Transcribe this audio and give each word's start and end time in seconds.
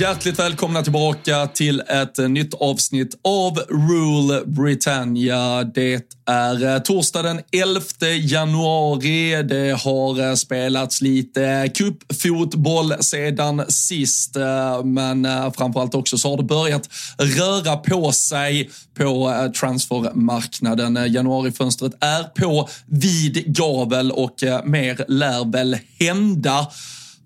Hjärtligt 0.00 0.38
välkomna 0.38 0.82
tillbaka 0.82 1.46
till 1.46 1.80
ett 1.80 2.18
nytt 2.18 2.54
avsnitt 2.54 3.20
av 3.24 3.58
Rule 3.58 4.42
Britannia. 4.46 5.64
Det 5.64 6.14
är 6.26 6.80
torsdag 6.80 7.22
den 7.22 7.40
11 7.52 7.80
januari. 8.20 9.42
Det 9.42 9.70
har 9.70 10.36
spelats 10.36 11.00
lite 11.00 11.70
cupfotboll 11.74 12.94
sedan 13.00 13.64
sist, 13.68 14.36
men 14.84 15.26
framförallt 15.52 15.94
också 15.94 16.18
så 16.18 16.30
har 16.30 16.36
det 16.36 16.42
börjat 16.42 16.88
röra 17.18 17.76
på 17.76 18.12
sig 18.12 18.70
på 18.98 19.32
transfermarknaden. 19.60 21.12
Januarifönstret 21.12 21.92
är 22.00 22.22
på 22.22 22.68
vid 22.86 23.56
gavel 23.56 24.12
och 24.12 24.34
mer 24.64 25.04
lär 25.08 25.52
väl 25.52 25.78
hända. 25.98 26.66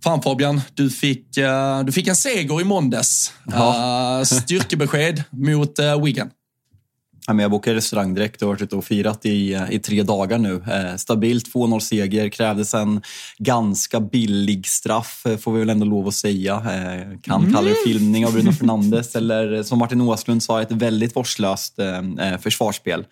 Fan 0.03 0.23
Fabian, 0.23 0.59
du 0.75 0.89
fick, 0.91 1.29
uh, 1.39 1.85
du 1.87 1.93
fick 1.95 2.09
en 2.11 2.19
seger 2.19 2.61
i 2.61 2.65
måndags. 2.67 3.33
Ja. 3.47 3.67
Uh, 3.69 4.25
styrkebesked 4.27 5.23
mot 5.31 5.79
uh, 5.79 5.95
Wigan. 6.03 6.33
Ja, 7.27 7.33
men 7.33 7.43
jag 7.43 7.51
bokade 7.51 7.77
restaurang 7.77 8.15
direkt 8.15 8.43
och 8.43 8.49
har 8.49 8.55
varit 8.55 8.73
och 8.73 8.85
firat 8.85 9.27
i, 9.27 9.67
i 9.71 9.79
tre 9.79 10.03
dagar 10.03 10.39
nu. 10.39 10.55
Eh, 10.55 10.97
stabilt 10.97 11.55
2-0-seger, 11.55 12.29
krävdes 12.29 12.75
en 12.75 13.03
ganska 13.39 14.01
billig 14.01 14.67
straff 14.67 15.27
eh, 15.27 15.37
får 15.37 15.53
vi 15.53 15.59
väl 15.61 15.71
ändå 15.71 15.87
lov 15.87 16.09
att 16.09 16.15
säga. 16.15 16.55
Eh, 16.55 17.19
kan 17.23 17.41
mm. 17.41 17.55
kalla 17.55 17.69
det 17.69 17.77
filmning 17.87 18.27
av 18.27 18.33
Bruno 18.33 18.53
Fernandes 18.53 19.17
eller 19.17 19.63
som 19.63 19.79
Martin 19.79 20.01
Åslund 20.01 20.43
sa, 20.43 20.63
ett 20.63 20.73
väldigt 20.73 21.17
vårdslöst 21.17 21.79
eh, 21.79 22.39
försvarsspel. 22.41 23.05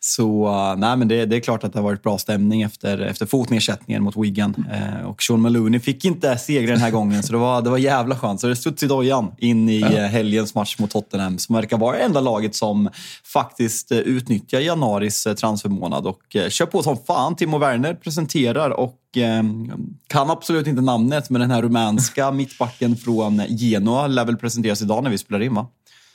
Så 0.00 0.50
nej, 0.78 0.96
men 0.96 1.08
det, 1.08 1.26
det, 1.26 1.36
är 1.36 1.40
klart 1.40 1.64
att 1.64 1.72
det 1.72 1.78
har 1.78 1.84
varit 1.84 2.02
bra 2.02 2.18
stämning 2.18 2.62
efter, 2.62 2.98
efter 2.98 3.26
fotnedsättningen 3.26 4.02
mot 4.02 4.16
Wigan. 4.16 4.66
Och 5.06 5.22
Sean 5.22 5.40
Maloney 5.40 5.80
fick 5.80 6.04
inte 6.04 6.38
segra 6.38 6.72
den 6.72 6.80
här 6.80 6.90
gången 6.90 7.22
så 7.22 7.32
det 7.32 7.38
var, 7.38 7.62
det 7.62 7.70
var 7.70 7.78
jävla 7.78 8.16
skönt. 8.16 8.40
Så 8.40 8.46
det 8.46 8.56
studs 8.56 8.82
i 8.82 8.86
dojan 8.86 9.32
in 9.38 9.68
i 9.68 9.82
helgens 9.82 10.54
match 10.54 10.78
mot 10.78 10.90
Tottenham 10.90 11.38
som 11.38 11.54
verkar 11.54 11.78
vara 11.78 11.96
det 11.96 12.02
enda 12.02 12.20
laget 12.20 12.54
som 12.54 12.88
faktiskt 13.24 13.49
eh, 13.90 13.98
utnyttjar 13.98 14.60
januaris 14.60 15.26
eh, 15.26 15.34
transfermånad 15.34 16.06
och 16.06 16.36
eh, 16.36 16.48
kör 16.48 16.66
på 16.66 16.82
som 16.82 16.96
fan. 17.06 17.36
Timo 17.36 17.58
Werner 17.58 17.94
presenterar 17.94 18.70
och 18.70 18.96
kan 20.06 20.30
absolut 20.30 20.66
inte 20.66 20.82
namnet, 20.82 21.30
men 21.30 21.40
den 21.40 21.50
här 21.50 21.62
rumänska 21.62 22.30
mittbacken 22.32 22.96
från 22.96 23.42
Genoa 23.48 24.06
lär 24.06 24.24
väl 24.24 24.36
presenteras 24.36 24.82
idag 24.82 25.04
när 25.04 25.10
vi 25.10 25.18
spelar 25.18 25.42
in, 25.42 25.54
va? 25.54 25.66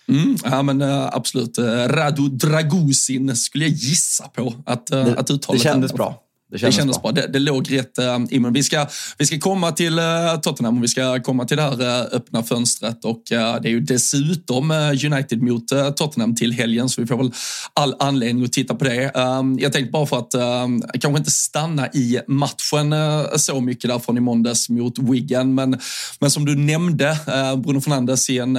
Mm, 0.07 0.37
ja, 0.43 0.63
men 0.63 0.81
absolut. 1.11 1.57
Radu 1.87 2.29
Dragusin 2.29 3.35
skulle 3.35 3.65
jag 3.65 3.73
gissa 3.73 4.27
på 4.27 4.53
att, 4.65 4.87
det, 4.87 5.17
att 5.17 5.31
uttalet 5.31 5.61
Det 5.61 5.69
kändes 5.69 5.93
bra. 5.93 6.24
Det 6.51 6.59
kändes, 6.59 6.75
det 6.75 6.81
kändes 6.81 7.01
bra. 7.01 7.11
bra. 7.11 7.21
Det, 7.21 7.27
det 7.27 7.39
låg 7.39 7.71
rätt 7.71 7.99
uh, 7.99 8.25
i 8.29 8.39
men 8.39 8.53
vi 8.53 8.63
ska, 8.63 8.87
vi 9.17 9.25
ska 9.25 9.39
komma 9.39 9.71
till 9.71 9.99
uh, 9.99 10.39
Tottenham 10.41 10.77
och 10.77 10.83
vi 10.83 10.87
ska 10.87 11.19
komma 11.19 11.45
till 11.45 11.57
det 11.57 11.63
här 11.63 11.81
uh, 11.81 12.07
öppna 12.11 12.43
fönstret 12.43 13.05
och 13.05 13.21
det 13.29 13.35
är 13.35 13.69
ju 13.69 13.79
dessutom 13.79 14.71
United 15.05 15.41
mot 15.41 15.67
Tottenham 15.95 16.35
till 16.35 16.51
helgen 16.51 16.89
så 16.89 17.01
vi 17.01 17.07
får 17.07 17.17
väl 17.17 17.31
all 17.73 17.95
anledning 17.99 18.45
att 18.45 18.51
titta 18.51 18.75
på 18.75 18.83
det. 18.83 19.11
jag 19.59 19.73
tänkte 19.73 19.91
bara 19.91 20.05
för 20.05 20.17
att 20.17 20.31
kanske 21.01 21.17
inte 21.17 21.31
stanna 21.31 21.87
i 21.87 22.19
matchen 22.27 22.93
så 23.35 23.61
mycket 23.61 23.89
därifrån 23.89 24.17
i 24.17 24.19
måndags 24.19 24.69
mot 24.69 24.99
Wigan 24.99 25.55
men, 25.55 25.79
men 26.19 26.31
som 26.31 26.45
du 26.45 26.55
nämnde 26.55 27.17
Bruno 27.57 27.81
Fernandes 27.81 28.29
i 28.29 28.39
en 28.39 28.55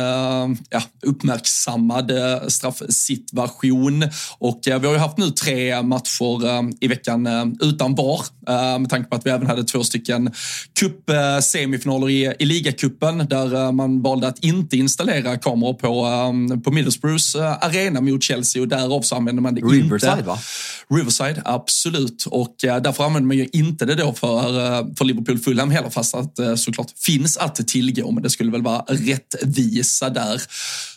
ja, 0.71 0.83
uppmärksammad 1.03 2.13
straffsituation 2.49 4.05
och 4.39 4.61
vi 4.65 4.71
har 4.71 4.93
ju 4.93 4.99
haft 4.99 5.19
nu 5.19 5.31
tre 5.31 5.83
matcher 5.83 6.85
i 6.85 6.89
veckan 6.89 7.29
utan 7.77 7.87
utan 7.87 7.95
VAR. 7.95 8.21
Eh, 8.49 8.79
med 8.79 8.91
tanke 8.91 9.11
på 9.11 9.17
att 9.17 9.27
vi 9.27 9.31
även 9.31 9.47
hade 9.47 9.65
två 9.65 9.85
stycken 9.85 10.33
cup-semifinaler 10.81 12.11
i, 12.11 12.35
i 12.39 12.45
ligacupen 12.45 13.19
där 13.19 13.55
eh, 13.55 13.73
man 13.73 14.03
valde 14.03 14.29
att 14.29 14.39
inte 14.45 14.77
installera 14.77 15.39
kameror 15.39 15.75
på, 15.75 16.07
eh, 16.07 16.61
på 16.61 16.71
Middlesbroughs 16.71 17.37
arena 17.37 18.01
mot 18.01 18.23
Chelsea 18.23 18.63
och 18.63 18.69
därav 18.69 19.03
så 19.03 19.17
använde 19.17 19.43
man 19.43 19.55
det 19.55 19.61
Riverside, 19.61 20.13
inte. 20.13 20.25
va? 20.25 20.39
Riverside, 20.91 21.43
absolut. 21.45 22.27
Och 22.27 22.55
därför 22.61 23.05
använder 23.05 23.27
man 23.27 23.37
ju 23.37 23.49
inte 23.53 23.85
det 23.85 23.95
då 23.95 24.13
för, 24.13 24.97
för 24.97 25.05
Liverpool 25.05 25.39
Fulham 25.39 25.71
heller, 25.71 25.91
fast 25.91 26.15
att 26.15 26.39
såklart 26.57 26.91
finns 26.99 27.37
att 27.37 27.69
tillgå. 27.69 28.11
Men 28.11 28.23
det 28.23 28.31
skulle 28.31 28.51
väl 28.51 28.63
vara 28.63 28.85
rättvisa 28.89 30.11
där. 30.11 30.43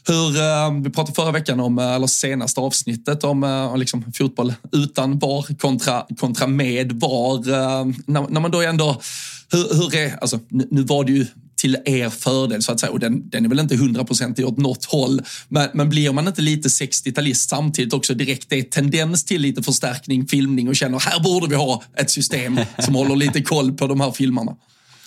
Hur, 0.09 0.37
eh, 0.37 0.81
vi 0.83 0.89
pratade 0.89 1.15
förra 1.15 1.31
veckan 1.31 1.59
om, 1.59 1.79
eh, 1.79 1.93
eller 1.93 2.07
senaste 2.07 2.59
avsnittet 2.59 3.23
om, 3.23 3.43
eh, 3.43 3.73
om 3.73 3.79
liksom 3.79 4.13
fotboll 4.13 4.53
utan 4.71 5.19
VAR 5.19 5.57
kontra, 5.57 6.05
kontra 6.17 6.47
med 6.47 6.91
VAR. 6.91 7.39
När, 8.11 8.29
när 8.29 8.39
man 8.39 8.51
då 8.51 8.61
ändå, 8.61 9.01
hur, 9.51 9.75
hur 9.75 9.95
är, 9.95 10.17
alltså 10.21 10.39
nu 10.49 10.83
var 10.83 11.03
det 11.03 11.11
ju 11.11 11.25
till 11.55 11.77
er 11.85 12.09
fördel 12.09 12.63
så 12.63 12.71
att 12.71 12.79
säga. 12.79 12.91
Och 12.91 12.99
den, 12.99 13.29
den 13.29 13.45
är 13.45 13.49
väl 13.49 13.59
inte 13.59 13.75
hundraprocentig 13.75 14.47
åt 14.47 14.57
något 14.57 14.85
håll. 14.85 15.21
Men, 15.47 15.69
men 15.73 15.89
blir 15.89 16.11
man 16.11 16.27
inte 16.27 16.41
lite 16.41 16.67
60-talist 16.67 17.49
samtidigt 17.49 17.93
också 17.93 18.13
direkt 18.13 18.49
det 18.49 18.59
är 18.59 18.63
tendens 18.63 19.23
till 19.23 19.41
lite 19.41 19.63
förstärkning, 19.63 20.27
filmning 20.27 20.69
och 20.69 20.75
känner 20.75 20.99
här 20.99 21.19
borde 21.19 21.47
vi 21.47 21.55
ha 21.55 21.83
ett 21.97 22.09
system 22.09 22.59
som 22.79 22.95
håller 22.95 23.15
lite 23.15 23.41
koll 23.41 23.71
på 23.73 23.87
de 23.87 24.01
här 24.01 24.11
filmerna. 24.11 24.55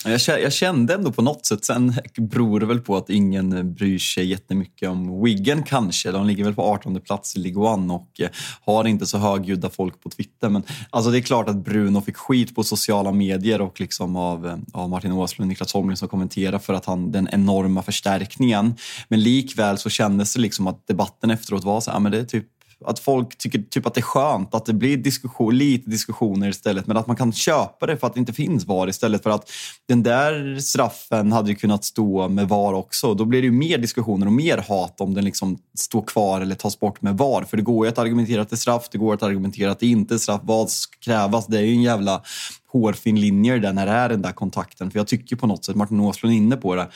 Jag 0.04 0.52
kände 0.52 0.94
ändå 0.94 1.12
på 1.12 1.22
något 1.22 1.46
sätt, 1.46 1.64
sen 1.64 1.94
beror 2.16 2.60
det 2.60 2.66
väl 2.66 2.80
på 2.80 2.96
att 2.96 3.10
ingen 3.10 3.74
bryr 3.74 3.98
sig 3.98 4.26
jättemycket 4.26 4.88
om 4.88 5.22
Wiggen 5.24 5.62
kanske. 5.62 6.10
De 6.10 6.26
ligger 6.26 6.44
väl 6.44 6.54
på 6.54 6.62
18 6.62 7.00
plats 7.00 7.36
i 7.36 7.38
League 7.38 7.72
One 7.72 7.92
och 7.92 8.20
eh, 8.20 8.28
har 8.64 8.86
inte 8.86 9.06
så 9.06 9.18
högljudda 9.18 9.70
folk 9.70 10.02
på 10.02 10.10
Twitter. 10.10 10.48
Men 10.48 10.62
alltså 10.90 11.10
det 11.10 11.18
är 11.18 11.22
klart 11.22 11.48
att 11.48 11.64
Bruno 11.64 12.00
fick 12.00 12.16
skit 12.16 12.54
på 12.54 12.64
sociala 12.64 13.12
medier 13.12 13.60
och 13.60 13.80
liksom 13.80 14.16
av, 14.16 14.46
eh, 14.46 14.56
av 14.72 14.88
Martin 14.90 15.12
Åslund 15.12 15.44
och 15.44 15.48
Niklas 15.48 15.72
Holmgren 15.72 15.96
som 15.96 16.08
kommenterar 16.08 16.58
för 16.58 16.74
att 16.74 16.84
han, 16.84 17.12
den 17.12 17.28
enorma 17.32 17.82
förstärkningen. 17.82 18.74
Men 19.08 19.22
likväl 19.22 19.78
så 19.78 19.90
kändes 19.90 20.34
det 20.34 20.40
liksom 20.40 20.66
att 20.66 20.86
debatten 20.86 21.30
efteråt 21.30 21.64
var 21.64 21.80
så 21.80 21.90
här, 21.90 22.00
men 22.00 22.12
det 22.12 22.18
är 22.18 22.24
typ 22.24 22.46
att 22.86 22.98
folk 22.98 23.38
tycker 23.38 23.62
typ 23.62 23.86
att 23.86 23.94
det 23.94 24.00
är 24.00 24.02
skönt 24.02 24.54
att 24.54 24.66
det 24.66 24.72
blir 24.72 24.96
diskussion, 24.96 25.58
lite 25.58 25.90
diskussioner 25.90 26.48
istället. 26.48 26.86
Men 26.86 26.96
att 26.96 27.06
man 27.06 27.16
kan 27.16 27.32
köpa 27.32 27.86
det 27.86 27.96
för 27.96 28.06
att 28.06 28.14
det 28.14 28.20
inte 28.20 28.32
finns 28.32 28.66
VAR 28.66 28.88
istället 28.88 29.22
för 29.22 29.30
att 29.30 29.50
den 29.88 30.02
där 30.02 30.58
straffen 30.60 31.32
hade 31.32 31.50
ju 31.50 31.56
kunnat 31.56 31.84
stå 31.84 32.28
med 32.28 32.48
VAR 32.48 32.72
också. 32.72 33.14
Då 33.14 33.24
blir 33.24 33.42
det 33.42 33.46
ju 33.46 33.52
mer 33.52 33.78
diskussioner 33.78 34.26
och 34.26 34.32
mer 34.32 34.58
hat 34.68 35.00
om 35.00 35.14
den 35.14 35.24
liksom 35.24 35.58
står 35.78 36.02
kvar 36.02 36.40
eller 36.40 36.54
tas 36.54 36.80
bort 36.80 37.02
med 37.02 37.18
VAR. 37.18 37.42
För 37.42 37.56
det 37.56 37.62
går 37.62 37.86
ju 37.86 37.92
att 37.92 37.98
argumentera 37.98 38.42
att 38.42 38.50
det 38.50 38.54
är 38.54 38.58
straff, 38.58 38.88
det 38.92 38.98
går 38.98 39.14
att 39.14 39.22
argumentera 39.22 39.70
att 39.70 39.80
det 39.80 39.86
inte 39.86 40.14
är 40.14 40.18
straff. 40.18 40.40
Vad 40.44 40.70
ska 40.70 40.98
krävas? 41.00 41.46
Det 41.46 41.58
är 41.58 41.62
ju 41.62 41.72
en 41.72 41.82
jävla 41.82 42.22
hårfin 42.72 43.20
linje 43.20 43.58
där 43.58 43.72
när 43.72 43.86
det 43.86 43.92
är 43.92 44.08
den 44.08 44.22
där 44.22 44.32
kontakten. 44.32 44.90
För 44.90 44.98
jag 44.98 45.06
tycker 45.06 45.36
på 45.36 45.46
något 45.46 45.64
sätt, 45.64 45.76
Martin 45.76 46.00
Åslund 46.00 46.34
är 46.34 46.36
inne 46.36 46.56
på 46.56 46.74
det, 46.74 46.88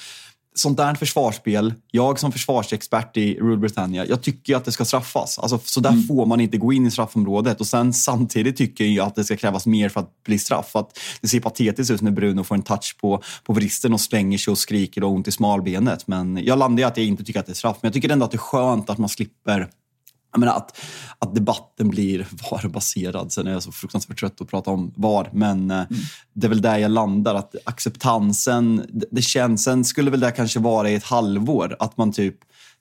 sånt 0.57 0.77
där 0.77 0.95
försvarsspel, 0.95 1.75
jag 1.91 2.19
som 2.19 2.33
försvarsexpert 2.33 3.17
i 3.17 3.35
Rule 3.35 3.57
Britannia, 3.57 4.07
jag 4.07 4.23
tycker 4.23 4.57
att 4.57 4.65
det 4.65 4.73
ska 4.73 4.85
straffas. 4.85 5.39
Alltså, 5.39 5.61
så 5.65 5.81
där 5.81 5.91
mm. 5.91 6.03
får 6.03 6.27
man 6.27 6.41
inte 6.41 6.57
gå 6.59 6.73
in 6.73 6.87
i 6.87 6.91
straffområdet. 6.91 7.61
Och 7.61 7.67
sen 7.67 7.93
samtidigt 7.93 8.57
tycker 8.57 8.85
jag 8.85 9.07
att 9.07 9.15
det 9.15 9.25
ska 9.25 9.37
krävas 9.37 9.67
mer 9.67 9.89
för 9.89 10.01
att 10.01 10.23
bli 10.25 10.39
straff. 10.39 10.77
Att 10.77 10.99
det 11.21 11.29
ser 11.29 11.41
patetiskt 11.41 11.91
ut 11.91 12.03
när 12.03 12.11
Bruno 12.11 12.45
får 12.45 12.55
en 12.55 12.63
touch 12.63 12.97
på, 13.01 13.23
på 13.45 13.53
vristen 13.53 13.93
och 13.93 14.01
slänger 14.01 14.39
sig 14.39 14.51
och 14.53 14.59
skriker 14.59 15.05
och 15.05 15.11
ont 15.11 15.29
i 15.29 15.33
smalbenet. 15.33 16.07
Men 16.07 16.45
jag 16.45 16.59
landar 16.59 16.81
i 16.81 16.85
att 16.85 16.97
jag 16.97 17.07
inte 17.07 17.25
tycker 17.25 17.41
att 17.41 17.47
det 17.47 17.53
är 17.53 17.55
straff. 17.55 17.77
Men 17.81 17.89
jag 17.89 17.95
tycker 17.95 18.09
ändå 18.09 18.25
att 18.25 18.31
det 18.31 18.37
är 18.37 18.39
skönt 18.39 18.91
att 18.91 18.99
man 18.99 19.09
slipper 19.09 19.69
jag 20.37 20.41
menar 20.41 20.57
att, 20.57 20.79
att 21.19 21.35
debatten 21.35 21.89
blir 21.89 22.27
VAR-baserad. 22.51 23.33
Sen 23.33 23.47
är 23.47 23.53
jag 23.53 23.63
så 23.63 23.73
fruktansvärt 23.73 24.21
trött 24.21 24.41
att 24.41 24.49
prata 24.49 24.71
om 24.71 24.93
VAR, 24.97 25.31
men 25.33 25.71
eh, 25.71 25.77
mm. 25.77 26.03
det 26.33 26.47
är 26.47 26.49
väl 26.49 26.63
där 26.63 26.79
jag 26.79 26.91
landar. 26.91 27.35
Att 27.35 27.55
acceptansen, 27.65 28.87
det, 28.89 29.07
det 29.11 29.23
känns, 29.23 29.65
sen 29.65 29.85
skulle 29.85 30.11
väl 30.11 30.21
det 30.21 30.31
kanske 30.31 30.59
vara 30.59 30.91
i 30.91 30.95
ett 30.95 31.05
halvår, 31.05 31.77
att 31.79 31.97
man 31.97 32.13
typ 32.13 32.37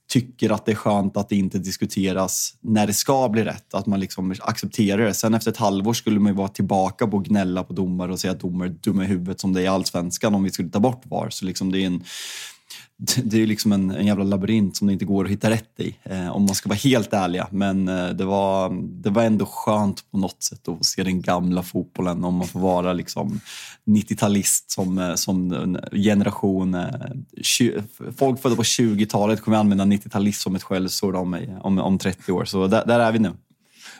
tycker 0.10 0.50
att 0.50 0.66
det 0.66 0.72
är 0.72 0.76
skönt 0.76 1.18
att 1.18 1.30
det 1.30 1.36
inte 1.36 1.60
diskuteras 1.60 2.54
när 2.62 2.88
det 2.88 2.94
ska 2.94 3.30
bli 3.30 3.44
rätt. 3.44 3.74
Att 3.74 3.86
man 3.86 4.00
liksom 4.00 4.36
accepterar 4.42 5.02
det. 5.02 5.14
Sen 5.14 5.34
efter 5.34 5.52
ett 5.52 5.58
halvår 5.58 5.94
skulle 5.94 6.20
man 6.20 6.32
ju 6.32 6.38
vara 6.38 6.48
tillbaka 6.48 7.08
på 7.08 7.18
att 7.18 7.24
gnälla 7.24 7.64
på 7.64 7.74
domare 7.74 8.12
och 8.12 8.20
säga 8.20 8.34
att 8.34 8.40
domare 8.40 8.70
är 8.70 8.74
dumma 8.74 9.04
i 9.04 9.08
huvudet 9.08 9.40
som 9.40 9.54
det 9.54 9.62
är 9.62 9.64
i 9.64 9.68
allsvenskan 9.68 10.36
om 10.36 10.44
vi 10.44 10.52
skulle 10.52 10.70
ta 10.70 10.80
bort 10.80 11.02
VAR. 11.06 11.30
Så 11.30 11.46
liksom 11.46 11.72
det 11.72 11.80
är 11.80 11.86
en 11.86 12.04
det 13.24 13.42
är 13.42 13.48
liksom 13.48 13.72
en, 13.72 13.92
en 13.92 14.06
jävla 14.06 14.24
labyrint 14.24 14.78
som 14.78 14.88
det 14.88 14.94
inte 14.94 15.06
går 15.06 15.26
att 15.26 15.32
hitta 15.32 15.50
rätt 15.50 15.80
i, 15.80 15.96
eh, 16.04 16.30
om 16.30 16.46
man 16.46 16.56
ska 16.56 16.70
vara 16.70 16.78
helt 16.78 17.14
ärliga. 17.14 17.48
Men 17.52 17.88
eh, 17.88 18.10
det, 18.10 18.26
var, 18.26 18.70
det 19.04 19.10
var 19.10 19.24
ändå 19.24 19.46
skönt 19.46 20.12
på 20.12 20.18
något 20.18 20.44
sätt 20.44 20.68
att 20.68 20.86
se 20.86 21.04
den 21.04 21.22
gamla 21.22 21.64
fotbollen 21.64 22.24
om 22.24 22.36
man 22.36 22.48
får 22.48 22.60
vara 22.60 22.94
liksom 22.94 23.40
90-talist 23.86 24.72
som, 24.72 24.98
eh, 24.98 25.16
som 25.16 25.78
generation. 25.92 26.74
Eh, 26.74 27.84
folk 28.18 28.42
födda 28.42 28.56
på 28.56 28.64
20-talet 28.64 29.42
kommer 29.42 29.58
använda 29.58 29.86
90-talist 29.86 30.42
som 30.42 30.56
ett 30.56 30.64
skällsord 30.64 31.16
om, 31.16 31.60
om, 31.62 31.80
om 31.80 31.98
30 31.98 32.32
år, 32.32 32.46
så 32.46 32.68
där, 32.68 32.86
där 32.86 33.00
är 33.00 33.12
vi 33.12 33.20
nu. 33.20 33.32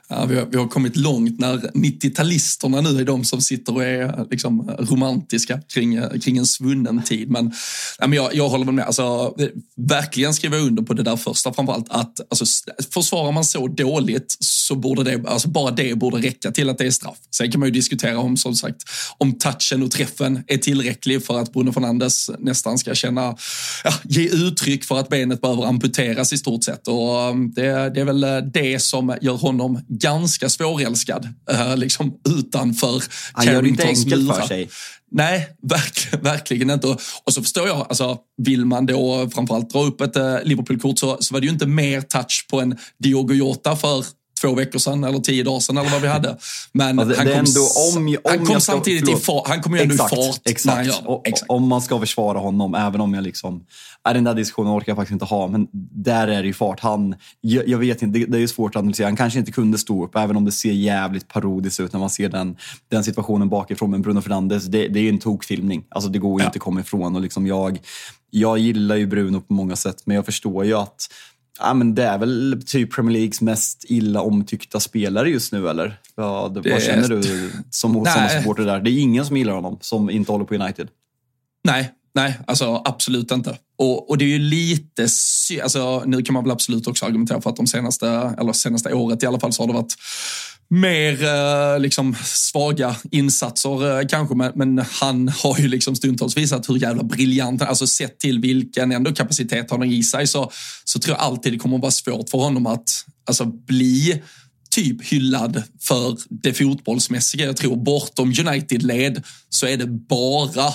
Ja, 0.08 0.26
vi, 0.26 0.36
har, 0.36 0.46
vi 0.46 0.58
har 0.58 0.68
kommit 0.68 0.96
långt 0.96 1.40
när 1.40 1.58
90-talisterna 1.58 2.82
nu 2.82 3.02
är 3.02 3.06
de 3.06 3.24
som 3.24 3.42
sitter 3.42 3.76
och 3.76 3.84
är 3.84 4.26
liksom, 4.32 4.72
romantiska 4.80 5.62
kring, 5.74 6.00
kring 6.24 6.38
en 6.38 6.46
svunnen 6.46 7.04
tid. 7.04 7.32
Men, 7.32 7.52
ja, 8.00 8.08
men 8.08 8.18
jag, 8.18 8.36
jag 8.36 8.50
håller 8.50 8.72
med. 8.72 8.86
Alltså, 8.86 9.36
verkligen 9.76 10.34
skriva 10.34 10.58
under 10.58 10.84
på 10.84 10.94
det 10.94 11.04
där 11.04 11.16
första 11.16 11.54
framförallt. 11.54 11.90
Att, 11.90 12.20
alltså, 12.30 12.46
försvarar 12.94 13.32
man 13.32 13.46
så 13.46 13.68
dåligt 13.68 14.38
så 14.40 14.76
borde 14.76 15.04
det, 15.04 15.28
alltså, 15.28 15.50
bara 15.50 15.72
det 15.72 15.96
borde 15.96 16.18
räcka 16.18 16.52
till 16.52 16.70
att 16.70 16.78
det 16.78 16.86
är 16.86 16.92
straff. 16.92 17.18
Sen 17.32 17.52
kan 17.52 17.60
man 17.60 17.68
ju 17.68 17.74
diskutera 17.74 18.20
om, 18.20 18.38
som 18.38 18.56
sagt, 18.56 18.84
om 19.18 19.34
touchen 19.34 19.84
och 19.84 19.92
träffen 19.92 20.44
är 20.48 20.58
tillräcklig 20.58 21.26
för 21.26 21.40
att 21.40 21.54
Bruno 21.54 21.72
Fernandes 21.72 22.32
nästan 22.40 22.78
ska 22.78 22.96
känna, 22.96 23.36
ja, 23.84 23.94
ge 24.04 24.30
uttryck 24.30 24.84
för 24.84 25.00
att 25.00 25.10
benet 25.10 25.42
behöver 25.42 25.66
amputeras 25.66 26.34
i 26.34 26.38
stort 26.38 26.64
sett. 26.64 26.88
Och 26.88 27.30
um, 27.30 27.52
det, 27.54 27.90
det 27.90 28.02
är 28.02 28.06
väl 28.06 28.24
eh, 28.24 28.38
det 28.38 28.80
som 28.80 29.18
gör 29.22 29.38
honom 29.38 29.80
ganska 29.98 30.50
svårälskad 30.50 31.30
äh, 31.52 31.78
liksom 31.78 32.14
utanför 32.30 33.04
Han 33.34 33.46
gör 33.46 33.62
det 33.62 33.70
inte 33.70 33.84
enkelt 33.84 34.36
för 34.36 34.48
sig. 34.48 34.70
Nej, 35.12 35.48
verk, 35.62 36.24
verkligen 36.24 36.70
inte. 36.70 36.88
Och 37.24 37.34
så 37.34 37.42
förstår 37.42 37.68
jag, 37.68 37.78
alltså, 37.78 38.18
vill 38.38 38.66
man 38.66 38.86
då 38.86 39.30
framförallt 39.34 39.70
dra 39.70 39.84
upp 39.84 40.02
ett 40.02 40.16
äh, 40.16 40.38
Liverpool-kort 40.44 41.00
så, 41.00 41.18
så 41.20 41.34
var 41.34 41.42
det 41.42 41.46
ju 41.46 41.54
inte 41.54 41.68
mer 41.68 42.02
touch 42.02 42.46
på 42.50 42.62
en 42.62 42.78
Diogo 43.00 43.34
Jota 43.34 43.76
för 43.76 44.06
två 44.42 44.56
veckor 44.56 44.80
sedan 44.80 45.04
eller 45.04 45.20
tio 45.20 45.44
dagar 45.44 45.60
sedan 45.60 45.78
eller 45.78 45.90
vad 45.90 46.02
vi 46.02 46.08
hade. 46.08 46.38
Men 46.72 47.00
alltså, 47.00 47.18
han, 47.18 47.28
kom, 47.28 47.36
ändå, 47.38 47.62
om, 47.96 48.08
om 48.08 48.18
han 48.24 48.46
kom 48.46 48.62
samtidigt 48.62 49.06
förlåt. 49.06 49.22
i 49.22 49.24
fart. 49.24 49.48
Han 49.48 49.62
kom 49.62 49.76
ju 49.76 49.82
ändå 49.82 49.94
exakt, 49.94 50.14
i 50.14 50.16
fart 50.16 50.42
exakt. 50.46 50.86
det. 50.86 51.30
Exakt. 51.30 51.50
Om 51.50 51.68
man 51.68 51.82
ska 51.82 52.00
försvara 52.00 52.40
honom, 52.40 52.76
även 52.76 53.02
om 53.02 53.14
jag 53.14 53.24
liksom... 53.24 53.66
Är 54.04 54.14
den 54.14 54.24
där 54.24 54.34
diskussionen 54.34 54.78
orkar 54.78 54.92
jag 54.92 54.98
faktiskt 54.98 55.14
inte 55.14 55.26
ha, 55.26 55.48
men 55.48 55.68
där 55.92 56.28
är 56.28 56.42
det 56.42 56.48
ju 56.48 56.54
fart. 56.54 56.80
Han, 56.80 57.16
jag, 57.42 57.68
jag 57.68 57.78
vet 57.78 58.02
inte, 58.02 58.20
det, 58.20 58.26
det, 58.26 58.38
är 58.38 58.42
ju 58.42 58.48
svårt 58.48 58.76
att 58.76 58.80
analysera. 58.80 59.08
Han 59.08 59.16
kanske 59.16 59.40
inte 59.40 59.52
kunde 59.52 59.78
stå 59.78 60.06
upp, 60.06 60.16
även 60.16 60.36
om 60.36 60.46
det 60.46 60.52
ser 60.52 60.72
jävligt 60.72 61.28
parodiskt 61.28 61.80
ut 61.80 61.94
när 61.94 62.00
man 62.00 62.10
ser 62.10 62.30
den, 62.30 62.58
den 62.92 63.04
situationen 63.04 63.50
bakifrån. 63.50 63.92
Men 63.92 64.02
Bruno 64.02 64.22
Fernandes, 64.22 64.66
det, 64.66 64.88
det 64.88 65.00
är 65.00 65.04
ju 65.04 65.10
en 65.10 65.20
tokfilmning. 65.20 65.84
Alltså 65.90 66.10
det 66.10 66.20
går 66.20 66.40
ju 66.40 66.44
ja. 66.44 66.50
inte 66.50 66.58
att 66.58 66.64
komma 66.64 66.80
ifrån. 66.80 67.16
Och 67.16 67.22
liksom 67.22 67.48
jag, 67.48 67.80
jag 68.30 68.58
gillar 68.58 68.96
ju 68.96 69.08
Bruno 69.08 69.42
på 69.42 69.54
många 69.54 69.76
sätt, 69.76 69.98
men 70.06 70.16
jag 70.16 70.26
förstår 70.26 70.66
ju 70.66 70.74
att 70.74 71.08
Ja, 71.60 71.74
men 71.74 71.96
det 71.96 72.04
är 72.04 72.18
väl 72.18 72.64
typ 72.66 72.96
Premier 72.96 73.14
Leagues 73.14 73.42
mest 73.42 73.86
illa 73.88 74.22
omtyckta 74.22 74.80
spelare 74.80 75.30
just 75.30 75.52
nu, 75.52 75.70
eller? 75.70 76.00
Ja, 76.16 76.52
det, 76.54 76.62
det 76.62 76.72
vad 76.72 76.84
känner 76.84 77.08
du 77.08 77.52
som 77.70 77.92
motståndarsupporter 77.92 78.66
där? 78.66 78.80
Det 78.80 78.92
är 78.92 79.00
ingen 79.00 79.26
som 79.26 79.38
gillar 79.38 79.54
honom 79.54 79.78
som 79.82 80.10
inte 80.10 80.32
håller 80.32 80.46
på 80.46 80.56
United. 80.56 80.88
Nej, 81.64 81.92
nej, 82.16 82.40
alltså 82.48 82.82
absolut 82.86 83.32
inte. 83.32 83.58
Och, 83.78 84.10
och 84.10 84.18
det 84.18 84.26
är 84.26 84.30
ju 84.30 84.40
lite, 84.40 85.08
alltså 85.64 86.04
nu 86.06 86.22
kan 86.22 86.34
man 86.34 86.44
väl 86.44 86.52
absolut 86.52 86.88
också 86.88 87.06
argumentera 87.06 87.42
för 87.42 87.50
att 87.50 87.56
de 87.56 87.68
senaste, 87.68 88.36
eller 88.40 88.54
senaste 88.54 88.94
året 88.94 89.24
i 89.24 89.26
alla 89.26 89.40
fall 89.40 89.54
så 89.54 89.64
har 89.64 89.68
det 89.68 89.74
varit 89.74 89.96
mer 90.70 91.24
eh, 91.24 91.80
liksom, 91.80 92.16
svaga 92.24 92.96
insatser 93.12 94.00
eh, 94.00 94.08
kanske, 94.08 94.36
men, 94.56 94.86
han 94.92 95.28
har 95.28 95.60
ju 95.60 95.68
liksom 95.68 95.96
stundtals 95.96 96.38
visat 96.38 96.70
hur 96.70 96.78
jävla 96.78 97.04
briljant 97.04 97.62
han 97.62 97.70
Alltså 97.70 97.88
sett 97.88 98.20
till 98.20 98.40
vilken 98.40 98.92
ändå 98.92 99.14
kapacitet 99.14 99.72
han 99.72 99.80
har 99.80 99.88
i 99.88 100.04
sig 100.04 100.28
så, 100.28 100.52
så 100.84 101.00
tror 101.00 101.18
jag 101.18 101.26
alltid 101.26 101.54
det 101.54 101.60
kommer 101.60 101.76
att 101.76 101.82
vara 101.82 101.92
svårt 101.92 102.30
för 102.30 102.38
honom 102.38 102.68
att 102.68 102.90
alltså, 103.28 103.46
bli 103.46 104.22
typ 104.70 105.04
hyllad 105.04 105.64
för 105.82 106.18
det 106.30 106.54
fotbollsmässiga. 106.54 107.46
Jag 107.46 107.58
tror 107.58 107.76
bortom 107.76 108.32
United-led 108.32 109.24
så 109.50 109.68
är 109.68 109.78
det 109.78 109.88
bara 109.88 110.74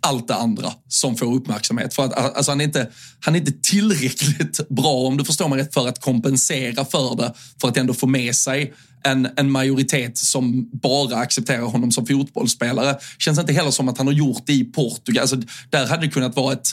allt 0.00 0.28
det 0.28 0.34
andra 0.34 0.72
som 0.88 1.16
får 1.16 1.34
uppmärksamhet. 1.34 1.94
För 1.94 2.04
att, 2.04 2.36
alltså 2.36 2.52
han, 2.52 2.60
är 2.60 2.64
inte, 2.64 2.88
han 3.20 3.34
är 3.34 3.38
inte 3.38 3.52
tillräckligt 3.62 4.68
bra, 4.68 4.92
om 4.92 5.16
du 5.16 5.24
förstår 5.24 5.48
mig 5.48 5.58
rätt, 5.58 5.74
för 5.74 5.88
att 5.88 6.00
kompensera 6.00 6.84
för 6.84 7.16
det. 7.16 7.34
För 7.60 7.68
att 7.68 7.76
ändå 7.76 7.94
få 7.94 8.06
med 8.06 8.36
sig 8.36 8.74
en, 9.04 9.28
en 9.36 9.50
majoritet 9.50 10.18
som 10.18 10.68
bara 10.72 11.16
accepterar 11.16 11.62
honom 11.62 11.92
som 11.92 12.06
fotbollsspelare. 12.06 12.96
Känns 13.18 13.38
inte 13.38 13.52
heller 13.52 13.70
som 13.70 13.88
att 13.88 13.98
han 13.98 14.06
har 14.06 14.14
gjort 14.14 14.42
det 14.46 14.52
i 14.52 14.64
Portugal. 14.64 15.20
Alltså, 15.22 15.36
där 15.70 15.86
hade 15.86 16.06
det 16.06 16.12
kunnat 16.12 16.36
vara 16.36 16.52
ett 16.52 16.68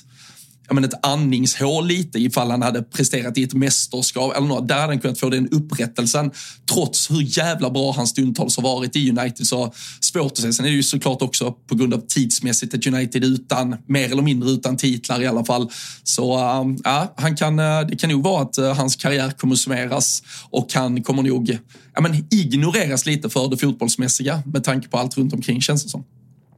ja, 0.71 0.75
men 0.75 0.83
ett 0.83 1.05
andningshål 1.05 1.87
lite 1.87 2.19
ifall 2.19 2.51
han 2.51 2.61
hade 2.61 2.81
presterat 2.81 3.37
i 3.37 3.43
ett 3.43 3.53
mästerskap 3.53 4.37
eller 4.37 4.47
något. 4.47 4.67
Där 4.67 4.75
hade 4.75 4.87
han 4.87 4.99
kunnat 4.99 5.19
få 5.19 5.29
den 5.29 5.49
upprättelsen. 5.49 6.31
Trots 6.73 7.11
hur 7.11 7.37
jävla 7.37 7.69
bra 7.69 7.91
han 7.91 8.07
stundtals 8.07 8.57
har 8.57 8.63
varit 8.63 8.95
i 8.95 9.09
United 9.09 9.47
så 9.47 9.73
svårt 9.99 10.31
att 10.31 10.37
säga. 10.37 10.53
Sen 10.53 10.65
är 10.65 10.69
det 10.69 10.75
ju 10.75 10.83
såklart 10.83 11.21
också 11.21 11.51
på 11.51 11.75
grund 11.75 11.93
av 11.93 12.01
tidsmässigt 12.07 12.73
ett 12.73 12.87
United 12.87 13.23
utan, 13.23 13.75
mer 13.87 14.11
eller 14.11 14.21
mindre 14.21 14.49
utan 14.49 14.77
titlar 14.77 15.21
i 15.21 15.27
alla 15.27 15.45
fall. 15.45 15.69
Så 16.03 16.59
um, 16.61 16.77
ja, 16.83 17.13
han 17.17 17.35
kan, 17.35 17.59
eh, 17.59 17.81
det 17.81 17.95
kan 17.95 18.09
nog 18.09 18.23
vara 18.23 18.41
att 18.41 18.57
eh, 18.57 18.75
hans 18.75 18.95
karriär 18.95 19.31
kommer 19.31 19.53
att 19.53 19.59
summeras 19.59 20.23
och 20.49 20.73
han 20.73 21.03
kommer 21.03 21.23
nog 21.23 21.59
ja, 21.93 22.01
men 22.01 22.25
ignoreras 22.31 23.05
lite 23.05 23.29
för 23.29 23.47
det 23.47 23.57
fotbollsmässiga 23.57 24.43
med 24.45 24.63
tanke 24.63 24.87
på 24.87 24.97
allt 24.97 25.17
runt 25.17 25.33
omkring 25.33 25.61
känns 25.61 25.83
det 25.83 25.89
som. 25.89 26.03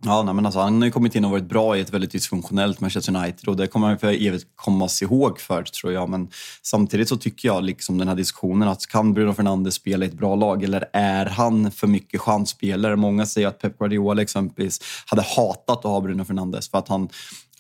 Ja, 0.06 0.24
nej, 0.24 0.34
men 0.34 0.46
alltså, 0.46 0.60
han 0.60 0.82
har 0.82 0.86
ju 0.86 0.92
kommit 0.92 1.16
in 1.16 1.26
och 1.26 1.32
varit 1.32 1.50
bra 1.50 1.78
i 1.78 1.82
ett 1.82 1.94
väldigt 1.94 2.12
dysfunktionellt 2.12 2.80
Manchester 2.80 3.16
United 3.16 3.50
och 3.50 3.56
det 3.56 3.68
kommer 3.68 3.88
han 3.88 4.00
för 4.00 4.28
evigt 4.28 4.46
kommas 4.56 5.02
ihåg 5.02 5.40
för, 5.40 5.64
tror 5.64 5.94
jag. 5.94 6.10
Men 6.10 6.30
samtidigt 6.62 7.10
så 7.10 7.18
tycker 7.18 7.48
jag, 7.48 7.64
liksom 7.64 7.98
den 7.98 8.08
här 8.08 8.16
diskussionen, 8.16 8.68
att 8.68 8.88
kan 8.88 9.14
Bruno 9.14 9.34
Fernandes 9.34 9.74
spela 9.74 10.06
i 10.06 10.08
ett 10.08 10.14
bra 10.14 10.36
lag 10.36 10.64
eller 10.64 10.86
är 10.94 11.26
han 11.26 11.72
för 11.72 11.88
mycket 11.88 12.22
chansspelare? 12.22 12.96
Många 12.96 13.26
säger 13.26 13.48
att 13.48 13.60
Pep 13.60 13.78
Guardiola 13.78 14.22
exempelvis 14.22 14.80
hade 15.06 15.22
hatat 15.22 15.78
att 15.78 15.84
ha 15.84 16.02
Bruno 16.02 16.26
Fernandes 16.26 16.70
för 16.70 16.78
att 16.78 16.88
han 16.88 17.10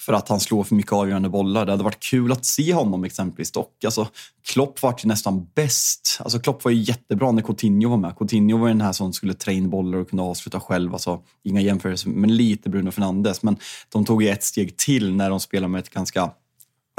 för 0.05 0.13
att 0.13 0.29
han 0.29 0.39
slår 0.39 0.63
för 0.63 0.75
mycket 0.75 0.93
avgörande 0.93 1.29
bollar. 1.29 1.65
Det 1.65 1.71
hade 1.71 1.83
varit 1.83 1.99
kul 1.99 2.31
att 2.31 2.45
se 2.45 2.73
honom 2.73 3.03
exempelvis 3.03 3.51
dock. 3.51 3.83
Alltså, 3.85 4.07
Klopp 4.45 4.81
var 4.81 4.95
ju 5.03 5.07
nästan 5.07 5.47
bäst. 5.55 6.17
Alltså, 6.19 6.39
Klopp 6.39 6.63
var 6.63 6.71
ju 6.71 6.81
jättebra 6.81 7.31
när 7.31 7.41
Coutinho 7.41 7.89
var 7.89 7.97
med. 7.97 8.17
Coutinho 8.17 8.57
var 8.57 8.67
ju 8.67 8.73
den 8.73 8.81
här 8.81 8.91
som 8.91 9.13
skulle 9.13 9.33
trä 9.33 9.53
in 9.53 9.69
bollar 9.69 9.97
och 9.97 10.09
kunde 10.09 10.23
avsluta 10.23 10.59
själv. 10.59 10.93
Alltså, 10.93 11.21
inga 11.43 11.61
jämförelser, 11.61 12.09
men 12.09 12.35
lite 12.35 12.69
Bruno 12.69 12.91
Fernandes. 12.91 13.43
Men 13.43 13.57
de 13.89 14.05
tog 14.05 14.23
ju 14.23 14.29
ett 14.29 14.43
steg 14.43 14.77
till 14.77 15.15
när 15.15 15.29
de 15.29 15.39
spelade 15.39 15.71
med 15.71 15.79
ett 15.79 15.89
ganska 15.89 16.31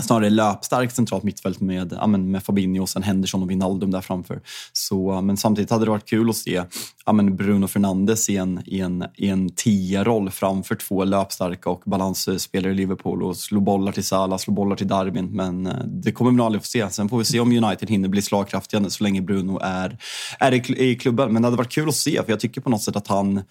snarare 0.03 0.31
löpstarkt 0.31 0.97
centralt 0.97 1.23
mittfält 1.23 1.61
med, 1.61 1.93
ja, 2.01 2.07
men 2.07 2.31
med 2.31 2.43
Fabinho, 2.43 2.83
och 2.83 2.89
sen 2.89 3.03
Henderson 3.03 3.43
och 3.43 3.51
Wijnaldum 3.51 3.91
där 3.91 4.01
framför. 4.01 4.41
Så, 4.73 5.21
men 5.21 5.37
samtidigt 5.37 5.71
hade 5.71 5.85
det 5.85 5.91
varit 5.91 6.09
kul 6.09 6.31
att 6.31 6.37
se 6.37 6.65
ja, 7.07 7.13
men 7.13 7.37
Bruno 7.37 7.67
Fernandes 7.67 8.29
i 8.29 8.37
en, 8.37 8.63
i 8.67 8.81
en, 8.81 9.05
i 9.17 9.29
en 9.29 9.51
tia-roll 9.51 10.31
framför 10.31 10.75
två 10.75 11.05
löpstarka 11.05 11.71
och 11.71 11.83
balansspelare 11.87 12.73
i 12.73 12.75
Liverpool 12.75 13.23
och 13.23 13.37
slå 13.37 13.61
bollar 13.61 13.93
till 13.93 14.05
Salah, 14.05 14.39
slå 14.39 14.55
bollar 14.55 14.77
till 14.77 14.89
Darwin. 14.89 15.27
Men 15.27 15.67
eh, 15.67 15.85
det 15.85 16.13
kommer 16.13 16.31
vi 16.31 16.37
nog 16.37 16.47
aldrig 16.47 16.63
få 16.63 16.67
se. 16.67 16.91
Sen 16.91 17.09
får 17.09 17.19
vi 17.19 17.25
se 17.25 17.41
om 17.41 17.65
United 17.65 17.91
hinner 17.91 18.09
bli 18.09 18.23
slagkraftiga 18.23 18.91
så 18.91 19.05
länge 19.05 19.21
Bruno 19.21 19.59
är, 19.63 19.99
är 20.39 20.53
i, 20.53 20.91
i 20.91 20.97
klubben. 20.97 21.33
Men 21.33 21.43
det 21.43 21.47
hade 21.47 21.57
varit 21.57 21.73
kul 21.73 21.89
att 21.89 21.95
se, 21.95 22.23
för 22.23 22.33
jag 22.33 22.41
tycker 22.41 22.61
på 22.61 22.71
något 22.71 22.83
sätt 22.83 22.97
att 22.97 23.09
han 23.09 23.43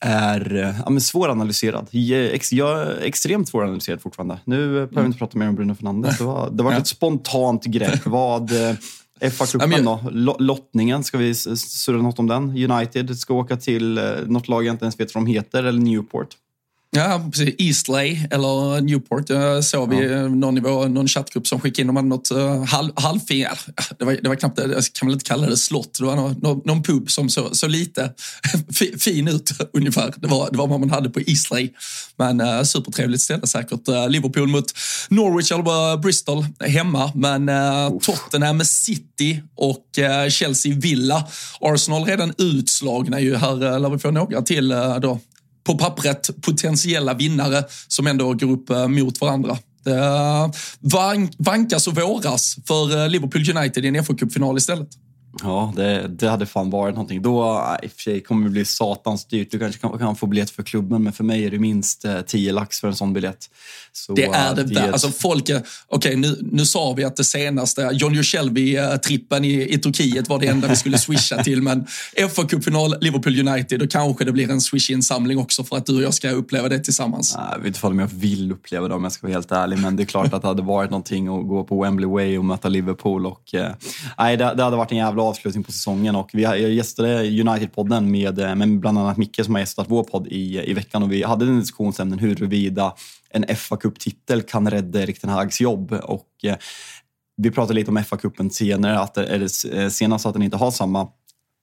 är 0.00 0.54
eh, 0.56 0.74
ja, 0.84 0.90
men 0.90 1.00
svåranalyserad. 1.00 1.88
Jag 1.90 2.82
är 2.82 3.00
extremt 3.02 3.48
svåranalyserad 3.48 4.02
fortfarande. 4.02 4.40
Nu 4.44 4.56
behöver 4.56 5.00
vi 5.00 5.06
inte 5.06 5.18
prata 5.18 5.38
mer 5.38 5.48
om 5.48 5.54
Bruno 5.54 5.74
Fernandes. 5.74 6.18
Det 6.18 6.24
var, 6.24 6.50
det 6.50 6.62
var 6.62 6.72
ett 6.72 6.86
spontant 6.86 7.64
grepp. 7.64 8.06
Vad, 8.06 8.52
eh, 8.52 8.76
FA-cupen 9.20 9.84
då? 9.84 10.36
Lottningen, 10.38 11.04
ska 11.04 11.18
vi 11.18 11.34
surra 11.34 12.02
något 12.02 12.18
om 12.18 12.26
den? 12.26 12.70
United 12.70 13.18
ska 13.18 13.34
åka 13.34 13.56
till 13.56 13.98
eh, 13.98 14.04
något 14.26 14.48
lag 14.48 14.64
jag 14.64 14.74
inte 14.74 14.84
ens 14.84 15.00
vet 15.00 15.14
vad 15.14 15.24
de 15.24 15.30
heter, 15.30 15.64
eller 15.64 15.80
Newport. 15.80 16.28
Ja, 16.96 17.28
precis. 17.32 17.54
Eastlay 17.58 18.28
eller 18.30 18.80
Newport. 18.80 19.30
Jag 19.30 19.64
såg 19.64 19.90
vi 19.90 20.12
ja. 20.12 20.28
någon, 20.28 20.54
nivå, 20.54 20.88
någon 20.88 21.08
chattgrupp 21.08 21.46
som 21.46 21.60
skickade 21.60 21.88
in 21.88 21.96
hade 21.96 22.08
något 22.08 22.32
uh, 22.32 22.64
halv, 22.64 22.92
halvfin... 22.96 23.46
Det 23.98 24.04
var, 24.04 24.18
det 24.22 24.28
var 24.28 24.36
knappt, 24.36 24.58
jag 24.58 24.84
kan 24.92 25.08
väl 25.08 25.12
inte 25.12 25.24
kalla 25.24 25.46
det 25.46 25.56
slott. 25.56 25.98
Det 25.98 26.04
var 26.04 26.16
någon, 26.16 26.62
någon 26.64 26.82
pub 26.82 27.10
som 27.10 27.28
såg 27.28 27.56
så 27.56 27.66
lite 27.66 28.12
fin 28.98 29.28
ut 29.28 29.50
ungefär. 29.72 30.14
Det 30.16 30.26
var, 30.26 30.50
det 30.50 30.58
var 30.58 30.66
vad 30.66 30.80
man 30.80 30.90
hade 30.90 31.10
på 31.10 31.20
Eastlay. 31.20 31.72
Men 32.16 32.40
uh, 32.40 32.62
supertrevligt 32.62 33.22
ställe 33.22 33.46
säkert. 33.46 33.88
Uh, 33.88 34.08
Liverpool 34.08 34.48
mot 34.48 34.72
Norwich 35.08 35.52
eller 35.52 35.96
Bristol 35.96 36.46
hemma. 36.60 37.12
Men 37.14 37.48
uh, 37.48 37.98
Tottenham 37.98 38.64
City 38.64 39.42
och 39.56 39.86
uh, 39.98 40.30
Chelsea 40.30 40.76
Villa. 40.76 41.24
Arsenal 41.60 42.04
redan 42.04 42.34
utslagna 42.38 43.20
ju. 43.20 43.36
Här 43.36 43.78
lär 43.78 43.90
vi 43.90 43.98
få 43.98 44.10
några 44.10 44.42
till 44.42 44.68
då 45.02 45.20
på 45.66 45.78
pappret 45.78 46.30
potentiella 46.42 47.14
vinnare 47.14 47.64
som 47.88 48.06
ändå 48.06 48.34
går 48.34 48.50
upp 48.50 48.70
eh, 48.70 48.88
mot 48.88 49.20
varandra. 49.20 49.58
Eh, 49.86 50.50
Det 50.80 51.28
vankas 51.38 51.86
och 51.86 51.94
våras 51.94 52.56
för 52.66 53.02
eh, 53.02 53.08
Liverpool 53.08 53.56
United 53.56 53.84
i 53.84 53.88
en 53.88 53.96
FA-cupfinal 53.96 54.56
istället. 54.56 54.88
Ja, 55.42 55.72
det, 55.76 56.08
det 56.08 56.28
hade 56.28 56.46
fan 56.46 56.70
varit 56.70 56.94
någonting. 56.94 57.22
Då 57.22 57.64
i 57.82 57.86
och 57.86 57.90
för 57.90 58.00
sig 58.00 58.20
kommer 58.20 58.44
det 58.44 58.50
bli 58.50 58.64
satans 58.64 59.24
dyrt. 59.24 59.50
Du 59.50 59.58
kanske 59.58 59.80
kan, 59.80 59.98
kan 59.98 60.16
få 60.16 60.26
biljett 60.26 60.50
för 60.50 60.62
klubben, 60.62 61.02
men 61.02 61.12
för 61.12 61.24
mig 61.24 61.44
är 61.44 61.50
det 61.50 61.58
minst 61.58 62.04
10 62.26 62.52
lax 62.52 62.80
för 62.80 62.88
en 62.88 62.96
sån 62.96 63.12
biljett. 63.12 63.50
Så, 63.92 64.12
det 64.12 64.24
är 64.24 64.54
det, 64.54 64.62
det 64.62 64.92
Alltså 64.92 65.08
folk, 65.08 65.42
okej 65.42 65.62
okay, 65.88 66.16
nu, 66.16 66.38
nu 66.42 66.66
sa 66.66 66.92
vi 66.92 67.04
att 67.04 67.16
det 67.16 67.24
senaste, 67.24 67.90
John 67.92 68.14
Jushelby-trippen 68.14 69.44
i, 69.44 69.74
i 69.74 69.78
Turkiet 69.78 70.28
var 70.28 70.38
det 70.38 70.46
enda 70.46 70.68
vi 70.68 70.76
skulle 70.76 70.98
swisha 70.98 71.42
till, 71.42 71.62
men 71.62 71.86
FA-cupfinal, 72.16 72.94
Liverpool 73.00 73.48
United, 73.48 73.80
då 73.80 73.86
kanske 73.86 74.24
det 74.24 74.32
blir 74.32 74.50
en 74.50 74.60
swish-insamling 74.60 75.38
också 75.38 75.64
för 75.64 75.76
att 75.76 75.86
du 75.86 75.96
och 75.96 76.02
jag 76.02 76.14
ska 76.14 76.30
uppleva 76.30 76.68
det 76.68 76.78
tillsammans. 76.78 77.36
Jag 77.52 77.58
vet 77.58 77.66
inte 77.66 77.86
om 77.86 77.98
jag 77.98 78.10
vill 78.12 78.52
uppleva 78.52 78.88
det 78.88 78.94
om 78.94 79.02
jag 79.02 79.12
ska 79.12 79.26
vara 79.26 79.34
helt 79.34 79.52
ärlig, 79.52 79.78
men 79.78 79.96
det 79.96 80.02
är 80.02 80.04
klart 80.04 80.32
att 80.32 80.42
det 80.42 80.48
hade 80.48 80.62
varit 80.62 80.90
någonting 80.90 81.28
att 81.28 81.48
gå 81.48 81.64
på 81.64 81.82
Wembley 81.82 82.08
Way 82.08 82.38
och 82.38 82.44
möta 82.44 82.68
Liverpool 82.68 83.26
och 83.26 83.54
eh, 83.54 83.72
nej, 84.18 84.36
det, 84.36 84.54
det 84.56 84.62
hade 84.62 84.76
varit 84.76 84.92
en 84.92 84.98
jävla 84.98 85.22
avslutning 85.28 85.64
på 85.64 85.72
säsongen 85.72 86.16
och 86.16 86.30
vi 86.32 86.42
jag 86.42 86.58
gästade 86.58 87.24
United-podden 87.24 88.00
med, 88.00 88.38
eh, 88.38 88.54
med 88.54 88.80
bland 88.80 88.98
annat 88.98 89.16
Micke 89.16 89.44
som 89.44 89.54
har 89.54 89.60
gästat 89.60 89.86
vår 89.88 90.04
podd 90.04 90.26
i, 90.26 90.70
i 90.70 90.74
veckan 90.74 91.02
och 91.02 91.12
vi 91.12 91.22
hade 91.22 91.44
en 91.44 91.60
diskussionsämnen 91.60 92.18
huruvida 92.18 92.94
en 93.30 93.56
fa 93.56 93.76
Cup-titel 93.76 94.42
kan 94.42 94.70
rädda 94.70 95.02
Erik 95.02 95.20
Ten 95.20 95.30
Hags 95.30 95.60
jobb. 95.60 95.92
Och, 95.92 96.28
eh, 96.42 96.56
vi 97.36 97.50
pratade 97.50 97.74
lite 97.74 97.90
om 97.90 97.98
FA-cupen 97.98 98.50
senare, 98.50 98.98
att, 98.98 99.18
eller, 99.18 99.76
eh, 99.76 99.88
senast 99.88 100.26
att 100.26 100.32
den 100.32 100.42
inte 100.42 100.56
har 100.56 100.70
samma 100.70 101.08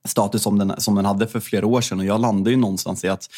status 0.07 0.41
som 0.43 0.57
den, 0.57 0.73
som 0.77 0.95
den 0.95 1.05
hade 1.05 1.27
för 1.27 1.39
flera 1.39 1.65
år 1.65 1.81
sedan. 1.81 1.99
Och 1.99 2.05
jag 2.05 2.21
landade 2.21 2.51
ju 2.51 2.57
någonstans 2.57 3.03
i 3.03 3.07
att 3.07 3.29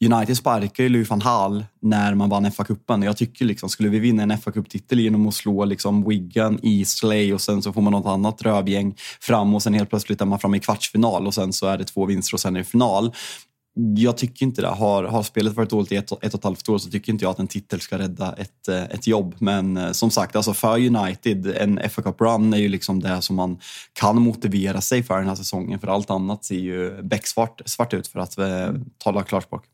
United 0.00 0.36
sparkar 0.36 0.82
ju 0.82 0.88
Louis 0.88 1.10
van 1.10 1.20
Hall 1.20 1.64
när 1.82 2.14
man 2.14 2.28
vann 2.28 2.46
FA-cupen. 2.46 3.04
Jag 3.04 3.16
tycker 3.16 3.44
liksom, 3.44 3.68
skulle 3.68 3.88
vi 3.88 3.98
vinna 3.98 4.22
en 4.22 4.32
FA-cuptitel 4.32 5.00
genom 5.00 5.28
att 5.28 5.34
slå 5.34 5.64
liksom 5.64 6.08
Wigan, 6.08 6.58
Eastleigh 6.62 7.34
och 7.34 7.40
sen 7.40 7.62
så 7.62 7.72
får 7.72 7.82
man 7.82 7.92
något 7.92 8.06
annat 8.06 8.42
rövgäng 8.42 8.94
fram 9.20 9.54
och 9.54 9.62
sen 9.62 9.74
helt 9.74 9.90
plötsligt 9.90 10.20
är 10.20 10.26
man 10.26 10.38
framme 10.38 10.56
i 10.56 10.60
kvartsfinal 10.60 11.26
och 11.26 11.34
sen 11.34 11.52
så 11.52 11.66
är 11.66 11.78
det 11.78 11.84
två 11.84 12.06
vinster 12.06 12.34
och 12.34 12.40
sen 12.40 12.56
är 12.56 12.60
det 12.60 12.64
final 12.64 13.12
jag 13.96 14.16
tycker 14.16 14.46
inte 14.46 14.62
det. 14.62 14.68
Har, 14.68 15.04
har 15.04 15.22
spelet 15.22 15.54
varit 15.54 15.70
dåligt 15.70 15.92
i 15.92 15.96
ett, 15.96 16.12
ett 16.12 16.12
och 16.12 16.34
ett 16.34 16.44
halvt 16.44 16.68
år 16.68 16.78
så 16.78 16.90
tycker 16.90 17.12
inte 17.12 17.24
jag 17.24 17.30
att 17.30 17.38
en 17.38 17.46
titel 17.46 17.80
ska 17.80 17.98
rädda 17.98 18.32
ett, 18.32 18.68
eh, 18.68 18.82
ett 18.82 19.06
jobb. 19.06 19.34
Men 19.38 19.76
eh, 19.76 19.92
som 19.92 20.10
sagt, 20.10 20.36
alltså 20.36 20.54
för 20.54 20.96
United, 20.96 21.46
en 21.46 21.90
FA 21.90 22.02
Cup-run 22.02 22.54
är 22.54 22.58
ju 22.58 22.68
liksom 22.68 23.00
det 23.00 23.22
som 23.22 23.36
man 23.36 23.58
kan 23.92 24.22
motivera 24.22 24.80
sig 24.80 25.02
för 25.02 25.18
den 25.18 25.28
här 25.28 25.34
säsongen. 25.34 25.80
För 25.80 25.88
allt 25.88 26.10
annat 26.10 26.44
ser 26.44 26.54
ju 26.54 27.02
becksvart 27.02 27.62
svart 27.64 27.94
ut 27.94 28.06
för 28.06 28.18
att 28.18 28.38
eh, 28.38 28.68
tala 28.98 29.22
klarspråk. 29.22 29.64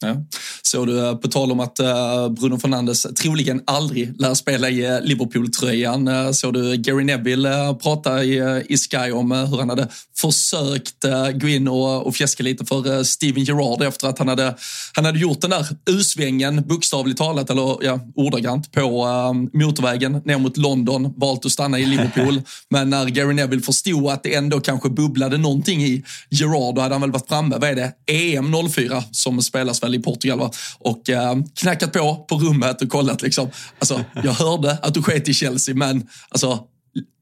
Ja. 0.00 0.16
Så 0.62 0.84
du, 0.84 1.06
eh, 1.06 1.14
på 1.14 1.28
tal 1.28 1.52
om 1.52 1.60
att 1.60 1.80
uh, 1.80 2.28
Bruno 2.28 2.58
Fernandes 2.58 3.02
troligen 3.02 3.62
aldrig 3.66 4.20
lär 4.20 4.34
spela 4.34 4.70
i 4.70 4.90
uh, 4.90 5.00
Liverpool-tröjan, 5.02 6.34
såg 6.34 6.54
du 6.54 6.76
Gary 6.76 7.04
Neville 7.04 7.74
prata 7.82 8.24
i, 8.24 8.62
i 8.68 8.76
Sky 8.78 9.12
om 9.12 9.30
hur 9.30 9.58
han 9.58 9.68
hade 9.68 9.88
försökt 10.20 11.04
gå 11.34 11.48
in 11.48 11.68
och, 11.68 12.06
och 12.06 12.14
fjäska 12.14 12.42
lite 12.42 12.64
för 12.64 13.04
Steven 13.04 13.44
Gerrard 13.44 13.82
efter 13.82 14.08
att 14.08 14.18
han 14.18 14.28
hade, 14.28 14.54
han 14.94 15.04
hade 15.04 15.18
gjort 15.18 15.40
den 15.40 15.50
där 15.50 15.66
U-svängen, 15.90 16.62
bokstavligt 16.66 17.18
talat, 17.18 17.50
eller 17.50 17.84
ja, 17.84 18.00
ordagrant, 18.14 18.72
på 18.72 19.06
motorvägen 19.52 20.22
ner 20.24 20.38
mot 20.38 20.56
London, 20.56 21.14
valt 21.16 21.46
att 21.46 21.52
stanna 21.52 21.78
i 21.78 21.86
Liverpool. 21.86 22.42
Men 22.70 22.90
när 22.90 23.06
Gary 23.06 23.34
Neville 23.34 23.62
förstod 23.62 24.08
att 24.08 24.22
det 24.22 24.34
ändå 24.34 24.60
kanske 24.60 24.88
bubblade 24.88 25.38
någonting 25.38 25.84
i 25.84 26.04
Gerrard, 26.30 26.74
då 26.74 26.80
hade 26.80 26.94
han 26.94 27.00
väl 27.00 27.12
varit 27.12 27.28
framme, 27.28 27.56
vad 27.60 27.70
är 27.70 27.74
det, 27.74 27.92
EM 28.12 28.54
04 28.70 29.04
som 29.10 29.42
spelas 29.42 29.80
anställd 29.88 29.94
i 29.94 29.98
Portugal 30.02 30.38
va? 30.38 30.50
och 30.80 31.10
eh, 31.10 31.36
knackat 31.54 31.92
på 31.92 32.26
på 32.28 32.34
rummet 32.36 32.82
och 32.82 32.88
kollat 32.88 33.22
liksom. 33.22 33.50
Alltså, 33.78 34.04
jag 34.24 34.32
hörde 34.32 34.78
att 34.82 34.94
du 34.94 35.02
sket 35.02 35.28
i 35.28 35.34
Chelsea, 35.34 35.74
men 35.74 36.06
alltså 36.30 36.58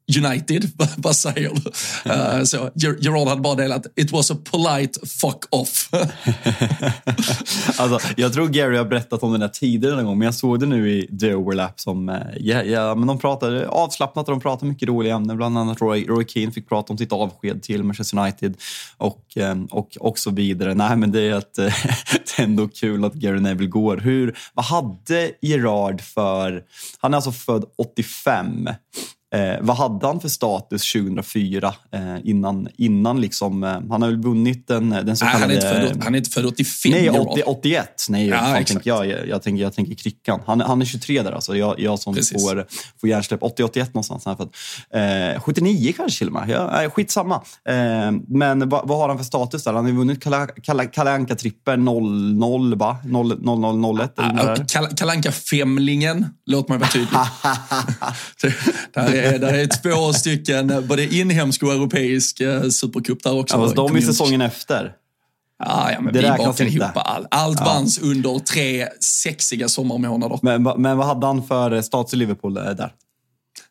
United, 0.08 0.70
vad 0.96 1.16
säger 1.16 1.50
du? 1.54 1.70
Uh, 2.10 2.44
så 2.44 2.70
Gerard 2.75 3.28
hade 3.28 3.40
bara 3.40 3.54
delat 3.54 3.86
“It 3.96 4.12
was 4.12 4.30
a 4.30 4.36
polite 4.44 5.06
fuck 5.06 5.44
off”. 5.50 5.88
alltså, 7.78 7.98
jag 8.16 8.32
tror 8.32 8.48
Gary 8.48 8.76
har 8.76 8.84
berättat 8.84 9.22
om 9.22 9.32
den 9.32 9.42
här 9.42 9.48
tidigare 9.48 9.96
någon 9.96 10.04
gång, 10.04 10.18
men 10.18 10.26
jag 10.26 10.34
såg 10.34 10.60
det 10.60 10.66
nu 10.66 10.90
i 10.90 11.18
The 11.18 11.34
Overlap 11.34 11.80
som, 11.80 12.08
eh, 12.08 12.16
ja, 12.36 12.62
ja, 12.62 12.94
men 12.94 13.06
de 13.06 13.18
pratade 13.18 13.68
avslappnat 13.68 14.28
och 14.28 14.34
de 14.34 14.40
pratade 14.40 14.66
mycket 14.66 14.88
roliga 14.88 15.14
ämnen. 15.14 15.36
Bland 15.36 15.58
annat 15.58 15.80
Roy, 15.80 16.06
Roy 16.06 16.25
Keane 16.28 16.52
fick 16.52 16.68
prata 16.68 16.92
om 16.92 16.98
sitt 16.98 17.12
avsked 17.12 17.62
till 17.62 17.82
Manchester 17.82 18.18
United 18.18 18.56
och, 18.96 19.36
eh, 19.36 19.56
och, 19.70 19.96
och 20.00 20.18
så 20.18 20.30
vidare. 20.30 20.75
Nej, 20.75 20.96
men 20.96 21.12
det 21.12 21.20
är, 21.20 21.34
att, 21.34 21.54
det 21.54 22.38
är 22.38 22.42
ändå 22.42 22.68
kul 22.68 23.04
att 23.04 23.14
Gary 23.14 23.40
Neville 23.40 23.70
går. 23.70 23.96
Hur, 23.96 24.38
vad 24.54 24.64
hade 24.64 25.32
Gerard 25.42 26.00
för... 26.00 26.62
Han 26.98 27.14
är 27.14 27.16
alltså 27.16 27.32
född 27.32 27.64
85. 27.78 28.68
Eh, 29.35 29.56
vad 29.61 29.76
hade 29.76 30.06
han 30.06 30.21
för 30.21 30.28
status 30.28 30.92
2004 30.92 31.75
eh, 31.92 32.16
innan, 32.25 32.68
innan 32.76 33.21
liksom, 33.21 33.64
eh, 33.64 33.71
han 33.71 34.02
har 34.02 34.09
väl 34.09 34.23
vunnit 34.23 34.68
den, 34.68 34.90
den 34.90 35.16
så 35.16 35.26
kallade... 35.26 35.40
han, 35.40 35.50
är 35.50 35.54
inte 35.54 35.68
född, 35.68 36.04
han 36.04 36.14
är 36.14 36.18
inte 36.18 36.30
född 36.30 36.47
85 36.47 36.92
Nej, 36.92 37.11
80, 37.11 37.42
81. 37.47 38.06
Nej, 38.09 38.28
ja, 38.28 38.38
fan, 38.38 38.64
tänker 38.64 38.90
jag, 38.90 39.06
jag, 39.06 39.28
jag, 39.28 39.42
tänker, 39.42 39.62
jag 39.62 39.75
tänker 39.75 39.95
Krickan. 39.95 40.40
Han, 40.47 40.61
han 40.61 40.80
är 40.83 40.85
23 40.85 41.23
där 41.23 41.33
alltså. 41.33 41.56
Jag, 41.56 41.80
jag 41.80 41.99
som 41.99 42.14
Precis. 42.14 42.42
får, 42.42 42.66
får 43.00 43.09
hjärnsläpp 43.09 43.40
80-81 43.40 43.87
någonstans. 43.92 44.25
Han 44.25 44.37
är 44.92 45.33
född. 45.35 45.42
79 45.42 45.92
kanske 45.97 46.18
till 46.18 46.26
och 46.26 46.33
med. 46.33 46.50
Ja, 46.50 46.90
skitsamma. 46.90 47.35
Eh, 47.68 48.12
men 48.28 48.68
vad, 48.68 48.88
vad 48.88 48.99
har 48.99 49.09
han 49.09 49.18
för 49.18 49.25
status 49.25 49.64
där? 49.64 49.73
Han 49.73 49.85
har 49.85 49.92
vunnit 49.92 50.23
Kalle 50.92 51.11
Anka-trippel 51.11 51.78
00 51.78 52.75
va? 52.75 52.97
0001? 53.04 54.12
Kalle 54.97 55.12
Anka-femlingen, 55.12 56.26
låt 56.47 56.68
mig 56.68 56.78
vara 56.78 56.90
tydlig. 56.90 57.18
det 59.16 59.26
är, 59.26 59.38
det 59.38 59.61
är 59.61 59.66
två 59.66 60.12
stycken, 60.12 60.87
både 60.88 61.14
inhemsk 61.14 61.62
och 61.62 61.73
europeisk 61.73 62.40
eh, 62.40 62.68
supercup 62.68 63.23
där 63.23 63.38
också. 63.38 63.56
Ja, 63.56 63.73
de 63.88 63.96
är 63.96 64.00
säsongen 64.00 64.40
efter. 64.40 64.92
Ja, 65.58 65.92
ja 65.92 66.00
men 66.00 66.12
det 66.12 66.20
vi 66.20 66.28
bakar 66.28 66.64
ihop 66.64 66.90
all, 66.94 67.26
allt. 67.30 67.58
ja. 67.61 67.64
vanns 67.64 67.99
under 67.99 68.38
tre 68.38 68.88
sexiga 69.00 69.68
sommarmånader. 69.68 70.38
Men, 70.42 70.62
men 70.62 70.96
vad 70.96 71.06
hade 71.06 71.26
han 71.26 71.46
för 71.46 71.82
status 71.82 72.14
i 72.14 72.16
Liverpool 72.16 72.56
eh, 72.56 72.64
där? 72.64 72.92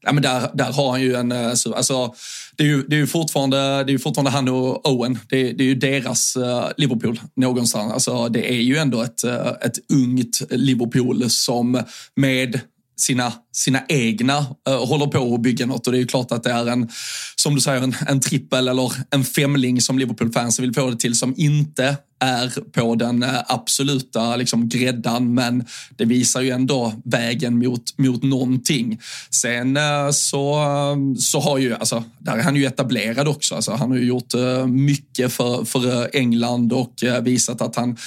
Ja, 0.02 0.14
men 0.14 0.24
där, 0.24 0.50
där 0.54 0.74
har 0.74 0.92
han 0.92 1.02
ju 1.02 1.16
en... 1.16 1.32
Eh, 1.32 1.48
alltså, 1.48 2.14
det, 2.56 2.64
är 2.64 2.68
ju, 2.68 2.84
det, 2.84 2.96
är 2.96 3.00
ju 3.00 3.08
fortfarande, 3.08 3.84
det 3.84 3.94
är 3.94 3.98
fortfarande 3.98 4.32
han 4.32 4.50
och 4.50 4.90
Owen. 4.90 5.20
Det, 5.30 5.52
det 5.52 5.64
är 5.64 5.68
ju 5.68 5.76
deras 5.76 6.38
Liverpool 6.78 7.20
någonstans. 7.36 7.94
Alltså, 7.94 8.30
det 8.30 8.52
är 8.52 8.62
ju 8.62 8.78
ändå 8.78 9.02
ett, 9.02 9.24
ett 9.62 9.92
ungt 9.94 10.42
Liverpool 10.50 11.30
som 11.30 11.82
med 12.16 12.60
sina, 12.98 13.34
sina 13.54 13.82
egna 13.88 14.38
uh, 14.70 14.86
håller 14.86 15.08
på 15.08 15.36
att 15.36 15.42
bygga 15.42 15.66
något. 15.66 15.88
Och 15.88 15.94
det 15.94 15.98
är 15.98 16.02
ju 16.02 16.08
klart 16.08 16.32
att 16.32 16.44
det 16.44 16.52
är 16.52 16.68
en, 16.68 16.90
som 17.36 17.56
du 17.56 17.62
säger, 17.62 17.82
en, 17.82 17.96
en 18.08 18.20
trippel 18.20 18.68
eller 18.68 18.92
en 19.12 19.24
femling 19.24 19.82
som 19.82 20.00
Liverpool-fansen 20.00 20.66
vill 20.66 20.74
få 20.74 20.90
det 20.90 20.98
till 20.98 21.16
som 21.16 21.34
inte 21.38 21.98
är 22.20 22.72
på 22.72 22.96
den 22.96 23.24
eh, 23.24 23.42
absoluta 23.48 24.36
liksom, 24.36 24.70
gräddan, 24.70 25.34
men 25.34 25.66
det 25.96 26.06
visar 26.06 26.42
ju 26.42 26.50
ändå 26.50 26.94
vägen 27.04 27.60
mot, 27.60 27.98
mot 27.98 28.24
någonting. 28.24 29.00
Sen 29.30 29.78
eh, 29.78 30.10
så, 30.12 30.54
eh, 30.54 31.18
så 31.20 31.40
har 31.40 31.58
ju, 31.58 31.76
alltså, 31.76 32.04
där 32.20 32.38
är 32.38 32.44
han 32.44 32.56
ju 32.56 32.66
etablerad 32.66 33.28
också. 33.28 33.56
Alltså, 33.56 33.72
han 33.72 33.92
har 33.92 33.98
ju 33.98 34.06
gjort 34.06 34.34
mycket 34.68 35.34
för, 35.34 35.66
för 35.66 36.10
England 36.14 36.74
och 36.74 37.04
visat 37.22 37.62
att 37.62 37.76
han 37.76 37.98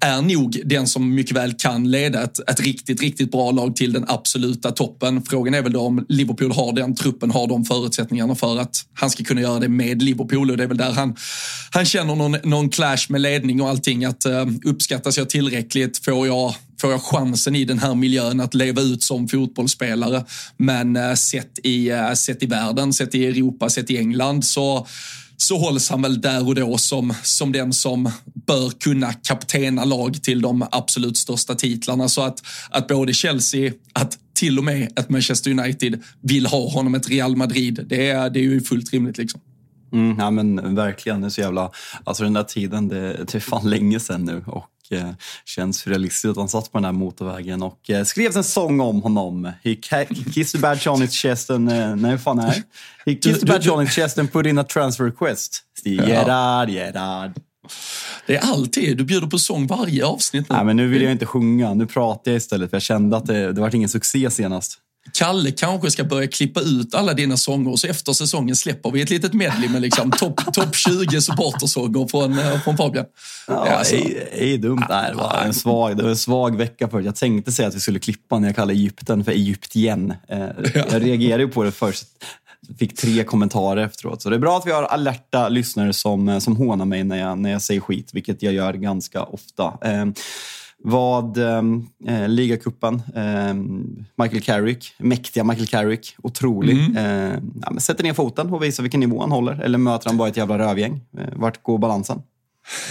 är 0.00 0.22
nog 0.22 0.60
den 0.64 0.86
som 0.86 1.14
mycket 1.14 1.36
väl 1.36 1.52
kan 1.52 1.90
leda 1.90 2.22
ett, 2.22 2.50
ett 2.50 2.60
riktigt, 2.60 3.00
riktigt 3.00 3.30
bra 3.30 3.50
lag 3.50 3.76
till 3.76 3.92
den 3.92 4.04
absoluta 4.08 4.70
toppen. 4.70 5.22
Frågan 5.22 5.54
är 5.54 5.62
väl 5.62 5.72
då 5.72 5.80
om 5.80 6.06
Liverpool 6.08 6.52
har 6.52 6.72
den 6.72 6.94
truppen, 6.94 7.30
har 7.30 7.46
de 7.46 7.64
förutsättningarna 7.64 8.34
för 8.34 8.58
att 8.58 8.76
han 8.94 9.10
ska 9.10 9.24
kunna 9.24 9.40
göra 9.40 9.58
det 9.58 9.68
med 9.68 10.02
Liverpool 10.02 10.50
och 10.50 10.56
det 10.56 10.62
är 10.62 10.68
väl 10.68 10.76
där 10.76 10.92
han, 10.92 11.16
han 11.70 11.84
känner 11.84 12.14
någon, 12.14 12.36
någon 12.44 12.68
clash 12.68 13.06
med 13.08 13.20
ledningen 13.20 13.51
träning 13.52 13.62
och 13.62 13.68
allting. 13.68 14.04
Att 14.04 14.24
eh, 14.24 14.46
uppskattas 14.64 15.18
jag 15.18 15.30
tillräckligt? 15.30 16.04
Får 16.04 16.26
jag, 16.26 16.54
får 16.80 16.90
jag 16.90 17.02
chansen 17.02 17.56
i 17.56 17.64
den 17.64 17.78
här 17.78 17.94
miljön 17.94 18.40
att 18.40 18.54
leva 18.54 18.82
ut 18.82 19.02
som 19.02 19.28
fotbollsspelare? 19.28 20.24
Men 20.58 20.96
eh, 20.96 21.14
sett, 21.14 21.58
i, 21.64 21.90
eh, 21.90 22.12
sett 22.12 22.42
i 22.42 22.46
världen, 22.46 22.92
sett 22.92 23.14
i 23.14 23.26
Europa, 23.26 23.68
sett 23.68 23.90
i 23.90 23.98
England 23.98 24.44
så 24.44 24.86
så 25.36 25.58
hålls 25.58 25.90
han 25.90 26.02
väl 26.02 26.20
där 26.20 26.46
och 26.46 26.54
då 26.54 26.78
som, 26.78 27.14
som 27.22 27.52
den 27.52 27.72
som 27.72 28.10
bör 28.46 28.70
kunna 28.70 29.12
kaptena 29.12 29.84
lag 29.84 30.22
till 30.22 30.40
de 30.40 30.66
absolut 30.70 31.16
största 31.16 31.54
titlarna. 31.54 32.08
Så 32.08 32.22
att, 32.22 32.42
att 32.70 32.88
både 32.88 33.12
Chelsea, 33.12 33.72
att 33.92 34.18
till 34.34 34.58
och 34.58 34.64
med 34.64 34.98
ett 34.98 35.10
Manchester 35.10 35.50
United 35.50 36.02
vill 36.20 36.46
ha 36.46 36.68
honom 36.70 36.94
ett 36.94 37.08
Real 37.08 37.36
Madrid, 37.36 37.86
det 37.88 38.10
är, 38.10 38.30
det 38.30 38.38
är 38.38 38.42
ju 38.42 38.60
fullt 38.60 38.92
rimligt. 38.92 39.18
liksom. 39.18 39.40
Mm, 39.92 40.16
ja 40.18 40.30
men 40.30 40.74
verkligen, 40.74 41.20
det 41.20 41.26
är 41.26 41.30
så 41.30 41.40
jävla... 41.40 41.70
Alltså 42.04 42.24
den 42.24 42.32
där 42.32 42.42
tiden, 42.42 42.88
det, 42.88 43.12
det 43.12 43.34
är 43.34 43.40
fan 43.40 43.70
länge 43.70 44.00
sedan 44.00 44.24
nu 44.24 44.44
och 44.46 44.68
eh, 44.90 45.10
känns 45.44 45.78
surrealistiskt 45.78 46.30
att 46.30 46.36
han 46.36 46.48
satt 46.48 46.72
på 46.72 46.78
den 46.78 46.84
här 46.84 46.92
motorvägen 46.92 47.62
och 47.62 47.90
eh, 47.90 48.04
skrev 48.04 48.36
en 48.36 48.44
sång 48.44 48.80
om 48.80 49.02
honom. 49.02 49.52
He, 49.64 49.74
kissed 50.34 50.58
a 50.58 50.62
badge 50.62 50.86
on 50.86 51.02
his 51.02 51.12
chest 51.12 51.50
and... 51.50 51.72
Eh, 51.72 51.96
nej, 51.96 52.18
fan 52.18 52.38
är 52.38 52.62
He 53.06 53.14
kissed 53.14 53.50
a 53.50 53.52
badge 53.52 53.68
on 53.68 53.80
his 53.80 53.94
chest 53.94 54.18
and 54.18 54.32
put 54.32 54.46
in 54.46 54.58
a 54.58 54.64
transfer 54.64 55.04
request. 55.04 55.62
Gerard, 55.84 56.68
Gerard. 56.70 57.32
Det 58.26 58.36
är 58.36 58.40
alltid, 58.40 58.98
du 58.98 59.04
bjuder 59.04 59.26
på 59.26 59.38
sång 59.38 59.66
varje 59.66 60.06
avsnitt 60.06 60.48
nu. 60.48 60.56
Nej, 60.56 60.64
men 60.64 60.76
nu 60.76 60.88
vill 60.88 61.02
jag 61.02 61.12
inte 61.12 61.26
sjunga, 61.26 61.74
nu 61.74 61.86
pratar 61.86 62.30
jag 62.30 62.36
istället 62.36 62.70
för 62.70 62.76
jag 62.76 62.82
kände 62.82 63.16
att 63.16 63.26
det, 63.26 63.52
det 63.52 63.60
var 63.60 63.74
ingen 63.74 63.88
succé 63.88 64.30
senast. 64.30 64.78
Kalle 65.12 65.50
kanske 65.50 65.90
ska 65.90 66.04
börja 66.04 66.28
klippa 66.28 66.60
ut 66.60 66.94
alla 66.94 67.14
dina 67.14 67.36
sånger 67.36 67.70
och 67.70 67.78
så 67.78 67.86
efter 67.86 68.12
säsongen 68.12 68.56
släpper 68.56 68.90
vi 68.90 69.02
ett 69.02 69.10
litet 69.10 69.32
medley 69.32 69.68
med 69.68 69.82
liksom 69.82 70.10
topp 70.10 70.40
top 70.54 70.76
20 70.76 71.20
supportersånger 71.20 72.08
från, 72.08 72.38
eh, 72.38 72.60
från 72.60 72.76
Fabian. 72.76 73.04
Ja, 73.48 73.66
ja 73.66 73.72
alltså. 73.72 73.94
ej, 74.32 74.58
dumt. 74.58 74.84
Nej, 74.88 75.10
det, 75.10 75.16
var 75.16 75.42
en 75.44 75.54
svag, 75.54 75.96
det 75.96 76.02
var 76.02 76.10
en 76.10 76.16
svag 76.16 76.56
vecka 76.56 76.88
för 76.88 77.00
Jag 77.00 77.16
tänkte 77.16 77.52
säga 77.52 77.68
att 77.68 77.74
vi 77.74 77.80
skulle 77.80 77.98
klippa 77.98 78.38
när 78.38 78.48
jag 78.48 78.56
kallade 78.56 78.72
Egypten 78.72 79.24
för 79.24 79.32
Egyptien. 79.32 80.14
Eh, 80.28 80.38
jag 80.74 81.04
reagerade 81.04 81.46
på 81.46 81.62
det 81.62 81.72
först. 81.72 82.04
Fick 82.78 82.96
tre 82.96 83.24
kommentarer 83.24 83.84
efteråt. 83.84 84.22
Så 84.22 84.30
det 84.30 84.36
är 84.36 84.40
bra 84.40 84.58
att 84.58 84.66
vi 84.66 84.70
har 84.70 84.82
alerta 84.82 85.48
lyssnare 85.48 85.92
som, 85.92 86.28
eh, 86.28 86.38
som 86.38 86.56
hånar 86.56 86.84
mig 86.84 87.04
när 87.04 87.16
jag, 87.16 87.38
när 87.38 87.50
jag 87.52 87.62
säger 87.62 87.80
skit, 87.80 88.10
vilket 88.12 88.42
jag 88.42 88.52
gör 88.52 88.72
ganska 88.72 89.22
ofta 89.22 89.78
vad 90.84 91.38
ehm, 91.38 91.86
eh, 92.06 92.28
ligacupen, 92.28 93.02
eh, 93.14 93.54
Michael 94.22 94.42
Carrick, 94.42 94.94
mäktiga 94.98 95.44
Michael 95.44 95.66
Carrick, 95.66 96.16
otrolig. 96.22 96.78
Mm. 96.78 96.96
Eh, 96.96 97.38
ja, 97.62 97.80
sätter 97.80 98.04
ner 98.04 98.12
foten 98.12 98.52
och 98.52 98.62
visar 98.62 98.82
vilken 98.82 99.00
nivå 99.00 99.20
han 99.20 99.32
håller. 99.32 99.60
Eller 99.60 99.78
möter 99.78 100.08
han 100.08 100.16
bara 100.16 100.28
ett 100.28 100.36
jävla 100.36 100.58
rövgäng? 100.58 101.00
Eh, 101.18 101.24
vart 101.36 101.62
går 101.62 101.78
balansen? 101.78 102.22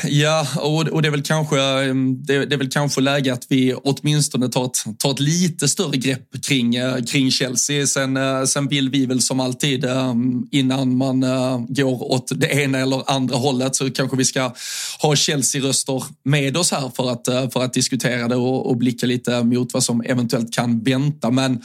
Ja, 0.04 0.48
och, 0.56 0.88
och 0.88 1.01
det, 1.01 1.08
är 1.08 1.12
väl 1.12 1.22
kanske, 1.22 1.62
ehm, 1.62 2.24
det, 2.24 2.46
det, 2.46 2.56
är 2.56 2.58
väl 2.58 2.70
kanske 2.70 3.01
läge 3.01 3.34
att 3.34 3.46
vi 3.50 3.74
åtminstone 3.74 4.50
tar 4.50 4.66
ett, 4.66 5.00
tar 5.00 5.12
ett 5.12 5.20
lite 5.20 5.68
större 5.68 5.98
grepp 5.98 6.44
kring, 6.48 6.75
eh, 6.75 7.04
kring 7.04 7.32
Chelsea. 7.32 7.88
Sen, 7.88 8.18
eh, 8.18 8.44
sen 8.44 8.68
vill 8.68 8.90
vi 8.90 9.06
väl 9.06 9.22
som 9.22 9.40
alltid 9.40 9.86
ehm, 9.86 10.48
innan 10.51 10.98
man 10.98 11.24
eh, 11.24 11.60
går 11.68 12.12
åt 12.12 12.32
det 12.36 12.48
ena 12.48 12.78
eller 12.78 13.12
andra 13.12 13.38
hållet 13.38 13.75
så 13.75 13.92
kanske 13.92 14.18
vi 14.18 14.25
ska 14.25 14.54
ha 15.01 15.16
Chelsea-röster 15.16 16.04
med 16.25 16.58
oss 16.58 16.72
här 16.72 16.92
för 16.96 17.12
att, 17.12 17.54
för 17.54 17.63
att 17.63 17.74
diskutera 17.74 18.28
det 18.28 18.36
och, 18.36 18.70
och 18.70 18.78
blicka 18.78 19.06
lite 19.06 19.44
mot 19.44 19.74
vad 19.74 19.84
som 19.84 20.01
eventuellt 20.01 20.54
kan 20.54 20.84
vänta. 20.84 21.32
Men 21.32 21.62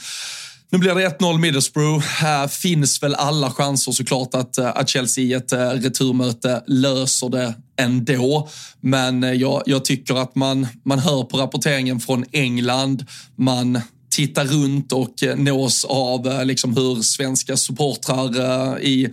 nu 0.71 0.77
blir 0.77 0.95
det 0.95 1.19
1-0 1.19 1.37
Middlesbrough. 1.37 2.05
Här 2.05 2.47
finns 2.47 3.03
väl 3.03 3.15
alla 3.15 3.51
chanser 3.51 3.91
såklart 3.91 4.35
att, 4.35 4.57
att 4.57 4.89
Chelsea 4.89 5.23
i 5.23 5.33
ett 5.33 5.53
returmöte 5.53 6.63
löser 6.67 7.29
det 7.29 7.53
ändå. 7.77 8.49
Men 8.81 9.23
eh, 9.23 9.33
jag, 9.33 9.63
jag 9.65 9.85
tycker 9.85 10.15
att 10.15 10.35
man, 10.35 10.67
man 10.85 10.99
hör 10.99 11.23
på 11.23 11.37
rapporteringen 11.37 11.99
från 11.99 12.25
England, 12.31 13.05
man 13.35 13.81
tittar 14.09 14.45
runt 14.45 14.91
och 14.91 15.23
eh, 15.23 15.35
nås 15.35 15.85
av 15.85 16.27
eh, 16.27 16.45
liksom 16.45 16.77
hur 16.77 17.01
svenska 17.01 17.57
supportrar 17.57 18.81
i, 18.81 19.09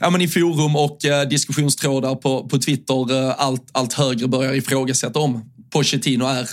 ja, 0.00 0.10
men 0.10 0.20
i 0.20 0.28
forum 0.28 0.76
och 0.76 0.98
diskussionstrådar 1.30 2.14
på, 2.14 2.48
på 2.48 2.58
Twitter 2.58 3.30
allt, 3.30 3.68
allt 3.72 3.92
högre 3.92 4.28
börjar 4.28 4.54
ifrågasätta 4.54 5.18
om 5.18 5.44
Pochettino 5.70 6.24
är 6.24 6.48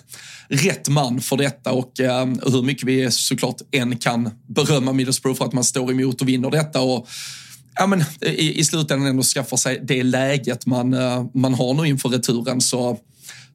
rätt 0.47 0.89
man 0.89 1.21
för 1.21 1.37
detta 1.37 1.71
och 1.71 1.99
eh, 1.99 2.25
hur 2.25 2.61
mycket 2.61 2.83
vi 2.83 3.11
såklart 3.11 3.61
än 3.71 3.97
kan 3.97 4.29
berömma 4.47 4.93
Middlesbrough 4.93 5.37
för 5.37 5.45
att 5.45 5.53
man 5.53 5.63
står 5.63 5.91
emot 5.91 6.21
och 6.21 6.27
vinner 6.27 6.51
detta. 6.51 6.81
Och, 6.81 7.07
ja, 7.75 7.87
men, 7.87 8.01
eh, 8.21 8.33
i, 8.33 8.59
i 8.59 8.63
slutändan 8.63 9.07
ändå 9.07 9.23
skaffar 9.23 9.57
sig 9.57 9.81
det 9.83 10.03
läget 10.03 10.65
man, 10.65 10.93
eh, 10.93 11.25
man 11.33 11.53
har 11.53 11.73
nu 11.73 11.87
inför 11.87 12.09
returen 12.09 12.61
så, 12.61 12.99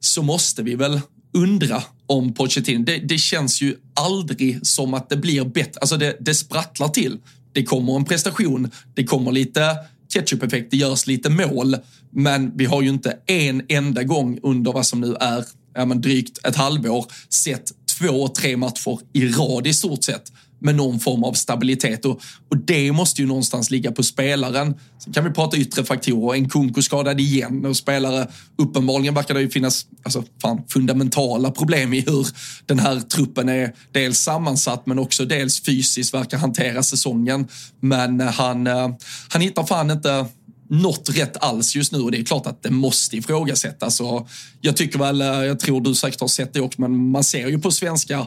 så 0.01 0.23
måste 0.23 0.63
vi 0.63 0.75
väl 0.75 1.01
undra 1.33 1.83
om 2.07 2.35
Pochettino. 2.35 2.85
Det, 2.85 2.99
det 2.99 3.19
känns 3.19 3.63
ju 3.63 3.77
aldrig 3.95 4.67
som 4.67 4.95
att 4.95 5.09
det 5.09 5.17
blir 5.17 5.45
bättre. 5.45 5.81
Alltså 5.81 5.97
det, 5.97 6.17
det 6.21 6.35
sprattlar 6.35 6.89
till. 6.89 7.19
Det 7.53 7.65
kommer 7.65 7.97
en 7.97 8.05
prestation, 8.05 8.71
det 8.95 9.05
kommer 9.05 9.33
lite 9.33 9.77
ketchup-effekt, 10.15 10.71
det 10.71 10.77
görs 10.77 11.07
lite 11.07 11.31
mål. 11.31 11.77
Men 12.11 12.57
vi 12.57 12.65
har 12.65 12.83
ju 12.83 12.89
inte 12.89 13.17
en 13.27 13.63
enda 13.69 14.03
gång 14.03 14.39
under 14.43 14.73
vad 14.73 14.87
som 14.87 15.01
nu 15.01 15.15
är 15.21 15.45
ja, 15.75 15.85
men 15.85 16.01
drygt 16.01 16.47
ett 16.47 16.57
halvår 16.57 17.07
sett 17.29 17.73
två, 17.99 18.29
tre 18.29 18.57
matcher 18.57 18.99
i 19.13 19.29
rad 19.29 19.67
i 19.67 19.75
stort 19.75 20.05
sett 20.05 20.33
med 20.61 20.75
någon 20.75 21.01
form 21.01 21.25
av 21.25 21.33
stabilitet 21.33 22.05
och, 22.05 22.21
och 22.51 22.57
det 22.57 22.93
måste 22.93 23.23
ju 23.23 23.29
någonstans 23.29 23.71
ligga 23.71 23.93
på 23.93 24.03
spelaren. 24.03 24.75
Sen 25.05 25.13
kan 25.13 25.25
vi 25.25 25.31
prata 25.31 25.57
yttre 25.57 25.85
faktorer. 25.85 26.39
En 26.39 26.49
Kunko 26.49 26.83
skadad 26.83 27.21
igen 27.21 27.67
och 27.67 27.77
spelare. 27.77 28.29
Uppenbarligen 28.59 29.15
verkar 29.15 29.35
det 29.35 29.41
ju 29.41 29.51
finnas 29.51 29.87
alltså, 30.03 30.25
fan, 30.43 30.63
fundamentala 30.69 31.51
problem 31.51 31.93
i 31.93 32.01
hur 32.01 32.27
den 32.67 32.79
här 32.79 33.01
truppen 33.01 33.49
är 33.49 33.75
dels 33.93 34.19
sammansatt 34.19 34.87
men 34.87 34.99
också 34.99 35.25
dels 35.25 35.65
fysiskt 35.65 36.15
verkar 36.15 36.39
hantera 36.39 36.83
säsongen. 36.83 37.49
Men 37.81 38.21
eh, 38.21 38.27
han, 38.27 38.67
eh, 38.67 38.89
han 39.29 39.41
hittar 39.41 39.65
fan 39.65 39.91
inte 39.91 40.27
något 40.71 41.09
rätt 41.09 41.37
alls 41.37 41.77
just 41.77 41.93
nu 41.93 41.99
och 41.99 42.11
det 42.11 42.19
är 42.19 42.25
klart 42.25 42.47
att 42.47 42.63
det 42.63 42.71
måste 42.71 43.17
ifrågasättas. 43.17 44.01
Och 44.01 44.29
jag 44.61 44.77
tycker 44.77 44.99
väl, 44.99 45.21
eh, 45.21 45.27
jag 45.27 45.61
tror 45.61 45.81
du 45.81 45.95
säkert 45.95 46.21
har 46.21 46.29
sett 46.29 46.55
det 46.55 46.61
också, 46.61 46.81
men 46.81 47.11
man 47.11 47.25
ser 47.25 47.49
ju 47.49 47.59
på 47.59 47.71
svenska, 47.71 48.27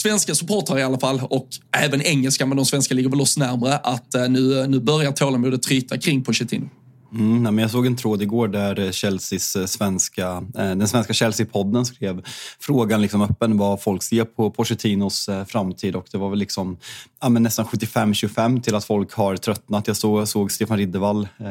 svenska 0.00 0.34
supportrar 0.34 0.78
i 0.78 0.82
alla 0.82 0.98
fall 0.98 1.20
och 1.30 1.48
även 1.76 2.02
engelska, 2.02 2.46
men 2.46 2.56
de 2.56 2.66
svenska 2.66 2.94
ligger 2.94 3.10
väl 3.10 3.20
oss 3.20 3.36
närmre, 3.36 3.76
att 3.76 4.14
eh, 4.14 4.28
nu, 4.28 4.60
eh, 4.60 4.68
nu 4.68 4.80
börjar 4.80 5.12
tålamodet 5.12 5.62
tryta 5.62 5.98
kring 5.98 6.24
Pochettino. 6.24 6.68
Mm, 7.12 7.42
nej, 7.42 7.52
men 7.52 7.62
jag 7.62 7.70
såg 7.70 7.86
en 7.86 7.96
tråd 7.96 8.22
igår 8.22 8.48
där 8.48 8.78
eh, 8.78 8.90
Chelseas 8.90 9.56
eh, 9.56 9.66
svenska, 9.66 10.44
eh, 10.58 10.74
den 10.74 10.88
svenska 10.88 11.12
Chelsea-podden 11.12 11.84
skrev 11.84 12.22
frågan 12.60 13.02
liksom 13.02 13.22
öppen 13.22 13.58
vad 13.58 13.82
folk 13.82 14.02
ser 14.02 14.24
på 14.24 14.50
Pochettinos 14.50 15.28
eh, 15.28 15.44
framtid 15.44 15.96
och 15.96 16.06
det 16.12 16.18
var 16.18 16.30
väl 16.30 16.38
liksom 16.38 16.78
ja, 17.20 17.28
men 17.28 17.42
nästan 17.42 17.64
75-25 17.64 18.62
till 18.62 18.74
att 18.74 18.84
folk 18.84 19.12
har 19.12 19.36
tröttnat. 19.36 19.86
Jag 19.86 19.96
såg, 19.96 20.28
såg 20.28 20.52
Stefan 20.52 20.78
Riddervall, 20.78 21.28
eh, 21.38 21.46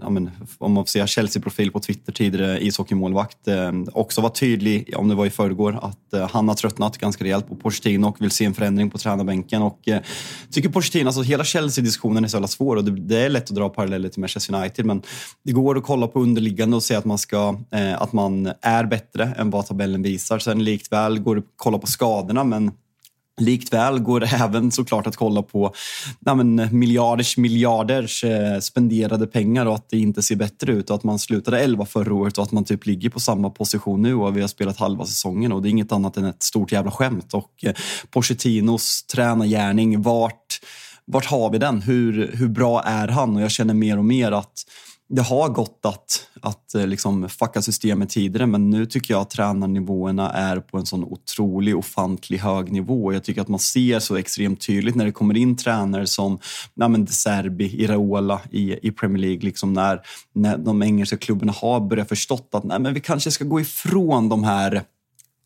ja, 0.00 0.10
men, 0.10 0.30
om 0.58 0.72
man 0.72 0.84
får 0.84 0.88
säga 0.88 1.06
Chelsea-profil 1.06 1.70
på 1.70 1.80
Twitter, 1.80 2.12
tidigare 2.12 2.64
ishockeymålvakt, 2.64 3.48
eh, 3.48 3.72
också 3.92 4.20
var 4.20 4.30
tydlig, 4.30 4.94
om 4.96 5.08
det 5.08 5.14
var 5.14 5.26
i 5.26 5.30
förrgår, 5.30 5.78
att 5.82 6.30
han 6.30 6.48
har 6.48 6.54
tröttnat 6.54 6.98
ganska 6.98 7.24
rejält 7.24 7.48
på 7.48 7.56
Pochettino 7.56 8.06
och 8.06 8.20
vill 8.20 8.30
se 8.30 8.44
en 8.44 8.54
förändring 8.54 8.90
på 8.90 8.98
tränarbänken. 8.98 9.62
Och, 9.62 9.88
tycker 10.50 10.68
Pochettino, 10.68 11.06
alltså 11.06 11.22
hela 11.22 11.44
Chelsea-diskussionen 11.44 12.24
är 12.24 12.28
så 12.28 12.36
jävla 12.36 12.48
svår 12.48 12.76
och 12.76 12.84
det, 12.84 12.90
det, 12.90 13.18
är 13.18 13.28
lätt 13.28 13.50
att 13.50 13.56
dra 13.56 13.68
paralleller 13.68 14.08
till 14.08 14.20
Manchester 14.20 14.35
United, 14.50 14.84
men 14.84 15.02
det 15.42 15.52
går 15.52 15.78
att 15.78 15.84
kolla 15.84 16.08
på 16.08 16.20
underliggande 16.20 16.76
och 16.76 16.82
se 16.82 16.94
att 16.94 17.04
man, 17.04 17.18
ska, 17.18 17.58
eh, 17.70 18.02
att 18.02 18.12
man 18.12 18.52
är 18.62 18.84
bättre 18.84 19.24
än 19.24 19.50
vad 19.50 19.66
tabellen 19.66 20.02
visar. 20.02 20.38
Sen 20.38 20.64
likväl 20.64 21.18
går 21.18 21.34
det 21.34 21.40
att 21.40 21.46
kolla 21.56 21.78
på 21.78 21.86
skadorna, 21.86 22.44
men 22.44 22.72
Liktväl 23.40 23.98
går 23.98 24.20
det 24.20 24.26
även 24.40 24.70
såklart 24.70 25.06
att 25.06 25.16
kolla 25.16 25.42
på 25.42 25.74
men, 26.20 26.68
miljarders 26.78 27.36
miljarders 27.36 28.24
eh, 28.24 28.58
spenderade 28.58 29.26
pengar 29.26 29.66
och 29.66 29.74
att 29.74 29.88
det 29.90 29.98
inte 29.98 30.22
ser 30.22 30.36
bättre 30.36 30.72
ut 30.72 30.90
och 30.90 30.96
att 30.96 31.04
man 31.04 31.18
slutade 31.18 31.60
11 31.60 31.86
förra 31.86 32.14
året 32.14 32.38
och 32.38 32.44
att 32.44 32.52
man 32.52 32.64
typ 32.64 32.86
ligger 32.86 33.10
på 33.10 33.20
samma 33.20 33.50
position 33.50 34.02
nu 34.02 34.14
och 34.14 34.36
vi 34.36 34.40
har 34.40 34.48
spelat 34.48 34.76
halva 34.76 35.06
säsongen 35.06 35.52
och 35.52 35.62
det 35.62 35.68
är 35.68 35.70
inget 35.70 35.92
annat 35.92 36.16
än 36.16 36.24
ett 36.24 36.42
stort 36.42 36.72
jävla 36.72 36.90
skämt. 36.90 37.34
Och 37.34 37.50
eh, 37.62 37.72
Pochettinos 38.10 39.06
tränargärning, 39.06 40.02
vart, 40.02 40.60
vart 41.06 41.26
har 41.26 41.50
vi 41.50 41.58
den? 41.58 41.82
Hur, 41.82 42.30
hur 42.34 42.48
bra 42.48 42.82
är 42.82 43.08
han? 43.08 43.36
Och 43.36 43.42
jag 43.42 43.50
känner 43.50 43.74
mer 43.74 43.98
och 43.98 44.04
mer 44.04 44.32
att 44.32 44.64
det 45.08 45.22
har 45.22 45.48
gått 45.48 45.80
att, 45.82 46.28
att 46.40 46.74
eh, 46.74 46.86
liksom 46.86 47.28
fucka 47.28 47.62
systemet 47.62 48.10
tidigare 48.10 48.46
men 48.46 48.70
nu 48.70 48.86
tycker 48.86 49.14
jag 49.14 49.20
att 49.20 49.30
tränarnivåerna 49.30 50.30
är 50.32 50.60
på 50.60 50.78
en 50.78 50.86
sån 50.86 51.04
otrolig, 51.04 51.76
ofantlig 51.76 52.38
hög 52.38 52.72
nivå. 52.72 53.12
Jag 53.12 53.24
tycker 53.24 53.40
att 53.40 53.48
man 53.48 53.58
ser 53.58 53.98
så 53.98 54.16
extremt 54.16 54.66
tydligt 54.66 54.94
när 54.94 55.04
det 55.04 55.12
kommer 55.12 55.36
in 55.36 55.56
tränare 55.56 56.06
som 56.06 56.38
ja, 56.74 56.88
men 56.88 57.04
De 57.04 57.12
Serbi, 57.12 57.82
Iraola 57.82 58.40
i, 58.50 58.88
i 58.88 58.90
Premier 58.90 59.22
League, 59.22 59.40
liksom 59.40 59.72
när, 59.72 60.00
när 60.32 60.58
de 60.58 60.82
engelska 60.82 61.16
klubbarna 61.16 61.52
har 61.52 61.80
börjat 61.80 62.08
förstått 62.08 62.48
att 62.52 62.64
nej, 62.64 62.78
men 62.78 62.94
vi 62.94 63.00
kanske 63.00 63.30
ska 63.30 63.44
gå 63.44 63.60
ifrån 63.60 64.28
de 64.28 64.44
här 64.44 64.82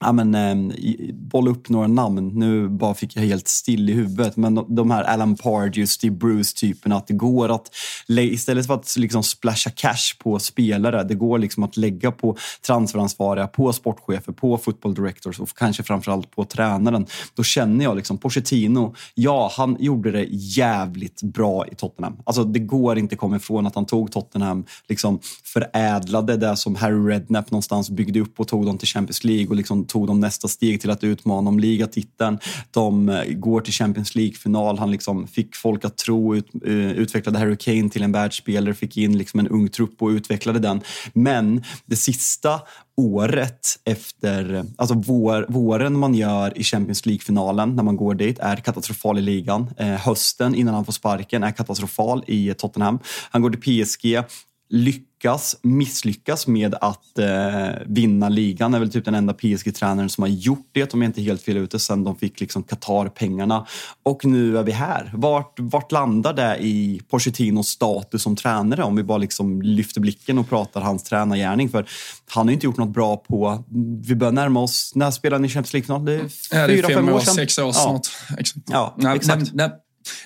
ja, 0.01 0.13
men, 0.13 0.35
eh, 0.35 0.75
bolla 1.15 1.51
upp 1.51 1.69
några 1.69 1.87
namn. 1.87 2.29
Nu 2.35 2.69
bara 2.69 2.95
fick 2.95 3.17
jag 3.17 3.23
helt 3.23 3.49
still 3.49 3.91
i 3.91 3.93
huvudet. 3.93 4.37
Men 4.37 4.55
de, 4.55 4.75
de 4.75 4.91
här 4.91 5.05
Alan 5.05 5.37
Pardew, 5.37 5.87
Steve 5.87 6.17
Bruce-typerna. 6.17 6.97
Att 6.97 7.07
det 7.07 7.15
går 7.15 7.49
att, 7.49 7.75
istället 8.09 8.67
för 8.67 8.75
att 8.75 8.97
liksom 8.97 9.23
splasha 9.23 9.71
cash 9.71 10.19
på 10.19 10.39
spelare, 10.39 11.05
det 11.05 11.15
går 11.15 11.39
liksom 11.39 11.63
att 11.63 11.77
lägga 11.77 12.13
på 12.13 12.37
transferansvariga, 12.67 13.47
på 13.47 13.73
sportchefer, 13.73 14.33
på 14.33 14.59
football 14.59 14.95
directors 14.95 15.41
och 15.41 15.49
kanske 15.57 15.83
framförallt 15.83 16.31
på 16.31 16.45
tränaren. 16.45 17.07
Då 17.35 17.43
känner 17.43 17.85
jag 17.85 17.97
liksom 17.97 18.19
Pochettino, 18.19 18.95
ja, 19.15 19.53
han 19.57 19.77
gjorde 19.81 20.11
det 20.11 20.27
jävligt 20.31 21.23
bra 21.23 21.67
i 21.67 21.75
Tottenham. 21.75 22.17
Alltså, 22.25 22.45
det 22.45 22.59
går 22.59 22.99
inte 22.99 23.17
komma 23.17 23.37
ifrån 23.37 23.67
att 23.67 23.75
han 23.75 23.87
tog 23.87 24.13
Tottenham, 24.13 24.65
liksom 24.89 25.21
förädlade 25.45 26.37
det 26.37 26.57
som 26.57 26.75
Harry 26.75 27.15
Redknapp 27.15 27.51
någonstans 27.51 27.91
byggde 27.91 28.21
upp 28.21 28.41
och 28.41 28.49
tog 28.49 28.67
dem 28.67 28.79
till 28.79 28.89
Champions 28.89 29.25
League 29.25 29.49
och 29.49 29.57
liksom 29.57 29.87
tog 29.91 30.07
de 30.07 30.21
nästa 30.21 30.49
steg 30.49 30.81
till 30.81 30.91
att 30.91 31.05
utmana 31.05 31.49
om 31.49 31.59
ligatiteln. 31.59 32.39
De 32.71 33.09
eh, 33.09 33.25
går 33.25 33.61
till 33.61 33.73
Champions 33.73 34.15
League-final. 34.15 34.79
Han 34.79 34.91
liksom 34.91 35.27
fick 35.27 35.57
folk 35.57 35.85
att 35.85 35.97
tro, 35.97 36.37
ut, 36.37 36.49
eh, 36.67 36.93
utvecklade 36.93 37.39
Harry 37.39 37.57
Kane 37.57 37.91
till 37.91 38.03
en 38.03 38.13
världsspelare, 38.13 38.75
fick 38.75 38.97
in 38.97 39.19
liksom 39.19 39.41
en 39.41 39.49
ung 39.49 39.69
trupp 39.69 40.03
och 40.03 40.09
utvecklade 40.09 40.59
den. 40.59 40.81
Men 41.13 41.65
det 41.87 41.97
sista 41.97 42.61
året 42.97 43.67
efter, 43.85 44.65
alltså 44.79 44.95
vår, 44.95 45.47
våren 45.49 45.99
man 45.99 46.15
gör 46.15 46.59
i 46.59 46.65
Champions 46.65 47.07
League-finalen 47.07 47.77
när 47.77 47.83
man 47.83 47.97
går 47.97 48.15
dit 48.15 48.39
är 48.39 48.57
katastrofal 48.57 49.19
i 49.19 49.23
ligan. 49.23 49.71
Eh, 49.77 49.87
hösten 49.87 50.55
innan 50.55 50.75
han 50.75 50.85
får 50.85 50.93
sparken 50.93 51.43
är 51.43 51.51
katastrofal 51.51 52.25
i 52.27 52.55
Tottenham. 52.55 52.99
Han 53.31 53.43
går 53.43 53.51
till 53.51 53.85
PSG, 53.85 54.23
lyckas, 54.69 55.10
misslyckas 55.63 56.47
med 56.47 56.75
att 56.75 57.19
eh, 57.19 57.69
vinna 57.87 58.29
ligan. 58.29 58.75
är 58.75 58.79
väl 58.79 58.93
typ 58.93 59.05
den 59.05 59.15
enda 59.15 59.33
PSG-tränaren 59.33 60.09
som 60.09 60.23
har 60.23 60.29
gjort 60.29 60.69
det, 60.73 60.95
om 60.95 61.03
jag 61.03 61.09
inte 61.09 61.23
helt 61.23 61.43
fel 61.43 61.57
ute, 61.57 61.79
sen 61.79 62.05
de 62.05 62.17
fick 62.17 62.41
liksom 62.41 62.63
Qatar-pengarna. 62.63 63.67
Och 64.03 64.25
nu 64.25 64.59
är 64.59 64.63
vi 64.63 64.73
här. 64.73 65.11
Vart, 65.15 65.55
vart 65.59 65.93
landar 65.93 66.33
det 66.33 66.57
i 66.61 67.01
Pochettinos 67.11 67.69
status 67.69 68.23
som 68.23 68.37
tränare? 68.37 68.83
Om 68.83 68.97
vi 68.97 69.03
bara 69.03 69.19
liksom 69.19 69.63
lyfter 69.63 70.01
blicken 70.01 70.39
och 70.39 70.49
pratar 70.49 70.81
hans 70.81 71.05
tränargärning. 71.05 71.69
För 71.69 71.87
han 72.31 72.47
har 72.47 72.53
inte 72.53 72.67
gjort 72.67 72.77
något 72.77 72.95
bra 72.95 73.17
på... 73.17 73.65
Vi 74.03 74.15
börjar 74.15 74.33
närma 74.33 74.61
oss... 74.61 74.93
När 74.95 75.11
spelade 75.11 75.43
ni 75.43 75.49
Champions 75.49 75.73
League-final? 75.73 76.05
Det 76.05 76.13
är 76.13 76.69
fyra, 76.69 76.89
fem, 76.89 77.09
år, 77.09 77.21
sedan. 77.21 77.35
Sex 77.35 77.59
år 77.59 77.73
snart. 77.73 78.07
Ja, 78.31 78.37
exakt. 78.39 78.65
Ja, 79.03 79.15
exakt. 79.17 79.43
Nej, 79.43 79.51
nej, 79.55 79.69
Nej, 79.69 79.79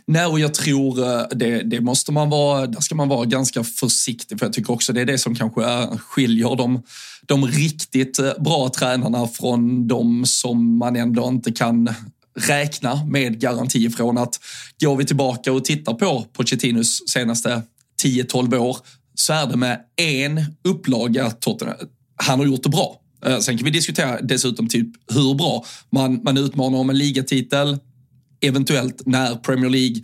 Nej, 0.06 0.26
och 0.26 0.40
jag 0.40 0.54
tror 0.54 1.02
eh, 1.02 1.22
det, 1.30 1.62
det 1.62 1.80
måste 1.80 2.12
man 2.12 2.30
vara, 2.30 2.66
där 2.66 2.80
ska 2.80 2.94
man 2.94 3.08
vara 3.08 3.24
ganska 3.24 3.64
försiktig 3.64 4.38
för 4.38 4.46
jag 4.46 4.52
tycker 4.52 4.72
också 4.72 4.92
det 4.92 5.00
är 5.00 5.04
det 5.04 5.18
som 5.18 5.34
kanske 5.34 5.64
eh, 5.64 5.96
skiljer 5.98 6.56
de, 6.56 6.82
de 7.26 7.46
riktigt 7.46 8.18
eh, 8.18 8.32
bra 8.38 8.68
tränarna 8.68 9.26
från 9.26 9.88
de 9.88 10.26
som 10.26 10.78
man 10.78 10.96
ändå 10.96 11.28
inte 11.28 11.52
kan 11.52 11.94
räkna 12.38 13.04
med 13.04 13.40
garanti 13.40 13.90
från 13.90 14.18
att 14.18 14.40
går 14.80 14.96
vi 14.96 15.04
tillbaka 15.04 15.52
och 15.52 15.64
tittar 15.64 15.94
på 15.94 16.24
Pochettinos 16.32 17.02
senaste 17.08 17.62
10-12 18.02 18.56
år 18.56 18.76
så 19.14 19.32
är 19.32 19.46
det 19.46 19.56
med 19.56 19.80
en 19.96 20.44
upplaga 20.64 21.30
Tottenham. 21.30 21.76
Han 22.16 22.38
har 22.38 22.46
gjort 22.46 22.62
det 22.62 22.68
bra. 22.68 23.00
Sen 23.40 23.58
kan 23.58 23.64
vi 23.64 23.70
diskutera 23.70 24.20
dessutom 24.20 24.68
typ 24.68 24.88
hur 25.14 25.34
bra. 25.34 25.64
Man, 25.90 26.20
man 26.22 26.36
utmanar 26.36 26.78
om 26.78 26.90
en 26.90 26.98
ligatitel, 26.98 27.78
eventuellt 28.40 29.02
när 29.06 29.34
Premier 29.34 29.70
League 29.70 30.02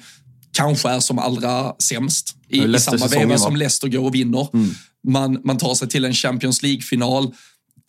kanske 0.53 0.89
är 0.89 1.01
som 1.01 1.19
allra 1.19 1.75
sämst 1.79 2.37
i, 2.49 2.63
i 2.65 2.79
samma 2.79 3.07
veva 3.07 3.39
som 3.39 3.57
Leicester 3.57 3.89
går 3.89 4.05
och 4.05 4.15
vinner. 4.15 4.49
Mm. 4.55 4.71
Man, 5.09 5.41
man 5.45 5.59
tar 5.59 5.75
sig 5.75 5.89
till 5.89 6.05
en 6.05 6.15
Champions 6.15 6.63
League-final 6.63 7.35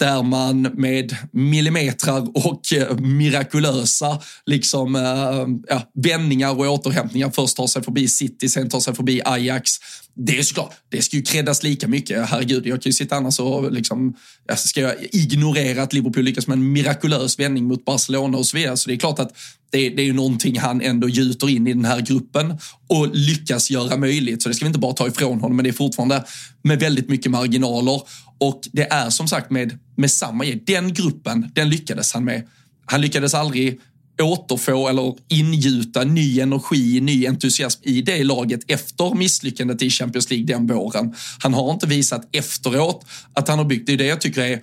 där 0.01 0.23
man 0.23 0.61
med 0.61 1.15
millimetrar 1.31 2.47
och 2.47 2.73
eh, 2.73 2.97
mirakulösa 2.97 4.19
liksom, 4.45 4.95
eh, 4.95 5.75
ja, 5.75 5.91
vändningar 5.93 6.59
och 6.59 6.65
återhämtningar 6.65 7.31
först 7.35 7.57
tar 7.57 7.67
sig 7.67 7.83
förbi 7.83 8.07
City, 8.07 8.49
sen 8.49 8.69
tar 8.69 8.79
sig 8.79 8.95
förbi 8.95 9.21
Ajax. 9.25 9.71
Det 10.15 10.39
är 10.39 10.43
såklart, 10.43 10.73
det 10.89 11.01
ska 11.01 11.17
ju 11.17 11.23
creddas 11.23 11.63
lika 11.63 11.87
mycket. 11.87 12.29
Herregud, 12.29 12.67
jag 12.67 12.81
kan 12.81 12.89
ju 12.89 12.93
sitta 12.93 13.15
annars 13.15 13.39
och 13.39 13.71
liksom, 13.71 14.15
ska 14.55 14.81
jag 14.81 14.95
ignorera 15.11 15.83
att 15.83 15.93
Liverpool 15.93 16.23
lyckas 16.23 16.47
med 16.47 16.55
en 16.55 16.71
mirakulös 16.71 17.39
vändning 17.39 17.63
mot 17.63 17.85
Barcelona 17.85 18.37
och 18.37 18.45
så 18.45 18.57
vidare. 18.57 18.77
Så 18.77 18.89
det 18.89 18.95
är 18.95 18.99
klart 18.99 19.19
att 19.19 19.33
det, 19.71 19.89
det 19.89 20.01
är 20.01 20.05
ju 20.05 20.13
någonting 20.13 20.59
han 20.59 20.81
ändå 20.81 21.09
gjuter 21.09 21.49
in 21.49 21.67
i 21.67 21.73
den 21.73 21.85
här 21.85 22.01
gruppen 22.01 22.57
och 22.89 23.15
lyckas 23.15 23.71
göra 23.71 23.97
möjligt. 23.97 24.43
Så 24.43 24.49
det 24.49 24.55
ska 24.55 24.65
vi 24.65 24.67
inte 24.67 24.79
bara 24.79 24.93
ta 24.93 25.07
ifrån 25.07 25.41
honom, 25.41 25.55
men 25.55 25.63
det 25.63 25.69
är 25.69 25.73
fortfarande 25.73 26.23
med 26.63 26.79
väldigt 26.79 27.09
mycket 27.09 27.31
marginaler. 27.31 28.01
Och 28.41 28.61
det 28.71 28.91
är 28.91 29.09
som 29.09 29.27
sagt 29.27 29.51
med, 29.51 29.79
med 29.97 30.11
samma 30.11 30.45
Den 30.45 30.93
gruppen, 30.93 31.51
den 31.55 31.69
lyckades 31.69 32.13
han 32.13 32.23
med. 32.23 32.47
Han 32.85 33.01
lyckades 33.01 33.33
aldrig 33.33 33.79
återfå 34.21 34.87
eller 34.87 35.15
ingjuta 35.27 36.03
ny 36.03 36.39
energi, 36.39 37.01
ny 37.01 37.27
entusiasm 37.27 37.81
i 37.83 38.01
det 38.01 38.23
laget 38.23 38.59
efter 38.67 39.15
misslyckandet 39.15 39.81
i 39.81 39.89
Champions 39.89 40.29
League 40.29 40.45
den 40.45 40.67
våren. 40.67 41.15
Han 41.39 41.53
har 41.53 41.73
inte 41.73 41.87
visat 41.87 42.35
efteråt 42.35 43.05
att 43.33 43.47
han 43.47 43.57
har 43.57 43.65
byggt, 43.65 43.87
det 43.87 43.93
är 43.93 43.97
det 43.97 44.05
jag 44.05 44.21
tycker 44.21 44.41
är 44.41 44.61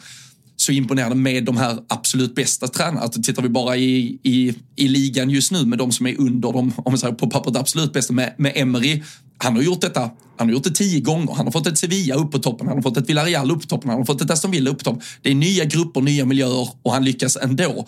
så 0.57 0.73
imponerande 0.73 1.17
med 1.17 1.45
de 1.45 1.57
här 1.57 1.79
absolut 1.89 2.35
bästa 2.35 2.69
tränarna. 2.69 3.01
Att 3.01 3.23
tittar 3.25 3.43
vi 3.43 3.49
bara 3.49 3.77
i, 3.77 4.19
i, 4.23 4.55
i 4.77 4.89
ligan 4.89 5.31
just 5.31 5.53
nu 5.53 5.65
med 5.67 5.79
de 5.79 5.93
som 5.93 6.07
är 6.07 6.21
under 6.21 6.53
de, 6.53 6.73
om 6.77 6.93
man 6.93 6.99
säger 6.99 7.15
på 7.15 7.31
pappret 7.31 7.57
absolut 7.57 7.93
bästa, 7.93 8.13
med, 8.13 8.35
med 8.39 8.53
Emery. 8.55 9.03
Han 9.39 9.57
har 9.57 9.63
gjort 9.63 9.81
detta 9.81 10.11
han 10.39 10.49
har 10.49 10.53
gjort 10.55 10.65
det 10.65 10.71
tio 10.71 11.01
gånger. 11.01 11.35
Han 11.35 11.47
har 11.47 11.53
fått 11.53 11.67
ett 11.67 11.79
Sevilla 11.79 12.15
upp 12.15 12.33
på 12.33 12.39
toppen, 12.39 12.67
han 12.67 12.77
har 12.77 12.83
fått 12.83 12.97
ett 12.97 13.09
Villarreal 13.09 13.51
upp 13.51 13.61
på 13.61 13.67
toppen, 13.67 13.91
han 13.91 13.99
har 13.99 14.05
fått 14.05 14.21
ett 14.21 14.31
Aston 14.31 14.51
Villa 14.51 14.71
upp 14.71 14.79
på 14.79 14.85
toppen. 14.85 15.03
Det 15.23 15.31
är 15.31 15.35
nya 15.35 15.65
grupper, 15.65 16.01
nya 16.01 16.25
miljöer 16.25 16.69
och 16.83 16.93
han 16.93 17.05
lyckas 17.05 17.37
ändå. 17.37 17.87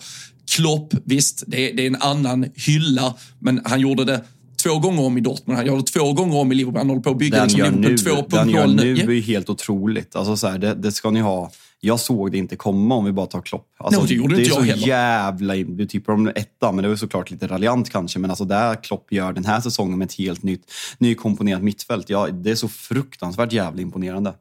Klopp, 0.55 0.93
visst, 1.03 1.43
det 1.47 1.69
är, 1.69 1.73
det 1.73 1.83
är 1.83 1.87
en 1.87 2.01
annan 2.01 2.45
hylla, 2.55 3.13
men 3.39 3.61
han 3.65 3.79
gjorde 3.79 4.05
det 4.05 4.23
två 4.63 4.79
gånger 4.79 5.03
om 5.03 5.17
i 5.17 5.21
Dortmund, 5.21 5.57
han 5.57 5.67
gör 5.67 5.77
det 5.77 5.83
två 5.83 6.13
gånger 6.13 6.37
om 6.37 6.51
i 6.51 6.55
Liverpool. 6.55 6.77
Han 6.77 6.89
håller 6.89 7.01
på 7.01 7.09
att 7.09 7.17
bygga 7.17 7.43
liksom 7.43 7.81
Liverpool 7.81 8.15
2.0 8.17 8.29
Den 8.29 8.49
gör 8.49 8.67
nu 8.67 9.11
är 9.11 9.11
ju 9.11 9.21
helt 9.21 9.49
otroligt. 9.49 10.15
Alltså 10.15 10.37
så 10.37 10.47
här, 10.47 10.57
det, 10.57 10.73
det 10.73 10.91
ska 10.91 11.09
ni 11.09 11.19
ha 11.19 11.51
jag 11.83 11.99
såg 11.99 12.31
det 12.31 12.37
inte 12.37 12.55
komma 12.55 12.95
om 12.95 13.05
vi 13.05 13.11
bara 13.11 13.25
tar 13.25 13.41
Klopp. 13.41 13.67
Alltså, 13.77 14.01
no, 14.01 14.07
det 14.07 14.13
gjorde 14.13 14.35
det 14.35 14.41
inte 14.41 14.53
är 14.53 14.55
jag 14.55 14.65
så 14.65 14.71
heller. 14.71 14.87
jävla... 14.87 15.55
Du 15.55 15.85
tippar 15.85 16.13
om 16.13 16.27
etta, 16.27 16.71
men 16.71 16.83
det 16.83 16.89
var 16.89 16.95
såklart 16.95 17.31
lite 17.31 17.47
raljant 17.47 17.89
kanske. 17.89 18.19
Men 18.19 18.29
alltså 18.29 18.45
det 18.45 18.77
Klopp 18.83 19.11
gör 19.11 19.33
den 19.33 19.45
här 19.45 19.61
säsongen 19.61 19.97
med 19.97 20.05
ett 20.05 20.13
helt 20.13 20.43
nytt, 20.43 20.71
nykomponerat 20.97 21.63
mittfält, 21.63 22.09
ja, 22.09 22.27
det 22.27 22.51
är 22.51 22.55
så 22.55 22.67
fruktansvärt 22.67 23.53
jävla 23.53 23.81
imponerande. 23.81 24.33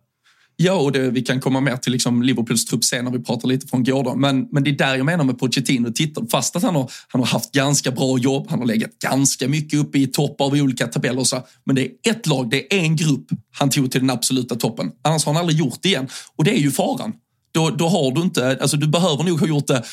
Ja, 0.63 0.75
och 0.75 0.93
det, 0.93 1.11
vi 1.11 1.23
kan 1.23 1.41
komma 1.41 1.61
mer 1.61 1.77
till 1.77 1.93
liksom 1.93 2.23
Liverpools 2.23 2.65
trupp 2.65 2.85
sen 2.85 3.05
när 3.05 3.13
vi 3.13 3.19
pratar 3.19 3.49
lite 3.49 3.67
från 3.67 3.85
gårdagen. 3.85 4.21
Men, 4.21 4.49
men 4.51 4.65
det 4.65 4.71
är 4.71 4.79
där 4.79 4.97
jag 4.97 5.07
menar 5.07 5.25
med 5.25 5.39
Pochettino. 5.39 5.93
Titta, 5.93 6.27
fast 6.31 6.57
att 6.57 6.63
han 6.63 6.75
har, 6.75 6.91
han 7.09 7.21
har 7.21 7.27
haft 7.27 7.53
ganska 7.53 7.91
bra 7.91 8.19
jobb, 8.19 8.47
han 8.51 8.59
har 8.59 8.67
legat 8.67 8.99
ganska 8.99 9.49
mycket 9.49 9.81
uppe 9.81 9.99
i 9.99 10.07
topp 10.07 10.41
av 10.41 10.53
olika 10.53 10.87
tabeller. 10.87 11.25
Så, 11.25 11.43
men 11.65 11.77
det 11.77 11.83
är 11.83 12.11
ett 12.11 12.27
lag, 12.27 12.51
det 12.51 12.75
är 12.75 12.79
en 12.79 12.97
grupp 12.97 13.27
han 13.53 13.71
tog 13.71 13.91
till 13.91 14.01
den 14.01 14.11
absoluta 14.11 14.55
toppen. 14.55 14.91
Annars 15.05 15.25
har 15.25 15.33
han 15.33 15.41
aldrig 15.41 15.59
gjort 15.59 15.79
det 15.83 15.89
igen. 15.89 16.09
Och 16.37 16.45
det 16.45 16.51
är 16.51 16.61
ju 16.61 16.71
faran 16.71 17.13
då, 17.53 17.71
då 17.71 17.89
har 17.89 18.13
du 18.15 18.21
inte, 18.21 18.59
alltså 18.61 18.77
du 18.77 18.87
behöver 18.87 19.25
nog 19.25 19.41
ha 19.41 19.47
gjort 19.47 19.67
det. 19.67 19.85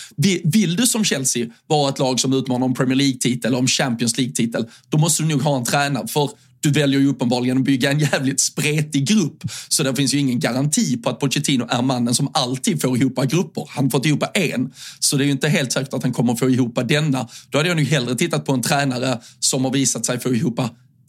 Vill 0.44 0.76
du 0.76 0.88
som 0.88 1.04
Chelsea 1.04 1.48
vara 1.68 1.90
ett 1.90 2.00
lag 2.00 2.20
som 2.20 2.34
utmanar 2.34 2.66
om 2.66 2.74
Premier 2.74 2.96
League-titel 2.96 3.56
om 3.56 3.68
Champions 3.68 4.18
League-titel, 4.18 4.66
då 4.90 4.98
måste 4.98 5.24
du 5.24 5.30
nog 5.30 5.42
ha 5.42 5.58
en 5.58 5.66
tränare. 5.66 6.08
För 6.08 6.30
du 6.60 6.72
väljer 6.72 7.00
ju 7.00 7.08
uppenbarligen 7.08 7.58
att 7.58 7.64
bygga 7.64 7.92
en 7.92 8.00
jävligt 8.00 8.40
spretig 8.40 9.08
grupp. 9.08 9.44
Så 9.68 9.84
det 9.84 9.96
finns 9.96 10.14
ju 10.14 10.20
ingen 10.20 10.40
garanti 10.40 10.98
på 10.98 11.10
att 11.10 11.20
Pochettino 11.20 11.68
är 11.70 11.82
mannen 11.82 12.14
som 12.14 12.32
alltid 12.34 12.82
får 12.82 12.98
ihop 12.98 13.24
grupper. 13.24 13.66
Han 13.70 13.86
har 13.86 13.92
fått 13.92 14.06
ihop 14.06 14.24
en. 14.34 14.72
Så 15.00 15.18
det 15.18 15.24
är 15.24 15.26
ju 15.26 15.32
inte 15.32 15.50
helt 15.50 15.72
säkert 15.72 15.94
att 15.94 16.04
han 16.04 16.14
kommer 16.14 16.36
få 16.36 16.50
ihop 16.50 16.80
denna. 16.88 17.28
Då 17.50 17.58
hade 17.58 17.70
jag 17.70 17.78
nog 17.78 17.86
hellre 17.86 18.16
tittat 18.16 18.46
på 18.46 18.54
en 18.54 18.62
tränare 18.62 19.20
som 19.40 19.66
har 19.66 19.72
visat 19.72 20.06
sig 20.06 20.20
få 20.20 20.34
ihop 20.34 20.60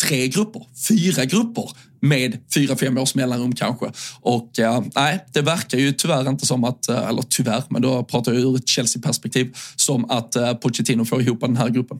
tre 0.03 0.29
grupper, 0.29 0.63
fyra 0.89 1.25
grupper 1.25 1.71
med 2.01 2.39
fyra, 2.55 2.77
fem 2.77 2.99
års 2.99 3.15
mellanrum 3.15 3.53
kanske. 3.53 3.91
Och 4.21 4.59
eh, 4.59 4.83
nej, 4.95 5.25
det 5.33 5.43
verkar 5.43 5.79
ju 5.79 5.93
tyvärr 5.93 6.29
inte 6.29 6.47
som 6.47 6.65
att, 6.65 6.89
eh, 6.89 7.09
eller 7.09 7.23
tyvärr, 7.29 7.63
men 7.69 7.83
då 7.83 8.05
pratar 8.05 8.33
jag 8.33 8.41
ur 8.41 8.57
ett 8.57 8.69
Chelsea-perspektiv, 8.69 9.57
som 9.77 10.11
att 10.11 10.37
eh, 10.37 10.55
Pochettino 10.55 11.05
får 11.05 11.23
ihop 11.23 11.41
den 11.41 11.57
här 11.57 11.69
gruppen. 11.69 11.99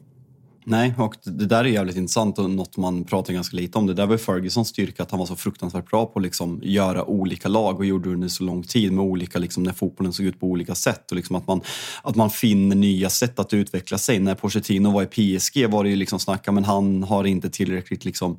Nej, 0.69 0.93
och 0.97 1.15
det 1.23 1.45
där 1.45 1.63
är 1.63 1.69
jävligt 1.69 1.95
intressant 1.95 2.39
och 2.39 2.49
något 2.49 2.77
man 2.77 3.03
pratar 3.03 3.33
ganska 3.33 3.57
lite 3.57 3.77
om. 3.77 3.87
Det 3.87 3.93
där 3.93 4.05
var 4.05 4.17
Fergusons 4.17 4.67
styrka, 4.67 5.03
att 5.03 5.11
han 5.11 5.19
var 5.19 5.25
så 5.25 5.35
fruktansvärt 5.35 5.89
bra 5.89 6.05
på 6.05 6.19
att 6.19 6.23
liksom 6.23 6.59
göra 6.63 7.05
olika 7.05 7.49
lag 7.49 7.79
och 7.79 7.85
gjorde 7.85 8.09
det 8.09 8.13
under 8.13 8.27
så 8.27 8.43
lång 8.43 8.63
tid 8.63 8.91
med 8.91 9.05
olika, 9.05 9.39
liksom, 9.39 9.63
när 9.63 9.73
fotbollen 9.73 10.13
såg 10.13 10.25
ut 10.25 10.39
på 10.39 10.47
olika 10.47 10.75
sätt. 10.75 11.11
Och 11.11 11.15
liksom 11.15 11.35
att, 11.35 11.47
man, 11.47 11.61
att 12.03 12.15
man 12.15 12.29
finner 12.29 12.75
nya 12.75 13.09
sätt 13.09 13.39
att 13.39 13.53
utveckla 13.53 13.97
sig. 13.97 14.19
När 14.19 14.35
Pochettino 14.35 14.91
var 14.91 15.03
i 15.03 15.37
PSG 15.37 15.69
var 15.69 15.83
det 15.83 15.89
ju 15.89 15.95
liksom 15.95 16.19
snacka, 16.19 16.51
men 16.51 16.63
han 16.63 17.03
har 17.03 17.23
inte 17.23 17.49
tillräckligt 17.49 18.05
liksom 18.05 18.37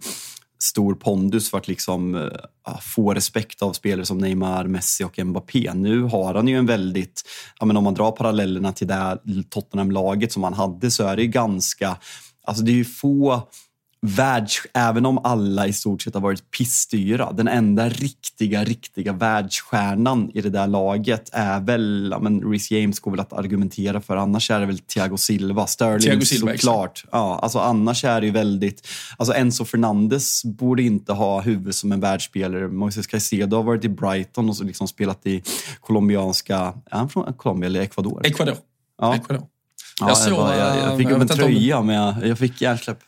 stor 0.62 0.94
pondus 0.94 1.50
för 1.50 1.58
att 1.58 1.68
liksom, 1.68 2.14
eh, 2.14 2.28
ah, 2.62 2.78
få 2.80 3.14
respekt 3.14 3.62
av 3.62 3.72
spelare 3.72 4.06
som 4.06 4.18
Neymar, 4.18 4.64
Messi 4.64 5.04
och 5.04 5.18
Mbappé. 5.18 5.74
Nu 5.74 6.02
har 6.02 6.34
han 6.34 6.48
ju 6.48 6.58
en 6.58 6.66
väldigt, 6.66 7.22
ja, 7.58 7.66
men 7.66 7.76
om 7.76 7.84
man 7.84 7.94
drar 7.94 8.12
parallellerna 8.12 8.72
till 8.72 8.86
det 8.86 9.18
Tottenham-laget 9.50 10.32
som 10.32 10.44
han 10.44 10.54
hade 10.54 10.90
så 10.90 11.04
är 11.04 11.16
det 11.16 11.22
ju 11.22 11.28
ganska, 11.28 11.96
alltså 12.44 12.64
det 12.64 12.72
är 12.72 12.74
ju 12.74 12.84
få 12.84 13.48
världs... 14.02 14.62
Även 14.74 15.06
om 15.06 15.18
alla 15.18 15.66
i 15.66 15.72
stort 15.72 16.02
sett 16.02 16.14
har 16.14 16.20
varit 16.20 16.50
pissdyra. 16.50 17.32
Den 17.32 17.48
enda 17.48 17.88
riktiga, 17.88 18.64
riktiga 18.64 19.12
världsstjärnan 19.12 20.30
i 20.34 20.40
det 20.40 20.50
där 20.50 20.66
laget 20.66 21.30
är 21.32 21.60
väl, 21.60 22.14
men 22.20 22.50
Reece 22.50 22.70
James 22.70 23.00
går 23.00 23.10
väl 23.10 23.20
att 23.20 23.32
argumentera 23.32 24.00
för. 24.00 24.16
Annars 24.16 24.50
är 24.50 24.60
det 24.60 24.66
väl 24.66 24.78
Thiago 24.78 25.16
Silva. 25.16 25.66
Sterling 25.66 26.00
Thiago 26.00 26.20
Silva, 26.20 26.52
såklart. 26.52 27.04
Ja, 27.12 27.38
alltså 27.42 27.58
annars 27.58 28.04
är 28.04 28.20
det 28.20 28.26
ju 28.26 28.32
väldigt... 28.32 28.88
Alltså 29.16 29.34
Enzo 29.34 29.64
Fernandes 29.64 30.44
borde 30.44 30.82
inte 30.82 31.12
ha 31.12 31.40
huvud 31.40 31.74
som 31.74 31.92
en 31.92 32.00
världsspelare. 32.00 32.68
Moises 32.68 33.06
Caicedo 33.06 33.56
har 33.56 33.62
varit 33.62 33.84
i 33.84 33.88
Brighton 33.88 34.48
och 34.48 34.56
så 34.56 34.64
liksom 34.64 34.88
spelat 34.88 35.26
i 35.26 35.42
colombianska... 35.80 36.56
Är 36.90 36.98
han 36.98 37.08
från 37.08 37.32
Colombia 37.32 37.66
eller 37.66 37.80
Ecuador? 37.80 38.26
Ecuador. 38.26 38.56
Ja. 39.00 39.14
Ecuador. 39.14 39.46
Ja, 40.00 40.08
jag, 40.08 40.16
såg, 40.16 40.32
jag, 40.32 40.76
jag, 40.76 40.98
fick 40.98 41.10
upp 41.10 41.20
en 41.20 41.28
tröja, 41.28 41.82
men 41.82 41.94
jag, 41.94 42.26
jag 42.26 42.38
fick 42.38 42.60
hjärnsläpp. 42.60 42.98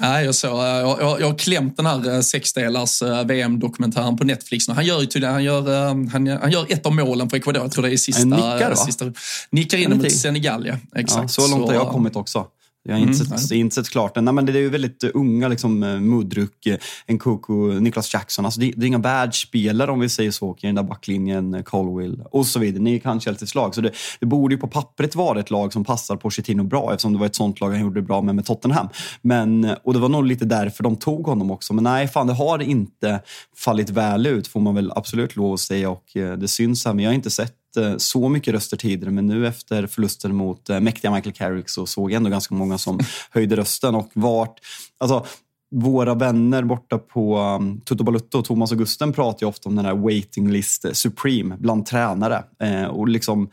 Nej, 0.00 0.24
jag, 0.24 0.34
så, 0.34 0.46
jag, 0.46 1.00
jag, 1.00 1.20
jag 1.20 1.26
har 1.26 1.38
klämt 1.38 1.76
den 1.76 1.86
här 1.86 2.14
eh, 2.14 2.20
sexdelars 2.20 3.02
eh, 3.02 3.24
VM-dokumentären 3.24 4.16
på 4.16 4.24
Netflix. 4.24 4.68
Han 4.68 4.84
gör 4.84 5.00
ju 5.00 5.06
tydligen, 5.06 5.34
han 5.34 5.44
gör, 5.44 5.74
eh, 5.74 5.88
han, 6.12 6.26
han 6.26 6.50
gör 6.50 6.66
ett 6.68 6.86
av 6.86 6.94
målen 6.94 7.30
för 7.30 7.36
Ecuador. 7.36 7.62
Jag 7.62 7.72
tror 7.72 7.82
det 7.82 7.92
är 7.92 7.96
sista. 7.96 8.20
Han 8.20 8.30
nickar, 8.30 8.70
va? 8.70 8.76
Sista, 8.76 9.12
nickar 9.50 9.78
in 9.78 9.96
mot 9.96 10.12
Senegal, 10.12 10.66
ja. 10.66 10.74
Exakt. 11.00 11.22
Ja, 11.22 11.28
så 11.28 11.48
långt 11.48 11.66
har 11.66 11.74
jag 11.74 11.88
kommit 11.88 12.16
också. 12.16 12.46
Jag 12.88 12.94
har 12.94 13.00
inte, 13.00 13.24
mm, 13.24 13.38
sett, 13.38 13.50
inte 13.50 13.74
sett 13.74 13.90
klart 13.90 14.14
den. 14.14 14.24
Nej, 14.24 14.34
men 14.34 14.46
det 14.46 14.52
är 14.52 14.60
ju 14.60 14.68
väldigt 14.68 15.04
unga, 15.04 15.48
liksom, 15.48 15.78
Mudruk, 15.80 16.66
Nkoku, 17.08 17.80
Niklas 17.80 18.14
Jackson. 18.14 18.44
Alltså 18.44 18.60
det, 18.60 18.72
det, 18.76 18.84
är 18.84 18.86
inga 18.86 18.98
världsspelare 18.98 19.90
om 19.90 20.00
vi 20.00 20.08
säger 20.08 20.30
så, 20.30 20.56
i 20.62 20.66
den 20.66 20.74
där 20.74 20.82
backlinjen, 20.82 21.62
Colwill 21.64 22.22
och 22.30 22.46
så 22.46 22.58
vidare. 22.58 22.82
Ni 22.82 23.00
kan 23.00 23.20
Chelseas 23.20 23.54
lag. 23.54 23.74
Så 23.74 23.80
det, 23.80 23.92
det 24.20 24.26
borde 24.26 24.54
ju 24.54 24.60
på 24.60 24.68
pappret 24.68 25.14
vara 25.14 25.40
ett 25.40 25.50
lag 25.50 25.72
som 25.72 25.84
passar 25.84 26.16
Pochettino 26.16 26.62
bra 26.62 26.92
eftersom 26.92 27.12
det 27.12 27.18
var 27.18 27.26
ett 27.26 27.36
sånt 27.36 27.60
lag 27.60 27.70
han 27.70 27.80
gjorde 27.80 28.02
bra 28.02 28.22
med 28.22 28.34
med 28.34 28.46
Tottenham. 28.46 28.88
Men, 29.22 29.74
och 29.84 29.92
det 29.92 29.98
var 29.98 30.08
nog 30.08 30.26
lite 30.26 30.44
därför 30.44 30.82
de 30.82 30.96
tog 30.96 31.26
honom 31.26 31.50
också. 31.50 31.74
Men 31.74 31.84
nej, 31.84 32.08
fan 32.08 32.26
det 32.26 32.32
har 32.32 32.62
inte 32.62 33.20
fallit 33.56 33.90
väl 33.90 34.26
ut 34.26 34.48
får 34.48 34.60
man 34.60 34.74
väl 34.74 34.92
absolut 34.96 35.36
lov 35.36 35.54
att 35.54 35.60
säga 35.60 35.90
och 35.90 36.04
det 36.14 36.48
syns 36.48 36.84
här. 36.84 36.94
Men 36.94 37.04
jag 37.04 37.10
har 37.10 37.14
inte 37.14 37.30
sett 37.30 37.57
Eh, 37.76 37.96
så 37.96 38.28
mycket 38.28 38.54
röster 38.54 38.76
tidigare 38.76 39.10
men 39.10 39.26
nu 39.26 39.46
efter 39.46 39.86
förlusten 39.86 40.34
mot 40.34 40.70
eh, 40.70 40.80
mäktiga 40.80 41.10
Michael 41.10 41.34
Carrick 41.34 41.68
så 41.68 41.86
såg 41.86 42.10
jag 42.10 42.16
ändå 42.16 42.30
ganska 42.30 42.54
många 42.54 42.78
som 42.78 43.00
höjde 43.30 43.56
rösten. 43.56 43.94
Och 43.94 44.10
vart, 44.14 44.60
alltså, 44.98 45.26
våra 45.70 46.14
vänner 46.14 46.62
borta 46.62 46.98
på 46.98 47.38
um, 47.38 47.80
Tutto 47.80 48.04
Balutto, 48.04 48.42
Thomas 48.42 48.72
och 48.72 48.78
Gusten 48.78 49.12
pratar 49.12 49.46
ju 49.46 49.48
ofta 49.48 49.68
om 49.68 49.76
den 49.76 49.84
här 49.84 49.94
waiting 49.94 50.50
list 50.50 50.86
supreme 50.92 51.56
bland 51.58 51.86
tränare. 51.86 52.44
Eh, 52.62 52.84
och 52.84 53.08
liksom, 53.08 53.50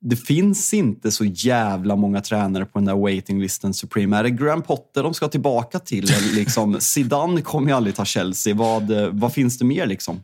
det 0.00 0.16
finns 0.16 0.74
inte 0.74 1.10
så 1.10 1.24
jävla 1.24 1.96
många 1.96 2.20
tränare 2.20 2.64
på 2.64 2.78
den 2.78 2.84
där 2.84 2.94
waiting-listen 2.94 3.72
Supreme. 3.72 4.16
Är 4.16 4.22
det 4.22 4.30
Graham 4.30 4.62
Potter 4.62 5.02
de 5.02 5.14
ska 5.14 5.28
tillbaka 5.28 5.78
till? 5.78 6.10
Liksom, 6.34 6.76
Zidane 6.80 7.42
kommer 7.42 7.68
ju 7.68 7.76
aldrig 7.76 7.96
ta 7.96 8.04
Chelsea. 8.04 8.54
Vad, 8.54 8.90
eh, 8.90 9.08
vad 9.12 9.32
finns 9.32 9.58
det 9.58 9.64
mer? 9.64 9.86
liksom? 9.86 10.20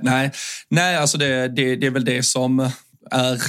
Nej, 0.00 0.30
nej 0.68 0.96
alltså 0.96 1.18
det, 1.18 1.48
det, 1.48 1.76
det 1.76 1.86
är 1.86 1.90
väl 1.90 2.04
det 2.04 2.22
som 2.22 2.70
är 3.10 3.42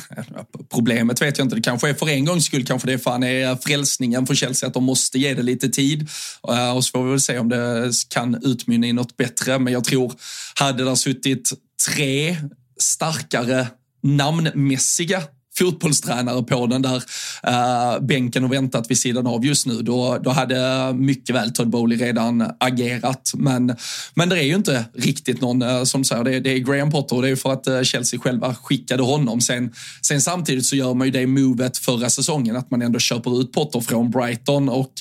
problemet 0.73 1.21
vet 1.21 1.37
jag 1.37 1.45
inte. 1.45 1.55
Det 1.55 1.61
kanske 1.61 1.89
är 1.89 1.93
för 1.93 2.09
en 2.09 2.25
gångs 2.25 2.45
skull 2.45 2.65
kanske 2.65 2.87
det 2.87 2.99
fan 2.99 3.23
är 3.23 3.55
frälsningen 3.55 4.27
för 4.27 4.35
Chelsea 4.35 4.67
att 4.67 4.73
de 4.73 4.83
måste 4.83 5.19
ge 5.19 5.33
det 5.33 5.43
lite 5.43 5.69
tid. 5.69 6.09
Eh, 6.49 6.75
och 6.75 6.85
så 6.85 6.91
får 6.91 7.03
vi 7.03 7.09
väl 7.09 7.21
se 7.21 7.39
om 7.39 7.49
det 7.49 7.91
kan 8.09 8.39
utmynna 8.43 8.87
i 8.87 8.93
något 8.93 9.17
bättre. 9.17 9.59
Men 9.59 9.73
jag 9.73 9.83
tror, 9.83 10.13
hade 10.55 10.83
det 10.83 10.95
suttit 10.95 11.51
tre 11.87 12.37
starkare 12.79 13.67
namnmässiga 14.03 15.23
fotbollstränare 15.59 16.43
på 16.43 16.67
den 16.67 16.81
där 16.81 17.03
uh, 17.47 18.05
bänken 18.05 18.43
och 18.43 18.53
väntat 18.53 18.91
vid 18.91 18.97
sidan 18.97 19.27
av 19.27 19.45
just 19.45 19.65
nu, 19.65 19.81
då, 19.81 20.17
då 20.23 20.29
hade 20.29 20.93
mycket 20.93 21.35
väl 21.35 21.51
Todd 21.51 21.69
Bowley 21.69 21.97
redan 21.97 22.51
agerat. 22.59 23.31
Men, 23.35 23.75
men 24.13 24.29
det 24.29 24.39
är 24.39 24.43
ju 24.43 24.55
inte 24.55 24.85
riktigt 24.93 25.41
någon, 25.41 25.61
uh, 25.61 25.83
som 25.83 26.03
säger, 26.03 26.23
det, 26.23 26.39
det 26.39 26.49
är 26.49 26.57
Graham 26.57 26.91
Potter 26.91 27.15
och 27.15 27.21
det 27.21 27.29
är 27.29 27.35
för 27.35 27.53
att 27.53 27.67
uh, 27.67 27.81
Chelsea 27.81 28.19
själva 28.19 28.55
skickade 28.55 29.03
honom. 29.03 29.41
Sen, 29.41 29.71
sen 30.01 30.21
samtidigt 30.21 30.65
så 30.65 30.75
gör 30.75 30.93
man 30.93 31.07
ju 31.07 31.11
det 31.11 31.27
movet 31.27 31.77
förra 31.77 32.09
säsongen, 32.09 32.55
att 32.55 32.71
man 32.71 32.81
ändå 32.81 32.99
köper 32.99 33.41
ut 33.41 33.53
Potter 33.53 33.79
från 33.79 34.11
Brighton 34.11 34.69
och 34.69 34.93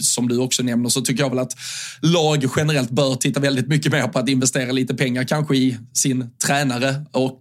som 0.00 0.28
du 0.28 0.38
också 0.38 0.62
nämner 0.62 0.88
så 0.88 1.00
tycker 1.00 1.22
jag 1.22 1.30
väl 1.30 1.38
att 1.38 1.56
lag 2.02 2.44
generellt 2.56 2.90
bör 2.90 3.14
titta 3.14 3.40
väldigt 3.40 3.68
mycket 3.68 3.92
mer 3.92 4.08
på 4.08 4.18
att 4.18 4.28
investera 4.28 4.72
lite 4.72 4.94
pengar 4.94 5.24
kanske 5.24 5.56
i 5.56 5.76
sin 5.92 6.30
tränare 6.46 7.04
och 7.12 7.38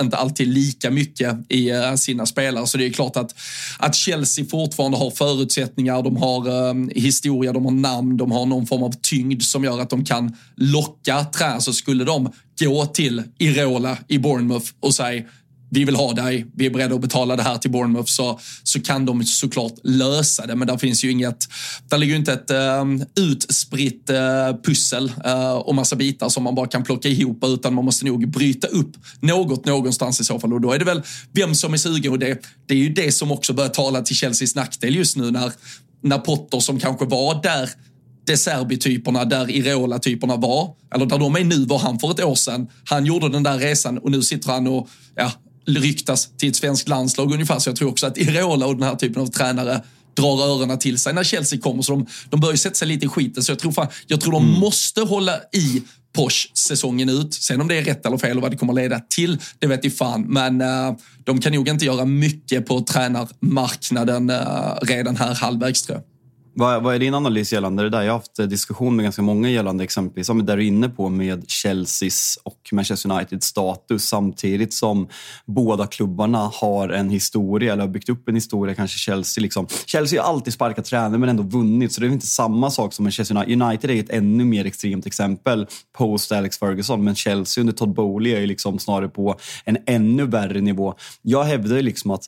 inte 0.00 0.16
alltid 0.16 0.48
lika 0.48 0.90
mycket 0.90 1.36
i 1.48 1.70
sina 1.96 2.26
spelare. 2.26 2.66
Så 2.66 2.78
det 2.78 2.86
är 2.86 2.90
klart 2.90 3.16
att, 3.16 3.34
att 3.78 3.94
Chelsea 3.94 4.44
fortfarande 4.44 4.98
har 4.98 5.10
förutsättningar, 5.10 6.02
de 6.02 6.16
har 6.16 6.48
eh, 6.48 6.74
historia, 6.94 7.52
de 7.52 7.64
har 7.64 7.72
namn, 7.72 8.16
de 8.16 8.30
har 8.30 8.46
någon 8.46 8.66
form 8.66 8.82
av 8.82 8.92
tyngd 9.02 9.42
som 9.42 9.64
gör 9.64 9.80
att 9.80 9.90
de 9.90 10.04
kan 10.04 10.36
locka 10.56 11.24
trä. 11.24 11.60
Så 11.60 11.72
skulle 11.72 12.04
de 12.04 12.32
gå 12.60 12.86
till 12.86 13.22
Irola 13.38 13.98
i 14.08 14.18
Bournemouth 14.18 14.66
och 14.80 14.94
säga 14.94 15.24
vi 15.74 15.84
vill 15.84 15.96
ha 15.96 16.12
dig, 16.12 16.46
vi 16.54 16.66
är 16.66 16.70
beredda 16.70 16.94
att 16.94 17.00
betala 17.00 17.36
det 17.36 17.42
här 17.42 17.58
till 17.58 17.70
Bournemouth 17.70 18.10
så, 18.10 18.40
så 18.62 18.80
kan 18.80 19.06
de 19.06 19.24
såklart 19.24 19.72
lösa 19.82 20.46
det. 20.46 20.56
Men 20.56 20.68
där 20.68 20.76
finns 20.76 21.04
ju 21.04 21.10
inget, 21.10 21.48
där 21.88 21.98
ligger 21.98 22.12
ju 22.12 22.18
inte 22.18 22.32
ett 22.32 22.50
äh, 22.50 22.84
utspritt 23.20 24.10
äh, 24.10 24.16
pussel 24.64 25.12
äh, 25.24 25.52
och 25.52 25.74
massa 25.74 25.96
bitar 25.96 26.28
som 26.28 26.42
man 26.42 26.54
bara 26.54 26.66
kan 26.66 26.84
plocka 26.84 27.08
ihop 27.08 27.44
utan 27.44 27.74
man 27.74 27.84
måste 27.84 28.04
nog 28.04 28.28
bryta 28.28 28.66
upp 28.66 28.96
något 29.20 29.66
någonstans 29.66 30.20
i 30.20 30.24
så 30.24 30.40
fall. 30.40 30.52
Och 30.52 30.60
då 30.60 30.72
är 30.72 30.78
det 30.78 30.84
väl 30.84 31.02
vem 31.32 31.54
som 31.54 31.72
är 31.72 31.78
sugen 31.78 32.12
och 32.12 32.18
det, 32.18 32.38
det 32.66 32.74
är 32.74 32.78
ju 32.78 32.88
det 32.88 33.12
som 33.12 33.32
också 33.32 33.52
börjar 33.52 33.70
tala 33.70 34.02
till 34.02 34.16
Chelseas 34.16 34.54
nackdel 34.54 34.94
just 34.96 35.16
nu 35.16 35.30
när, 35.30 35.52
när 36.02 36.18
Potter 36.18 36.60
som 36.60 36.80
kanske 36.80 37.04
var 37.04 37.42
där 37.42 37.70
De 38.26 38.36
Serbi-typerna 38.36 39.24
där 39.24 39.50
Irola-typerna 39.50 40.36
var, 40.36 40.74
eller 40.94 41.06
där 41.06 41.18
de 41.18 41.36
är 41.36 41.44
nu 41.44 41.64
var 41.64 41.78
han 41.78 41.98
för 41.98 42.10
ett 42.10 42.24
år 42.24 42.34
sedan. 42.34 42.68
Han 42.84 43.06
gjorde 43.06 43.28
den 43.28 43.42
där 43.42 43.58
resan 43.58 43.98
och 43.98 44.10
nu 44.10 44.22
sitter 44.22 44.52
han 44.52 44.66
och 44.66 44.88
ja, 45.14 45.32
ryktas 45.66 46.28
till 46.38 46.48
ett 46.48 46.56
svenskt 46.56 46.88
landslag 46.88 47.32
ungefär. 47.32 47.58
Så 47.58 47.68
jag 47.68 47.76
tror 47.76 47.90
också 47.90 48.06
att 48.06 48.18
Irola 48.18 48.66
och 48.66 48.76
den 48.76 48.82
här 48.82 48.94
typen 48.94 49.22
av 49.22 49.26
tränare 49.26 49.82
drar 50.14 50.42
öronen 50.42 50.78
till 50.78 50.98
sig 50.98 51.14
när 51.14 51.24
Chelsea 51.24 51.60
kommer. 51.60 51.82
Så 51.82 51.92
de, 51.92 52.06
de 52.30 52.40
börjar 52.40 52.56
sätta 52.56 52.74
sig 52.74 52.88
lite 52.88 53.06
i 53.06 53.08
skiten. 53.08 53.42
Så 53.42 53.52
jag 53.52 53.58
tror, 53.58 53.72
fan, 53.72 53.86
jag 54.06 54.20
tror 54.20 54.32
de 54.32 54.42
mm. 54.42 54.60
måste 54.60 55.00
hålla 55.00 55.36
i 55.52 55.82
Porsche 56.12 56.48
säsongen 56.54 57.08
ut. 57.08 57.34
Sen 57.34 57.60
om 57.60 57.68
det 57.68 57.78
är 57.78 57.82
rätt 57.84 58.06
eller 58.06 58.18
fel 58.18 58.36
och 58.36 58.42
vad 58.42 58.50
det 58.50 58.56
kommer 58.56 58.72
leda 58.72 59.00
till, 59.00 59.38
det 59.58 59.66
vet 59.66 59.84
i 59.84 59.90
fan. 59.90 60.22
Men 60.28 60.60
uh, 60.60 60.96
de 61.24 61.40
kan 61.40 61.52
nog 61.52 61.68
inte 61.68 61.84
göra 61.84 62.04
mycket 62.04 62.66
på 62.66 62.80
tränarmarknaden 62.80 64.30
uh, 64.30 64.78
redan 64.82 65.16
här 65.16 65.34
halvvägs 65.34 65.82
tror 65.82 65.98
jag. 65.98 66.11
Vad, 66.54 66.82
vad, 66.82 66.94
är 66.94 66.98
din 66.98 67.14
analys 67.14 67.52
gällande 67.52 67.82
det 67.82 67.90
där? 67.90 68.02
Jag 68.02 68.12
har 68.12 68.18
haft 68.18 68.38
eh, 68.38 68.46
diskussion 68.46 68.96
med 68.96 69.02
ganska 69.02 69.22
många 69.22 69.50
gällande 69.50 69.84
exempelvis, 69.84 70.26
som 70.26 70.46
där 70.46 70.56
du 70.56 70.62
är 70.62 70.66
inne 70.66 70.88
på 70.88 71.08
med 71.08 71.50
Chelseas 71.50 72.38
och 72.42 72.68
Manchester 72.72 73.12
Uniteds 73.12 73.46
status 73.46 74.04
samtidigt 74.04 74.74
som 74.74 75.08
båda 75.46 75.86
klubbarna 75.86 76.50
har 76.54 76.88
en 76.88 77.10
historia, 77.10 77.72
eller 77.72 77.82
har 77.82 77.88
byggt 77.88 78.08
upp 78.08 78.28
en 78.28 78.34
historia, 78.34 78.74
kanske 78.74 78.98
Chelsea. 78.98 79.42
Liksom. 79.42 79.66
Chelsea 79.86 80.22
har 80.22 80.28
alltid 80.28 80.52
sparkat 80.52 80.84
tränare 80.84 81.18
men 81.18 81.28
ändå 81.28 81.42
vunnit, 81.42 81.92
så 81.92 82.00
det 82.00 82.06
är 82.06 82.10
inte 82.10 82.26
samma 82.26 82.70
sak 82.70 82.92
som 82.92 83.02
Manchester 83.02 83.36
United. 83.36 83.62
United 83.62 83.90
är 83.90 84.00
ett 84.00 84.10
ännu 84.10 84.44
mer 84.44 84.64
extremt 84.64 85.06
exempel 85.06 85.66
post 85.98 86.32
Alex 86.32 86.58
Ferguson, 86.58 87.04
men 87.04 87.14
Chelsea 87.14 87.62
under 87.62 87.74
Todd 87.74 87.94
Bowley 87.94 88.32
är 88.32 88.46
liksom 88.46 88.78
snarare 88.78 89.08
på 89.08 89.36
en 89.64 89.78
ännu 89.86 90.26
värre 90.26 90.60
nivå. 90.60 90.94
Jag 91.22 91.44
hävdar 91.44 91.76
ju 91.76 91.82
liksom 91.82 92.10
att 92.10 92.24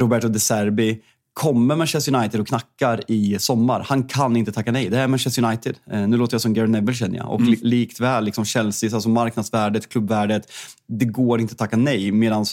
Roberto 0.00 0.28
De 0.28 0.40
Serbi 0.40 1.00
Kommer 1.40 1.76
Manchester 1.76 2.14
United 2.14 2.40
och 2.40 2.46
knackar 2.46 3.00
i 3.08 3.38
sommar, 3.38 3.84
han 3.88 4.04
kan 4.04 4.36
inte 4.36 4.52
tacka 4.52 4.72
nej. 4.72 4.88
Det 4.88 4.98
är 4.98 5.08
Manchester 5.08 5.44
United. 5.44 5.76
Eh, 5.90 6.08
nu 6.08 6.16
låter 6.16 6.34
jag 6.34 6.40
som 6.40 6.54
Gary 6.54 6.68
Neville 6.68 6.94
känner 6.94 7.16
jag. 7.16 7.30
Och 7.30 7.40
mm. 7.40 7.54
likt 7.62 8.00
väl 8.00 8.24
liksom 8.24 8.44
Chelsea, 8.44 8.94
alltså 8.94 9.08
marknadsvärdet, 9.08 9.88
klubbvärdet. 9.88 10.52
Det 10.88 11.04
går 11.04 11.40
inte 11.40 11.52
att 11.52 11.58
tacka 11.58 11.76
nej. 11.76 12.12
Medan 12.12 12.46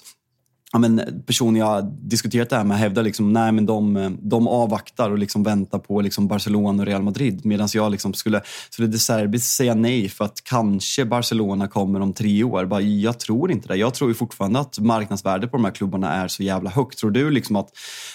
ja, 0.73 0.79
men 0.79 1.23
personer 1.25 1.59
jag 1.59 1.85
diskuterat 2.01 2.49
det 2.49 2.55
här 2.55 2.63
med 2.63 2.77
hävdar 2.77 3.03
liksom, 3.03 3.33
nej 3.33 3.51
men 3.51 3.65
de, 3.65 4.17
de 4.21 4.47
avvaktar 4.47 5.11
och 5.11 5.17
liksom 5.17 5.43
väntar 5.43 5.79
på 5.79 6.01
liksom 6.01 6.27
Barcelona 6.27 6.83
och 6.83 6.87
Real 6.87 7.03
Madrid. 7.03 7.45
Medan 7.45 7.67
jag 7.73 7.91
liksom 7.91 8.13
skulle, 8.13 8.41
skulle 8.69 8.87
De 8.87 8.97
Serbi 8.97 9.39
säga 9.39 9.75
nej 9.75 10.09
för 10.09 10.25
att 10.25 10.43
kanske 10.43 11.05
Barcelona 11.05 11.67
kommer 11.67 11.99
om 11.99 12.13
tre 12.13 12.43
år. 12.43 12.65
Bara, 12.65 12.81
jag 12.81 13.19
tror 13.19 13.51
inte 13.51 13.67
det. 13.67 13.75
Jag 13.75 13.93
tror 13.93 14.13
fortfarande 14.13 14.59
att 14.59 14.79
marknadsvärdet 14.79 15.51
på 15.51 15.57
de 15.57 15.65
här 15.65 15.71
klubbarna 15.71 16.13
är 16.13 16.27
så 16.27 16.43
jävla 16.43 16.69
högt. 16.69 16.97
Tror 16.97 17.11
du 17.11 17.31
liksom 17.31 17.55
att, 17.55 17.69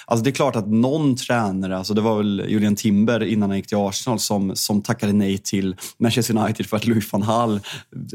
alltså 0.06 0.24
det 0.24 0.30
är 0.30 0.34
klart 0.34 0.56
att 0.56 0.68
någon 0.68 1.16
tränare, 1.16 1.78
alltså 1.78 1.94
det 1.94 2.00
var 2.00 2.16
väl 2.16 2.44
Julian 2.48 2.76
Timber 2.76 3.24
innan 3.24 3.50
han 3.50 3.56
gick 3.56 3.66
till 3.66 3.78
Arsenal 3.78 4.18
som, 4.18 4.56
som 4.56 4.82
tackade 4.82 5.12
nej 5.12 5.38
till 5.38 5.76
Manchester 5.98 6.36
United 6.36 6.66
för 6.66 6.76
att 6.76 6.86
Louis 6.86 7.12
van 7.12 7.22
Hall 7.22 7.60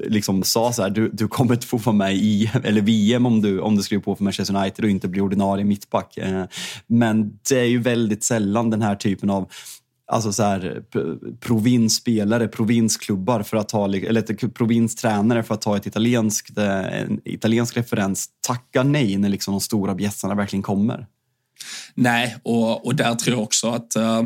liksom 0.07 0.43
sa 0.43 0.73
så 0.73 0.81
här, 0.81 0.89
du, 0.89 1.09
du 1.09 1.27
kommer 1.27 1.53
inte 1.53 1.67
få 1.67 1.77
vara 1.77 1.95
med 1.95 2.15
i 2.15 2.51
eller 2.63 2.81
VM 2.81 3.25
om 3.25 3.41
du, 3.41 3.59
om 3.59 3.75
du 3.75 3.83
skriver 3.83 4.03
på 4.03 4.15
för 4.15 4.26
Manchester 4.27 4.55
United 4.55 4.85
och 4.85 4.91
inte 4.91 5.07
bli 5.07 5.21
ordinarie 5.21 5.65
mittback. 5.65 6.17
Eh, 6.17 6.43
men 6.87 7.39
det 7.49 7.59
är 7.59 7.65
ju 7.65 7.79
väldigt 7.79 8.23
sällan 8.23 8.69
den 8.69 8.81
här 8.81 8.95
typen 8.95 9.29
av 9.29 9.51
alltså 10.11 10.33
så 10.33 10.43
här, 10.43 10.83
provinsspelare, 11.39 12.47
provinsklubbar 12.47 13.43
för 13.43 13.57
att 13.57 13.69
ta, 13.69 13.85
eller 13.85 14.49
provinstränare 14.49 15.43
för 15.43 15.53
att 15.53 15.61
ta 15.61 15.77
ett 15.77 15.85
italienskt, 15.85 16.57
eh, 16.57 17.01
en 17.01 17.21
italiensk 17.25 17.77
referens 17.77 18.29
tackar 18.47 18.83
nej 18.83 19.17
när 19.17 19.29
liksom 19.29 19.53
de 19.53 19.61
stora 19.61 19.95
bjässarna 19.95 20.35
verkligen 20.35 20.63
kommer. 20.63 21.07
Nej, 21.99 22.35
och, 22.43 22.85
och 22.85 22.95
där 22.95 23.15
tror 23.15 23.35
jag 23.35 23.43
också 23.43 23.69
att 23.69 23.95
eh, 23.95 24.19
uh, 24.19 24.25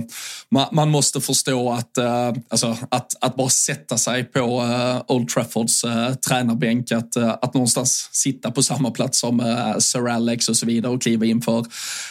man, 0.49 0.67
man, 0.71 0.89
måste 0.89 1.21
förstå 1.21 1.71
att, 1.71 1.97
uh, 1.99 2.41
alltså, 2.49 2.77
att, 2.89 3.15
att 3.21 3.35
bara 3.35 3.49
sätta 3.49 3.97
sig 3.97 4.23
på 4.23 4.61
uh, 4.61 5.01
Old 5.07 5.29
Traffords 5.29 5.83
uh, 5.83 6.13
tränarbänk, 6.13 6.91
att, 6.91 7.17
att 7.17 7.53
någonstans 7.53 8.09
sitta 8.11 8.51
på 8.51 8.63
samma 8.63 8.91
plats 8.91 9.19
som 9.19 9.39
Sir 9.79 10.07
Alex 10.09 10.49
och 10.49 10.57
så 10.57 10.65
vidare 10.65 10.91
och 10.91 11.01
kliva 11.01 11.25
in 11.25 11.41
för 11.41 11.65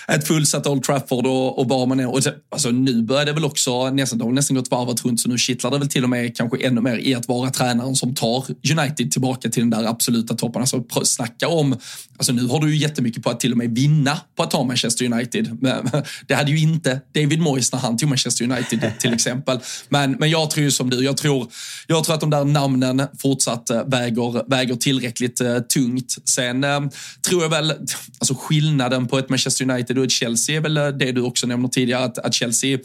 ett 0.09 0.27
fullsatt 0.27 0.67
Old 0.67 0.83
Trafford 0.83 1.27
och, 1.27 1.59
och 1.59 1.67
bara 1.67 1.87
man 1.87 2.01
är. 2.01 2.09
Och, 2.09 2.21
alltså, 2.51 2.71
nu 2.71 3.03
börjar 3.03 3.25
det 3.25 3.33
väl 3.33 3.45
också, 3.45 3.91
nästan, 3.91 4.19
det 4.19 4.25
har 4.25 4.33
nästan 4.33 4.57
gått 4.57 4.71
varvet 4.71 5.05
runt, 5.05 5.21
så 5.21 5.29
nu 5.29 5.39
kittlar 5.39 5.71
det 5.71 5.79
väl 5.79 5.89
till 5.89 6.05
och 6.05 6.11
med 6.11 6.37
kanske 6.37 6.67
ännu 6.67 6.81
mer 6.81 6.97
i 6.97 7.15
att 7.15 7.29
vara 7.29 7.51
tränaren 7.51 7.97
som 7.97 8.15
tar 8.15 8.45
United 8.79 9.13
tillbaka 9.13 9.51
till 9.51 9.63
den 9.63 9.71
där 9.71 9.85
absoluta 9.85 10.35
toppen. 10.35 10.61
Alltså 10.63 10.85
snacka 11.05 11.49
om, 11.49 11.77
alltså 12.17 12.33
nu 12.33 12.47
har 12.47 12.61
du 12.61 12.75
ju 12.75 12.77
jättemycket 12.77 13.23
på 13.23 13.31
att 13.31 13.41
till 13.41 13.53
och 13.53 13.59
med 13.59 13.75
vinna 13.75 14.21
på 14.37 14.43
att 14.43 14.51
ta 14.51 14.65
Manchester 14.65 15.05
United. 15.13 15.50
Det 16.27 16.35
hade 16.35 16.51
ju 16.51 16.59
inte 16.59 17.01
David 17.15 17.41
Moyes 17.41 17.73
när 17.73 17.79
han 17.79 17.97
tog 17.97 18.09
Manchester 18.09 18.45
United 18.45 18.93
till 18.99 19.15
exempel. 19.15 19.59
Men, 19.89 20.13
men 20.13 20.31
jag 20.31 20.51
tror 20.51 20.65
ju 20.65 20.71
som 20.71 20.91
du, 20.91 21.05
jag 21.05 21.17
tror, 21.17 21.49
jag 21.87 22.05
tror 22.05 22.15
att 22.15 22.21
de 22.21 22.31
där 22.31 22.45
namnen 22.45 23.03
fortsatt 23.19 23.71
eh, 23.71 23.85
väger, 23.87 24.51
väger 24.51 24.75
tillräckligt 24.75 25.41
eh, 25.41 25.59
tungt. 25.59 26.17
Sen 26.25 26.65
eh, 26.65 26.81
tror 27.29 27.43
jag 27.43 27.51
väl, 27.51 27.71
alltså 28.19 28.35
skillnaden 28.35 29.09
på 29.09 29.19
ett 29.19 29.29
Manchester 29.29 29.71
United 29.71 29.99
och 29.99 30.05
ett 30.05 30.11
Chelsea 30.11 30.57
är 30.57 30.61
väl 30.61 30.75
det 30.75 31.13
du 31.13 31.21
också 31.21 31.47
nämner 31.47 31.69
tidigare, 31.69 32.05
att, 32.05 32.19
att 32.19 32.35
Chelsea 32.35 32.79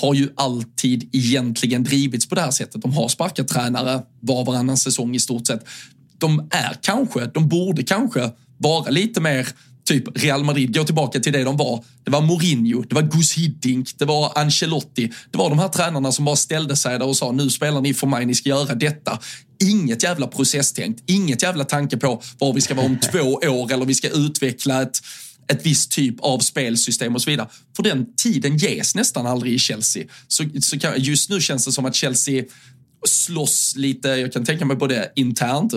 har 0.00 0.14
ju 0.14 0.28
alltid 0.36 1.10
egentligen 1.12 1.84
drivits 1.84 2.28
på 2.28 2.34
det 2.34 2.40
här 2.40 2.50
sättet. 2.50 2.82
De 2.82 2.92
har 2.92 3.08
sparkat 3.08 3.48
tränare 3.48 4.02
var 4.20 4.40
och 4.40 4.46
varannan 4.46 4.76
säsong 4.76 5.14
i 5.14 5.20
stort 5.20 5.46
sett. 5.46 5.64
De 6.18 6.48
är 6.50 6.76
kanske, 6.80 7.26
de 7.26 7.48
borde 7.48 7.82
kanske 7.82 8.30
vara 8.58 8.90
lite 8.90 9.20
mer 9.20 9.48
typ 9.86 10.22
Real 10.22 10.44
Madrid, 10.44 10.74
gå 10.74 10.84
tillbaka 10.84 11.20
till 11.20 11.32
det 11.32 11.44
de 11.44 11.56
var. 11.56 11.84
Det 12.04 12.10
var 12.10 12.20
Mourinho, 12.20 12.82
det 12.82 12.94
var 12.94 13.02
Gus 13.02 13.32
Hiddink, 13.32 13.98
det 13.98 14.04
var 14.04 14.32
Ancelotti. 14.38 15.12
Det 15.30 15.38
var 15.38 15.50
de 15.50 15.58
här 15.58 15.68
tränarna 15.68 16.12
som 16.12 16.24
bara 16.24 16.36
ställde 16.36 16.76
sig 16.76 16.98
där 16.98 17.06
och 17.06 17.16
sa 17.16 17.32
nu 17.32 17.50
spelar 17.50 17.80
ni 17.80 17.94
för 17.94 18.06
mig, 18.06 18.26
ni 18.26 18.34
ska 18.34 18.48
göra 18.48 18.74
detta. 18.74 19.18
Inget 19.64 20.02
jävla 20.02 20.26
processtänkt, 20.26 21.02
inget 21.06 21.42
jävla 21.42 21.64
tanke 21.64 21.96
på 21.96 22.22
var 22.38 22.52
vi 22.52 22.60
ska 22.60 22.74
vara 22.74 22.86
om 22.86 22.98
två 23.12 23.32
år 23.32 23.72
eller 23.72 23.84
vi 23.84 23.94
ska 23.94 24.08
utveckla 24.08 24.82
ett 24.82 25.00
ett 25.48 25.66
visst 25.66 25.90
typ 25.90 26.20
av 26.20 26.38
spelsystem 26.38 27.14
och 27.14 27.22
så 27.22 27.30
vidare. 27.30 27.48
För 27.76 27.82
den 27.82 28.06
tiden 28.16 28.56
ges 28.56 28.94
nästan 28.94 29.26
aldrig 29.26 29.52
i 29.52 29.58
Chelsea. 29.58 30.04
Så, 30.28 30.44
så 30.60 30.78
kan, 30.78 30.92
just 30.96 31.30
nu 31.30 31.40
känns 31.40 31.64
det 31.64 31.72
som 31.72 31.84
att 31.84 31.94
Chelsea 31.94 32.44
slåss 33.08 33.74
lite, 33.76 34.08
jag 34.08 34.32
kan 34.32 34.44
tänka 34.44 34.64
mig 34.64 34.76
både 34.76 35.12
internt, 35.16 35.74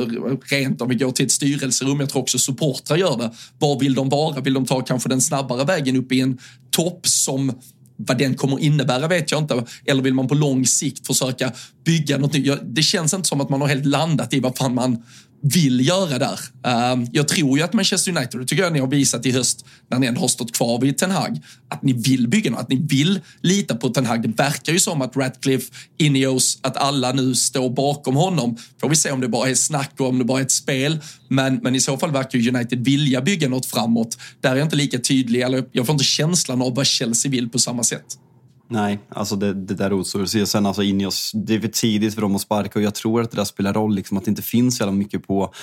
rent 0.51 0.81
om 0.81 0.89
vi 0.89 0.95
går 0.95 1.11
till 1.11 1.25
ett 1.25 1.31
styrelserum, 1.31 1.99
jag 1.99 2.09
tror 2.09 2.21
också 2.21 2.39
supportrar 2.39 2.97
gör 2.97 3.17
det. 3.17 3.31
Var 3.59 3.79
vill 3.79 3.93
de 3.93 4.09
vara? 4.09 4.41
Vill 4.41 4.53
de 4.53 4.65
ta 4.65 4.81
kanske 4.81 5.09
den 5.09 5.21
snabbare 5.21 5.65
vägen 5.65 5.95
upp 5.95 6.11
i 6.11 6.21
en 6.21 6.37
topp 6.71 7.07
som 7.07 7.53
vad 7.95 8.17
den 8.17 8.35
kommer 8.35 8.59
innebära 8.59 9.07
vet 9.07 9.31
jag 9.31 9.43
inte. 9.43 9.63
Eller 9.85 10.03
vill 10.03 10.13
man 10.13 10.27
på 10.27 10.35
lång 10.35 10.65
sikt 10.65 11.07
försöka 11.07 11.51
bygga 11.85 12.17
något 12.17 12.33
nytt? 12.33 12.59
Det 12.63 12.83
känns 12.83 13.13
inte 13.13 13.27
som 13.27 13.41
att 13.41 13.49
man 13.49 13.61
har 13.61 13.67
helt 13.67 13.85
landat 13.85 14.33
i 14.33 14.39
vad 14.39 14.57
fan 14.57 14.75
man 14.75 15.03
vill 15.41 15.87
göra 15.87 16.19
där. 16.19 16.39
Ehm, 16.63 17.07
jag 17.11 17.27
tror 17.27 17.57
ju 17.57 17.63
att 17.63 17.73
Manchester 17.73 18.17
United, 18.17 18.39
det 18.39 18.45
tycker 18.45 18.63
jag 18.63 18.73
ni 18.73 18.79
har 18.79 18.87
visat 18.87 19.25
i 19.25 19.31
höst 19.31 19.65
när 19.89 19.99
ni 19.99 20.07
ändå 20.07 20.21
har 20.21 20.27
stått 20.27 20.55
kvar 20.55 20.81
vid 20.81 20.97
Ten 20.97 21.11
Hag, 21.11 21.41
att 21.69 21.83
ni 21.83 21.93
vill 21.93 22.27
bygga 22.27 22.51
något, 22.51 22.59
att 22.59 22.69
ni 22.69 22.75
vill 22.75 23.19
lita 23.41 23.75
på 23.75 23.89
Ten 23.89 24.05
Hag. 24.05 24.21
Det 24.21 24.43
verkar 24.43 24.73
ju 24.73 24.79
som 24.79 25.01
att 25.01 25.17
Ratcliffe, 25.17 25.73
Ineos, 25.97 26.59
att 26.61 26.77
alla 26.77 27.11
nu 27.11 27.35
står 27.35 27.69
bakom 27.69 28.15
honom. 28.15 28.57
Får 28.81 28.89
vi 28.89 28.95
se 28.95 29.11
om 29.11 29.21
det 29.21 29.27
bara 29.27 29.49
är 29.49 29.55
snack 29.55 29.91
och 29.99 30.07
om 30.07 30.17
det 30.17 30.25
bara 30.25 30.39
är 30.39 30.43
ett 30.43 30.51
spel. 30.51 30.99
Men, 31.27 31.55
men 31.55 31.75
i 31.75 31.79
så 31.79 31.97
fall 31.97 32.11
verkar 32.11 32.39
ju 32.39 32.49
United 32.49 32.85
vilja 32.85 33.21
bygga 33.21 33.49
något 33.49 33.65
framåt. 33.65 34.17
Där 34.41 34.51
är 34.51 34.55
jag 34.55 34.65
inte 34.65 34.75
lika 34.75 34.99
tydlig, 34.99 35.41
eller 35.41 35.65
jag 35.71 35.85
får 35.85 35.93
inte 35.93 36.05
känslan 36.05 36.61
av 36.61 36.75
vad 36.75 36.87
Chelsea 36.87 37.31
vill 37.31 37.49
på 37.49 37.59
samma 37.59 37.83
sätt. 37.83 38.17
Nej, 38.71 38.99
alltså 39.09 39.35
det, 39.35 39.53
det 39.53 39.73
där 39.73 39.93
osar 39.93 40.45
Sen 40.45 40.65
alltså 40.65 40.83
Ineos, 40.83 41.31
det 41.33 41.55
är 41.55 41.59
för 41.59 41.67
tidigt 41.67 42.13
för 42.15 42.21
dem 42.21 42.35
att 42.35 42.41
sparka 42.41 42.79
och 42.79 42.85
jag 42.85 42.95
tror 42.95 43.21
att 43.21 43.31
det 43.31 43.37
där 43.37 43.43
spelar 43.43 43.73
roll, 43.73 43.95
liksom, 43.95 44.17
att 44.17 44.25
det 44.25 44.29
inte 44.29 44.41
finns 44.41 44.77
så 44.77 44.91
mycket 44.91 45.27
på, 45.27 45.53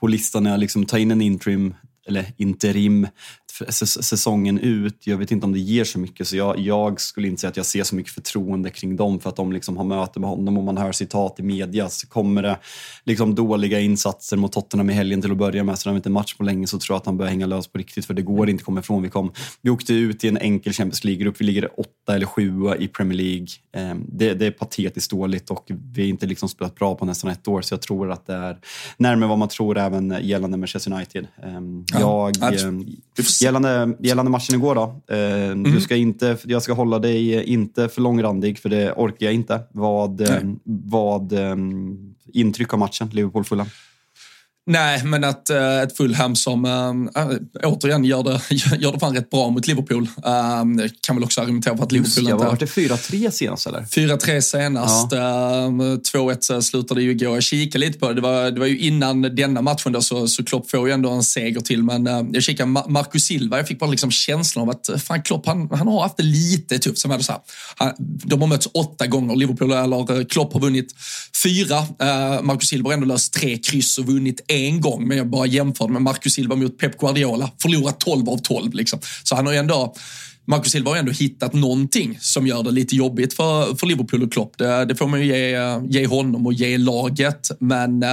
på 0.00 0.06
listan 0.06 0.42
när 0.42 0.50
jag 0.50 0.60
liksom 0.60 0.86
tar 0.86 0.98
in 0.98 1.10
en 1.10 1.22
interim 1.22 1.74
eller 2.06 2.32
interim 2.36 3.06
säsongen 3.64 4.58
ut. 4.58 5.06
Jag 5.06 5.16
vet 5.16 5.30
inte 5.30 5.46
om 5.46 5.52
det 5.52 5.58
ger 5.58 5.84
så 5.84 5.98
mycket 5.98 6.28
så 6.28 6.36
jag, 6.36 6.58
jag, 6.58 7.00
skulle 7.00 7.28
inte 7.28 7.40
säga 7.40 7.50
att 7.50 7.56
jag 7.56 7.66
ser 7.66 7.82
så 7.82 7.96
mycket 7.96 8.12
förtroende 8.12 8.70
kring 8.70 8.96
dem 8.96 9.20
för 9.20 9.30
att 9.30 9.36
de 9.36 9.52
liksom 9.52 9.76
har 9.76 9.84
möte 9.84 10.20
med 10.20 10.30
honom 10.30 10.58
och 10.58 10.64
man 10.64 10.76
hör 10.76 10.92
citat 10.92 11.40
i 11.40 11.42
media 11.42 11.88
så 11.88 12.06
kommer 12.06 12.42
det 12.42 12.58
liksom 13.04 13.34
dåliga 13.34 13.80
insatser 13.80 14.36
mot 14.36 14.52
Tottenham 14.52 14.90
i 14.90 14.92
helgen 14.92 15.22
till 15.22 15.30
att 15.30 15.36
börja 15.36 15.64
med 15.64 15.78
så 15.78 15.88
de 15.88 15.96
inte 15.96 16.10
match 16.10 16.34
på 16.34 16.44
länge 16.44 16.66
så 16.66 16.78
tror 16.78 16.94
jag 16.94 17.00
att 17.00 17.06
han 17.06 17.16
börjar 17.16 17.30
hänga 17.30 17.46
lös 17.46 17.66
på 17.66 17.78
riktigt 17.78 18.06
för 18.06 18.14
det 18.14 18.22
går 18.22 18.50
inte 18.50 18.60
att 18.60 18.64
komma 18.64 18.80
ifrån. 18.80 19.02
Vi, 19.02 19.08
kom, 19.08 19.32
vi 19.62 19.70
åkte 19.70 19.94
ut 19.94 20.24
i 20.24 20.28
en 20.28 20.38
enkel 20.38 20.72
Champions 20.72 21.04
League-grupp, 21.04 21.40
vi 21.40 21.44
ligger 21.44 21.80
åtta 21.80 22.14
eller 22.14 22.26
sjua 22.26 22.76
i 22.76 22.88
Premier 22.88 23.16
League. 23.16 23.46
Ehm, 23.72 24.04
det, 24.08 24.34
det, 24.34 24.46
är 24.46 24.50
patetiskt 24.50 25.10
dåligt 25.10 25.50
och 25.50 25.64
vi 25.68 26.02
har 26.02 26.08
inte 26.08 26.26
liksom 26.26 26.48
spelat 26.48 26.74
bra 26.74 26.94
på 26.94 27.04
nästan 27.04 27.30
ett 27.30 27.48
år 27.48 27.62
så 27.62 27.74
jag 27.74 27.82
tror 27.82 28.10
att 28.10 28.26
det 28.26 28.34
är 28.34 28.58
närmare 28.96 29.28
vad 29.28 29.38
man 29.38 29.48
tror 29.48 29.78
även 29.78 30.16
gällande 30.22 30.56
Manchester 30.56 30.92
United. 30.92 31.26
Ehm, 31.42 31.84
jag, 32.00 32.36
ja, 32.40 32.52
ehm, 32.52 32.86
Gällande, 33.42 33.96
gällande 34.00 34.30
matchen 34.30 34.54
igår 34.54 34.74
då. 34.74 35.00
Eh, 35.14 35.44
mm. 35.44 35.62
du 35.62 35.80
ska 35.80 35.96
inte, 35.96 36.36
jag 36.44 36.62
ska 36.62 36.72
hålla 36.72 36.98
dig 36.98 37.44
inte 37.44 37.88
för 37.88 38.00
långrandig, 38.00 38.58
för 38.58 38.68
det 38.68 38.92
orkar 38.92 39.26
jag 39.26 39.34
inte. 39.34 39.60
Vad, 39.72 40.20
eh, 40.20 40.40
vad 40.64 41.32
eh, 41.32 41.56
intryck 42.32 42.72
av 42.72 42.78
matchen, 42.78 43.08
Liverpool-Fulham? 43.12 43.66
Nej, 44.68 45.04
men 45.04 45.24
att 45.24 45.50
äh, 45.50 45.80
ett 45.80 45.96
Fulham 45.96 46.36
som 46.36 46.64
äh, 47.14 47.68
återigen 47.70 48.04
gör 48.04 48.22
det, 48.22 48.40
gör 48.76 48.92
det 48.92 48.98
fan 48.98 49.14
rätt 49.14 49.30
bra 49.30 49.50
mot 49.50 49.66
Liverpool. 49.66 50.08
Äh, 50.24 50.64
kan 51.00 51.16
väl 51.16 51.24
också 51.24 51.40
argumentera 51.40 51.76
för 51.76 51.84
att 51.84 51.92
Liverpool 51.92 52.24
inte... 52.24 52.44
Var 52.44 52.56
det 52.56 52.66
4-3 52.66 53.30
senast 53.30 53.66
eller? 53.66 53.80
4-3 53.80 54.40
senast. 54.40 55.12
Ja. 55.12 55.18
2-1 55.18 56.60
slutade 56.60 57.02
ju 57.02 57.10
igår. 57.10 57.34
Jag 57.34 57.42
kikade 57.42 57.86
lite 57.86 57.98
på 57.98 58.08
det. 58.08 58.14
Det 58.14 58.20
var, 58.20 58.50
det 58.50 58.60
var 58.60 58.66
ju 58.66 58.78
innan 58.78 59.22
denna 59.22 59.62
matchen 59.62 59.92
då, 59.92 60.00
så, 60.00 60.28
så 60.28 60.44
Klopp 60.44 60.70
får 60.70 60.88
ju 60.88 60.94
ändå 60.94 61.10
en 61.10 61.22
seger 61.22 61.60
till. 61.60 61.82
Men 61.82 62.06
äh, 62.06 62.22
jag 62.32 62.42
kikade 62.42 62.70
Marcus 62.88 63.24
Silva. 63.24 63.56
Jag 63.56 63.68
fick 63.68 63.78
bara 63.78 63.90
liksom 63.90 64.10
känslan 64.10 64.62
av 64.62 64.70
att 64.70 65.02
fan 65.02 65.22
Klopp, 65.22 65.46
han, 65.46 65.68
han 65.72 65.88
har 65.88 66.02
haft 66.02 66.16
det 66.16 66.22
lite 66.22 66.78
tufft. 66.78 66.98
Som 66.98 67.22
så 67.22 67.32
här, 67.32 67.40
han, 67.76 67.92
de 67.98 68.40
har 68.40 68.48
mötts 68.48 68.68
åtta 68.74 69.06
gånger. 69.06 69.36
Liverpool 69.36 69.72
eller 69.72 70.24
Klopp 70.24 70.52
har 70.52 70.60
vunnit 70.60 70.94
fyra. 71.42 71.78
Äh, 71.78 72.42
Marcus 72.42 72.68
Silva 72.68 72.88
har 72.88 72.94
ändå 72.94 73.06
löst 73.06 73.32
tre 73.34 73.58
kryss 73.58 73.98
och 73.98 74.06
vunnit 74.06 74.40
en 74.56 74.80
gång, 74.80 75.08
men 75.08 75.16
jag 75.16 75.30
bara 75.30 75.46
jämförde 75.46 75.92
med 75.92 76.02
Marcus 76.02 76.34
Silva 76.34 76.56
mot 76.56 76.78
Pep 76.78 76.98
Guardiola. 76.98 77.50
Förlorat 77.62 78.00
12 78.00 78.28
av 78.28 78.38
12 78.38 78.74
liksom. 78.74 78.98
Så 79.24 79.34
han 79.36 79.46
har 79.46 79.52
ju 79.52 79.58
ändå 79.58 79.94
Marcus 80.48 80.72
Silva 80.72 80.90
har 80.90 80.96
ändå 80.96 81.12
hittat 81.12 81.52
någonting 81.52 82.18
som 82.20 82.46
gör 82.46 82.62
det 82.62 82.70
lite 82.70 82.96
jobbigt 82.96 83.34
för, 83.34 83.74
för 83.74 83.86
Liverpool 83.86 84.22
och 84.22 84.32
Klopp. 84.32 84.58
Det, 84.58 84.84
det 84.84 84.94
får 84.94 85.06
man 85.06 85.20
ju 85.20 85.26
ge, 85.26 85.58
ge 85.88 86.06
honom 86.06 86.46
och 86.46 86.52
ge 86.52 86.78
laget. 86.78 87.50
Men, 87.60 88.02
äh, 88.02 88.08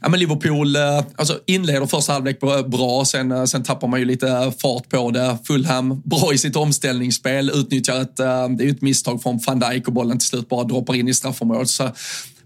ja, 0.00 0.08
men 0.08 0.20
Liverpool 0.20 0.76
äh, 0.76 0.82
alltså 1.16 1.38
inleder 1.46 1.86
första 1.86 2.12
halvlek 2.12 2.40
bra, 2.66 3.04
sen, 3.04 3.32
äh, 3.32 3.44
sen 3.44 3.62
tappar 3.62 3.88
man 3.88 4.00
ju 4.00 4.06
lite 4.06 4.52
fart 4.62 4.88
på 4.88 5.10
det. 5.10 5.38
Fulham 5.44 6.02
bra 6.04 6.34
i 6.34 6.38
sitt 6.38 6.56
omställningsspel, 6.56 7.50
utnyttjar 7.54 8.00
ett, 8.00 8.20
äh, 8.20 8.48
det 8.48 8.64
är 8.64 8.70
ett 8.70 8.82
misstag 8.82 9.22
från 9.22 9.40
van 9.46 9.60
Dijk 9.60 9.86
och 9.86 9.92
bollen 9.92 10.18
till 10.18 10.28
slut 10.28 10.48
bara 10.48 10.64
droppar 10.64 10.94
in 10.94 11.08
i 11.08 11.14
straffområdet. 11.14 11.68
Så 11.68 11.90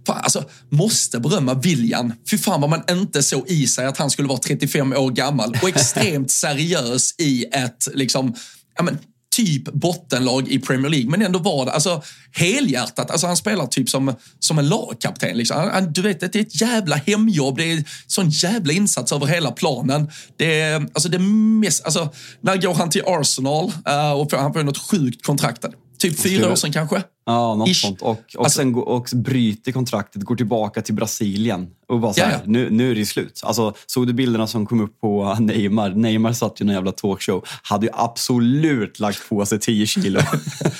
Fan, 0.06 0.20
alltså, 0.22 0.44
måste 0.68 1.20
berömma 1.20 1.54
William. 1.54 2.12
Fy 2.30 2.38
fan 2.38 2.60
vad 2.60 2.70
man 2.70 2.82
inte 2.90 3.22
såg 3.22 3.48
i 3.48 3.66
sig 3.66 3.86
att 3.86 3.98
han 3.98 4.10
skulle 4.10 4.28
vara 4.28 4.38
35 4.38 4.92
år 4.92 5.10
gammal 5.10 5.56
och 5.62 5.68
extremt 5.68 6.30
seriös 6.42 7.14
i 7.18 7.44
ett 7.44 7.88
liksom, 7.94 8.34
ja, 8.76 8.82
men, 8.82 8.98
typ 9.32 9.72
bottenlag 9.72 10.48
i 10.48 10.58
Premier 10.58 10.90
League, 10.90 11.10
men 11.10 11.22
ändå 11.22 11.38
var 11.38 11.64
det 11.66 11.72
alltså, 11.72 12.02
helhjärtat. 12.32 13.10
Alltså, 13.10 13.26
han 13.26 13.36
spelar 13.36 13.66
typ 13.66 13.88
som, 13.88 14.14
som 14.38 14.58
en 14.58 14.68
lagkapten. 14.68 15.36
Liksom. 15.36 15.70
Han, 15.72 15.92
du 15.92 16.02
vet, 16.02 16.20
det 16.20 16.36
är 16.36 16.40
ett 16.40 16.60
jävla 16.60 16.96
hemjobb. 16.96 17.56
Det 17.56 17.72
är 17.72 17.84
sån 18.06 18.30
jävla 18.30 18.72
insats 18.72 19.12
över 19.12 19.26
hela 19.26 19.50
planen. 19.50 20.10
Det 20.36 20.60
är, 20.60 20.80
alltså, 20.80 21.08
det 21.08 21.18
mest, 21.18 21.84
alltså, 21.84 22.12
när 22.40 22.56
går 22.56 22.74
han 22.74 22.90
till 22.90 23.02
Arsenal 23.06 23.64
uh, 23.64 24.12
och 24.12 24.30
får, 24.30 24.36
han 24.36 24.52
får 24.52 24.62
något 24.62 24.90
sjukt 24.90 25.26
kontrakt? 25.26 25.64
Typ 26.02 26.20
fyra 26.20 26.52
år 26.52 26.56
sedan 26.56 26.72
kanske? 26.72 27.02
Ja, 27.26 27.54
något 27.54 27.68
Ish. 27.68 27.80
sånt. 27.80 28.02
Och, 28.02 28.08
och 28.10 28.44
alltså, 28.44 28.58
sen 28.58 28.74
och 28.74 29.08
bryter 29.14 29.72
kontraktet, 29.72 30.22
går 30.22 30.36
tillbaka 30.36 30.82
till 30.82 30.94
Brasilien 30.94 31.66
och 31.88 32.00
bara 32.00 32.12
så 32.12 32.20
här, 32.20 32.40
nu, 32.46 32.70
nu 32.70 32.90
är 32.90 32.94
det 32.94 33.06
slut. 33.06 33.40
Alltså, 33.44 33.74
såg 33.86 34.06
du 34.06 34.12
bilderna 34.12 34.46
som 34.46 34.66
kom 34.66 34.80
upp 34.80 35.00
på 35.00 35.34
Neymar? 35.40 35.90
Neymar 35.90 36.32
satt 36.32 36.60
ju 36.60 36.64
i 36.64 36.68
en 36.68 36.74
jävla 36.74 36.92
talkshow. 36.92 37.44
Hade 37.62 37.86
ju 37.86 37.92
absolut 37.94 38.98
lagt 38.98 39.28
på 39.28 39.46
sig 39.46 39.58
10 39.58 39.86
kilo. 39.86 40.20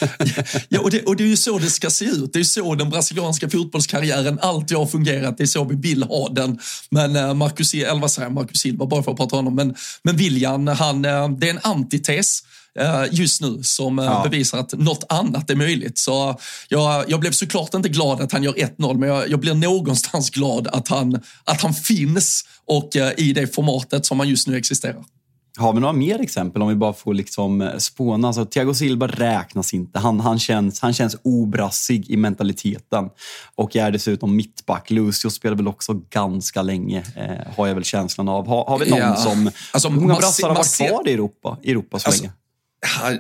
ja, 0.69 0.81
och 0.81 0.91
det, 0.91 1.03
och 1.03 1.17
det 1.17 1.25
är 1.25 1.29
ju 1.29 1.37
så 1.37 1.59
det 1.59 1.71
ska 1.71 1.91
se 1.91 2.05
ut. 2.05 2.33
Det 2.33 2.39
är 2.39 2.45
så 2.45 2.75
den 2.75 2.91
brasilianska 2.91 3.51
fotbollskarriären 3.51 4.39
alltid 4.43 4.77
har 4.77 4.87
fungerat. 4.87 5.39
Det 5.39 5.45
är 5.45 5.47
så 5.47 5.65
vi 5.65 5.77
vill 5.77 6.03
ha 6.03 6.29
den. 6.29 6.59
Men 6.91 7.17
uh, 7.17 7.35
Marcus, 7.35 7.75
eller 7.75 8.01
vad 8.01 8.11
säger 8.11 8.31
Marcus 8.31 8.61
Silva, 8.61 8.87
bara 8.87 9.03
för 9.03 9.11
att 9.11 9.17
prata 9.17 9.37
om 9.37 9.45
honom. 9.45 9.55
Men, 9.55 9.75
men 10.03 10.17
William, 10.17 10.67
han, 10.67 11.05
uh, 11.05 11.29
det 11.29 11.47
är 11.47 11.51
en 11.51 11.61
antites 11.63 12.43
just 13.11 13.41
nu 13.41 13.63
som 13.63 13.99
ja. 13.99 14.21
bevisar 14.25 14.59
att 14.59 14.73
något 14.73 15.05
annat 15.09 15.51
är 15.51 15.57
möjligt. 15.57 15.99
Så 15.99 16.41
jag, 16.69 17.05
jag 17.11 17.21
blev 17.21 17.33
såklart 17.33 17.75
inte 17.75 17.89
glad 17.89 18.21
att 18.21 18.33
han 18.33 18.43
gör 18.43 18.53
1-0, 18.53 18.99
men 18.99 19.09
jag, 19.09 19.31
jag 19.31 19.41
blir 19.41 19.55
någonstans 19.55 20.31
glad 20.35 20.67
att 20.67 20.89
han, 20.89 21.21
att 21.45 21.63
han 21.63 21.75
finns 21.75 22.45
och 22.67 22.91
i 23.17 23.33
det 23.33 23.55
formatet 23.55 24.07
som 24.07 24.21
han 24.21 24.29
just 24.29 24.49
nu 24.49 24.57
existerar. 24.57 25.05
Har 25.59 25.73
vi 25.73 25.81
några 25.81 25.93
mer 25.93 26.21
exempel 26.21 26.63
om 26.63 26.69
vi 26.69 26.75
bara 26.75 26.93
får 26.93 27.15
liksom 27.15 27.61
eh, 27.61 27.77
spåna? 27.77 28.29
Alltså, 28.29 28.45
Thiago 28.45 28.75
Silva 28.75 29.07
räknas 29.07 29.75
inte. 29.75 29.99
Han, 29.99 30.21
han, 30.21 30.39
känns, 30.39 30.81
han 30.81 30.93
känns 30.93 31.17
obrassig 31.23 32.11
i 32.11 32.17
mentaliteten 32.17 33.11
och 33.55 33.77
är 33.77 33.91
dessutom 33.91 34.37
mittback. 34.37 34.91
Lucio 34.91 35.31
spelar 35.31 35.57
väl 35.57 35.69
också 35.69 35.93
ganska 36.11 36.63
länge, 36.63 37.05
eh, 37.17 37.55
har 37.57 37.67
jag 37.67 37.75
väl 37.75 37.85
känslan 37.85 38.29
av. 38.29 38.47
Har, 38.47 38.65
har 38.65 38.79
vi 38.79 38.91
någon 38.91 38.99
ja. 38.99 39.17
som... 39.17 39.51
Alltså, 39.73 39.89
hur 39.89 40.01
många 40.01 40.15
brassar 40.15 40.49
har 40.49 40.55
varit 40.55 40.77
kvar 40.77 41.09
i 41.09 41.13
Europa, 41.13 41.59
Europa 41.65 41.99
så 41.99 42.09
alltså, 42.09 42.23
länge? 42.23 42.35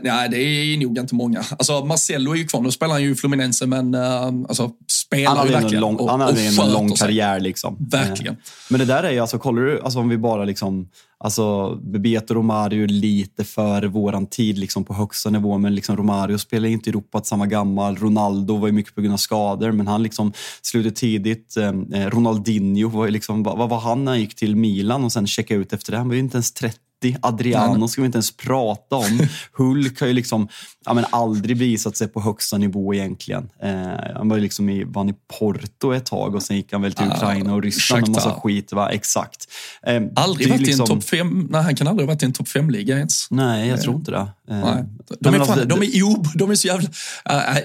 Nej, 0.03 0.29
det 0.29 0.37
är 0.37 0.77
nog 0.77 0.99
inte 0.99 1.15
många. 1.15 1.45
Alltså, 1.51 1.85
Marcelo 1.85 2.33
är 2.33 2.37
ju 2.37 2.47
kvar. 2.47 2.61
Nu 2.61 2.71
spelar 2.71 2.93
han 2.93 3.03
ju 3.03 3.11
i 3.11 3.15
Fluminense, 3.15 3.67
men 3.67 3.95
uh, 3.95 4.25
alltså, 4.25 4.71
spelar 4.91 5.37
han 5.37 5.47
ju 5.47 5.53
verkligen. 5.53 5.81
Lång, 5.81 5.97
och, 5.97 6.11
han 6.11 6.21
hade 6.21 6.43
en 6.43 6.73
lång 6.73 6.91
karriär. 6.91 7.41
Liksom. 7.41 7.77
Verkligen. 7.91 8.37
Men 8.71 8.79
det 8.81 8.87
där 8.87 9.03
är 9.03 9.11
ju, 9.11 9.19
alltså, 9.19 9.39
kollar 9.39 9.63
du, 9.63 9.81
alltså, 9.83 9.99
om 9.99 10.09
vi 10.09 10.19
bara 10.19 10.45
liksom 10.45 10.89
Alltså, 11.25 11.77
Bebeto 11.83 12.35
Romario 12.35 12.87
lite 12.87 13.45
före 13.45 13.89
våran 13.89 14.27
tid 14.27 14.59
liksom 14.59 14.85
på 14.85 14.95
högsta 14.95 15.31
nivå, 15.31 15.59
men 15.59 15.75
liksom 15.75 15.97
Romario 15.97 16.39
spelar 16.39 16.69
inte 16.69 16.89
i 16.89 16.91
Europa 16.91 17.23
samma 17.23 17.47
gammal. 17.47 17.97
Ronaldo 17.97 18.57
var 18.57 18.67
ju 18.67 18.73
mycket 18.73 18.95
på 18.95 19.01
grund 19.01 19.13
av 19.13 19.19
skador, 19.19 19.73
men 19.73 19.87
han 19.87 20.03
liksom 20.03 20.33
slutade 20.63 20.95
tidigt. 20.95 21.57
Eh, 21.57 21.73
Ronaldinho, 22.09 22.89
var 22.89 23.09
liksom, 23.09 23.43
vad 23.43 23.69
var 23.69 23.81
han 23.81 24.05
när 24.05 24.13
han 24.13 24.21
gick 24.21 24.35
till 24.35 24.57
Milan 24.57 25.05
och 25.05 25.13
sen 25.13 25.27
checkade 25.27 25.61
ut 25.61 25.73
efter 25.73 25.93
det? 25.93 25.99
Han 25.99 26.09
var 26.09 26.15
ju 26.15 26.21
inte 26.21 26.37
ens 26.37 26.53
30 26.53 26.79
Adriano 27.23 27.89
ska 27.89 28.03
vi 28.03 28.07
inte 28.07 28.17
ens 28.17 28.37
prata 28.37 28.97
om. 28.97 29.27
Hulk 29.53 30.01
har 30.01 30.07
ju 30.07 30.13
liksom, 30.13 30.49
ja, 30.85 30.95
men 30.95 31.05
aldrig 31.11 31.57
visat 31.57 31.97
sig 31.97 32.09
på 32.09 32.21
högsta 32.21 32.59
nivå 32.59 32.95
egentligen. 32.95 33.49
Eh, 33.63 33.71
han 34.17 34.29
var 34.29 34.37
ju 34.37 34.43
liksom 34.43 34.69
i, 34.69 34.85
vann 34.85 35.09
i 35.09 35.15
Porto 35.39 35.93
ett 35.93 36.07
tag 36.07 36.35
och 36.35 36.43
sen 36.43 36.57
gick 36.57 36.73
han 36.73 36.83
väl 36.83 36.93
till 36.93 37.07
Ukraina 37.07 37.55
och 37.55 37.63
Ryssland 37.63 38.03
och 38.03 38.09
massa 38.09 38.35
skit. 38.35 38.73
Va? 38.73 38.91
Exakt. 38.91 39.47
Eh, 39.87 40.03
aldrig 40.17 40.49
varit 40.49 40.61
liksom... 40.61 40.81
i 40.81 40.83
en 40.83 41.01
topp 41.01 41.05
fem, 41.05 41.49
nej 41.51 41.63
han 41.63 41.77
kan 41.77 41.87
aldrig 41.87 42.09
ha 42.09 42.15
varit 42.15 42.23
i 42.23 42.27
en 42.27 42.33
topp 42.33 42.49
fem-liga 42.49 42.97
ens. 42.97 43.31
Nej, 43.31 43.69
jag 43.69 43.83
tror 43.83 43.95
inte 43.95 44.11
det. 44.11 44.29
Eh, 44.51 44.77
de, 45.21 45.35
är 45.35 45.39
fan, 45.39 45.51
alltså, 45.51 45.67
de, 45.67 45.83
är 45.83 46.03
ob, 46.03 46.27
de 46.35 46.51
är 46.51 46.55
så 46.55 46.67
jävla... 46.67 46.89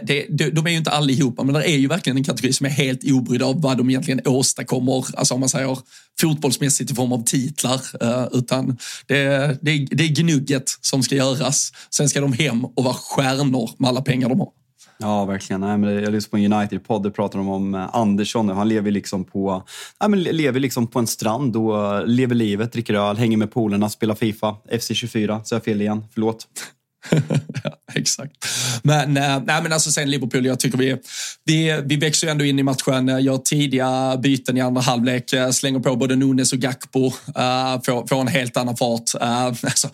Det, 0.03 0.25
de, 0.29 0.49
de, 0.49 0.67
är 0.67 0.71
ju 0.71 0.77
inte 0.77 0.91
allihopa, 0.91 1.43
men 1.43 1.53
det 1.53 1.69
är 1.69 1.77
ju 1.77 1.87
verkligen 1.87 2.17
en 2.17 2.23
kategori 2.23 2.53
som 2.53 2.65
är 2.65 2.69
helt 2.69 3.11
obrydda 3.11 3.45
av 3.45 3.61
vad 3.61 3.77
de 3.77 3.89
egentligen 3.89 4.21
åstadkommer, 4.25 5.05
alltså 5.17 5.33
om 5.33 5.39
man 5.39 5.49
säger 5.49 5.77
fotbollsmässigt 6.21 6.91
i 6.91 6.95
form 6.95 7.11
av 7.11 7.23
titlar. 7.23 7.81
Eh, 8.01 8.27
utan 8.31 8.77
det, 9.05 9.57
det, 9.61 9.87
det 9.91 10.03
är 10.03 10.21
gnugget 10.21 10.77
som 10.81 11.03
ska 11.03 11.15
göras. 11.15 11.71
Sen 11.89 12.09
ska 12.09 12.21
de 12.21 12.33
hem 12.33 12.65
och 12.65 12.83
vara 12.83 12.93
stjärnor 12.93 13.69
med 13.77 13.89
alla 13.89 14.01
pengar 14.01 14.29
de 14.29 14.39
har. 14.39 14.49
Ja, 14.99 15.25
verkligen. 15.25 15.61
Nej, 15.61 15.77
men 15.77 15.93
jag 15.93 16.11
lyssnade 16.11 16.29
på 16.29 16.37
en 16.37 16.53
United-podd. 16.53 17.03
Där 17.03 17.09
pratar 17.09 17.39
de 17.39 17.49
om 17.49 17.75
eh, 17.75 17.95
Andersson. 17.95 18.49
Han 18.49 18.69
lever 18.69 18.91
liksom, 18.91 19.23
på, 19.23 19.63
nej, 20.01 20.09
men 20.09 20.23
lever 20.23 20.59
liksom 20.59 20.87
på 20.87 20.99
en 20.99 21.07
strand 21.07 21.55
och 21.55 21.95
eh, 21.95 22.05
lever 22.05 22.35
livet, 22.35 22.73
dricker 22.73 22.93
öl, 22.93 23.17
hänger 23.17 23.37
med 23.37 23.51
polerna, 23.51 23.89
spelar 23.89 24.15
Fifa. 24.15 24.55
FC24. 24.71 25.41
Så 25.43 25.55
jag 25.55 25.63
fel 25.63 25.81
igen. 25.81 26.05
Förlåt. 26.13 26.47
ja, 27.63 27.71
exakt. 27.93 28.45
Men, 28.83 29.17
eh, 29.17 29.41
nej, 29.45 29.63
men 29.63 29.73
alltså 29.73 29.91
sen 29.91 30.11
Liverpool, 30.11 30.45
jag 30.45 30.59
tycker 30.59 30.77
vi, 30.77 30.97
vi, 31.45 31.81
vi 31.85 31.95
växer 31.95 32.27
ändå 32.27 32.45
in 32.45 32.59
i 32.59 32.63
matchen, 32.63 33.23
gör 33.23 33.37
tidiga 33.37 34.17
byten 34.17 34.57
i 34.57 34.61
andra 34.61 34.81
halvlek, 34.81 35.33
eh, 35.33 35.49
slänger 35.49 35.79
på 35.79 35.95
både 35.95 36.15
Nunes 36.15 36.53
och 36.53 36.59
Gakpo, 36.59 37.05
uh, 37.05 37.81
får, 37.85 38.07
får 38.07 38.21
en 38.21 38.27
helt 38.27 38.57
annan 38.57 38.77
fart. 38.77 39.15
Uh, 39.15 39.45
alltså, 39.63 39.89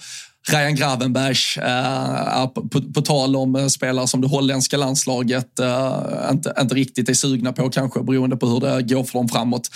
Ryan 0.51 0.75
Gravenberg, 0.75 1.37
äh, 1.57 2.47
på, 2.47 2.81
på, 2.93 3.01
tal 3.01 3.35
om 3.35 3.69
spelare 3.69 4.07
som 4.07 4.21
det 4.21 4.27
holländska 4.27 4.77
landslaget 4.77 5.59
äh, 5.59 6.29
inte, 6.31 6.53
inte 6.61 6.75
riktigt 6.75 7.09
är 7.09 7.13
sugna 7.13 7.53
på 7.53 7.69
kanske 7.69 8.03
beroende 8.03 8.37
på 8.37 8.47
hur 8.47 8.59
det 8.59 8.81
går 8.81 9.03
för 9.03 9.19
dem 9.19 9.29
framåt. 9.29 9.69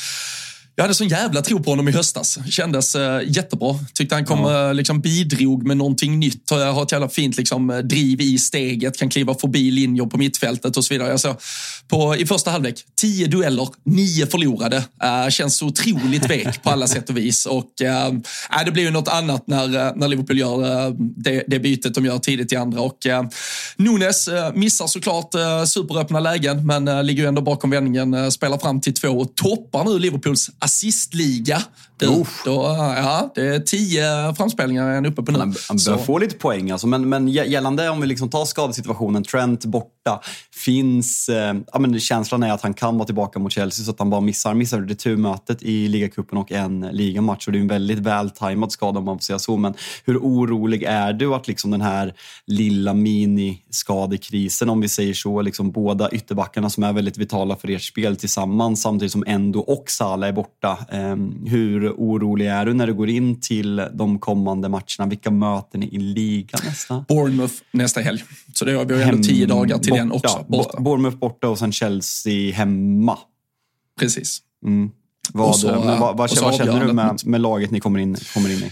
Jag 0.79 0.83
hade 0.83 0.93
sån 0.93 1.07
jävla 1.07 1.41
tro 1.41 1.63
på 1.63 1.69
honom 1.69 1.87
i 1.87 1.91
höstas. 1.91 2.37
Kändes 2.49 2.95
uh, 2.95 3.01
jättebra. 3.27 3.75
Tyckte 3.93 4.15
han 4.15 4.25
kom, 4.25 4.39
ja. 4.39 4.67
uh, 4.67 4.73
liksom 4.73 5.01
bidrog 5.01 5.67
med 5.67 5.77
någonting 5.77 6.19
nytt. 6.19 6.51
Uh, 6.51 6.57
har 6.57 6.83
ett 6.83 6.91
jävla 6.91 7.09
fint 7.09 7.37
liksom, 7.37 7.81
driv 7.83 8.21
i 8.21 8.37
steget, 8.37 8.97
kan 8.97 9.09
kliva 9.09 9.35
förbi 9.35 9.71
linjer 9.71 10.05
på 10.05 10.17
mittfältet 10.17 10.77
och 10.77 10.85
så 10.85 10.93
vidare. 10.93 11.09
Jag 11.09 11.19
såg 11.19 11.35
på, 11.87 12.15
I 12.15 12.25
första 12.25 12.51
halvlek, 12.51 12.83
tio 12.95 13.27
dueller, 13.27 13.67
nio 13.83 14.27
förlorade. 14.27 14.77
Uh, 14.77 15.29
känns 15.29 15.57
så 15.57 15.65
otroligt 15.65 16.29
vek 16.29 16.63
på 16.63 16.69
alla 16.69 16.87
sätt 16.87 17.09
och 17.09 17.17
vis. 17.17 17.45
Och, 17.45 17.71
uh, 17.81 18.63
det 18.65 18.71
blir 18.71 18.83
ju 18.83 18.91
något 18.91 19.07
annat 19.07 19.47
när, 19.47 19.95
när 19.95 20.07
Liverpool 20.07 20.39
gör 20.39 20.95
det, 20.99 21.43
det 21.47 21.59
bytet 21.59 21.93
de 21.93 22.05
gör 22.05 22.17
tidigt 22.17 22.53
i 22.53 22.55
andra. 22.55 22.81
Och, 22.81 22.97
Nunes 23.77 24.29
missar 24.53 24.87
såklart 24.87 25.29
superöppna 25.67 26.19
lägen, 26.19 26.65
men 26.65 27.07
ligger 27.07 27.23
ju 27.23 27.27
ändå 27.27 27.41
bakom 27.41 27.69
vändningen, 27.69 28.31
spelar 28.31 28.57
fram 28.57 28.81
till 28.81 28.93
två 28.93 29.09
och 29.09 29.35
toppar 29.35 29.83
nu 29.83 29.99
Liverpools 29.99 30.49
assistliga. 30.67 31.57
Du, 31.99 32.25
då, 32.45 32.75
ja, 32.97 33.31
det 33.35 33.41
är 33.41 33.59
tio 33.59 34.33
framspelningar 34.33 34.87
är 34.87 35.07
uppe 35.07 35.23
på 35.23 35.31
nu. 35.31 35.39
Han, 35.39 35.55
han 35.67 35.77
bör 35.85 35.97
få 35.97 36.17
lite 36.17 36.35
poäng. 36.35 36.71
Alltså. 36.71 36.87
Men, 36.87 37.09
men 37.09 37.27
gällande 37.27 37.89
om 37.89 38.01
vi 38.01 38.07
liksom 38.07 38.29
tar 38.29 38.45
skadesituationen, 38.45 39.23
Trent 39.23 39.65
borta. 39.65 40.21
Finns, 40.55 41.29
eh, 41.29 41.55
ja, 41.73 41.79
men 41.79 41.99
känslan 41.99 42.43
är 42.43 42.51
att 42.51 42.61
han 42.61 42.73
kan 42.73 42.97
vara 42.97 43.05
tillbaka 43.05 43.39
mot 43.39 43.51
Chelsea 43.51 43.85
så 43.85 43.91
att 43.91 43.99
han 43.99 44.09
bara 44.09 44.21
missar. 44.21 44.53
Missar 44.53 44.81
returmötet 44.81 45.63
i 45.63 45.87
ligacupen 45.87 46.37
och 46.37 46.51
en 46.51 46.81
ligamatch. 46.91 47.47
Och 47.47 47.53
det 47.53 47.59
är 47.59 47.61
en 47.61 47.67
väldigt 47.67 47.99
vältajmad 47.99 48.71
skada 48.71 48.99
om 48.99 49.05
man 49.05 49.17
får 49.17 49.23
säga 49.23 49.39
så. 49.39 49.57
Men 49.57 49.73
hur 50.05 50.17
orolig 50.17 50.83
är 50.83 51.13
du 51.13 51.33
att 51.33 51.47
liksom 51.47 51.71
den 51.71 51.81
här 51.81 52.13
lilla 52.45 52.93
miniskadekrisen, 52.93 54.69
om 54.69 54.81
vi 54.81 54.89
säger 54.89 55.13
så, 55.13 55.41
liksom 55.41 55.71
båda 55.71 56.09
ytterbackarna 56.11 56.69
som 56.69 56.83
är 56.83 56.93
väldigt 56.93 57.17
vitala 57.17 57.55
för 57.55 57.69
ert 57.69 57.83
spel 57.83 58.15
tillsammans 58.15 58.81
samtidigt 58.81 59.11
som 59.11 59.23
Endo 59.27 59.59
och 59.59 59.89
Salah 59.89 60.29
är 60.29 60.33
borta. 60.33 60.77
Eh, 60.91 61.15
hur 61.45 61.86
orolig 61.89 62.47
är 62.47 62.65
du 62.65 62.73
när 62.73 62.87
du 62.87 62.93
går 62.93 63.09
in 63.09 63.41
till 63.41 63.81
de 63.93 64.19
kommande 64.19 64.69
matcherna? 64.69 65.05
Vilka 65.09 65.31
möter 65.31 65.79
ni 65.79 65.87
i 65.87 65.97
ligan 65.97 66.61
nästa? 66.65 67.05
Bournemouth 67.07 67.53
nästa 67.71 68.01
helg. 68.01 68.23
Så 68.53 68.65
det 68.65 68.71
har 68.71 68.85
vi 68.85 69.03
ändå 69.03 69.23
tio 69.23 69.45
dagar 69.45 69.77
till 69.77 69.93
den 69.93 70.11
också. 70.11 70.45
Borta. 70.47 70.81
Bournemouth 70.81 71.17
borta 71.17 71.49
och 71.49 71.59
sen 71.59 71.71
Chelsea 71.71 72.53
hemma. 72.53 73.17
Precis. 73.99 74.39
Mm. 74.65 74.91
Vad, 75.33 75.55
så, 75.55 75.67
vad, 75.67 75.99
vad, 75.99 76.17
vad 76.17 76.29
känner 76.29 76.85
du 76.85 76.93
med, 76.93 77.19
med 77.25 77.41
laget 77.41 77.71
ni 77.71 77.79
kommer 77.79 77.99
in, 77.99 78.15
kommer 78.33 78.49
in 78.49 78.57
i? 78.57 78.71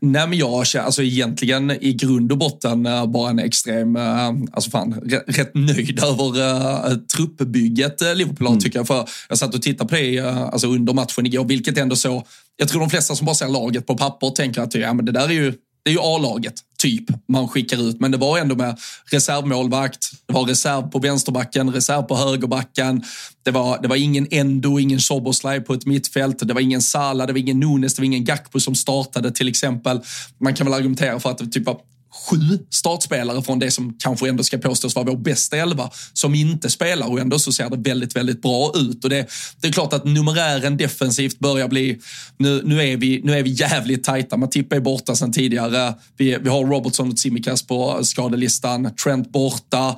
Nej, 0.00 0.28
men 0.28 0.38
jag 0.38 0.66
känner 0.66 0.84
alltså 0.84 1.02
egentligen 1.02 1.70
i 1.70 1.92
grund 1.92 2.32
och 2.32 2.38
botten 2.38 2.86
uh, 2.86 3.06
bara 3.06 3.30
en 3.30 3.38
extrem, 3.38 3.96
uh, 3.96 4.28
alltså 4.52 4.70
fan, 4.70 4.92
rätt 5.26 5.54
nöjd 5.54 6.04
över 6.04 6.38
uh, 6.38 6.96
truppbygget 7.16 8.02
uh, 8.02 8.14
Liverpool 8.14 8.46
har 8.46 8.52
mm. 8.52 8.60
tycker 8.60 8.78
jag. 8.78 8.86
För 8.86 9.08
jag 9.28 9.38
satt 9.38 9.54
och 9.54 9.62
tittade 9.62 9.88
på 9.88 9.94
det 9.94 10.20
alltså 10.20 10.66
under 10.66 10.92
matchen 10.92 11.26
igår, 11.26 11.44
vilket 11.44 11.78
ändå 11.78 11.96
så, 11.96 12.26
jag 12.56 12.68
tror 12.68 12.80
de 12.80 12.90
flesta 12.90 13.14
som 13.14 13.24
bara 13.24 13.34
ser 13.34 13.48
laget 13.48 13.86
på 13.86 13.96
papper 13.96 14.30
tänker 14.30 14.60
att 14.60 14.74
ja, 14.74 14.92
men 14.92 15.04
det 15.04 15.12
där 15.12 15.28
är 15.28 15.32
ju 15.32 15.52
det 15.84 15.90
är 15.90 15.94
ju 15.94 16.00
A-laget, 16.00 16.54
typ, 16.82 17.04
man 17.28 17.48
skickar 17.48 17.88
ut. 17.88 18.00
Men 18.00 18.10
det 18.10 18.16
var 18.16 18.38
ändå 18.38 18.54
med 18.54 18.78
reservmålvakt, 19.10 20.10
det 20.26 20.34
var 20.34 20.44
reserv 20.44 20.90
på 20.90 20.98
vänsterbacken, 20.98 21.72
reserv 21.72 22.02
på 22.02 22.16
högerbacken. 22.16 23.02
Det 23.42 23.50
var, 23.50 23.82
det 23.82 23.88
var 23.88 23.96
ingen 23.96 24.26
Endo, 24.30 24.78
ingen 24.78 25.00
Soboslaj 25.00 25.60
på 25.60 25.74
ett 25.74 25.86
mittfält. 25.86 26.48
Det 26.48 26.54
var 26.54 26.60
ingen 26.60 26.82
Sala, 26.82 27.26
det 27.26 27.32
var 27.32 27.40
ingen 27.40 27.60
Nunes, 27.60 27.94
det 27.94 28.02
var 28.02 28.06
ingen 28.06 28.24
Gakpo 28.24 28.60
som 28.60 28.74
startade 28.74 29.30
till 29.30 29.48
exempel. 29.48 30.00
Man 30.40 30.54
kan 30.54 30.66
väl 30.66 30.74
argumentera 30.74 31.20
för 31.20 31.30
att 31.30 31.38
det 31.38 31.46
typ 31.46 31.66
var 31.66 31.78
sju 32.12 32.58
startspelare 32.70 33.42
från 33.42 33.58
det 33.58 33.70
som 33.70 33.96
kanske 33.98 34.28
ändå 34.28 34.42
ska 34.42 34.58
påstås 34.58 34.94
vara 34.94 35.06
vår 35.06 35.16
bästa 35.16 35.56
elva 35.56 35.90
som 36.12 36.34
inte 36.34 36.70
spelar 36.70 37.10
och 37.10 37.20
ändå 37.20 37.38
så 37.38 37.52
ser 37.52 37.70
det 37.70 37.88
väldigt, 37.90 38.16
väldigt 38.16 38.42
bra 38.42 38.72
ut. 38.76 39.04
Och 39.04 39.10
det, 39.10 39.26
det 39.60 39.68
är 39.68 39.72
klart 39.72 39.92
att 39.92 40.04
numerären 40.04 40.76
defensivt 40.76 41.38
börjar 41.38 41.68
bli, 41.68 42.00
nu, 42.36 42.62
nu, 42.64 42.82
är, 42.82 42.96
vi, 42.96 43.20
nu 43.24 43.38
är 43.38 43.42
vi 43.42 43.50
jävligt 43.50 44.04
tajta. 44.04 44.36
Matippa 44.36 44.76
är 44.76 44.80
borta 44.80 45.16
sedan 45.16 45.32
tidigare. 45.32 45.94
Vi, 46.16 46.38
vi 46.40 46.48
har 46.48 46.64
Robertson 46.64 47.08
och 47.10 47.16
Tsimikas 47.16 47.62
på 47.62 48.04
skadelistan. 48.04 48.90
Trent 49.04 49.32
borta 49.32 49.96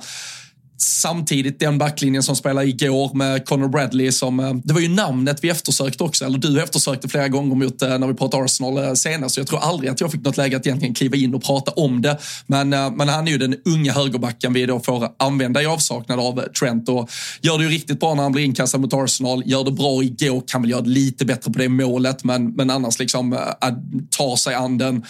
samtidigt 0.77 1.59
den 1.59 1.77
backlinjen 1.77 2.23
som 2.23 2.35
spelade 2.35 2.67
igår 2.67 3.13
med 3.13 3.45
Conor 3.45 3.67
Bradley 3.67 4.11
som, 4.11 4.39
eh, 4.39 4.53
det 4.53 4.73
var 4.73 4.81
ju 4.81 4.89
namnet 4.89 5.39
vi 5.41 5.49
eftersökte 5.49 6.03
också, 6.03 6.25
eller 6.25 6.37
du 6.37 6.61
eftersökte 6.61 7.07
flera 7.07 7.27
gånger 7.27 7.55
mot 7.55 7.81
eh, 7.81 7.97
när 7.97 8.07
vi 8.07 8.13
pratade 8.13 8.43
Arsenal 8.43 8.77
eh, 8.77 8.93
senast. 8.93 9.35
Så 9.35 9.41
jag 9.41 9.47
tror 9.47 9.59
aldrig 9.59 9.89
att 9.89 10.01
jag 10.01 10.11
fick 10.11 10.21
något 10.21 10.37
läge 10.37 10.57
att 10.57 10.67
egentligen 10.67 10.93
kliva 10.93 11.17
in 11.17 11.35
och 11.35 11.43
prata 11.43 11.71
om 11.71 12.01
det. 12.01 12.17
Men, 12.47 12.69
men 12.69 13.09
han 13.09 13.27
är 13.27 13.31
ju 13.31 13.37
den 13.37 13.55
unga 13.65 13.93
högerbacken 13.93 14.53
vi 14.53 14.65
då 14.65 14.79
får 14.79 15.09
använda 15.17 15.61
i 15.61 15.65
avsaknad 15.65 16.19
av 16.19 16.41
Trent 16.59 16.89
och 16.89 17.09
gör 17.41 17.57
det 17.57 17.63
ju 17.63 17.69
riktigt 17.69 17.99
bra 17.99 18.13
när 18.13 18.23
han 18.23 18.31
blir 18.31 18.43
inkastad 18.43 18.77
mot 18.77 18.93
Arsenal, 18.93 19.43
gör 19.45 19.63
det 19.63 19.71
bra 19.71 20.03
igår, 20.03 20.43
kan 20.47 20.61
väl 20.61 20.71
göra 20.71 20.81
det 20.81 20.89
lite 20.89 21.25
bättre 21.25 21.51
på 21.51 21.59
det 21.59 21.69
målet, 21.69 22.23
men, 22.23 22.51
men 22.51 22.69
annars 22.69 22.99
liksom 22.99 23.33
att 23.33 23.79
ta 24.09 24.37
sig 24.37 24.55
an 24.55 24.77
den, 24.77 25.05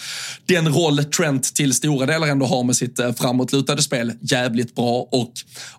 den 0.46 0.68
roll 0.68 1.04
Trent 1.04 1.54
till 1.54 1.74
stora 1.74 2.06
delar 2.06 2.26
ändå 2.26 2.46
har 2.46 2.64
med 2.64 2.76
sitt 2.76 3.00
framåtlutade 3.18 3.82
spel 3.82 4.12
jävligt 4.20 4.74
bra 4.74 5.08
och 5.12 5.32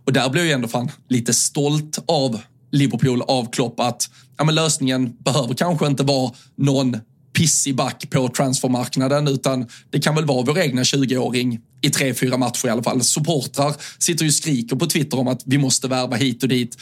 och 0.05 0.13
där 0.13 0.29
blev 0.29 0.45
jag 0.45 0.53
ändå 0.53 0.67
fan 0.67 0.91
lite 1.09 1.33
stolt 1.33 1.99
av 2.07 2.41
Liverpool, 2.71 3.21
av 3.21 3.51
Klopp, 3.51 3.79
att 3.79 4.09
ja, 4.37 4.43
men 4.43 4.55
lösningen 4.55 5.15
behöver 5.19 5.53
kanske 5.53 5.87
inte 5.87 6.03
vara 6.03 6.31
någon 6.55 6.97
pissig 7.33 7.75
back 7.75 8.09
på 8.09 8.27
transfermarknaden 8.27 9.27
utan 9.27 9.67
det 9.89 9.99
kan 9.99 10.15
väl 10.15 10.25
vara 10.25 10.45
vår 10.45 10.59
egna 10.59 10.83
20-åring 10.83 11.59
i 11.81 11.89
tre, 11.89 12.13
fyra 12.13 12.37
matcher 12.37 12.67
i 12.67 12.69
alla 12.69 12.83
fall. 12.83 13.03
Supportrar 13.03 13.75
sitter 13.99 14.23
ju 14.23 14.29
och 14.29 14.33
skriker 14.33 14.75
på 14.75 14.85
Twitter 14.85 15.19
om 15.19 15.27
att 15.27 15.41
vi 15.45 15.57
måste 15.57 15.87
värva 15.87 16.15
hit 16.15 16.43
och 16.43 16.49
dit. 16.49 16.77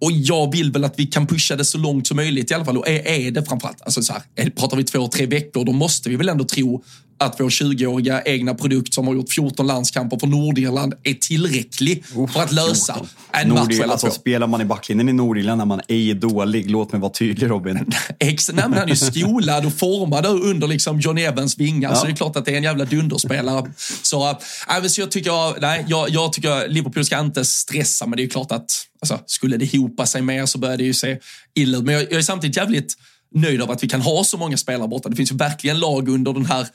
Och 0.00 0.12
jag 0.12 0.52
vill 0.52 0.72
väl 0.72 0.84
att 0.84 0.98
vi 0.98 1.06
kan 1.06 1.26
pusha 1.26 1.56
det 1.56 1.64
så 1.64 1.78
långt 1.78 2.06
som 2.06 2.16
möjligt 2.16 2.50
i 2.50 2.54
alla 2.54 2.64
fall. 2.64 2.78
Och 2.78 2.88
är, 2.88 3.08
är 3.08 3.30
det 3.30 3.44
framförallt, 3.44 3.82
alltså 3.82 4.02
så 4.02 4.12
här, 4.12 4.50
pratar 4.50 4.76
vi 4.76 4.84
två, 4.84 5.08
tre 5.08 5.26
veckor, 5.26 5.64
då 5.64 5.72
måste 5.72 6.08
vi 6.08 6.16
väl 6.16 6.28
ändå 6.28 6.44
tro 6.44 6.84
att 7.18 7.40
vår 7.40 7.48
20-åriga 7.48 8.22
egna 8.22 8.54
produkt 8.54 8.94
som 8.94 9.06
har 9.06 9.14
gjort 9.14 9.32
14 9.32 9.66
landskamper 9.66 10.18
för 10.18 10.26
Nordirland 10.26 10.94
är 11.02 11.14
tillräcklig 11.14 12.04
Uff, 12.16 12.32
för 12.32 12.42
att 12.42 12.52
lösa 12.52 12.94
14. 12.94 13.08
en 13.32 13.52
match 13.54 13.70
eller 13.70 13.92
alltså, 13.92 14.10
Spelar 14.10 14.46
man 14.46 14.60
i 14.60 14.64
backlinjen 14.64 15.08
i 15.08 15.12
Nordirland 15.12 15.58
när 15.58 15.64
man 15.64 15.80
är 15.88 16.14
dålig, 16.14 16.70
låt 16.70 16.92
mig 16.92 17.00
vara 17.00 17.12
tydlig 17.12 17.50
Robin. 17.50 17.92
Ex, 18.18 18.50
nej, 18.52 18.64
men 18.68 18.78
han 18.78 18.88
är 18.88 18.92
ju 18.92 18.96
skolad 18.96 19.66
och 19.66 19.72
formad 19.72 20.26
under 20.26 20.66
liksom 20.68 21.00
John 21.00 21.18
Evans 21.18 21.58
vingar, 21.58 21.90
ja. 21.90 21.96
så 21.96 22.06
det 22.06 22.12
är 22.12 22.16
klart 22.16 22.36
att 22.36 22.44
det 22.44 22.52
är 22.52 22.56
en 22.56 22.62
jävla 22.62 22.84
dunderspelare. 22.84 23.72
Så, 24.02 24.30
äh, 24.30 24.82
så 24.88 25.00
jag 25.00 25.10
tycker, 25.10 25.60
nej, 25.60 25.84
jag, 25.88 26.10
jag 26.10 26.32
tycker 26.32 26.68
Liverpool 26.68 27.04
ska 27.04 27.20
inte 27.20 27.44
stressa, 27.44 28.06
men 28.06 28.16
det 28.16 28.22
är 28.22 28.28
klart 28.28 28.52
att 28.52 28.87
alltså, 29.00 29.20
skulle 29.26 29.56
det 29.56 29.78
hopa 29.78 30.06
sig 30.06 30.22
mer 30.22 30.46
så 30.46 30.58
börjar 30.58 30.76
det 30.76 30.84
ju 30.84 30.94
se 30.94 31.18
illa 31.54 31.78
ut. 31.78 31.84
Men 31.84 31.94
jag, 31.94 32.02
jag 32.02 32.12
är 32.12 32.22
samtidigt 32.22 32.56
jävligt 32.56 32.94
nöjd 33.34 33.62
av 33.62 33.70
att 33.70 33.82
vi 33.82 33.88
kan 33.88 34.00
ha 34.00 34.24
så 34.24 34.36
många 34.38 34.56
spelare 34.56 34.88
borta. 34.88 35.08
Det 35.08 35.16
finns 35.16 35.32
ju 35.32 35.36
verkligen 35.36 35.80
lag 35.80 36.08
under 36.08 36.32
den 36.32 36.46
här 36.46 36.66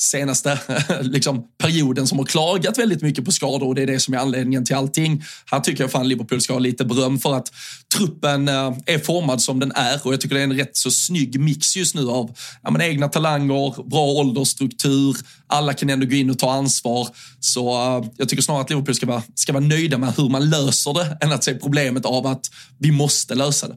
senaste 0.00 0.58
liksom, 1.00 1.44
perioden 1.58 2.06
som 2.06 2.18
har 2.18 2.26
klagat 2.26 2.78
väldigt 2.78 3.02
mycket 3.02 3.24
på 3.24 3.32
skador 3.32 3.68
och 3.68 3.74
det 3.74 3.82
är 3.82 3.86
det 3.86 4.00
som 4.00 4.14
är 4.14 4.18
anledningen 4.18 4.64
till 4.64 4.76
allting. 4.76 5.24
Här 5.46 5.60
tycker 5.60 5.84
jag 5.84 5.90
fan 5.90 6.08
Liverpool 6.08 6.40
ska 6.40 6.52
ha 6.52 6.60
lite 6.60 6.84
beröm 6.84 7.18
för 7.18 7.34
att 7.34 7.52
truppen 7.94 8.48
eh, 8.48 8.72
är 8.86 8.98
formad 8.98 9.42
som 9.42 9.60
den 9.60 9.72
är 9.74 10.06
och 10.06 10.12
jag 10.12 10.20
tycker 10.20 10.34
det 10.34 10.40
är 10.40 10.44
en 10.44 10.56
rätt 10.56 10.76
så 10.76 10.90
snygg 10.90 11.40
mix 11.40 11.76
just 11.76 11.94
nu 11.94 12.08
av 12.08 12.34
ja, 12.62 12.70
men, 12.70 12.82
egna 12.82 13.08
talanger, 13.08 13.88
bra 13.90 14.04
åldersstruktur, 14.04 15.16
alla 15.46 15.74
kan 15.74 15.90
ändå 15.90 16.06
gå 16.06 16.14
in 16.14 16.30
och 16.30 16.38
ta 16.38 16.52
ansvar. 16.52 17.08
Så 17.40 17.96
uh, 17.98 18.06
jag 18.16 18.28
tycker 18.28 18.42
snarare 18.42 18.62
att 18.62 18.70
Liverpool 18.70 18.94
ska 18.94 19.06
vara, 19.06 19.22
ska 19.34 19.52
vara 19.52 19.64
nöjda 19.64 19.98
med 19.98 20.14
hur 20.16 20.28
man 20.28 20.50
löser 20.50 20.94
det 20.94 21.18
än 21.20 21.32
att 21.32 21.44
se 21.44 21.54
problemet 21.54 22.06
av 22.06 22.26
att 22.26 22.50
vi 22.78 22.90
måste 22.90 23.34
lösa 23.34 23.68
det. 23.68 23.76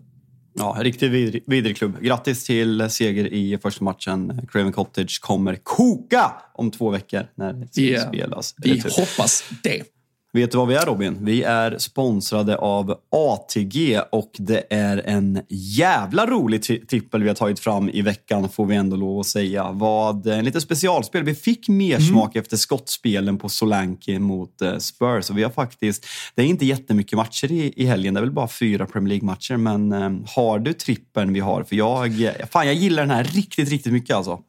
Ja, 0.57 0.77
riktigt 0.79 1.11
vidrig, 1.11 1.43
vidrig 1.47 1.77
klubb. 1.77 2.01
Grattis 2.01 2.45
till 2.45 2.89
seger 2.89 3.33
i 3.33 3.57
första 3.61 3.83
matchen. 3.83 4.47
Craven 4.51 4.71
Cottage 4.71 5.21
kommer 5.21 5.55
koka 5.55 6.31
om 6.53 6.71
två 6.71 6.89
veckor 6.89 7.27
när 7.35 7.53
det 7.53 7.81
yeah. 7.81 8.07
spelas. 8.07 8.55
Vi 8.57 8.79
hoppas 8.79 9.43
det. 9.63 9.94
Vet 10.35 10.51
du 10.51 10.57
vad 10.57 10.67
vi 10.67 10.75
är 10.75 10.85
Robin? 10.85 11.17
Vi 11.21 11.43
är 11.43 11.77
sponsrade 11.77 12.57
av 12.57 12.99
ATG 13.11 14.01
och 14.11 14.31
det 14.37 14.63
är 14.69 14.97
en 15.05 15.41
jävla 15.49 16.25
rolig 16.25 16.63
tippel 16.63 17.21
vi 17.21 17.27
har 17.27 17.35
tagit 17.35 17.59
fram 17.59 17.89
i 17.89 18.01
veckan 18.01 18.49
får 18.49 18.65
vi 18.65 18.75
ändå 18.75 18.95
lov 18.95 19.19
att 19.19 19.25
säga. 19.25 19.71
Vad, 19.71 20.27
en 20.27 20.45
lite 20.45 20.61
specialspel. 20.61 21.23
Vi 21.23 21.35
fick 21.35 21.67
mer 21.67 21.95
mm. 21.95 22.07
smak 22.07 22.35
efter 22.35 22.57
skottspelen 22.57 23.37
på 23.37 23.49
Solanke 23.49 24.19
mot 24.19 24.61
uh, 24.61 24.77
Spurs 24.77 25.29
och 25.29 25.37
vi 25.37 25.43
har 25.43 25.51
faktiskt, 25.51 26.05
det 26.35 26.41
är 26.41 26.45
inte 26.45 26.65
jättemycket 26.65 27.17
matcher 27.17 27.51
i, 27.51 27.73
i 27.75 27.85
helgen, 27.85 28.13
det 28.13 28.19
är 28.19 28.21
väl 28.21 28.31
bara 28.31 28.47
fyra 28.47 28.85
Premier 28.85 29.09
League-matcher 29.09 29.57
men 29.57 29.93
um, 29.93 30.25
har 30.35 30.59
du 30.59 30.73
trippen 30.73 31.33
vi 31.33 31.39
har? 31.39 31.63
För 31.63 31.75
jag, 31.75 32.13
fan 32.51 32.65
jag 32.65 32.75
gillar 32.75 33.03
den 33.03 33.15
här 33.15 33.23
riktigt, 33.23 33.69
riktigt 33.69 33.93
mycket 33.93 34.15
alltså. 34.15 34.39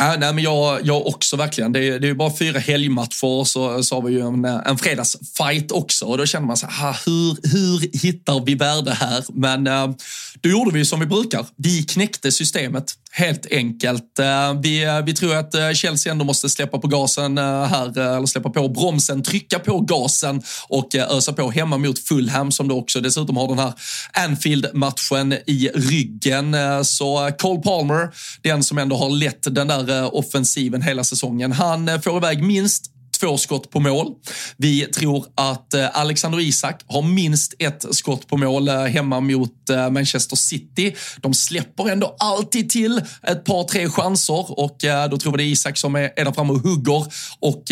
Äh, 0.00 0.18
nej, 0.18 0.32
men 0.34 0.44
jag, 0.44 0.86
jag 0.86 1.06
också 1.06 1.36
verkligen. 1.36 1.72
Det 1.72 1.88
är, 1.88 1.98
det 1.98 2.08
är 2.08 2.14
bara 2.14 2.36
fyra 2.36 2.58
helgmatcher 2.58 3.44
så, 3.44 3.82
så 3.82 3.94
har 3.94 4.02
vi 4.02 4.12
ju 4.12 4.20
en, 4.20 4.44
en 4.44 4.78
fredagsfight 4.78 5.72
också. 5.72 6.04
Och 6.04 6.18
då 6.18 6.26
känner 6.26 6.46
man 6.46 6.56
så 6.56 6.66
här, 6.66 6.96
hur, 7.06 7.48
hur 7.52 7.98
hittar 8.02 8.44
vi 8.44 8.54
värde 8.54 8.94
här? 8.94 9.24
Men 9.28 9.66
äh, 9.66 9.90
då 10.40 10.48
gjorde 10.48 10.70
vi 10.70 10.84
som 10.84 11.00
vi 11.00 11.06
brukar. 11.06 11.46
Vi 11.56 11.82
knäckte 11.82 12.32
systemet 12.32 12.94
helt 13.16 13.46
enkelt. 13.50 14.18
Eh, 14.18 14.60
vi, 14.62 14.84
eh, 14.84 15.00
vi 15.00 15.14
tror 15.14 15.36
att 15.36 15.54
eh, 15.54 15.72
Chelsea 15.72 16.12
ändå 16.12 16.24
måste 16.24 16.50
släppa 16.50 16.78
på 16.78 16.88
gasen 16.88 17.38
här, 17.38 17.98
eller 17.98 18.26
släppa 18.26 18.50
på 18.50 18.68
bromsen, 18.68 19.22
trycka 19.22 19.58
på 19.58 19.80
gasen 19.80 20.42
och 20.68 20.94
ösa 20.94 21.32
på 21.32 21.50
hemma 21.50 21.78
mot 21.78 21.98
Fulham 21.98 22.52
som 22.52 22.68
då 22.68 22.78
också 22.78 23.00
dessutom 23.00 23.36
har 23.36 23.48
den 23.48 23.58
här 23.58 23.72
Anfield-matchen 24.12 25.32
i 25.46 25.70
ryggen. 25.74 26.56
Så 26.84 27.30
Cole 27.38 27.60
Palmer, 27.60 28.08
den 28.42 28.62
som 28.62 28.78
ändå 28.78 28.96
har 28.96 29.10
lett 29.10 29.54
den 29.54 29.68
där 29.68 30.14
offensiven 30.16 30.82
hela 30.82 31.04
säsongen. 31.04 31.52
Han 31.52 32.02
får 32.02 32.16
iväg 32.16 32.42
minst 32.42 32.95
två 33.20 33.38
skott 33.38 33.70
på 33.70 33.80
mål. 33.80 34.12
Vi 34.56 34.86
tror 34.86 35.26
att 35.34 35.74
eh, 35.74 35.98
Alexander 35.98 36.40
Isak 36.40 36.82
har 36.86 37.02
minst 37.02 37.54
ett 37.58 37.84
skott 37.90 38.28
på 38.28 38.36
mål 38.36 38.68
eh, 38.68 38.80
hemma 38.80 39.20
mot 39.20 39.70
eh, 39.70 39.90
Manchester 39.90 40.36
City. 40.36 40.94
De 41.20 41.34
släpper 41.34 41.90
ändå 41.90 42.16
alltid 42.18 42.70
till 42.70 43.02
ett 43.22 43.44
par, 43.44 43.64
tre 43.64 43.88
chanser 43.88 44.60
och 44.60 44.76
då 45.10 45.18
tror 45.18 45.32
vi 45.32 45.38
det 45.38 45.44
är 45.44 45.52
Isak 45.52 45.78
som 45.78 45.94
är 45.94 46.24
där 46.24 46.32
framme 46.32 46.52
och 46.52 46.60
hugger. 46.60 47.06
Och 47.40 47.62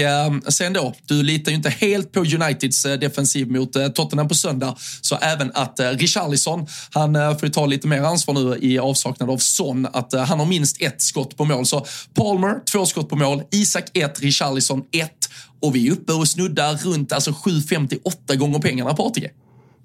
sen 0.49 0.73
då, 0.73 0.95
du 1.07 1.23
litar 1.23 1.51
ju 1.51 1.57
inte 1.57 1.71
helt 1.71 2.13
på 2.13 2.21
Uniteds 2.21 2.83
defensiv 2.83 3.51
mot 3.51 3.73
Tottenham 3.95 4.29
på 4.29 4.35
söndag, 4.35 4.77
så 5.01 5.17
även 5.17 5.51
att 5.55 5.81
Richarlison, 5.81 6.67
han 6.91 7.15
får 7.15 7.45
ju 7.45 7.53
ta 7.53 7.67
lite 7.67 7.89
mer 7.89 8.01
ansvar 8.01 8.35
nu 8.35 8.59
i 8.61 8.79
avsaknad 8.79 9.31
av 9.31 9.39
Son, 9.39 9.87
att 9.93 10.13
han 10.13 10.39
har 10.39 10.47
minst 10.47 10.83
ett 10.83 11.03
skott 11.03 11.37
på 11.37 11.45
mål. 11.45 11.67
Så 11.67 11.87
Palmer, 12.15 12.65
två 12.73 12.87
skott 12.87 13.09
på 13.09 13.17
mål, 13.17 13.43
Isak 13.51 13.85
ett, 13.97 14.21
Richarlison 14.21 14.83
ett 14.93 15.25
och 15.65 15.75
vi 15.75 15.89
är 15.89 15.93
uppe 15.93 16.13
och 16.13 16.29
snuddar 16.29 16.77
runt 16.77 17.13
alltså 17.13 17.31
7,58 17.31 18.37
gånger 18.37 18.59
pengarna 18.59 18.95
på 18.95 19.07
ATG. 19.07 19.31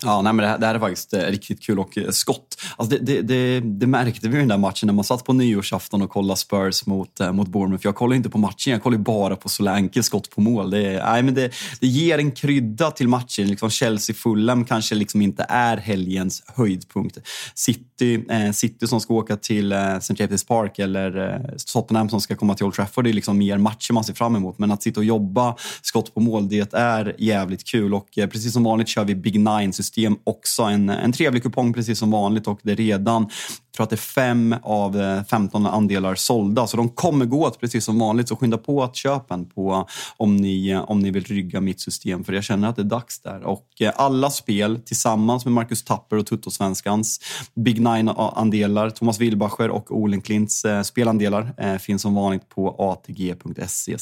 Ja, 0.03 0.21
nej, 0.21 0.33
men 0.33 0.43
det, 0.43 0.49
här, 0.49 0.57
det 0.57 0.65
här 0.65 0.75
är 0.75 0.79
faktiskt 0.79 1.13
eh, 1.13 1.19
riktigt 1.19 1.63
kul 1.63 1.79
och 1.79 1.97
eh, 1.97 2.09
skott. 2.09 2.61
Alltså 2.77 2.97
det, 2.97 3.05
det, 3.05 3.21
det, 3.21 3.59
det, 3.59 3.87
märkte 3.87 4.29
vi 4.29 4.35
i 4.35 4.39
den 4.39 4.47
där 4.47 4.57
matchen 4.57 4.87
när 4.87 4.93
man 4.93 5.03
satt 5.03 5.25
på 5.25 5.33
nyårsafton 5.33 6.01
och 6.01 6.09
kollade 6.09 6.39
Spurs 6.39 6.85
mot, 6.85 7.19
eh, 7.19 7.31
mot 7.31 7.47
Bournemouth. 7.47 7.85
Jag 7.85 7.95
kollar 7.95 8.15
inte 8.15 8.29
på 8.29 8.37
matchen, 8.37 8.73
jag 8.73 8.83
kollar 8.83 8.97
bara 8.97 9.35
på 9.35 9.49
Solanke, 9.49 10.03
skott 10.03 10.29
på 10.29 10.41
mål. 10.41 10.69
Det, 10.69 11.03
nej, 11.03 11.23
men 11.23 11.33
det, 11.33 11.51
det 11.79 11.87
ger 11.87 12.17
en 12.17 12.31
krydda 12.31 12.91
till 12.91 13.07
matchen. 13.07 13.47
Liksom 13.47 13.69
Chelsea-Fulham 13.69 14.65
kanske 14.65 14.95
liksom 14.95 15.21
inte 15.21 15.45
är 15.49 15.77
helgens 15.77 16.43
höjdpunkt. 16.47 17.17
City, 17.53 18.25
eh, 18.29 18.51
City 18.51 18.87
som 18.87 19.01
ska 19.01 19.13
åka 19.13 19.35
till 19.35 19.71
eh, 19.71 19.95
St. 19.95 20.13
James' 20.13 20.47
Park 20.47 20.79
eller 20.79 21.33
eh, 21.33 21.55
Tottenham 21.73 22.09
som 22.09 22.21
ska 22.21 22.35
komma 22.35 22.55
till 22.55 22.65
Old 22.65 22.75
Trafford, 22.75 23.03
det 23.03 23.09
är 23.09 23.13
liksom 23.13 23.37
mer 23.37 23.57
matcher 23.57 23.93
man 23.93 24.03
ser 24.03 24.13
fram 24.13 24.35
emot. 24.35 24.59
Men 24.59 24.71
att 24.71 24.83
sitta 24.83 24.99
och 24.99 25.05
jobba 25.05 25.55
skott 25.81 26.13
på 26.13 26.19
mål, 26.19 26.49
det 26.49 26.73
är 26.73 27.15
jävligt 27.17 27.67
kul. 27.67 27.93
Och 27.93 28.17
eh, 28.17 28.27
precis 28.27 28.53
som 28.53 28.63
vanligt 28.63 28.87
kör 28.87 29.05
vi 29.05 29.15
Big 29.15 29.39
Nine 29.39 29.73
system 29.89 30.17
också. 30.23 30.63
En, 30.63 30.89
en 30.89 31.11
trevlig 31.11 31.43
kupong 31.43 31.73
precis 31.73 31.99
som 31.99 32.11
vanligt 32.11 32.47
och 32.47 32.59
det 32.63 32.71
är 32.71 32.75
redan, 32.75 33.21
jag 33.23 33.73
tror 33.75 33.83
att 33.83 33.89
det 33.89 33.95
är 33.95 33.97
fem 33.97 34.55
av 34.63 35.01
eh, 35.01 35.23
15 35.23 35.65
andelar 35.65 36.15
sålda. 36.15 36.67
Så 36.67 36.77
de 36.77 36.89
kommer 36.89 37.25
gå 37.25 37.45
åt 37.45 37.59
precis 37.59 37.85
som 37.85 37.99
vanligt. 37.99 38.27
Så 38.27 38.35
skynda 38.35 38.57
på 38.57 38.83
att 38.83 38.95
köpa 38.95 39.33
en 39.33 39.45
på 39.45 39.87
om 40.17 40.35
ni, 40.35 40.69
eh, 40.69 40.81
om 40.81 40.99
ni 40.99 41.11
vill 41.11 41.23
rygga 41.23 41.61
mitt 41.61 41.81
system. 41.81 42.23
För 42.23 42.33
jag 42.33 42.43
känner 42.43 42.69
att 42.69 42.75
det 42.75 42.81
är 42.81 42.83
dags 42.83 43.21
där. 43.21 43.43
Och 43.43 43.67
eh, 43.79 43.93
alla 43.95 44.29
spel 44.29 44.81
tillsammans 44.85 45.45
med 45.45 45.53
Marcus 45.53 45.83
Tapper 45.83 46.17
och 46.17 46.25
Tuttosvenskans 46.25 47.19
Big 47.55 47.81
Nine-andelar, 47.81 48.89
Thomas 48.89 49.19
Wilbacher 49.19 49.69
och 49.69 49.97
Olenklints 49.97 50.65
spelandelar 50.83 51.77
finns 51.77 52.01
som 52.01 52.15
vanligt 52.15 52.49
på 52.49 52.75
atg.se 52.77 53.97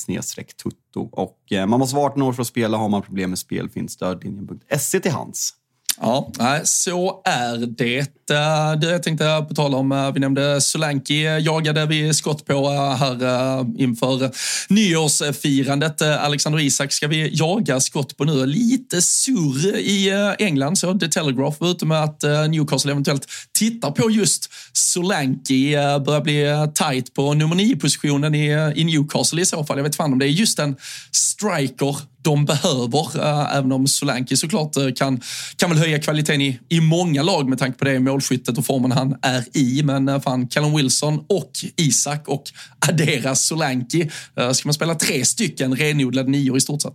tutto. 0.64 1.10
Och 1.12 1.38
man 1.68 1.80
måste 1.80 1.96
vara 1.96 2.06
18 2.06 2.22
år 2.22 2.34
för 2.34 2.42
att 2.42 2.48
spela. 2.48 2.78
Har 2.78 2.90
man 2.90 3.02
problem 3.02 3.30
med 3.30 3.40
spel 3.40 3.70
finns 3.70 3.92
stödlinjen.se 3.92 5.00
till 5.00 5.12
hands. 5.12 5.54
Ja, 6.02 6.32
så 6.64 7.22
är 7.26 7.58
det. 7.58 8.18
Eh, 8.32 8.80
du, 8.80 8.88
jag 8.88 9.04
tänkte 9.04 9.26
eh, 9.26 9.43
på 9.43 9.54
tal 9.54 9.76
om, 9.76 9.91
eh, 9.91 10.12
vi 10.12 10.20
nämnde 10.20 10.62
Solanki 10.62 11.24
jagade 11.24 11.86
vi 11.86 12.14
skott 12.14 12.45
på 12.45 12.70
här 12.70 13.82
inför 13.82 14.32
nyårsfirandet. 14.74 16.02
Alexander 16.02 16.60
Isak 16.60 16.91
ska 16.93 17.08
vi 17.08 17.30
jaga 17.34 17.80
skott 17.80 18.18
på 18.18 18.24
nu. 18.24 18.45
Lite 18.45 19.02
surr 19.02 19.76
i 19.78 20.12
England, 20.39 20.78
så 20.78 20.93
The 20.93 21.08
Telegraph 21.08 21.58
var 21.60 21.72
ute 21.72 21.86
med 21.86 22.04
att 22.04 22.24
Newcastle 22.50 22.91
eventuellt 22.91 23.28
tittar 23.52 23.91
på 23.91 24.12
just 24.12 24.50
Solanki. 24.74 25.76
Börjar 26.06 26.22
bli 26.22 26.68
tight 26.74 27.14
på 27.14 27.34
nummer 27.34 27.56
nio-positionen 27.56 28.36
i, 28.36 28.84
Newcastle 28.84 29.41
i 29.41 29.45
så 29.45 29.64
fall. 29.64 29.78
Jag 29.78 29.84
vet 29.84 29.95
fan 29.95 30.14
om 30.14 30.20
det 30.20 30.26
är 30.26 30.30
just 30.30 30.60
en 30.60 30.76
striker 31.12 31.98
de 32.22 32.45
behöver, 32.45 33.20
även 33.58 33.72
om 33.72 33.88
Solanki 33.88 34.38
såklart 34.38 34.74
kan, 34.95 35.22
kan 35.56 35.70
väl 35.70 35.80
höja 35.80 35.87
kvaliteten 36.04 36.42
i, 36.42 36.60
i 36.70 36.82
många 36.82 37.24
lag 37.24 37.50
med 37.50 37.60
tanke 37.60 37.78
på 37.78 37.86
det 37.86 38.00
målskyttet 38.00 38.58
och 38.58 38.66
formen 38.66 38.92
han 38.92 39.16
är 39.22 39.58
i. 39.58 39.84
Men 39.84 40.10
eh, 40.10 40.20
fan, 40.20 40.48
Callum 40.48 40.76
Wilson 40.76 41.26
och 41.30 41.52
Isak 41.76 42.28
och 42.28 42.44
addera 42.90 43.36
Solanki. 43.36 44.10
Eh, 44.36 44.52
ska 44.52 44.68
man 44.68 44.74
spela 44.74 44.96
tre 44.96 45.26
stycken 45.26 45.76
renodlade 45.76 46.32
nior 46.32 46.58
i 46.58 46.62
stort 46.62 46.82
sett? 46.82 46.94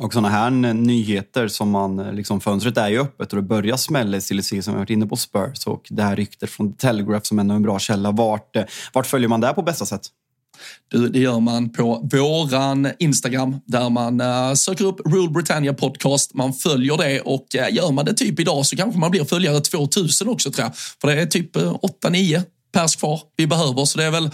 Och 0.00 0.12
sådana 0.12 0.28
här 0.28 0.46
eh, 0.46 0.74
nyheter 0.74 1.48
som 1.48 1.70
man, 1.70 1.96
liksom 1.96 2.40
fönstret 2.40 2.76
är 2.76 2.88
ju 2.88 3.00
öppet 3.00 3.32
och 3.32 3.36
det 3.36 3.48
börjar 3.48 3.76
smälla 3.76 4.16
i 4.16 4.20
silly 4.20 4.42
som 4.42 4.74
vi 4.74 4.78
varit 4.78 4.90
inne 4.90 5.06
på 5.06 5.16
Spurs 5.16 5.66
och 5.66 5.86
det 5.90 6.02
här 6.02 6.16
ryktet 6.16 6.50
från 6.50 6.72
The 6.72 6.78
Telegraph 6.78 7.22
som 7.22 7.38
ändå 7.38 7.54
är 7.54 7.56
en 7.56 7.62
bra 7.62 7.78
källa. 7.78 8.10
Vart, 8.10 8.56
vart 8.92 9.06
följer 9.06 9.28
man 9.28 9.40
det 9.40 9.52
på 9.52 9.62
bästa 9.62 9.86
sätt? 9.86 10.08
Det 11.12 11.18
gör 11.18 11.40
man 11.40 11.70
på 11.70 12.08
våran 12.12 12.90
Instagram 12.98 13.56
där 13.66 13.90
man 13.90 14.20
uh, 14.20 14.54
söker 14.54 14.84
upp 14.84 15.00
Rule 15.06 15.30
Britannia 15.30 15.74
Podcast. 15.74 16.34
Man 16.34 16.52
följer 16.52 16.96
det 16.96 17.20
och 17.20 17.46
uh, 17.54 17.76
gör 17.76 17.92
man 17.92 18.04
det 18.04 18.14
typ 18.14 18.40
idag 18.40 18.66
så 18.66 18.76
kanske 18.76 19.00
man 19.00 19.10
blir 19.10 19.24
följare 19.24 19.60
2000 19.60 20.28
också 20.28 20.50
tror 20.50 20.64
jag. 20.64 20.76
För 21.00 21.08
det 21.08 21.22
är 21.22 21.26
typ 21.26 21.56
uh, 21.56 21.74
8-9 22.04 22.42
pers 22.72 22.96
kvar 22.96 23.20
vi 23.36 23.46
behöver. 23.46 23.84
Så 23.84 23.98
det 23.98 24.04
är 24.04 24.10
väl 24.10 24.30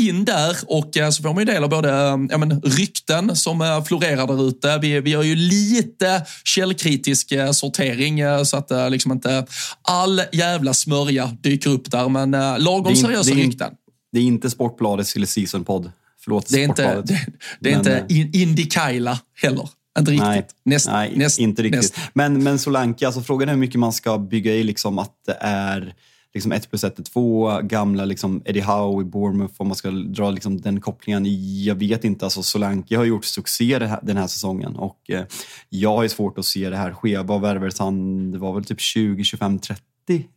in 0.00 0.24
där 0.24 0.56
och 0.66 0.96
eh, 0.96 1.10
så 1.10 1.22
får 1.22 1.34
man 1.34 1.38
ju 1.38 1.44
del 1.44 1.64
av 1.64 1.70
både 1.70 1.88
eh, 1.88 2.16
ja, 2.30 2.38
men, 2.38 2.60
rykten 2.60 3.36
som 3.36 3.60
eh, 3.60 3.84
florerar 3.84 4.26
där 4.26 4.48
ute. 4.48 4.78
Vi, 4.78 5.00
vi 5.00 5.10
gör 5.10 5.22
ju 5.22 5.34
lite 5.34 6.22
källkritisk 6.44 7.32
sortering 7.52 8.20
så 8.46 8.56
att 8.56 8.70
liksom 8.90 9.12
inte 9.12 9.46
all 9.82 10.22
jävla 10.32 10.74
smörja 10.74 11.36
dyker 11.40 11.70
upp 11.70 11.90
där. 11.90 12.08
Men 12.08 12.30
lagom 12.62 12.96
seriösa 12.96 13.34
rykten. 13.34 13.70
Det 14.12 14.18
är 14.18 14.22
inte 14.22 14.50
Sportbladets 14.50 15.10
silly 15.10 15.26
season-podd. 15.26 15.92
Förlåt, 16.24 16.48
det 16.48 16.60
är 16.60 16.68
inte, 16.68 17.02
det, 17.02 17.26
det 17.60 17.72
är 17.72 17.78
inte 17.78 18.06
Indy 18.38 18.66
Kaila 18.66 19.20
heller. 19.42 19.68
Inte 19.98 20.10
riktigt. 20.10 20.26
Nej, 20.26 20.46
näst, 20.64 20.86
nej 20.86 21.12
näst, 21.16 21.38
inte 21.38 21.62
riktigt. 21.62 21.82
Näst. 21.82 21.96
Men, 22.12 22.42
men 22.42 22.58
Solanke, 22.58 23.06
alltså 23.06 23.22
frågan 23.22 23.48
är 23.48 23.52
hur 23.52 23.60
mycket 23.60 23.80
man 23.80 23.92
ska 23.92 24.18
bygga 24.18 24.54
i 24.54 24.62
liksom 24.62 24.98
att 24.98 25.14
det 25.26 25.36
är 25.40 25.94
liksom 26.34 26.52
1 26.52 26.70
plus 26.70 26.84
1 26.84 26.98
är 26.98 27.02
2, 27.02 27.60
gamla 27.62 28.04
liksom 28.04 28.42
Eddie 28.44 28.60
Howe 28.60 29.02
i 29.02 29.04
Bournemouth, 29.04 29.54
om 29.56 29.66
man 29.66 29.76
ska 29.76 29.90
dra 29.90 30.30
liksom 30.30 30.60
den 30.60 30.80
kopplingen. 30.80 31.24
Jag 31.64 31.74
vet 31.74 32.04
inte, 32.04 32.24
alltså 32.24 32.42
Solanke 32.42 32.96
har 32.96 33.04
gjort 33.04 33.24
succé 33.24 33.78
den 34.02 34.16
här 34.16 34.26
säsongen 34.26 34.76
och 34.76 35.10
eh, 35.10 35.24
jag 35.68 35.96
har 35.96 36.08
svårt 36.08 36.38
att 36.38 36.46
se 36.46 36.70
det 36.70 36.76
här 36.76 36.92
ske. 36.92 37.18
Vad 37.18 37.40
värvades 37.40 37.78
han? 37.78 38.30
Det 38.30 38.38
var 38.38 38.54
väl 38.54 38.64
typ 38.64 38.80
20, 38.80 39.24
25, 39.24 39.58
30? 39.58 39.82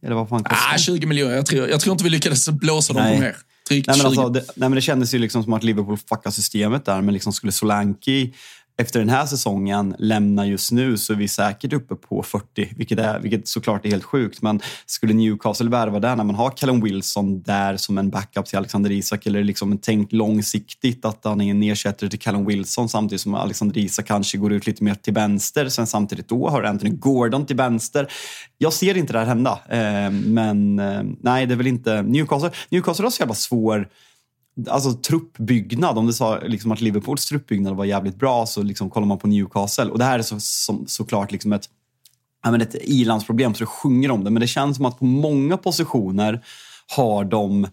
Eller 0.03 0.15
vad 0.15 0.29
fan 0.29 0.43
kostade? 0.43 0.75
Ah, 0.75 0.77
20 0.77 1.05
miljoner. 1.07 1.35
Jag 1.35 1.45
tror, 1.45 1.69
jag 1.69 1.79
tror 1.81 1.91
inte 1.91 2.03
vi 2.03 2.09
lyckades 2.09 2.49
blåsa 2.49 2.93
dem 2.93 3.03
på 3.03 3.19
mer. 3.19 3.35
Nej, 3.69 3.83
men 3.87 4.05
alltså, 4.05 4.29
det, 4.29 4.39
nej, 4.39 4.69
men 4.69 4.71
det 4.71 4.81
kändes 4.81 5.13
ju 5.13 5.19
liksom 5.19 5.43
som 5.43 5.53
att 5.53 5.63
Liverpool 5.63 5.97
fuckade 5.97 6.35
systemet 6.35 6.85
där, 6.85 7.01
men 7.01 7.13
liksom 7.13 7.33
skulle 7.33 7.51
Solanke 7.51 8.29
efter 8.77 8.99
den 8.99 9.09
här 9.09 9.25
säsongen 9.25 9.95
lämnar 9.99 10.45
just 10.45 10.71
nu 10.71 10.97
så 10.97 11.13
är 11.13 11.17
vi 11.17 11.27
säkert 11.27 11.73
uppe 11.73 11.95
på 11.95 12.23
40, 12.23 12.73
vilket, 12.77 12.99
är, 12.99 13.19
vilket 13.19 13.47
såklart 13.47 13.85
är 13.85 13.89
helt 13.89 14.03
sjukt. 14.03 14.41
Men 14.41 14.59
skulle 14.85 15.13
Newcastle 15.13 15.69
värva 15.69 15.99
där 15.99 16.15
när 16.15 16.23
man 16.23 16.35
har 16.35 16.49
Callum 16.49 16.81
Wilson 16.81 17.41
där 17.41 17.77
som 17.77 17.97
en 17.97 18.09
backup 18.09 18.45
till 18.45 18.57
Alexander 18.57 18.91
Isak 18.91 19.25
eller 19.25 19.43
liksom 19.43 19.77
tänkt 19.77 20.13
långsiktigt 20.13 21.05
att 21.05 21.19
han 21.23 21.41
är 21.41 21.51
en 21.51 21.63
ersättare 21.63 22.09
till 22.09 22.19
Callum 22.19 22.45
Wilson 22.45 22.89
samtidigt 22.89 23.21
som 23.21 23.33
Alexander 23.33 23.77
Isak 23.77 24.07
kanske 24.07 24.37
går 24.37 24.53
ut 24.53 24.67
lite 24.67 24.83
mer 24.83 24.95
till 24.95 25.13
vänster. 25.13 25.69
Sen 25.69 25.87
samtidigt 25.87 26.27
då 26.27 26.49
har 26.49 26.63
Anthony 26.63 26.91
Gordon 26.91 27.45
till 27.45 27.55
vänster. 27.55 28.07
Jag 28.57 28.73
ser 28.73 28.97
inte 28.97 29.13
det 29.13 29.19
här 29.19 29.25
hända, 29.25 29.59
eh, 29.69 30.11
men 30.11 30.79
eh, 30.79 31.03
nej, 31.21 31.45
det 31.45 31.53
är 31.53 31.57
väl 31.57 31.67
inte 31.67 32.01
Newcastle. 32.01 32.51
Newcastle 32.69 33.05
har 33.05 33.11
så 33.11 33.21
jävla 33.21 33.35
svår 33.35 33.87
Alltså 34.69 34.93
truppbyggnad, 34.93 35.97
om 35.97 36.07
du 36.07 36.13
sa 36.13 36.39
liksom 36.39 36.71
att 36.71 36.81
Liverpools 36.81 37.25
truppbyggnad 37.25 37.75
var 37.75 37.85
jävligt 37.85 38.15
bra 38.15 38.45
så 38.45 38.63
liksom 38.63 38.89
kollar 38.89 39.07
man 39.07 39.17
på 39.17 39.27
Newcastle. 39.27 39.85
Och 39.85 39.97
det 39.97 40.05
här 40.05 40.19
är 40.19 40.23
så, 40.23 40.39
som, 40.39 40.87
såklart 40.87 41.31
liksom 41.31 41.53
ett, 41.53 41.69
ja, 42.43 42.61
ett 42.61 42.75
ilandsproblem 42.81 43.53
så 43.53 43.59
det 43.59 43.65
sjunger 43.65 44.11
om 44.11 44.23
det. 44.23 44.29
Men 44.29 44.41
det 44.41 44.47
känns 44.47 44.77
som 44.77 44.85
att 44.85 44.99
på 44.99 45.05
många 45.05 45.57
positioner 45.57 46.45
har 46.95 47.25
de 47.25 47.67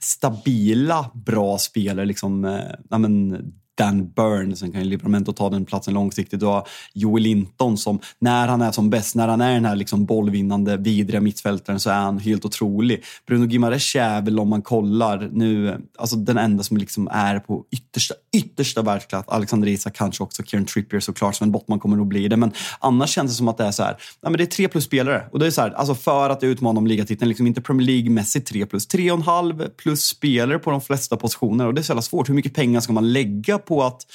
stabila, 0.00 1.10
bra 1.14 1.58
spelare. 1.58 2.06
Liksom, 2.06 2.44
eh, 2.44 2.60
ja, 2.90 2.98
men, 2.98 3.36
Dan 3.78 4.10
Burn, 4.10 4.56
sen 4.56 4.72
kan 4.72 4.80
ju 4.80 4.88
Livramento 4.88 5.32
ta 5.32 5.50
den 5.50 5.64
platsen 5.64 5.94
långsiktigt. 5.94 6.40
Du 6.40 6.46
har 6.46 6.66
Joel 6.94 7.22
Linton 7.22 7.78
som, 7.78 8.00
när 8.18 8.48
han 8.48 8.62
är 8.62 8.72
som 8.72 8.90
bäst, 8.90 9.14
när 9.14 9.28
han 9.28 9.40
är 9.40 9.54
den 9.54 9.64
här 9.64 9.76
liksom 9.76 10.04
bollvinnande, 10.04 10.76
vidriga 10.76 11.20
mittfältaren 11.20 11.80
så 11.80 11.90
är 11.90 11.94
han 11.94 12.18
helt 12.18 12.44
otrolig. 12.44 13.04
Bruno 13.26 13.46
Gimares 13.46 13.94
är 13.94 14.22
väl, 14.22 14.38
om 14.38 14.48
man 14.48 14.62
kollar 14.62 15.28
nu, 15.32 15.80
alltså 15.98 16.16
den 16.16 16.38
enda 16.38 16.62
som 16.62 16.76
liksom 16.76 17.08
är 17.12 17.38
på 17.38 17.64
yttersta, 17.70 18.14
yttersta 18.36 18.82
världsklass. 18.82 19.24
Alexander 19.28 19.68
Isak 19.68 19.96
kanske 19.96 20.22
också, 20.22 20.42
Kieran 20.42 20.66
Trippier 20.66 21.00
såklart, 21.00 21.34
Sven 21.34 21.52
Bottman 21.52 21.80
kommer 21.80 21.96
nog 21.96 22.08
bli 22.08 22.28
det. 22.28 22.36
Men 22.36 22.52
annars 22.78 23.10
känns 23.10 23.30
det 23.30 23.36
som 23.36 23.48
att 23.48 23.58
det 23.58 23.64
är 23.64 23.70
så 23.70 23.82
här, 23.82 23.92
nej, 23.92 24.30
men 24.30 24.32
det 24.32 24.44
är 24.44 24.46
tre 24.46 24.68
plus 24.68 24.84
spelare. 24.84 25.24
Och 25.32 25.38
det 25.38 25.46
är 25.46 25.50
så 25.50 25.60
här, 25.60 25.70
alltså 25.70 25.94
för 25.94 26.30
att 26.30 26.42
utmana 26.42 26.78
om 26.78 26.86
ligatiteln, 26.86 27.28
liksom 27.28 27.46
inte 27.46 27.60
Premier 27.60 27.86
League-mässigt 27.86 28.46
tre 28.46 28.66
plus. 28.66 28.86
Tre 28.86 29.10
och 29.10 29.18
en 29.18 29.22
halv 29.22 29.68
plus 29.68 30.04
spelare 30.04 30.58
på 30.58 30.70
de 30.70 30.80
flesta 30.80 31.16
positioner. 31.16 31.66
Och 31.66 31.74
det 31.74 31.80
är 31.80 31.82
så 31.82 31.90
jävla 31.90 32.02
svårt. 32.02 32.28
Hur 32.28 32.34
mycket 32.34 32.54
pengar 32.54 32.80
ska 32.80 32.92
man 32.92 33.12
lägga 33.12 33.58
på 33.68 33.82
att 33.82 34.06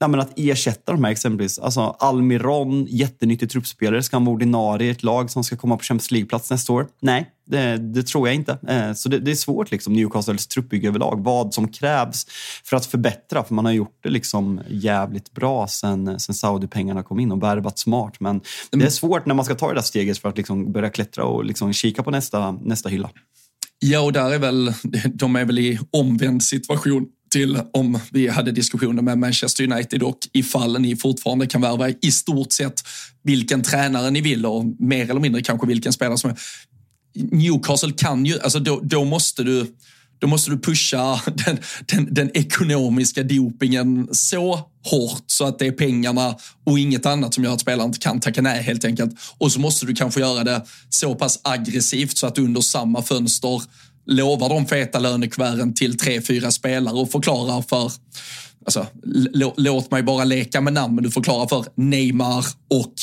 ja, 0.00 0.08
men 0.08 0.20
att 0.20 0.32
ersätta 0.36 0.92
de 0.92 1.04
här 1.04 1.10
exempelvis. 1.10 1.58
Alltså 1.58 1.80
Almiron, 1.80 2.86
jättenyttig 2.88 3.50
truppspelare, 3.50 4.02
ska 4.02 4.16
han 4.16 4.24
vara 4.24 4.34
ordinarie 4.34 4.88
i 4.88 4.90
ett 4.90 5.02
lag 5.02 5.30
som 5.30 5.44
ska 5.44 5.56
komma 5.56 5.76
på 5.76 5.82
Champions 5.82 6.10
League-plats 6.10 6.50
nästa 6.50 6.72
år? 6.72 6.86
Nej, 7.00 7.30
det, 7.46 7.76
det 7.76 8.02
tror 8.02 8.28
jag 8.28 8.34
inte. 8.34 8.58
Eh, 8.68 8.92
så 8.92 9.08
det, 9.08 9.18
det, 9.18 9.30
är 9.30 9.34
svårt, 9.34 9.70
liksom, 9.70 9.92
Newcastles 9.92 10.46
truppbygge 10.46 10.88
överlag. 10.88 11.24
Vad 11.24 11.54
som 11.54 11.68
krävs 11.68 12.26
för 12.64 12.76
att 12.76 12.86
förbättra. 12.86 13.44
För 13.44 13.54
man 13.54 13.64
har 13.64 13.72
gjort 13.72 13.98
det 14.02 14.08
liksom 14.08 14.60
jävligt 14.68 15.32
bra 15.32 15.66
sen, 15.66 16.20
sen 16.20 16.34
Saudi-pengarna 16.34 17.02
kom 17.02 17.20
in 17.20 17.32
och 17.32 17.42
värvat 17.42 17.78
smart. 17.78 18.20
Men 18.20 18.40
det 18.70 18.84
är 18.84 18.90
svårt 18.90 19.26
när 19.26 19.34
man 19.34 19.44
ska 19.44 19.54
ta 19.54 19.68
det 19.68 19.74
där 19.74 19.82
steget 19.82 20.18
för 20.18 20.28
att 20.28 20.36
liksom 20.36 20.72
börja 20.72 20.90
klättra 20.90 21.24
och 21.24 21.44
liksom 21.44 21.72
kika 21.72 22.02
på 22.02 22.10
nästa, 22.10 22.52
nästa 22.52 22.88
hylla. 22.88 23.10
Ja, 23.78 24.00
och 24.00 24.12
där 24.12 24.30
är 24.30 24.38
väl, 24.38 24.74
de 25.14 25.36
är 25.36 25.44
väl 25.44 25.58
i 25.58 25.78
omvänd 25.90 26.42
situation 26.42 27.06
till 27.30 27.60
om 27.72 27.98
vi 28.10 28.28
hade 28.28 28.52
diskussioner 28.52 29.02
med 29.02 29.18
Manchester 29.18 29.72
United 29.72 30.02
och 30.02 30.18
ifall 30.32 30.80
ni 30.80 30.96
fortfarande 30.96 31.46
kan 31.46 31.60
värva 31.60 31.88
i 31.88 32.12
stort 32.12 32.52
sett 32.52 32.82
vilken 33.22 33.62
tränare 33.62 34.10
ni 34.10 34.20
vill 34.20 34.46
och 34.46 34.64
mer 34.78 35.10
eller 35.10 35.20
mindre 35.20 35.42
kanske 35.42 35.66
vilken 35.66 35.92
spelare 35.92 36.18
som 36.18 36.30
är. 36.30 36.36
Newcastle 37.14 37.92
kan 37.92 38.26
ju, 38.26 38.40
alltså 38.40 38.58
då, 38.58 38.80
då 38.82 39.04
måste 39.04 39.42
du 39.42 39.66
då 40.20 40.26
måste 40.26 40.50
du 40.50 40.58
pusha 40.58 41.20
den, 41.46 41.58
den, 41.86 42.14
den, 42.14 42.30
ekonomiska 42.34 43.22
dopingen 43.22 44.08
så 44.12 44.54
hårt 44.90 45.24
så 45.26 45.44
att 45.44 45.58
det 45.58 45.66
är 45.66 45.72
pengarna 45.72 46.36
och 46.66 46.78
inget 46.78 47.06
annat 47.06 47.34
som 47.34 47.44
gör 47.44 47.52
att 47.52 47.60
spelaren 47.60 47.86
inte 47.88 47.98
kan 47.98 48.20
tacka 48.20 48.42
nej 48.42 48.62
helt 48.62 48.84
enkelt. 48.84 49.14
Och 49.38 49.52
så 49.52 49.60
måste 49.60 49.86
du 49.86 49.94
kanske 49.94 50.20
göra 50.20 50.44
det 50.44 50.64
så 50.88 51.14
pass 51.14 51.40
aggressivt 51.44 52.16
så 52.16 52.26
att 52.26 52.34
du 52.34 52.42
under 52.42 52.60
samma 52.60 53.02
fönster 53.02 53.62
lovar 54.06 54.48
de 54.48 54.66
feta 54.66 54.98
lönekuverten 54.98 55.74
till 55.74 55.98
tre, 55.98 56.20
fyra 56.20 56.50
spelare 56.50 56.94
och 56.94 57.10
förklarar 57.10 57.62
för 57.62 57.92
Alltså, 58.64 58.86
låt 59.56 59.90
mig 59.90 60.02
bara 60.02 60.24
leka 60.24 60.60
med 60.60 60.72
namn, 60.72 60.94
men 60.94 61.04
du 61.04 61.10
förklarar 61.10 61.48
för 61.48 61.64
Neymar 61.74 62.44
och 62.70 62.94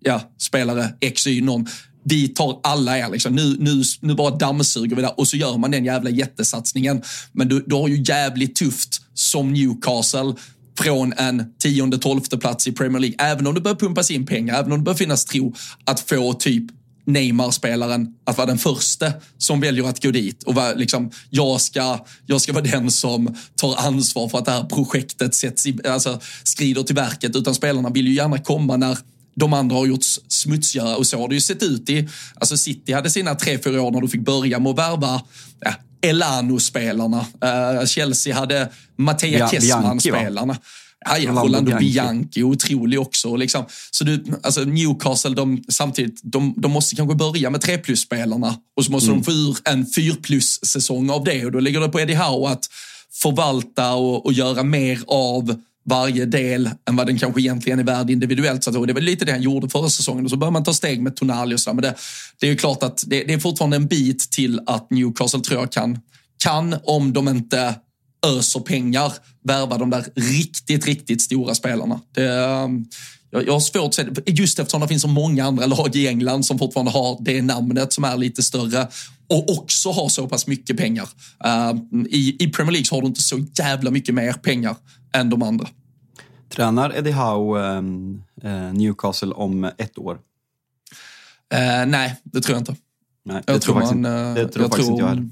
ja, 0.00 0.32
spelare 0.38 0.94
X, 1.00 1.26
Y, 1.26 1.40
någon. 1.40 1.66
Vi 2.04 2.28
tar 2.28 2.60
alla 2.62 2.98
er, 2.98 3.08
liksom. 3.10 3.34
nu, 3.34 3.56
nu, 3.58 3.82
nu 4.00 4.14
bara 4.14 4.36
dammsuger 4.36 4.96
vi 4.96 5.02
där 5.02 5.20
och 5.20 5.28
så 5.28 5.36
gör 5.36 5.58
man 5.58 5.70
den 5.70 5.84
jävla 5.84 6.10
jättesatsningen. 6.10 7.02
Men 7.32 7.48
du, 7.48 7.64
du 7.66 7.74
har 7.74 7.88
ju 7.88 8.02
jävligt 8.06 8.56
tufft 8.56 9.00
som 9.14 9.52
Newcastle 9.52 10.34
från 10.78 11.12
en 11.12 11.44
tionde, 11.58 11.98
tolfte 11.98 12.38
plats 12.38 12.66
i 12.66 12.72
Premier 12.72 13.00
League. 13.00 13.16
Även 13.18 13.46
om 13.46 13.54
det 13.54 13.60
börjar 13.60 13.76
pumpas 13.76 14.10
in 14.10 14.26
pengar, 14.26 14.58
även 14.58 14.72
om 14.72 14.78
det 14.78 14.84
börjar 14.84 14.96
finnas 14.96 15.24
tro 15.24 15.54
att 15.84 16.00
få 16.00 16.32
typ 16.32 16.64
Neymar-spelaren 17.04 18.08
att 18.24 18.36
vara 18.36 18.46
den 18.46 18.58
första 18.58 19.12
som 19.42 19.60
väljer 19.60 19.88
att 19.88 20.02
gå 20.02 20.10
dit 20.10 20.42
och 20.42 20.54
vara, 20.54 20.72
liksom, 20.72 21.10
jag, 21.30 21.60
ska, 21.60 21.98
jag 22.26 22.40
ska 22.40 22.52
vara 22.52 22.64
den 22.64 22.90
som 22.90 23.36
tar 23.56 23.76
ansvar 23.76 24.28
för 24.28 24.38
att 24.38 24.44
det 24.44 24.50
här 24.52 24.64
projektet 24.64 25.34
sätts 25.34 25.66
i, 25.66 25.78
alltså, 25.88 26.20
skrider 26.42 26.82
till 26.82 26.94
verket. 26.94 27.36
Utan 27.36 27.54
spelarna 27.54 27.90
vill 27.90 28.06
ju 28.06 28.14
gärna 28.14 28.38
komma 28.38 28.76
när 28.76 28.98
de 29.34 29.52
andra 29.52 29.76
har 29.76 29.86
gjort 29.86 30.04
smutsigare 30.28 30.94
och 30.94 31.06
så 31.06 31.18
har 31.18 31.28
det 31.28 31.34
ju 31.34 31.40
sett 31.40 31.62
ut 31.62 31.90
i, 31.90 32.08
alltså 32.34 32.56
City 32.56 32.92
hade 32.92 33.10
sina 33.10 33.34
tre, 33.34 33.58
fyra 33.58 33.82
år 33.82 33.90
när 33.90 34.00
du 34.00 34.08
fick 34.08 34.20
börja 34.20 34.58
med 34.58 34.70
att 34.70 34.78
värva 34.78 35.22
ja, 35.60 35.74
Elano-spelarna. 36.02 37.26
Uh, 37.44 37.86
Chelsea 37.86 38.34
hade 38.34 38.68
Mattia 38.96 39.48
Kessman-spelarna. 39.48 40.56
Ja, 41.04 41.30
Rolando 41.30 41.62
Bianchi. 41.62 41.92
Bianchi, 41.92 42.42
otrolig 42.42 43.00
också. 43.00 43.36
Liksom. 43.36 43.64
Så 43.90 44.04
du, 44.04 44.24
alltså 44.42 44.64
Newcastle, 44.64 45.34
de, 45.34 45.64
samtidigt, 45.68 46.20
de, 46.22 46.54
de 46.56 46.70
måste 46.70 46.96
kanske 46.96 47.14
börja 47.14 47.50
med 47.50 47.60
3 47.60 47.78
plus-spelarna 47.78 48.56
och 48.76 48.84
så 48.84 48.92
måste 48.92 49.10
mm. 49.10 49.22
de 49.22 49.24
få 49.24 49.32
ur 49.32 49.56
en 49.64 49.86
4 49.86 50.14
plus-säsong 50.22 51.10
av 51.10 51.24
det. 51.24 51.44
Och 51.44 51.52
då 51.52 51.60
ligger 51.60 51.80
det 51.80 51.88
på 51.88 52.00
Eddie 52.00 52.14
Howe 52.14 52.48
att 52.48 52.68
förvalta 53.12 53.94
och, 53.94 54.26
och 54.26 54.32
göra 54.32 54.62
mer 54.62 55.00
av 55.06 55.56
varje 55.84 56.26
del 56.26 56.70
än 56.88 56.96
vad 56.96 57.06
den 57.06 57.18
kanske 57.18 57.40
egentligen 57.40 57.78
är 57.78 57.84
värd 57.84 58.10
individuellt. 58.10 58.64
Så 58.64 58.70
det 58.70 58.92
var 58.92 59.00
lite 59.00 59.24
det 59.24 59.32
han 59.32 59.42
gjorde 59.42 59.68
förra 59.68 59.88
säsongen 59.88 60.24
och 60.24 60.30
så 60.30 60.36
börjar 60.36 60.52
man 60.52 60.64
ta 60.64 60.74
steg 60.74 61.02
med 61.02 61.16
Tonali 61.16 61.54
och 61.54 61.60
så. 61.60 61.74
Men 61.74 61.82
det, 61.82 61.94
det 62.40 62.46
är 62.46 62.50
ju 62.50 62.56
klart 62.56 62.82
att 62.82 63.04
det, 63.06 63.24
det, 63.24 63.32
är 63.32 63.38
fortfarande 63.38 63.76
en 63.76 63.86
bit 63.86 64.30
till 64.30 64.60
att 64.66 64.90
Newcastle 64.90 65.40
tror 65.40 65.60
jag 65.60 65.72
kan, 65.72 65.98
kan 66.44 66.76
om 66.84 67.12
de 67.12 67.28
inte 67.28 67.74
öser 68.26 68.60
pengar 68.60 69.12
värva 69.44 69.78
de 69.78 69.90
där 69.90 70.04
riktigt, 70.14 70.86
riktigt 70.86 71.22
stora 71.22 71.54
spelarna. 71.54 72.00
Det, 72.14 72.28
um, 72.28 72.86
jag, 73.30 73.52
har 73.52 73.60
svårt 73.60 73.84
att 73.84 73.94
se 73.94 74.02
det, 74.02 74.32
just 74.32 74.58
eftersom 74.58 74.80
det 74.80 74.88
finns 74.88 75.02
så 75.02 75.08
många 75.08 75.44
andra 75.44 75.66
lag 75.66 75.96
i 75.96 76.08
England 76.08 76.46
som 76.46 76.58
fortfarande 76.58 76.92
har 76.92 77.18
det 77.20 77.42
namnet 77.42 77.92
som 77.92 78.04
är 78.04 78.16
lite 78.16 78.42
större 78.42 78.88
och 79.28 79.58
också 79.58 79.90
har 79.90 80.08
så 80.08 80.28
pass 80.28 80.46
mycket 80.46 80.76
pengar. 80.76 81.08
Uh, 81.46 81.80
i, 82.08 82.36
I 82.38 82.48
Premier 82.48 82.72
League 82.72 82.86
har 82.90 83.00
du 83.00 83.06
inte 83.06 83.22
så 83.22 83.38
jävla 83.58 83.90
mycket 83.90 84.14
mer 84.14 84.32
pengar 84.32 84.76
än 85.12 85.30
de 85.30 85.42
andra. 85.42 85.68
Tränar 86.48 86.96
Eddie 86.96 87.12
Howe 87.12 87.78
um, 87.78 88.22
uh, 88.44 88.72
Newcastle 88.72 89.32
om 89.32 89.64
ett 89.64 89.98
år? 89.98 90.14
Uh, 90.14 91.86
nej, 91.86 92.20
det 92.24 92.40
tror 92.40 92.54
jag 92.54 92.60
inte. 92.60 92.76
Nej, 93.24 93.42
det 93.46 93.52
jag 93.52 93.62
tror, 93.62 93.74
tror 93.74 93.84
man, 93.84 93.96
inte, 93.96 94.42
det 94.42 94.48
tror 94.48 94.64
jag, 94.64 94.64
jag 94.64 94.72
tror 94.72 94.90
inte 94.90 95.02
jag 95.02 95.08
heller. 95.08 95.28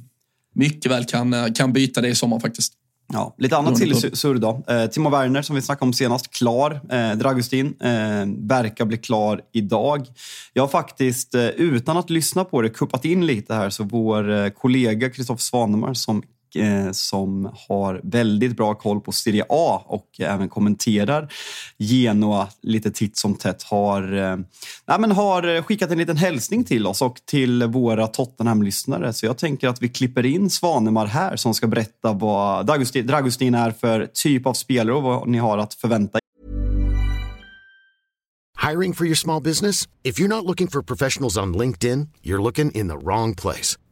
Mycket 0.61 0.92
väl 0.92 1.04
kan, 1.04 1.54
kan 1.54 1.72
byta 1.72 2.00
det 2.00 2.08
i 2.08 2.14
sommar 2.14 2.40
faktiskt. 2.40 2.72
Ja, 3.12 3.34
lite 3.38 3.56
annat 3.56 3.76
till 3.76 4.16
surr 4.16 4.34
då. 4.34 4.64
Eh, 4.68 4.86
Timo 4.86 5.11
Werner 5.11 5.42
som 5.42 5.56
vi 5.56 5.62
snackade 5.62 5.86
om 5.86 5.92
senast, 5.92 6.30
klar. 6.30 6.80
Eh, 6.90 7.12
Dragustin 7.12 7.66
eh, 7.80 8.26
verkar 8.48 8.84
bli 8.84 8.96
klar 8.96 9.40
idag. 9.52 10.06
Jag 10.52 10.62
har 10.62 10.68
faktiskt, 10.68 11.34
eh, 11.34 11.46
utan 11.46 11.96
att 11.96 12.11
lyssna 12.11 12.44
på 12.44 12.62
det, 12.62 12.68
kuppat 12.68 13.04
in 13.04 13.26
lite 13.26 13.54
här 13.54 13.70
så 13.70 13.84
vår 13.84 14.30
eh, 14.30 14.48
kollega 14.48 15.11
Kristoffer 15.11 15.42
Svanemar 15.42 15.94
som 15.94 16.16
eh, 16.16 16.22
Eh, 16.57 16.92
som 16.92 17.51
har 17.68 18.01
väldigt 18.03 18.57
bra 18.57 18.74
koll 18.74 19.01
på 19.01 19.12
Serie 19.12 19.44
A 19.48 19.82
och 19.86 20.07
även 20.18 20.48
kommenterar 20.48 21.32
Genoa 21.78 22.48
lite 22.62 22.90
titt 22.90 23.16
som 23.16 23.34
tätt 23.34 23.62
har, 23.62 24.03
eh, 24.03 24.36
nej, 24.86 25.01
men 25.01 25.12
har 25.12 25.62
skickat 25.62 25.90
en 25.90 25.98
liten 25.98 26.16
hälsning 26.16 26.64
till 26.64 26.86
oss 26.86 27.03
och 27.03 27.20
till 27.24 27.62
våra 27.62 28.07
Tottenham-lyssnare. 28.07 29.12
Så 29.12 29.26
jag 29.26 29.38
tänker 29.38 29.68
att 29.68 29.82
vi 29.82 29.88
klipper 29.88 30.26
in 30.26 30.51
Svanemar 30.51 31.07
här 31.07 31.36
som 31.36 31.55
ska 31.55 31.66
berätta 31.66 32.12
vad 32.12 32.66
Dragustin, 32.66 33.07
Dragustin 33.07 33.55
är 33.55 33.70
för 33.70 34.07
typ 34.07 34.46
av 34.46 34.55
spelare 34.55 34.96
och 34.96 35.03
vad 35.03 35.28
ni 35.28 35.38
har 35.38 35.59
att 35.59 35.74
förvänta 35.74 36.18
Hiring 38.70 38.92
for 38.92 39.07
your 39.07 39.16
small 39.16 39.42
business? 39.42 39.88
If 40.05 40.20
you're 40.20 40.28
not 40.28 40.44
looking 40.44 40.68
for 40.68 40.82
professionals 40.82 41.38
on 41.38 41.55
LinkedIn, 41.55 42.09
you're 42.22 42.42
looking 42.42 42.70
in 42.70 42.88
the 42.88 42.98
wrong 42.98 43.34
place. 43.34 43.78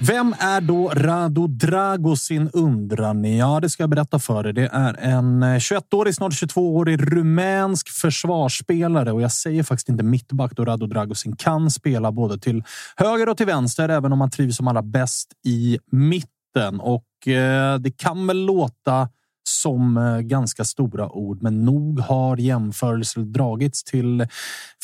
Vem 0.00 0.34
är 0.38 0.60
då 0.60 0.88
Rado 0.88 1.46
Dragosin 1.46 2.50
undrar 2.52 3.14
ni? 3.14 3.38
Ja, 3.38 3.60
det 3.60 3.70
ska 3.70 3.82
jag 3.82 3.90
berätta 3.90 4.18
för 4.18 4.46
er. 4.46 4.52
Det 4.52 4.68
är 4.72 4.94
en 4.94 5.42
eh, 5.42 5.56
21-årig, 5.56 6.14
snart 6.14 6.32
22-årig 6.32 7.12
rumänsk 7.12 7.88
försvarsspelare 7.88 9.12
och 9.12 9.22
jag 9.22 9.32
säger 9.32 9.62
faktiskt 9.62 9.88
inte 9.88 10.04
mittback 10.04 10.56
då 10.56 10.64
Rado 10.64 10.86
Dragosin 10.86 11.36
kan 11.36 11.70
spela 11.70 12.12
både 12.12 12.38
till 12.38 12.64
höger 12.96 13.28
och 13.28 13.36
till 13.36 13.46
vänster, 13.46 13.88
även 13.88 14.12
om 14.12 14.20
han 14.20 14.30
trivs 14.30 14.56
som 14.56 14.68
allra 14.68 14.82
bäst 14.82 15.32
i 15.44 15.78
mitten. 15.92 16.80
Och 16.80 17.28
eh, 17.28 17.78
det 17.78 17.90
kan 17.90 18.26
väl 18.26 18.44
låta 18.44 19.08
som 19.48 19.96
eh, 19.96 20.20
ganska 20.20 20.64
stora 20.64 21.08
ord, 21.08 21.42
men 21.42 21.64
nog 21.64 22.00
har 22.00 22.36
jämförelser 22.36 23.20
dragits 23.20 23.84
till 23.84 24.26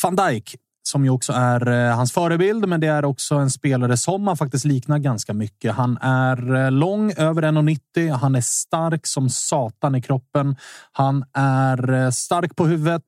van 0.03 0.17
Dijk 0.17 0.57
som 0.83 1.05
ju 1.05 1.11
också 1.11 1.33
är 1.33 1.69
eh, 1.69 1.97
hans 1.97 2.13
förebild, 2.13 2.69
men 2.69 2.81
det 2.81 2.87
är 2.87 3.05
också 3.05 3.35
en 3.35 3.51
spelare 3.51 3.97
som 3.97 4.23
man 4.23 4.37
faktiskt 4.37 4.65
liknar 4.65 4.99
ganska 4.99 5.35
mycket. 5.35 5.75
Han 5.75 5.99
är 6.01 6.55
eh, 6.55 6.71
lång, 6.71 7.13
över 7.17 7.43
1,90. 7.43 8.13
Han 8.17 8.35
är 8.35 8.41
stark 8.41 9.07
som 9.07 9.31
satan 9.31 9.95
i 9.95 10.03
kroppen. 10.03 10.57
Han 10.93 11.25
är 11.35 11.93
eh, 11.93 12.11
stark 12.11 12.57
på 12.57 12.67
huvudet. 12.67 13.03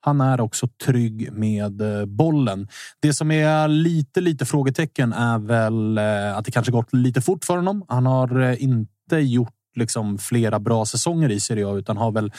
Han 0.00 0.20
är 0.20 0.40
också 0.40 0.68
trygg 0.84 1.32
med 1.32 1.80
eh, 1.80 2.06
bollen. 2.06 2.68
Det 3.00 3.12
som 3.12 3.30
är 3.30 3.68
lite, 3.68 4.20
lite 4.20 4.46
frågetecken 4.46 5.12
är 5.12 5.38
väl 5.38 5.98
eh, 5.98 6.36
att 6.36 6.44
det 6.44 6.50
kanske 6.50 6.72
gått 6.72 6.92
lite 6.92 7.20
fort 7.20 7.44
för 7.44 7.56
honom. 7.56 7.84
Han 7.88 8.06
har 8.06 8.40
eh, 8.40 8.62
inte 8.62 9.16
gjort 9.16 9.54
liksom 9.76 10.18
flera 10.18 10.58
bra 10.60 10.86
säsonger 10.86 11.30
i 11.30 11.40
Serie 11.40 11.66
A 11.68 11.76
utan 11.76 11.96
har 11.96 12.12
väl 12.12 12.32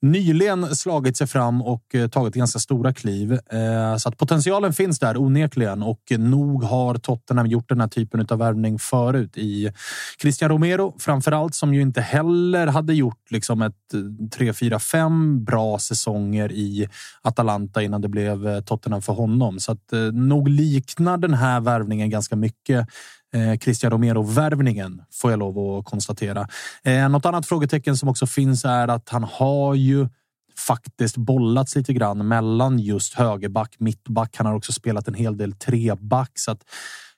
nyligen 0.00 0.76
slagit 0.76 1.16
sig 1.16 1.26
fram 1.26 1.62
och 1.62 1.94
eh, 1.94 2.08
tagit 2.08 2.34
ganska 2.34 2.58
stora 2.58 2.94
kliv. 2.94 3.32
Eh, 3.32 3.96
så 3.96 4.08
att 4.08 4.16
potentialen 4.16 4.72
finns 4.72 4.98
där 4.98 5.16
onekligen 5.16 5.82
och 5.82 6.02
nog 6.18 6.64
har 6.64 6.94
Tottenham 6.94 7.46
gjort 7.46 7.68
den 7.68 7.80
här 7.80 7.88
typen 7.88 8.26
av 8.30 8.38
värvning 8.38 8.78
förut 8.78 9.36
i 9.36 9.72
Christian 10.22 10.50
Romero 10.50 10.94
framför 10.98 11.32
allt 11.32 11.54
som 11.54 11.74
ju 11.74 11.80
inte 11.80 12.00
heller 12.00 12.66
hade 12.66 12.94
gjort 12.94 13.30
liksom 13.30 13.62
ett 13.62 13.74
3, 14.32 14.52
4, 14.52 14.78
5 14.78 15.44
bra 15.44 15.78
säsonger 15.78 16.52
i 16.52 16.88
Atalanta 17.22 17.82
innan 17.82 18.00
det 18.00 18.08
blev 18.08 18.48
eh, 18.48 18.60
Tottenham 18.60 19.02
för 19.02 19.12
honom. 19.12 19.60
Så 19.60 19.72
att 19.72 19.92
nog 20.12 20.48
liknar 20.48 21.16
den 21.16 21.34
här 21.34 21.60
värvningen 21.60 22.10
ganska 22.10 22.36
mycket 22.36 22.88
eh, 23.34 23.58
Christian 23.58 23.92
Romero-värvningen, 23.92 25.02
får 25.12 25.30
jag 25.30 25.38
lov 25.38 25.58
att 25.58 25.84
konstatera. 25.84 26.48
Eh, 26.84 27.08
något 27.08 27.26
annat 27.26 27.46
frågetecken 27.46 27.96
som 27.96 28.08
också 28.08 28.26
finns 28.26 28.64
är 28.64 28.88
att 28.88 29.08
han 29.08 29.24
har 29.24 29.74
ju 29.74 30.08
faktiskt 30.58 31.16
bollats 31.16 31.76
lite 31.76 31.92
grann 31.92 32.28
mellan 32.28 32.78
just 32.78 33.14
högerback, 33.14 33.74
mittback. 33.78 34.36
Han 34.36 34.46
har 34.46 34.54
också 34.54 34.72
spelat 34.72 35.08
en 35.08 35.14
hel 35.14 35.36
del 35.36 35.52
treback. 35.52 36.30
Så 36.34 36.50
att 36.50 36.64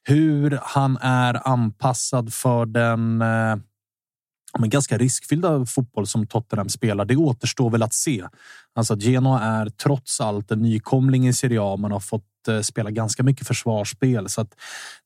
hur 0.02 0.58
han 0.62 0.98
är 1.00 1.48
anpassad 1.48 2.32
för 2.32 2.66
den 2.66 3.22
eh, 3.22 3.56
men 4.58 4.70
ganska 4.70 4.98
riskfyllda 4.98 5.66
fotboll 5.66 6.06
som 6.06 6.26
Tottenham 6.26 6.68
spelar. 6.68 7.04
Det 7.04 7.16
återstår 7.16 7.70
väl 7.70 7.82
att 7.82 7.94
se. 7.94 8.26
Alltså 8.74 8.96
Genoa 8.96 9.40
är 9.40 9.66
trots 9.66 10.20
allt 10.20 10.50
en 10.50 10.62
nykomling 10.62 11.28
i 11.28 11.32
Serie 11.32 11.62
A. 11.62 11.76
Man 11.76 11.92
har 11.92 12.00
fått 12.00 12.24
Eh, 12.49 12.61
spela 12.61 12.91
ganska 12.91 13.22
mycket 13.22 13.47
försvarsspel 13.47 14.28
så 14.28 14.41
att 14.41 14.55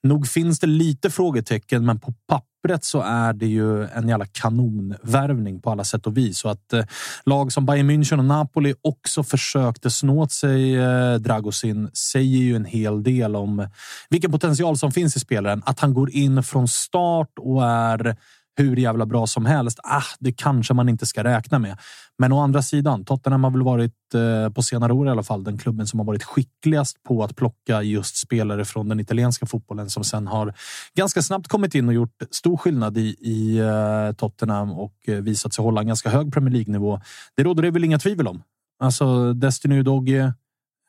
nog 0.03 0.29
finns 0.29 0.61
det 0.61 0.67
lite 0.67 1.11
frågetecken, 1.11 1.87
men 1.87 2.01
på 2.01 2.15
pappret 2.29 2.85
så 2.85 3.01
är 3.01 3.33
det 3.33 3.47
ju 3.47 3.85
en 3.85 4.09
jävla 4.09 4.27
kanonvärvning 4.27 5.61
på 5.61 5.71
alla 5.71 5.85
sätt 5.85 6.07
och 6.07 6.17
vis. 6.17 6.39
Så 6.39 6.49
att 6.49 6.73
eh, 6.73 6.85
lag 7.27 7.53
som 7.53 7.67
Bayern 7.67 7.91
München 7.91 8.19
och 8.19 8.25
Napoli 8.25 8.75
också 8.83 9.23
försökte 9.23 9.91
snå 9.91 10.23
åt 10.23 10.33
sig 10.33 10.77
eh, 10.77 11.15
Dragosin 11.15 11.91
säger 11.95 12.39
ju 12.39 12.57
en 12.57 12.65
hel 12.65 13.03
del 13.03 13.37
om 13.37 13.69
vilken 14.11 14.33
potential 14.33 14.79
som 14.79 14.93
finns 14.93 15.17
i 15.17 15.21
spelaren. 15.21 15.63
Att 15.67 15.81
han 15.81 15.95
går 15.95 16.11
in 16.11 16.43
från 16.43 16.69
start 16.69 17.31
och 17.39 17.65
är 17.65 18.17
hur 18.57 18.77
jävla 18.77 19.07
bra 19.07 19.27
som 19.27 19.47
helst. 19.47 19.81
Ah, 19.83 20.03
det 20.19 20.33
kanske 20.33 20.75
man 20.75 20.89
inte 20.89 21.07
ska 21.07 21.25
räkna 21.25 21.59
med. 21.59 21.79
Men 22.19 22.33
å 22.33 22.41
andra 22.41 22.63
sidan, 22.63 23.05
Tottenham 23.05 23.45
har 23.45 23.51
väl 23.51 23.63
varit 23.63 24.15
eh, 24.15 24.53
på 24.53 24.63
senare 24.63 24.93
år 24.93 25.07
i 25.07 25.11
alla 25.11 25.23
fall 25.23 25.45
den 25.45 25.59
klubben 25.59 25.87
som 25.87 25.99
har 25.99 26.07
varit 26.07 26.23
skickligast 26.23 27.03
på 27.03 27.25
att 27.25 27.37
plocka 27.37 27.83
just 27.83 28.17
spelare 28.17 28.65
från 28.65 28.89
den 28.89 29.01
italienska 29.01 29.47
fotbollen 29.47 29.91
som 29.91 30.05
sen 30.05 30.27
har 30.27 30.55
ganska 30.95 31.23
snabbt 31.23 31.49
kommit 31.49 31.75
in 31.75 31.89
och 31.89 31.95
gjort 31.95 32.23
stor 32.31 32.57
skillnad 32.57 32.99
i, 32.99 33.17
i 33.21 33.59
eh, 33.59 34.13
Tottenham 34.17 34.71
och 34.71 34.95
eh, 35.07 35.15
visat 35.15 35.55
sig 35.55 35.63
hålla 35.63 35.81
en 35.81 35.87
ganska 35.87 36.11
hög 36.11 36.33
Premier 36.33 36.53
League-nivå. 36.53 37.01
Det 37.37 37.43
råder 37.43 37.63
det 37.63 37.71
väl 37.71 37.85
inga 37.85 37.99
tvivel 37.99 38.29
om. 38.29 38.43
Alltså 38.79 39.33
Destiny 39.33 39.79
Udogie, 39.79 40.33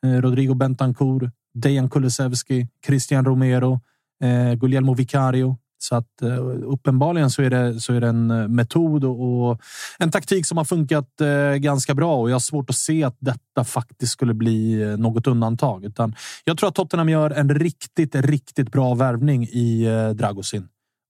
eh, 0.03 0.21
Rodrigo 0.21 0.53
Bentancur, 0.53 1.31
Dejan 1.53 1.89
Kulusevski, 1.89 2.67
Christian 2.85 3.25
Romero, 3.25 3.79
eh, 4.23 4.53
Guglielmo 4.53 4.93
Vicario, 4.93 5.57
så 5.77 5.95
att 5.95 6.21
eh, 6.21 6.37
uppenbarligen 6.63 7.29
så 7.29 7.41
är, 7.41 7.49
det, 7.49 7.81
så 7.81 7.93
är 7.93 8.01
det 8.01 8.07
en 8.07 8.31
eh, 8.31 8.47
metod 8.47 9.03
och, 9.03 9.49
och 9.49 9.61
en 9.99 10.11
taktik 10.11 10.45
som 10.45 10.57
har 10.57 10.65
funkat 10.65 11.21
eh, 11.21 11.53
ganska 11.53 11.93
bra 11.93 12.15
och 12.15 12.29
jag 12.29 12.35
har 12.35 12.39
svårt 12.39 12.69
att 12.69 12.75
se 12.75 13.03
att 13.03 13.17
detta 13.19 13.63
faktiskt 13.63 14.11
skulle 14.11 14.33
bli 14.33 14.95
något 14.97 15.27
undantag. 15.27 15.85
Utan 15.85 16.15
jag 16.43 16.57
tror 16.57 16.69
att 16.69 16.75
Tottenham 16.75 17.09
gör 17.09 17.31
en 17.31 17.55
riktigt, 17.55 18.15
riktigt 18.15 18.71
bra 18.71 18.93
värvning 18.93 19.43
i 19.43 19.89
uh, 19.89 20.09
Dragosin 20.09 20.67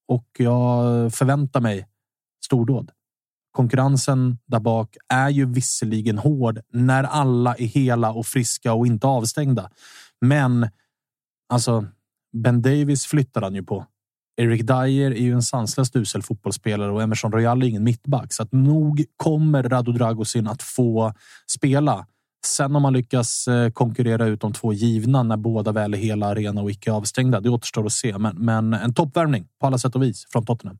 och 0.07 0.27
jag 0.37 1.13
förväntar 1.13 1.61
mig 1.61 1.87
stordåd. 2.45 2.91
Konkurrensen 3.51 4.37
där 4.45 4.59
bak 4.59 4.97
är 5.09 5.29
ju 5.29 5.45
visserligen 5.45 6.17
hård 6.17 6.59
när 6.73 7.03
alla 7.03 7.55
är 7.55 7.65
hela 7.65 8.11
och 8.11 8.25
friska 8.25 8.73
och 8.73 8.87
inte 8.87 9.07
avstängda. 9.07 9.69
Men 10.21 10.69
alltså, 11.49 11.85
Ben 12.33 12.61
Davis 12.61 13.05
flyttar 13.05 13.41
han 13.41 13.55
ju 13.55 13.63
på. 13.63 13.85
Eric 14.37 14.67
Dyer 14.67 15.11
är 15.11 15.21
ju 15.21 15.33
en 15.33 15.41
sanslöst 15.41 15.95
usel 15.95 16.21
fotbollsspelare 16.21 16.91
och 16.91 17.01
Emerson 17.01 17.31
Royal 17.31 17.63
är 17.63 17.67
ingen 17.67 17.83
mittback. 17.83 18.33
Så 18.33 18.43
att 18.43 18.51
nog 18.51 19.05
kommer 19.17 19.63
Rado 19.63 19.91
Dragosin 19.91 20.47
att 20.47 20.61
få 20.61 21.13
spela. 21.47 22.05
Sen 22.45 22.75
om 22.75 22.81
man 22.81 22.93
lyckas 22.93 23.47
eh, 23.47 23.71
konkurrera 23.71 24.25
ut 24.25 24.41
de 24.41 24.53
två 24.53 24.73
givna 24.73 25.23
när 25.23 25.37
båda 25.37 25.71
väl 25.71 25.93
är 25.93 25.97
hela, 25.97 26.27
arena 26.27 26.61
och 26.61 26.71
icke 26.71 26.91
avstängda. 26.91 27.39
Det 27.39 27.49
återstår 27.49 27.85
att 27.85 27.93
se, 27.93 28.17
men, 28.17 28.35
men 28.35 28.73
en 28.73 28.93
toppvärmning 28.93 29.47
på 29.61 29.67
alla 29.67 29.77
sätt 29.77 29.95
och 29.95 30.03
vis 30.03 30.25
från 30.31 30.45
Tottenham. 30.45 30.77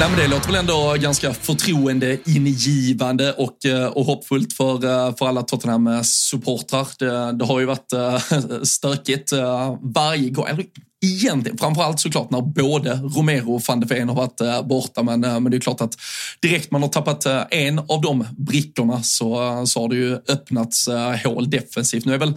Nej, 0.00 0.08
men 0.10 0.18
det 0.18 0.28
låter 0.28 0.46
väl 0.46 0.56
ändå 0.56 0.96
ganska 1.00 1.34
förtroendeingivande 1.34 3.32
och, 3.32 3.66
eh, 3.66 3.86
och 3.86 4.04
hoppfullt 4.04 4.52
för, 4.52 4.74
eh, 4.74 5.16
för 5.16 5.26
alla 5.26 5.42
Tottenham-supportrar. 5.42 6.86
Det, 6.98 7.32
det, 7.32 7.44
har 7.44 7.60
ju 7.60 7.66
varit 7.66 7.92
stökigt 8.68 9.32
varje 9.80 10.30
gång 10.30 10.46
egentligen, 11.04 11.58
framförallt 11.58 12.00
såklart 12.00 12.30
när 12.30 12.40
både 12.40 12.94
Romero 12.94 13.54
och 13.54 13.62
van 13.68 13.80
de 13.80 13.86
Ven 13.86 14.08
har 14.08 14.16
varit 14.16 14.40
eh, 14.40 14.62
borta. 14.62 15.02
Men, 15.02 15.24
eh, 15.24 15.40
men 15.40 15.50
det 15.50 15.56
är 15.56 15.60
klart 15.60 15.80
att 15.80 15.94
direkt 16.40 16.70
man 16.70 16.82
har 16.82 16.88
tappat 16.88 17.26
eh, 17.26 17.42
en 17.50 17.78
av 17.78 18.00
de 18.00 18.26
brickorna 18.36 19.02
så, 19.02 19.62
så 19.66 19.80
har 19.80 19.88
det 19.88 19.96
ju 19.96 20.14
öppnats 20.14 20.88
hål 21.24 21.50
defensivt. 21.50 22.04
Nu 22.04 22.14
är, 22.14 22.18
väl, 22.18 22.34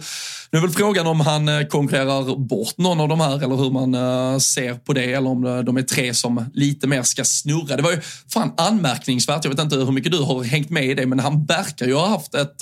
nu 0.50 0.58
är 0.58 0.62
väl 0.62 0.70
frågan 0.70 1.06
om 1.06 1.20
han 1.20 1.48
eh, 1.48 1.66
konkurrerar 1.66 2.36
bort 2.36 2.78
någon 2.78 3.00
av 3.00 3.08
de 3.08 3.20
här 3.20 3.44
eller 3.44 3.56
hur 3.56 3.70
man 3.70 3.94
eh, 3.94 4.38
ser 4.38 4.74
på 4.74 4.92
det 4.92 5.12
eller 5.12 5.30
om 5.30 5.46
eh, 5.46 5.58
de 5.58 5.76
är 5.76 5.82
tre 5.82 6.14
som 6.14 6.44
lite 6.54 6.86
mer 6.86 7.02
ska 7.02 7.24
snurra. 7.24 7.76
Det 7.76 7.82
var 7.82 7.90
ju 7.90 8.00
fan 8.32 8.52
anmärkningsvärt. 8.56 9.44
Jag 9.44 9.50
vet 9.50 9.60
inte 9.60 9.76
hur 9.76 9.92
mycket 9.92 10.12
du 10.12 10.18
har 10.18 10.44
hängt 10.44 10.70
med 10.70 10.84
i 10.84 10.94
det, 10.94 11.06
men 11.06 11.18
han 11.18 11.44
verkar 11.44 11.86
ju 11.86 11.94
ha 11.94 12.08
haft 12.08 12.34
ett 12.34 12.56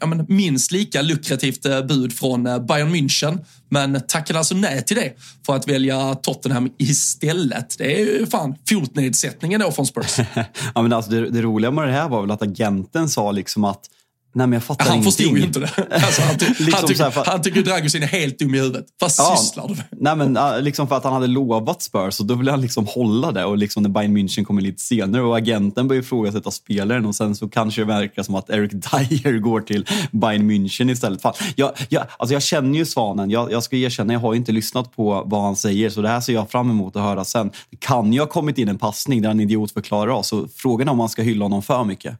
ja, 0.00 0.06
men 0.06 0.26
minst 0.28 0.72
lika 0.72 1.02
lukrativt 1.02 1.62
bud 1.62 2.12
från 2.12 2.44
Bayern 2.44 2.94
München 2.94 3.38
men 3.68 4.00
tackade 4.08 4.38
alltså 4.38 4.54
nej 4.54 4.84
till 4.84 4.96
det 4.96 5.12
för 5.46 5.56
att 5.56 5.68
välja 5.68 6.14
Tottenham 6.14 6.70
istället. 6.78 7.78
Det 7.78 8.00
är 8.00 8.04
ju 8.04 8.26
fan 8.26 8.54
fotnedsättningen 8.68 9.60
då 9.60 9.72
från 9.72 9.86
Spurs. 9.86 10.18
ja, 10.74 10.82
men 10.82 10.92
alltså 10.92 11.10
det, 11.10 11.30
det 11.30 11.42
roliga 11.42 11.70
med 11.70 11.88
det 11.88 11.92
här 11.92 12.08
var 12.08 12.20
väl 12.20 12.30
att 12.30 12.42
agenten 12.42 13.08
sa 13.08 13.32
liksom 13.32 13.64
att 13.64 13.88
Nej, 14.34 14.46
men 14.46 14.52
jag 14.52 14.62
fattar 14.62 14.84
han 14.84 14.94
ingenting. 14.94 15.12
förstod 15.12 15.38
ju 15.38 15.44
inte 15.44 15.60
det. 15.60 15.70
Alltså, 15.90 16.22
han, 16.22 16.36
liksom 16.48 16.72
han, 16.72 16.86
tycker, 16.86 17.10
för... 17.10 17.24
han 17.24 17.42
tycker 17.42 17.62
Dragusin 17.62 18.02
är 18.02 18.06
helt 18.06 18.38
dum 18.38 18.54
i 18.54 18.58
huvudet. 18.58 18.86
Vad 19.00 19.10
ja, 19.18 19.36
sysslar 19.36 19.68
du 19.68 19.74
med? 19.74 19.84
Nej, 19.90 20.16
men, 20.16 20.64
liksom 20.64 20.88
för 20.88 20.96
att 20.96 21.04
han 21.04 21.12
hade 21.12 21.26
lovat 21.26 21.82
Spurs 21.82 22.20
och 22.20 22.26
då 22.26 22.34
ville 22.34 22.50
han 22.50 22.60
liksom 22.60 22.86
hålla 22.86 23.32
det. 23.32 23.44
Och 23.44 23.58
liksom 23.58 23.82
när 23.82 23.90
Bayern 23.90 24.16
München 24.16 24.44
kommer 24.44 24.62
lite 24.62 24.82
senare 24.82 25.22
och 25.22 25.36
agenten 25.36 25.88
börjar 25.88 26.02
ifrågasätta 26.02 26.50
spelaren 26.50 27.06
och 27.06 27.14
sen 27.14 27.34
så 27.34 27.48
kanske 27.48 27.80
det 27.80 27.84
verkar 27.84 28.22
som 28.22 28.34
att 28.34 28.50
Eric 28.50 28.70
Dyer 28.72 29.38
går 29.38 29.60
till 29.60 29.86
Bayern 30.10 30.50
München 30.50 30.90
istället. 30.90 31.22
Fan, 31.22 31.34
jag, 31.56 31.72
jag, 31.88 32.04
alltså 32.16 32.34
jag 32.34 32.42
känner 32.42 32.78
ju 32.78 32.86
Svanen. 32.86 33.30
Jag, 33.30 33.52
jag 33.52 33.62
ska 33.62 33.76
erkänna, 33.76 34.12
jag 34.12 34.20
har 34.20 34.34
inte 34.34 34.52
lyssnat 34.52 34.96
på 34.96 35.22
vad 35.26 35.42
han 35.42 35.56
säger 35.56 35.90
så 35.90 36.02
det 36.02 36.08
här 36.08 36.20
ser 36.20 36.32
jag 36.32 36.50
fram 36.50 36.70
emot 36.70 36.96
att 36.96 37.02
höra 37.02 37.24
sen. 37.24 37.50
Det 37.70 37.76
kan 37.76 38.12
ju 38.12 38.20
ha 38.20 38.26
kommit 38.26 38.58
in 38.58 38.68
en 38.68 38.78
passning 38.78 39.22
där 39.22 39.30
en 39.30 39.40
idiot 39.40 39.72
förklarar 39.72 40.12
oss. 40.12 40.28
Så 40.28 40.48
frågan 40.56 40.88
är 40.88 40.92
om 40.92 40.98
man 40.98 41.08
ska 41.08 41.22
hylla 41.22 41.44
honom 41.44 41.62
för 41.62 41.84
mycket. 41.84 42.18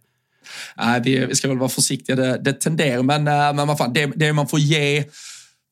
Äh, 0.80 1.02
vi, 1.04 1.26
vi 1.26 1.34
ska 1.34 1.48
väl 1.48 1.58
vara 1.58 1.68
försiktiga, 1.68 2.16
det, 2.16 2.38
det 2.38 2.52
tenderar. 2.52 3.02
Men, 3.02 3.28
äh, 3.28 3.54
men 3.54 3.68
vad 3.68 3.78
fan, 3.78 3.92
det, 3.92 4.06
det 4.16 4.32
man 4.32 4.48
får 4.48 4.60
ge 4.60 5.04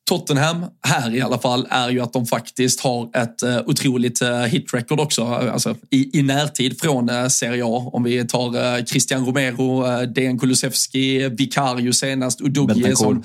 Tottenham 0.09 0.65
här 0.87 1.15
i 1.15 1.21
alla 1.21 1.39
fall 1.39 1.67
är 1.69 1.89
ju 1.89 1.99
att 1.99 2.13
de 2.13 2.25
faktiskt 2.25 2.79
har 2.79 3.17
ett 3.17 3.43
uh, 3.43 3.59
otroligt 3.65 4.21
uh, 4.21 4.29
hitrecord 4.29 4.99
också, 4.99 5.25
alltså 5.25 5.75
i, 5.89 6.19
i 6.19 6.21
närtid 6.21 6.81
från 6.81 7.09
uh, 7.09 7.27
Serie 7.27 7.63
A. 7.65 7.89
Om 7.93 8.03
vi 8.03 8.27
tar 8.27 8.77
uh, 8.77 8.85
Christian 8.85 9.25
Romero, 9.25 9.85
uh, 9.85 10.01
Dejan 10.01 10.39
Kulusevski, 10.39 11.29
Vicario 11.29 11.93
senast, 11.93 12.41
Udogie 12.41 12.95
som 12.95 13.23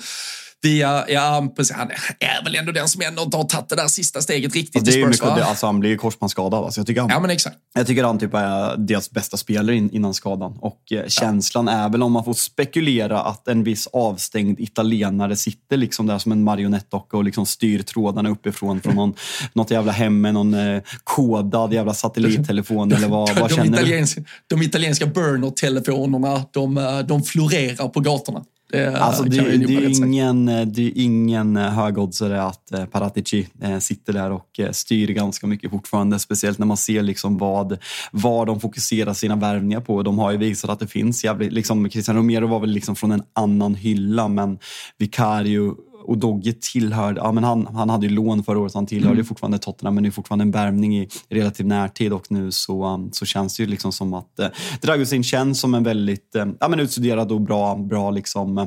via, 0.61 1.05
ja 1.09 1.53
precis, 1.55 1.75
han 1.75 1.91
är 2.19 2.43
väl 2.43 2.55
ändå 2.55 2.71
den 2.71 2.87
som 2.87 3.01
ändå 3.01 3.23
inte 3.23 3.37
har 3.37 3.43
tagit 3.43 3.69
det 3.69 3.75
där 3.75 3.87
sista 3.87 4.21
steget 4.21 4.55
riktigt 4.55 4.85
det 4.85 4.91
är 4.91 5.03
Spurs, 5.03 5.21
mycket, 5.21 5.47
alltså, 5.47 5.65
Han 5.65 5.79
blir 5.79 5.89
ju 5.89 5.97
korsbandsskadad. 5.97 6.63
Alltså, 6.63 6.79
jag, 6.79 6.87
tycker 6.87 7.01
han, 7.01 7.09
ja, 7.09 7.19
men 7.19 7.29
exakt. 7.29 7.57
jag 7.73 7.87
tycker 7.87 8.03
han 8.03 8.19
typ 8.19 8.33
är 8.33 8.77
deras 8.77 9.11
bästa 9.11 9.37
spelare 9.37 9.75
innan 9.75 10.13
skadan. 10.13 10.57
Och 10.59 10.91
eh, 10.91 11.07
känslan 11.07 11.67
är 11.67 11.89
väl, 11.89 12.03
om 12.03 12.11
man 12.11 12.23
får 12.23 12.33
spekulera, 12.33 13.21
att 13.21 13.47
en 13.47 13.63
viss 13.63 13.87
avstängd 13.87 14.59
italienare 14.59 15.35
sitter 15.35 15.77
liksom 15.77 16.07
där 16.07 16.17
som 16.17 16.31
en 16.31 16.43
marionettdocka 16.43 17.17
och 17.17 17.23
liksom 17.23 17.45
styr 17.45 17.81
trådarna 17.81 18.29
uppifrån 18.29 18.81
från 18.81 18.95
någon, 18.95 19.13
något 19.53 19.71
jävla 19.71 19.91
hem 19.91 20.21
med 20.21 20.33
någon 20.33 20.53
eh, 20.53 20.81
kodad 21.03 21.73
jävla 21.73 21.93
satellittelefon 21.93 22.91
eller 22.91 23.07
vad, 23.07 23.39
vad 23.39 23.49
de 23.49 23.55
känner 23.55 23.77
italienska, 23.77 24.21
du? 24.21 24.27
De 24.55 24.61
italienska 24.61 25.05
burner-telefonerna, 25.05 26.45
de, 26.51 26.77
eh, 26.77 26.99
de 26.99 27.23
florerar 27.23 27.87
på 27.87 27.99
gatorna. 27.99 28.43
Det, 28.69 28.97
alltså, 28.97 29.23
det, 29.23 29.57
det, 29.57 29.75
är 29.75 30.03
ingen, 30.03 30.45
det 30.45 30.81
är 30.81 30.91
ingen 30.95 31.55
högoddsare 31.55 32.43
att 32.43 32.71
eh, 32.71 32.85
Paratici 32.85 33.47
eh, 33.61 33.79
sitter 33.79 34.13
där 34.13 34.31
och 34.31 34.59
eh, 34.59 34.71
styr 34.71 35.07
ganska 35.07 35.47
mycket 35.47 35.71
fortfarande. 35.71 36.19
Speciellt 36.19 36.57
när 36.57 36.65
man 36.65 36.77
ser 36.77 37.01
liksom 37.01 37.37
vad, 37.37 37.77
vad 38.11 38.47
de 38.47 38.59
fokuserar 38.59 39.13
sina 39.13 39.35
värvningar 39.35 39.81
på. 39.81 40.03
De 40.03 40.19
har 40.19 40.31
ju 40.31 40.37
visat 40.37 40.69
att 40.69 40.79
det 40.79 40.87
finns 40.87 41.23
jävligt... 41.23 41.53
Liksom, 41.53 41.89
Christian 41.89 42.17
Romero 42.17 42.47
var 42.47 42.59
väl 42.59 42.69
liksom 42.69 42.95
från 42.95 43.11
en 43.11 43.23
annan 43.33 43.75
hylla 43.75 44.27
men 44.27 44.59
Vicario 44.97 45.75
och 46.07 46.17
Dogge 46.17 46.53
tillhörde, 46.53 47.21
ja 47.21 47.31
men 47.31 47.43
han, 47.43 47.67
han 47.67 47.89
hade 47.89 48.05
ju 48.05 48.13
lån 48.13 48.43
förra 48.43 48.59
året, 48.59 48.73
han 48.73 48.85
tillhörde 48.85 49.13
mm. 49.13 49.25
fortfarande 49.25 49.57
Tottenham 49.57 49.95
men 49.95 50.03
det 50.03 50.09
är 50.09 50.11
fortfarande 50.11 50.43
en 50.43 50.51
värvning 50.51 50.97
i 50.97 51.09
relativ 51.29 51.65
närtid 51.65 52.13
och 52.13 52.31
nu 52.31 52.51
så, 52.51 52.85
um, 52.85 53.09
så 53.11 53.25
känns 53.25 53.57
det 53.57 53.63
ju 53.63 53.69
liksom 53.69 53.91
som 53.91 54.13
att 54.13 54.39
eh, 54.39 54.47
Dragusin 54.81 55.23
känns 55.23 55.59
som 55.59 55.73
en 55.73 55.83
väldigt 55.83 56.35
eh, 56.35 56.45
ja, 56.59 56.67
men 56.67 56.79
utstuderad 56.79 57.31
och 57.31 57.41
bra, 57.41 57.75
bra 57.75 58.11
liksom, 58.11 58.57
eh, 58.57 58.65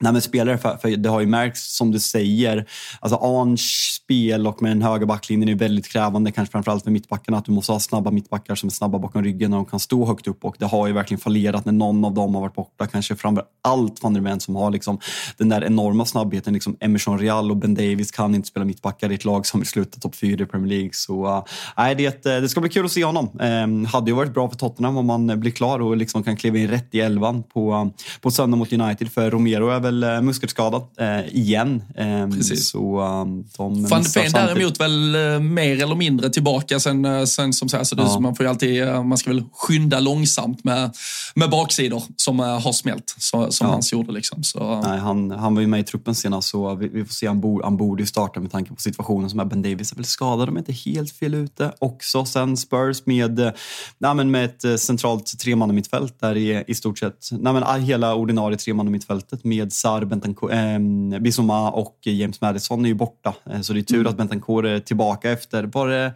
Nej, 0.00 0.12
men 0.12 0.22
spelare, 0.22 0.58
för, 0.58 0.76
för, 0.76 0.96
det 0.96 1.08
har 1.08 1.20
ju 1.20 1.26
märkts 1.26 1.76
som 1.76 1.90
du 1.90 2.00
säger, 2.00 2.66
alltså 3.00 3.18
Arns 3.22 3.60
spel 4.04 4.46
och 4.46 4.62
med 4.62 4.70
den 4.70 4.82
höga 4.82 5.06
backlinjen 5.06 5.48
är 5.48 5.54
väldigt 5.54 5.88
krävande, 5.88 6.32
kanske 6.32 6.52
framförallt 6.52 6.84
för 6.84 6.90
mittbackarna, 6.90 7.38
att 7.38 7.44
du 7.44 7.52
måste 7.52 7.72
ha 7.72 7.80
snabba 7.80 8.10
mittbackar 8.10 8.54
som 8.54 8.66
är 8.66 8.70
snabba 8.70 8.98
bakom 8.98 9.24
ryggen 9.24 9.52
och 9.52 9.56
de 9.56 9.66
kan 9.66 9.80
stå 9.80 10.06
högt 10.06 10.26
upp 10.26 10.44
och 10.44 10.56
det 10.58 10.66
har 10.66 10.86
ju 10.86 10.92
verkligen 10.92 11.20
fallerat 11.20 11.64
när 11.64 11.72
någon 11.72 12.04
av 12.04 12.14
dem 12.14 12.34
har 12.34 12.42
varit 12.42 12.54
borta, 12.54 12.86
kanske 12.86 13.16
framför 13.16 13.44
allt 13.62 14.02
van 14.02 14.14
der 14.14 14.20
Ven 14.20 14.40
som 14.40 14.56
har 14.56 14.70
liksom 14.70 14.98
den 15.36 15.48
där 15.48 15.64
enorma 15.64 16.04
snabbheten, 16.04 16.54
liksom 16.54 16.76
Emerson 16.80 17.18
Real 17.18 17.50
och 17.50 17.56
Ben 17.56 17.74
Davis 17.74 18.10
kan 18.10 18.34
inte 18.34 18.48
spela 18.48 18.64
mittbackar 18.64 19.12
i 19.12 19.14
ett 19.14 19.24
lag 19.24 19.46
som 19.46 19.60
vill 19.60 19.68
sluta 19.68 20.00
topp 20.00 20.14
fyra 20.14 20.44
i 20.44 20.46
Premier 20.46 20.68
League. 20.68 20.90
Så 20.92 21.26
uh, 21.26 21.44
nej, 21.76 21.94
det, 21.94 22.26
eh, 22.26 22.40
det 22.40 22.48
ska 22.48 22.60
bli 22.60 22.70
kul 22.70 22.84
att 22.84 22.92
se 22.92 23.04
honom. 23.04 23.30
Um, 23.40 23.84
hade 23.84 24.10
ju 24.10 24.16
varit 24.16 24.34
bra 24.34 24.48
för 24.48 24.56
Tottenham 24.56 24.96
om 24.96 25.06
man 25.06 25.30
eh, 25.30 25.36
blir 25.36 25.50
klar 25.50 25.80
och 25.80 25.96
liksom 25.96 26.22
kan 26.22 26.36
kliva 26.36 26.58
in 26.58 26.68
rätt 26.68 26.94
i 26.94 27.00
elvan 27.00 27.42
på, 27.42 27.74
um, 27.74 27.92
på 28.20 28.30
söndag 28.30 28.56
mot 28.56 28.72
United, 28.72 29.12
för 29.12 29.30
Romero 29.30 29.68
är 29.68 29.80
väl 29.86 30.04
uh, 30.04 30.22
muskelskadad 30.22 30.82
uh, 31.00 31.36
igen. 31.36 31.82
Um, 31.98 32.32
Precis. 32.32 32.68
Så, 32.68 33.00
um, 33.00 33.44
de 33.56 33.86
Van 33.86 34.02
de 34.02 34.20
Ven 34.20 34.32
däremot 34.32 34.80
väl 34.80 35.14
eh, 35.14 35.40
mer 35.40 35.82
eller 35.82 35.94
mindre 35.94 36.30
tillbaka 36.30 36.80
sen, 36.80 37.04
eh, 37.04 37.24
sen 37.24 37.52
som 37.52 37.68
sagt, 37.68 37.86
så 37.86 37.96
ja. 37.98 38.20
man 38.20 38.36
får 38.36 38.46
ju 38.46 38.50
alltid, 38.50 38.82
eh, 38.82 39.02
man 39.02 39.18
ska 39.18 39.30
väl 39.30 39.44
skynda 39.52 40.00
långsamt 40.00 40.64
med, 40.64 40.96
med 41.34 41.50
baksidor 41.50 42.02
som 42.16 42.38
har 42.38 42.72
smält, 42.72 43.14
så, 43.18 43.52
som 43.52 43.66
ja. 43.66 43.72
hans 43.72 43.92
gjorde. 43.92 44.12
Liksom. 44.12 44.42
Så. 44.42 44.80
Nej, 44.80 44.98
han, 44.98 45.30
han 45.30 45.54
var 45.54 45.60
ju 45.60 45.66
med 45.66 45.80
i 45.80 45.84
truppen 45.84 46.14
senast 46.14 46.48
så 46.48 46.74
vi, 46.74 46.88
vi 46.88 47.04
får 47.04 47.12
se, 47.12 47.26
han, 47.26 47.40
bo, 47.40 47.62
han 47.62 47.76
borde 47.76 48.02
ju 48.02 48.06
starta 48.06 48.40
med 48.40 48.52
tanke 48.52 48.74
på 48.74 48.80
situationen 48.80 49.30
som 49.30 49.40
är. 49.40 49.44
Ben 49.44 49.62
Davis 49.62 49.92
är 49.92 49.96
väl 49.96 50.04
skadad 50.04 50.48
om 50.48 50.58
inte 50.58 50.72
helt 50.72 51.12
fel 51.12 51.34
ute 51.34 51.72
också. 51.78 52.24
Sen 52.24 52.56
Spurs 52.56 53.06
med, 53.06 53.52
nej, 53.98 54.14
med 54.14 54.44
ett 54.44 54.80
centralt 54.80 55.38
tremannamittfält 55.38 56.20
där 56.20 56.36
i, 56.36 56.64
i 56.66 56.74
stort 56.74 56.98
sett, 56.98 57.28
nej, 57.30 57.52
men 57.52 57.62
ah, 57.62 57.76
hela 57.76 58.14
ordinarie 58.14 58.58
tremannamittfältet 58.58 59.44
med 59.44 59.72
Sar, 59.76 60.04
Bentancourt, 60.04 60.52
eh, 60.52 61.20
Bissoma 61.20 61.70
och 61.70 61.98
James 62.02 62.40
Madison 62.40 62.84
är 62.84 62.88
ju 62.88 62.94
borta. 62.94 63.34
Så 63.62 63.72
det 63.72 63.80
är 63.80 63.82
tur 63.82 63.96
mm. 63.96 64.06
att 64.06 64.16
Bentancourt 64.16 64.64
är 64.64 64.80
tillbaka 64.80 65.30
efter, 65.30 65.64
var 65.64 65.88
det 65.88 66.12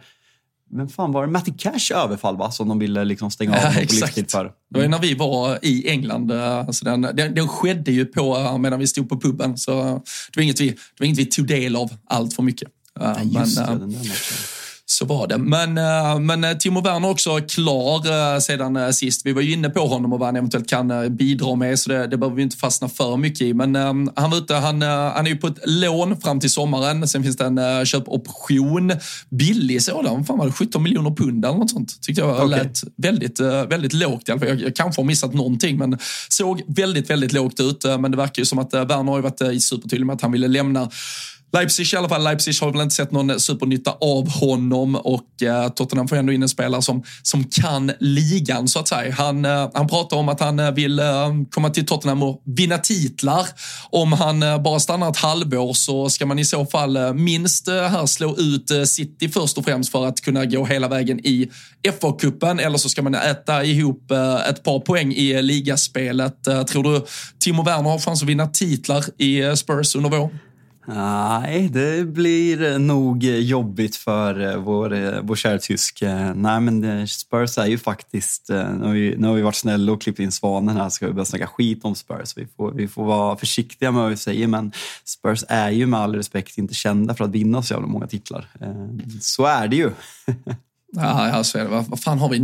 men 0.73 0.89
fan 0.89 1.11
var 1.11 1.25
det 1.25 1.31
Matty 1.31 1.51
Cash 1.57 1.95
överfall 1.95 2.37
va? 2.37 2.51
som 2.51 2.69
de 2.69 2.79
ville 2.79 3.03
liksom 3.03 3.31
stänga 3.31 3.51
av 3.51 3.63
ja, 3.63 3.71
på 3.73 3.79
livstid 3.79 4.31
för? 4.31 4.51
Det 4.69 4.79
var 4.79 4.87
när 4.87 4.99
vi 4.99 5.13
var 5.13 5.59
i 5.61 5.89
England. 5.89 6.31
Alltså 6.31 6.85
den, 6.85 7.01
den, 7.01 7.35
den 7.35 7.47
skedde 7.47 7.91
ju 7.91 8.05
på, 8.05 8.57
medan 8.57 8.79
vi 8.79 8.87
stod 8.87 9.09
på 9.09 9.19
puben. 9.19 9.57
Så 9.57 9.71
det 9.73 10.35
var 10.35 10.43
inget 10.43 10.61
vi, 10.61 10.69
det 10.69 10.99
var 10.99 11.05
inget 11.05 11.19
vi 11.19 11.25
tog 11.25 11.47
del 11.47 11.75
av 11.75 11.91
allt 12.05 12.33
för 12.33 12.43
mycket. 12.43 12.69
Ja, 12.99 13.21
just 13.23 13.59
men, 13.59 13.79
det, 13.79 13.85
den 13.85 13.91
där 13.91 14.60
Så 14.91 15.05
var 15.05 15.27
det. 15.27 15.37
Men, 15.37 15.77
eh, 15.77 16.19
men 16.19 16.43
eh, 16.43 16.53
Timo 16.53 16.81
Werner 16.81 17.09
också 17.09 17.37
klar 17.37 18.39
sedan 18.39 18.93
sist. 18.93 19.25
Vi 19.25 19.33
var 19.33 19.41
ju 19.41 19.53
inne 19.53 19.69
på 19.69 19.87
honom 19.87 20.13
och 20.13 20.19
vad 20.19 20.27
han 20.27 20.35
eventuellt 20.35 20.69
kan 20.69 21.15
bidra 21.15 21.55
med, 21.55 21.79
så 21.79 21.89
det, 21.89 22.07
det 22.07 22.17
behöver 22.17 22.35
vi 22.35 22.43
inte 22.43 22.57
fastna 22.57 22.89
för 22.89 23.17
mycket 23.17 23.41
i. 23.41 23.53
Men 23.53 23.75
han 24.15 24.31
var 24.31 24.37
ute, 24.37 24.55
han, 24.55 24.81
han 24.81 25.25
är 25.25 25.29
ju 25.29 25.37
på 25.37 25.47
ett 25.47 25.59
lån 25.65 26.21
fram 26.21 26.39
till 26.39 26.49
sommaren. 26.49 27.07
Sen 27.07 27.23
finns 27.23 27.37
det 27.37 27.45
en 27.45 27.85
köpoption. 27.85 28.91
Billig 29.29 29.83
sådan, 29.83 30.25
fan 30.25 30.37
var 30.37 30.45
det 30.45 30.51
17 30.51 30.83
miljoner 30.83 31.11
pund 31.11 31.45
eller 31.45 31.57
något 31.57 31.71
sånt. 31.71 32.01
Tyckte 32.01 32.21
jag 32.21 32.45
okay. 32.45 32.47
lät 32.47 32.83
väldigt, 32.97 33.39
väldigt 33.39 33.93
lågt 33.93 34.29
i 34.29 34.31
alla 34.31 34.39
fall. 34.39 34.49
Jag, 34.49 34.61
jag 34.61 34.75
kanske 34.75 35.01
har 35.01 35.05
missat 35.05 35.33
någonting, 35.33 35.77
men 35.77 35.97
såg 36.29 36.61
väldigt, 36.67 37.09
väldigt 37.09 37.33
lågt 37.33 37.59
ut. 37.59 37.83
Men 37.99 38.11
det 38.11 38.17
verkar 38.17 38.41
ju 38.41 38.45
som 38.45 38.59
att 38.59 38.73
Werner 38.73 39.11
har 39.11 39.17
ju 39.17 39.23
varit 39.23 39.63
supertydlig 39.63 40.05
med 40.05 40.13
att 40.13 40.21
han 40.21 40.31
ville 40.31 40.47
lämna 40.47 40.89
Leipzig 41.53 41.93
i 41.93 41.97
alla 41.97 42.09
fall. 42.09 42.23
Leipzig 42.23 42.53
har 42.61 42.71
väl 42.71 42.81
inte 42.81 42.95
sett 42.95 43.11
någon 43.11 43.39
supernytta 43.39 43.91
av 43.91 44.29
honom 44.29 44.95
och 44.95 45.43
eh, 45.43 45.69
Tottenham 45.69 46.07
får 46.07 46.15
ändå 46.15 46.33
in 46.33 46.43
en 46.43 46.49
spelare 46.49 46.81
som, 46.81 47.03
som 47.23 47.43
kan 47.43 47.91
ligan 47.99 48.67
så 48.67 48.79
att 48.79 48.87
säga. 48.87 49.13
Han, 49.13 49.45
eh, 49.45 49.69
han 49.73 49.87
pratar 49.87 50.17
om 50.17 50.29
att 50.29 50.39
han 50.39 50.59
eh, 50.59 50.71
vill 50.71 50.99
eh, 50.99 51.29
komma 51.49 51.69
till 51.69 51.85
Tottenham 51.85 52.23
och 52.23 52.43
vinna 52.45 52.77
titlar. 52.77 53.47
Om 53.89 54.13
han 54.13 54.43
eh, 54.43 54.61
bara 54.61 54.79
stannar 54.79 55.09
ett 55.09 55.17
halvår 55.17 55.73
så 55.73 56.09
ska 56.09 56.25
man 56.25 56.39
i 56.39 56.45
så 56.45 56.65
fall 56.65 56.97
eh, 56.97 57.13
minst 57.13 57.67
eh, 57.67 57.75
här 57.75 58.05
slå 58.05 58.37
ut 58.37 58.71
eh, 58.71 58.83
City 58.83 59.29
först 59.29 59.57
och 59.57 59.65
främst 59.65 59.91
för 59.91 60.05
att 60.05 60.21
kunna 60.21 60.45
gå 60.45 60.65
hela 60.65 60.87
vägen 60.87 61.19
i 61.19 61.49
FA-cupen 62.01 62.61
eller 62.61 62.77
så 62.77 62.89
ska 62.89 63.01
man 63.01 63.15
äta 63.15 63.63
ihop 63.63 64.11
ett 64.49 64.63
par 64.63 64.79
poäng 64.79 65.13
i 65.13 65.41
ligaspelet. 65.41 66.43
Tror 66.43 66.83
du 66.83 67.05
Timo 67.39 67.63
Werner 67.63 67.89
har 67.89 67.99
chans 67.99 68.21
att 68.21 68.29
vinna 68.29 68.47
titlar 68.47 69.05
i 69.17 69.55
Spurs 69.55 69.95
under 69.95 70.09
våren? 70.09 70.39
Nej, 70.85 71.69
det 71.69 72.07
blir 72.07 72.79
nog 72.79 73.23
jobbigt 73.23 73.95
för 73.95 74.39
eh, 74.39 74.57
vår, 74.57 74.93
eh, 74.93 75.21
vår 75.21 75.35
kära 75.35 75.57
tysk. 75.57 76.03
Nej, 76.35 76.61
men 76.61 76.83
eh, 76.83 77.05
Spurs 77.05 77.57
är 77.57 77.65
ju 77.65 77.77
faktiskt... 77.77 78.49
Nu 78.49 78.85
har 78.85 78.93
vi, 78.93 79.15
nu 79.17 79.27
har 79.27 79.35
vi 79.35 79.41
varit 79.41 79.55
snälla 79.55 79.91
och 79.91 80.01
klippt 80.01 80.19
in 80.19 80.31
svanen 80.31 80.77
här, 80.77 80.89
ska 80.89 81.07
vi 81.07 81.13
börja 81.13 81.25
snacka 81.25 81.47
skit 81.47 81.85
om 81.85 81.95
Spurs. 81.95 82.37
Vi 82.37 82.47
får, 82.57 82.71
vi 82.71 82.87
får 82.87 83.05
vara 83.05 83.37
försiktiga 83.37 83.91
med 83.91 84.01
vad 84.01 84.09
vi 84.09 84.17
säger, 84.17 84.47
men 84.47 84.71
Spurs 85.05 85.43
är 85.47 85.69
ju 85.69 85.85
med 85.85 85.99
all 85.99 86.15
respekt 86.15 86.57
inte 86.57 86.73
kända 86.73 87.15
för 87.15 87.25
att 87.25 87.31
vinna 87.31 87.63
så 87.63 87.73
jävla 87.73 87.87
många 87.87 88.07
titlar. 88.07 88.47
Så 89.21 89.45
är 89.45 89.67
det 89.67 89.75
ju. 89.75 89.91
ja, 90.91 91.27
ja, 91.27 91.43
så 91.43 91.57
är 91.57 91.63
det. 91.63 91.69
Vad 91.69 91.99
fan 91.99 92.19
har 92.19 92.29
vi? 92.29 92.39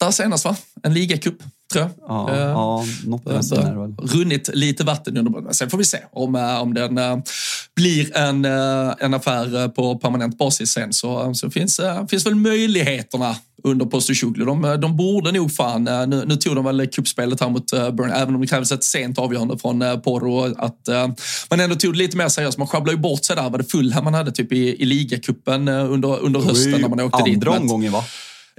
08 0.00 0.12
senast, 0.12 0.44
va? 0.44 0.56
En 0.82 0.94
ligacup 0.94 1.42
tror 1.72 1.84
jag. 1.84 1.90
Ja, 2.08 2.28
uh, 2.32 2.38
ja 2.38 2.84
något 3.06 3.52
uh, 3.52 4.16
Runnit 4.16 4.50
lite 4.54 4.84
vatten 4.84 5.16
under. 5.16 5.52
Sen 5.52 5.70
får 5.70 5.78
vi 5.78 5.84
se 5.84 5.98
om, 6.12 6.34
uh, 6.34 6.62
om 6.62 6.74
den 6.74 6.98
uh, 6.98 7.18
blir 7.76 8.16
en, 8.16 8.44
uh, 8.44 8.94
en 8.98 9.14
affär 9.14 9.68
på 9.68 9.98
permanent 9.98 10.38
basis 10.38 10.70
sen. 10.70 10.92
Så, 10.92 11.34
så 11.34 11.50
finns, 11.50 11.80
finns 12.08 12.26
väl 12.26 12.34
möjligheterna 12.34 13.36
under 13.64 13.86
Postosjuglu. 13.86 14.44
De, 14.44 14.78
de 14.80 14.96
borde 14.96 15.32
nog 15.32 15.52
fan, 15.52 15.84
nu, 15.84 16.24
nu 16.26 16.36
tog 16.36 16.54
de 16.54 16.64
väl 16.64 16.86
kuppspelet 16.86 17.40
här 17.40 17.48
mot 17.48 17.72
uh, 17.72 17.90
Burn, 17.90 18.10
även 18.10 18.34
om 18.34 18.40
det 18.40 18.46
krävdes 18.46 18.72
ett 18.72 18.84
sent 18.84 19.18
avgörande 19.18 19.58
från 19.58 19.78
Porro. 20.04 20.54
Att 20.58 20.88
man 21.50 21.60
ändå 21.60 21.76
tog 21.76 21.92
det 21.92 21.98
lite 21.98 22.16
mer 22.16 22.28
seriöst. 22.28 22.58
Man 22.58 22.68
sjabblade 22.68 22.96
ju 22.96 23.02
bort 23.02 23.24
sig 23.24 23.36
där. 23.36 23.50
Var 23.50 23.58
det 23.58 23.64
Fulham 23.64 24.04
man 24.04 24.14
hade 24.14 24.32
typ 24.32 24.52
i, 24.52 24.82
i 24.82 24.84
ligacupen 24.84 25.68
under, 25.68 26.20
under 26.20 26.40
hösten 26.40 26.80
när 26.80 26.88
man 26.88 27.00
åkte 27.00 27.16
andra 27.16 27.30
dit. 27.30 27.34
Andra 27.34 27.50
omgången 27.50 27.92
va? 27.92 28.04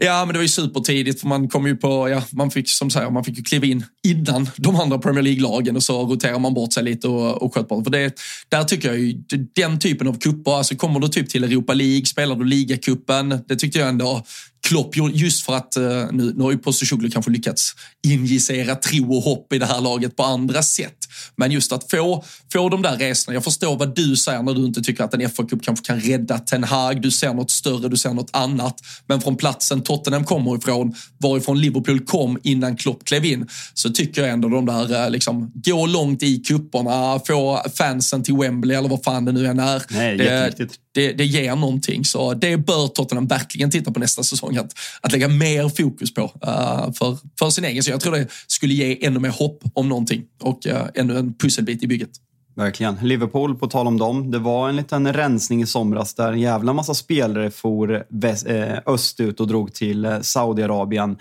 Ja, 0.02 0.26
men 0.26 0.34
det 0.34 0.40
var 0.40 0.44
ju 0.44 0.50
supertidigt 0.50 1.20
för 1.20 1.28
man 1.28 1.50
kom 1.50 1.68
ju 1.68 1.76
på, 1.76 2.10
ja, 2.10 2.24
man 2.32 2.52
fick 2.52 2.70
som 2.70 2.90
säger, 2.90 3.10
man 3.10 3.24
fick 3.24 3.38
ju 3.38 3.44
kliva 3.44 3.66
in 3.66 3.86
innan 4.08 4.50
de 4.56 4.76
andra 4.76 4.98
Premier 4.98 5.24
League-lagen 5.24 5.76
och 5.76 5.84
så 5.84 6.06
roterar 6.06 6.40
man 6.40 6.54
bort 6.54 6.74
sig 6.74 6.84
lite 6.84 7.08
och, 7.08 7.42
och 7.44 7.54
sköt 7.54 7.68
bort. 7.68 7.84
För 7.84 7.92
det, 7.92 8.14
där 8.50 8.64
tycker 8.64 8.88
jag 8.88 9.00
ju, 9.00 9.14
den 9.56 9.80
typen 9.80 10.08
av 10.08 10.20
kupper, 10.20 10.58
alltså 10.58 10.76
kommer 10.76 11.00
du 11.00 11.08
typ 11.08 11.30
till 11.30 11.44
Europa 11.44 11.74
League, 11.74 12.06
spelar 12.06 12.36
du 12.36 12.46
ligacupen, 12.46 13.40
det 13.48 13.56
tyckte 13.56 13.80
jag 13.80 13.90
ändå 13.90 14.24
Klopp, 14.62 14.96
just 15.14 15.46
för 15.46 15.54
att 15.54 15.76
eh, 15.76 15.84
nu, 16.12 16.34
nu 16.36 16.44
har 16.44 16.52
ju 16.52 16.58
Postecoglou 16.58 17.12
kanske 17.12 17.32
lyckats 17.32 17.76
injicera 18.08 18.76
tro 18.76 19.16
och 19.16 19.24
hopp 19.24 19.54
i 19.54 19.58
det 19.58 19.66
här 19.66 19.82
laget 19.82 20.16
på 20.16 20.24
andra 20.24 20.62
sätt. 20.64 20.97
Men 21.36 21.52
just 21.52 21.72
att 21.72 21.92
få, 21.92 22.24
få 22.54 22.70
de 22.70 22.82
där 22.82 22.98
resorna. 22.98 23.34
Jag 23.34 23.44
förstår 23.44 23.78
vad 23.78 23.96
du 23.96 24.16
säger 24.16 24.44
när 24.44 24.54
du 24.54 24.66
inte 24.66 24.82
tycker 24.82 25.04
att 25.04 25.14
en 25.14 25.22
FA-cup 25.22 25.60
kanske 25.64 25.86
kan 25.86 26.00
rädda 26.00 26.40
Ten 26.40 26.64
Hag. 26.64 27.02
Du 27.02 27.12
ser 27.12 27.34
något 27.34 27.52
större, 27.52 27.90
du 27.90 27.98
ser 27.98 28.14
något 28.14 28.30
annat. 28.34 28.82
Men 29.08 29.22
från 29.22 29.36
platsen 29.36 29.84
Tottenham 29.84 30.26
kommer 30.26 30.58
ifrån, 30.58 30.96
varifrån 31.18 31.62
Liverpool 31.62 32.00
kom 32.00 32.40
innan 32.44 32.78
Klopp 32.78 33.06
klev 33.06 33.26
in, 33.26 33.48
så 33.74 33.90
tycker 33.90 34.22
jag 34.22 34.32
ändå 34.32 34.50
de 34.50 34.66
där, 34.66 35.04
eh, 35.04 35.10
liksom, 35.10 35.52
gå 35.54 35.86
långt 35.86 36.24
i 36.24 36.38
kupperna, 36.38 37.20
få 37.28 37.64
fansen 37.76 38.24
till 38.24 38.36
Wembley 38.38 38.78
eller 38.78 38.90
vad 38.90 39.04
fan 39.04 39.26
det 39.26 39.32
nu 39.32 39.48
än 39.48 39.60
är. 39.60 39.84
Nej, 39.90 40.18
det, 40.18 40.70
det, 40.98 41.14
det 41.14 41.26
ger 41.26 41.56
någonting. 41.56 42.06
Så 42.06 42.34
det 42.34 42.58
bör 42.58 42.88
Tottenham 42.88 43.28
verkligen 43.28 43.72
titta 43.72 43.92
på 43.92 44.00
nästa 44.00 44.24
säsong. 44.24 44.58
Att, 44.58 44.74
att 45.02 45.12
lägga 45.12 45.28
mer 45.28 45.70
fokus 45.70 46.14
på 46.14 46.22
uh, 46.22 46.94
för, 46.94 47.18
för 47.40 47.50
sin 47.50 47.66
egen. 47.66 47.84
Så 47.84 47.92
jag 47.92 48.02
tror 48.02 48.16
det 48.16 48.28
skulle 48.48 48.74
ge 48.74 49.06
ännu 49.06 49.20
mer 49.20 49.30
hopp 49.30 49.64
om 49.74 49.90
någonting 49.90 50.24
och 50.42 50.66
uh, 50.66 50.84
ännu 50.98 51.18
en 51.18 51.34
pusselbit 51.34 51.84
i 51.84 51.88
bygget. 51.88 52.10
Verkligen. 52.56 52.98
Liverpool, 53.02 53.56
på 53.56 53.68
tal 53.68 53.88
om 53.88 53.98
dem. 53.98 54.32
Det 54.32 54.40
var 54.40 54.70
en 54.70 54.76
liten 54.76 55.14
rensning 55.14 55.62
i 55.62 55.66
somras 55.66 56.14
där 56.14 56.32
en 56.32 56.40
jävla 56.40 56.74
massa 56.74 56.94
spelare 56.94 57.52
for 57.52 58.06
väst, 58.10 58.48
eh, 58.48 58.78
östut 58.86 59.40
och 59.40 59.48
drog 59.48 59.74
till 59.74 60.06
eh, 60.06 60.22
Saudiarabien. 60.22 61.18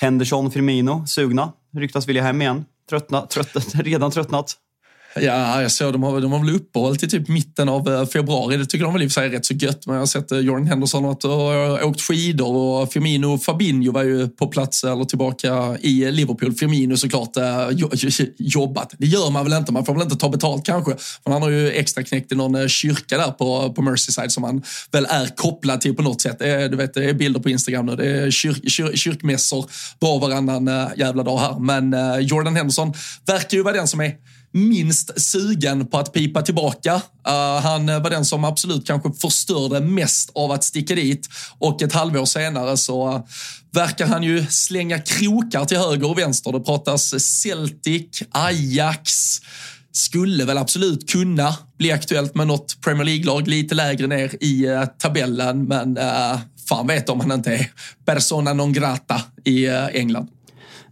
Henderson, 0.00 0.50
Firmino, 0.50 1.06
sugna. 1.06 1.52
Ryktas 1.76 2.08
vilja 2.08 2.22
hem 2.22 2.42
igen. 2.42 2.64
Tröttna, 2.90 3.26
trött, 3.26 3.54
redan 3.74 4.10
tröttnat. 4.10 4.56
Ja, 5.20 5.62
jag 5.62 5.72
såg 5.72 5.92
de 5.92 6.02
har, 6.02 6.20
de 6.20 6.32
har 6.32 6.38
väl 6.38 6.54
uppehåll 6.54 6.96
till 6.96 7.10
typ 7.10 7.28
mitten 7.28 7.68
av 7.68 7.88
eh, 7.88 8.06
februari. 8.06 8.56
Det 8.56 8.66
tycker 8.66 8.84
de 8.84 8.92
väl 8.92 9.02
i 9.02 9.06
och 9.06 9.10
för 9.10 9.20
sig 9.20 9.26
är 9.26 9.30
rätt 9.30 9.46
så 9.46 9.54
gött. 9.54 9.86
Men 9.86 9.94
jag 9.94 10.00
har 10.00 10.06
sett 10.06 10.32
eh, 10.32 10.38
Jordan 10.38 10.66
Henderson 10.66 11.04
och, 11.04 11.54
eh, 11.54 11.88
åkt 11.88 12.00
skidor 12.00 12.56
och 12.56 12.92
Firmino 12.92 13.26
och 13.26 13.42
Fabinho 13.42 13.92
var 13.92 14.02
ju 14.02 14.28
på 14.28 14.46
plats 14.46 14.84
eller 14.84 15.04
tillbaka 15.04 15.76
i 15.80 16.10
Liverpool. 16.10 16.52
Firmino 16.52 16.96
såklart 16.96 17.36
jobbat. 18.38 18.94
Det 18.98 19.06
gör 19.06 19.30
man 19.30 19.44
väl 19.44 19.52
inte. 19.52 19.72
Man 19.72 19.84
får 19.84 19.94
väl 19.94 20.02
inte 20.02 20.16
ta 20.16 20.28
betalt 20.28 20.66
kanske. 20.66 20.96
Men 21.24 21.32
han 21.32 21.42
har 21.42 21.50
ju 21.50 21.70
extra 21.70 22.02
knäckt 22.02 22.32
i 22.32 22.34
någon 22.34 22.68
kyrka 22.68 23.18
där 23.18 23.30
på, 23.30 23.72
på 23.72 23.82
Merseyside 23.82 24.32
som 24.32 24.44
han 24.44 24.62
väl 24.92 25.06
är 25.10 25.26
kopplad 25.36 25.80
till 25.80 25.94
på 25.94 26.02
något 26.02 26.20
sätt. 26.20 26.38
Det 26.38 26.48
är, 26.48 26.68
du 26.68 26.76
vet, 26.76 26.94
det 26.94 27.04
är 27.04 27.14
bilder 27.14 27.40
på 27.40 27.50
Instagram 27.50 27.86
nu. 27.86 27.96
Det 27.96 28.06
är 28.06 28.30
kyr, 28.30 28.68
kyr, 28.68 28.96
kyrkmässor 28.96 29.66
var 29.98 30.20
varannan 30.20 30.90
jävla 30.96 31.22
dag 31.22 31.38
här. 31.38 31.58
Men 31.58 31.94
Jordan 32.26 32.56
Henderson 32.56 32.92
verkar 33.26 33.56
ju 33.56 33.62
vara 33.62 33.74
den 33.74 33.88
som 33.88 34.00
är 34.00 34.12
minst 34.56 35.22
sugen 35.22 35.86
på 35.86 35.98
att 35.98 36.12
pipa 36.12 36.42
tillbaka. 36.42 36.94
Uh, 36.94 37.60
han 37.62 37.86
var 37.86 38.10
den 38.10 38.24
som 38.24 38.44
absolut 38.44 38.86
kanske 38.86 39.12
förstörde 39.12 39.80
mest 39.80 40.30
av 40.34 40.52
att 40.52 40.64
sticka 40.64 40.94
dit 40.94 41.28
och 41.58 41.82
ett 41.82 41.92
halvår 41.92 42.24
senare 42.24 42.76
så 42.76 43.08
uh, 43.08 43.20
verkar 43.72 44.06
han 44.06 44.22
ju 44.22 44.46
slänga 44.46 44.98
krokar 44.98 45.64
till 45.64 45.78
höger 45.78 46.10
och 46.10 46.18
vänster. 46.18 46.52
Det 46.52 46.60
pratas 46.60 47.24
Celtic, 47.24 48.22
Ajax, 48.30 49.40
skulle 49.92 50.44
väl 50.44 50.58
absolut 50.58 51.10
kunna 51.10 51.56
bli 51.78 51.92
aktuellt 51.92 52.34
med 52.34 52.46
något 52.46 52.80
Premier 52.80 53.04
League-lag 53.04 53.48
lite 53.48 53.74
lägre 53.74 54.06
ner 54.06 54.36
i 54.40 54.68
uh, 54.68 54.84
tabellen, 54.84 55.64
men 55.64 55.98
uh, 55.98 56.38
fan 56.68 56.86
vet 56.86 57.08
om 57.08 57.20
han 57.20 57.32
inte 57.32 57.54
är 57.54 57.70
persona 58.04 58.52
non 58.52 58.72
grata 58.72 59.22
i 59.44 59.68
uh, 59.68 59.86
England. 59.92 60.28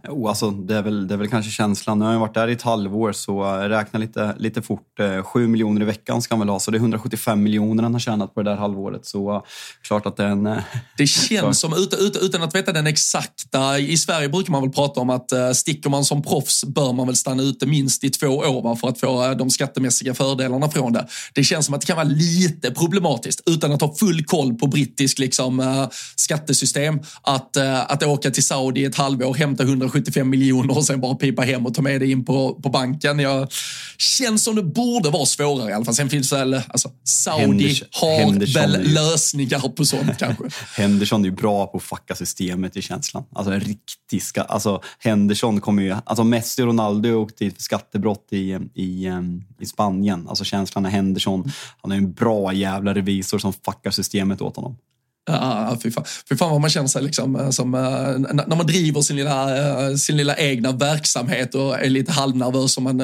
Jo, 0.07 0.27
alltså, 0.27 0.51
det, 0.51 0.75
är 0.75 0.81
väl, 0.81 1.07
det 1.07 1.13
är 1.13 1.17
väl 1.17 1.27
kanske 1.27 1.51
känslan. 1.51 1.99
Nu 1.99 2.05
har 2.05 2.11
jag 2.11 2.19
varit 2.19 2.33
där 2.33 2.47
i 2.47 2.53
ett 2.53 2.61
halvår 2.61 3.11
så 3.11 3.43
räkna 3.43 3.99
lite, 3.99 4.35
lite 4.37 4.61
fort. 4.61 4.99
Eh, 4.99 5.23
7 5.23 5.47
miljoner 5.47 5.81
i 5.81 5.85
veckan 5.85 6.21
ska 6.21 6.33
han 6.35 6.39
väl 6.39 6.49
ha, 6.49 6.59
så 6.59 6.71
det 6.71 6.77
är 6.77 6.79
175 6.79 7.43
miljoner 7.43 7.83
han 7.83 7.93
har 7.93 7.99
tjänat 7.99 8.33
på 8.33 8.43
det 8.43 8.49
där 8.49 8.57
halvåret. 8.57 9.05
Så 9.05 9.35
eh, 9.35 9.41
klart 9.83 10.05
att 10.05 10.17
det 10.17 10.23
är 10.23 10.27
en... 10.27 10.47
Eh, 10.47 10.57
det 10.97 11.07
känns 11.07 11.59
som, 11.59 11.73
utan, 11.73 11.99
utan 12.21 12.43
att 12.43 12.55
veta 12.55 12.71
den 12.71 12.87
exakta, 12.87 13.79
i 13.79 13.97
Sverige 13.97 14.29
brukar 14.29 14.51
man 14.51 14.61
väl 14.61 14.71
prata 14.71 15.01
om 15.01 15.09
att 15.09 15.31
sticker 15.53 15.89
man 15.89 16.05
som 16.05 16.23
proffs 16.23 16.63
bör 16.63 16.93
man 16.93 17.07
väl 17.07 17.15
stanna 17.15 17.43
ute 17.43 17.65
minst 17.65 18.03
i 18.03 18.09
två 18.09 18.27
år 18.27 18.61
va, 18.61 18.75
för 18.75 18.87
att 18.87 18.99
få 18.99 19.33
de 19.33 19.49
skattemässiga 19.49 20.13
fördelarna 20.13 20.69
från 20.69 20.93
det. 20.93 21.07
Det 21.33 21.43
känns 21.43 21.65
som 21.65 21.75
att 21.75 21.81
det 21.81 21.87
kan 21.87 21.95
vara 21.95 22.07
lite 22.07 22.71
problematiskt 22.71 23.41
utan 23.45 23.71
att 23.71 23.81
ha 23.81 23.95
full 23.95 24.25
koll 24.25 24.53
på 24.53 24.67
brittisk 24.67 25.19
liksom, 25.19 25.87
skattesystem. 26.15 26.99
Att, 27.21 27.57
att 27.57 28.03
åka 28.03 28.31
till 28.31 28.43
Saudi 28.43 28.85
ett 28.85 28.95
halvår, 28.95 29.33
hämta 29.33 29.63
170 29.63 29.94
75 29.95 30.29
miljoner 30.29 30.77
och 30.77 30.85
sen 30.85 31.01
bara 31.01 31.15
pipa 31.15 31.41
hem 31.41 31.65
och 31.65 31.73
ta 31.73 31.81
med 31.81 32.01
det 32.01 32.07
in 32.07 32.25
på, 32.25 32.53
på 32.61 32.69
banken. 32.69 33.19
Jag, 33.19 33.47
känns 33.97 34.43
som 34.43 34.55
det 34.55 34.63
borde 34.63 35.09
vara 35.09 35.25
svårare 35.25 35.69
i 35.69 35.73
alla 35.73 35.85
fall. 35.85 35.95
Sen 35.95 36.09
finns 36.09 36.33
väl, 36.33 36.53
alltså, 36.53 36.91
Saudi 37.03 37.41
Henderson, 37.41 37.87
har 37.91 38.17
Henderson 38.17 38.61
väl 38.61 38.93
lösningar 38.93 39.69
på 39.69 39.85
sånt 39.85 40.17
kanske. 40.17 40.43
Henderson 40.75 41.21
är 41.21 41.25
ju 41.25 41.35
bra 41.35 41.67
på 41.67 41.77
att 41.77 41.83
fucka 41.83 42.15
systemet 42.15 42.77
i 42.77 42.81
känslan. 42.81 43.23
Alltså 43.35 43.53
en 43.53 43.59
riktig 43.59 44.23
ska, 44.23 44.41
alltså 44.41 44.81
Henderson 44.99 45.61
kommer 45.61 45.83
ju, 45.83 45.95
alltså 46.05 46.23
Messi 46.23 46.61
och 46.61 46.67
Ronaldo 46.67 47.13
åkte 47.13 47.43
dit 47.43 47.55
för 47.55 47.63
skattebrott 47.63 48.27
i, 48.31 48.59
i, 48.73 49.09
i 49.59 49.65
Spanien. 49.65 50.27
Alltså 50.29 50.43
känslan 50.43 50.85
är 50.85 50.89
Henderson, 50.89 51.51
han 51.81 51.91
är 51.91 51.95
en 51.95 52.13
bra 52.13 52.53
jävla 52.53 52.93
revisor 52.93 53.39
som 53.39 53.53
fuckar 53.53 53.91
systemet 53.91 54.41
åt 54.41 54.55
honom. 54.55 54.77
Ja, 55.27 55.77
fy 55.83 55.91
fan. 55.91 56.03
fy 56.29 56.35
fan 56.35 56.51
vad 56.51 56.61
man 56.61 56.69
känner 56.69 56.87
sig 56.87 57.03
liksom, 57.03 57.35
eh, 57.35 57.49
som, 57.49 57.73
uh, 57.73 57.81
när 58.47 58.55
man 58.55 58.67
driver 58.67 59.01
sin 59.01 59.15
lilla, 59.15 59.89
uh, 59.89 59.95
sin 59.95 60.17
lilla 60.17 60.35
egna 60.37 60.71
verksamhet 60.71 61.55
och 61.55 61.79
är 61.79 61.89
lite 61.89 62.11
halvnervös 62.11 62.77
om 62.77 62.83
man 62.83 62.97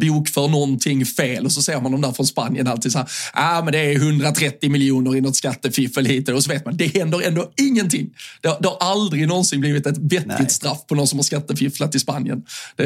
bokför 0.00 0.48
någonting 0.48 1.06
fel 1.06 1.44
och 1.44 1.52
så 1.52 1.62
ser 1.62 1.80
man 1.80 1.92
dem 1.92 2.00
där 2.00 2.12
från 2.12 2.26
Spanien 2.26 2.66
alltid 2.66 2.92
så 2.92 2.98
här, 2.98 3.08
ah, 3.32 3.62
men 3.62 3.72
det 3.72 3.78
är 3.78 3.96
130 3.96 4.70
miljoner 4.70 5.16
i 5.16 5.20
något 5.20 5.36
skattefiffel 5.36 6.06
hit 6.06 6.28
och 6.28 6.44
så 6.44 6.50
vet 6.50 6.64
man, 6.64 6.76
det 6.76 6.86
händer 6.86 7.22
ändå 7.22 7.52
ingenting. 7.56 8.10
Det, 8.40 8.56
det 8.60 8.68
har 8.68 8.78
aldrig 8.80 9.28
någonsin 9.28 9.60
blivit 9.60 9.86
ett 9.86 9.98
vettigt 9.98 10.38
Nej. 10.38 10.50
straff 10.50 10.86
på 10.86 10.94
någon 10.94 11.06
som 11.06 11.18
har 11.18 11.24
skattefifflat 11.24 11.94
i 11.94 11.98
Spanien. 11.98 12.42
Det, 12.76 12.84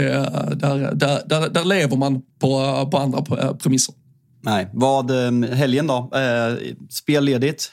där, 0.55 0.95
där, 0.95 1.23
där, 1.27 1.49
där 1.49 1.65
lever 1.65 1.97
man 1.97 2.23
på, 2.41 2.89
på 2.91 2.99
andra 2.99 3.23
premisser. 3.55 3.95
Nej. 4.41 4.69
Vad, 4.73 5.11
eh, 5.11 5.51
helgen 5.51 5.87
då? 5.87 6.11
Eh, 6.15 6.75
spelledigt. 6.91 7.73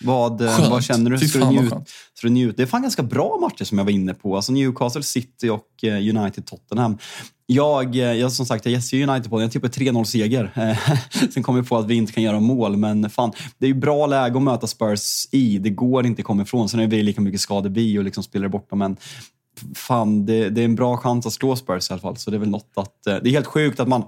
Vad, 0.00 0.40
eh, 0.40 0.70
vad 0.70 0.84
känner 0.84 1.10
du? 1.10 1.18
Ska 1.18 1.38
du, 1.38 1.46
njuta, 1.46 1.84
ska 2.14 2.26
du 2.26 2.30
njuta? 2.30 2.56
Det 2.56 2.62
är 2.62 2.66
fan 2.66 2.82
ganska 2.82 3.02
bra 3.02 3.38
matcher 3.40 3.64
som 3.64 3.78
jag 3.78 3.84
var 3.84 3.92
inne 3.92 4.14
på. 4.14 4.36
Alltså 4.36 4.52
Newcastle 4.52 5.02
City 5.02 5.48
och 5.48 5.84
eh, 5.84 6.16
United 6.16 6.46
Tottenham. 6.46 6.98
Jag, 7.46 7.96
jag 7.96 8.32
som 8.32 8.46
sagt, 8.46 8.64
jag 8.64 8.72
gästar 8.72 8.96
United 8.96 9.30
på 9.30 9.36
den. 9.36 9.42
Jag 9.42 9.52
tippar 9.52 9.68
3-0-seger. 9.68 10.78
Sen 11.32 11.42
kom 11.42 11.54
vi 11.54 11.62
på 11.62 11.76
att 11.76 11.86
vi 11.86 11.94
inte 11.94 12.12
kan 12.12 12.22
göra 12.22 12.40
mål, 12.40 12.76
men 12.76 13.10
fan, 13.10 13.32
det 13.58 13.66
är 13.66 13.68
ju 13.68 13.74
bra 13.74 14.06
läge 14.06 14.36
att 14.36 14.42
möta 14.42 14.66
Spurs 14.66 15.28
i. 15.30 15.58
Det 15.58 15.70
går 15.70 16.06
inte 16.06 16.20
att 16.20 16.26
komma 16.26 16.42
ifrån. 16.42 16.68
Sen 16.68 16.80
är 16.80 16.86
vi 16.86 17.02
lika 17.02 17.20
mycket 17.20 17.40
skador 17.40 17.70
vi 17.70 17.98
och 17.98 18.04
liksom 18.04 18.22
spelar 18.22 18.48
borta, 18.48 18.76
men 18.76 18.96
fan, 19.74 20.26
det, 20.26 20.50
det, 20.50 20.60
är 20.60 20.64
en 20.64 20.74
bra 20.74 20.96
chans 20.96 21.26
att 21.26 21.32
slå 21.32 21.56
Spurs 21.56 21.90
i 21.90 21.92
alla 21.92 22.00
fall. 22.00 22.16
Så 22.16 22.30
det 22.30 22.36
är 22.36 22.38
väl 22.38 22.50
något 22.50 22.72
att... 22.76 23.02
Det 23.04 23.10
är 23.10 23.30
helt 23.30 23.46
sjukt 23.46 23.80
att 23.80 23.88
man 23.88 24.04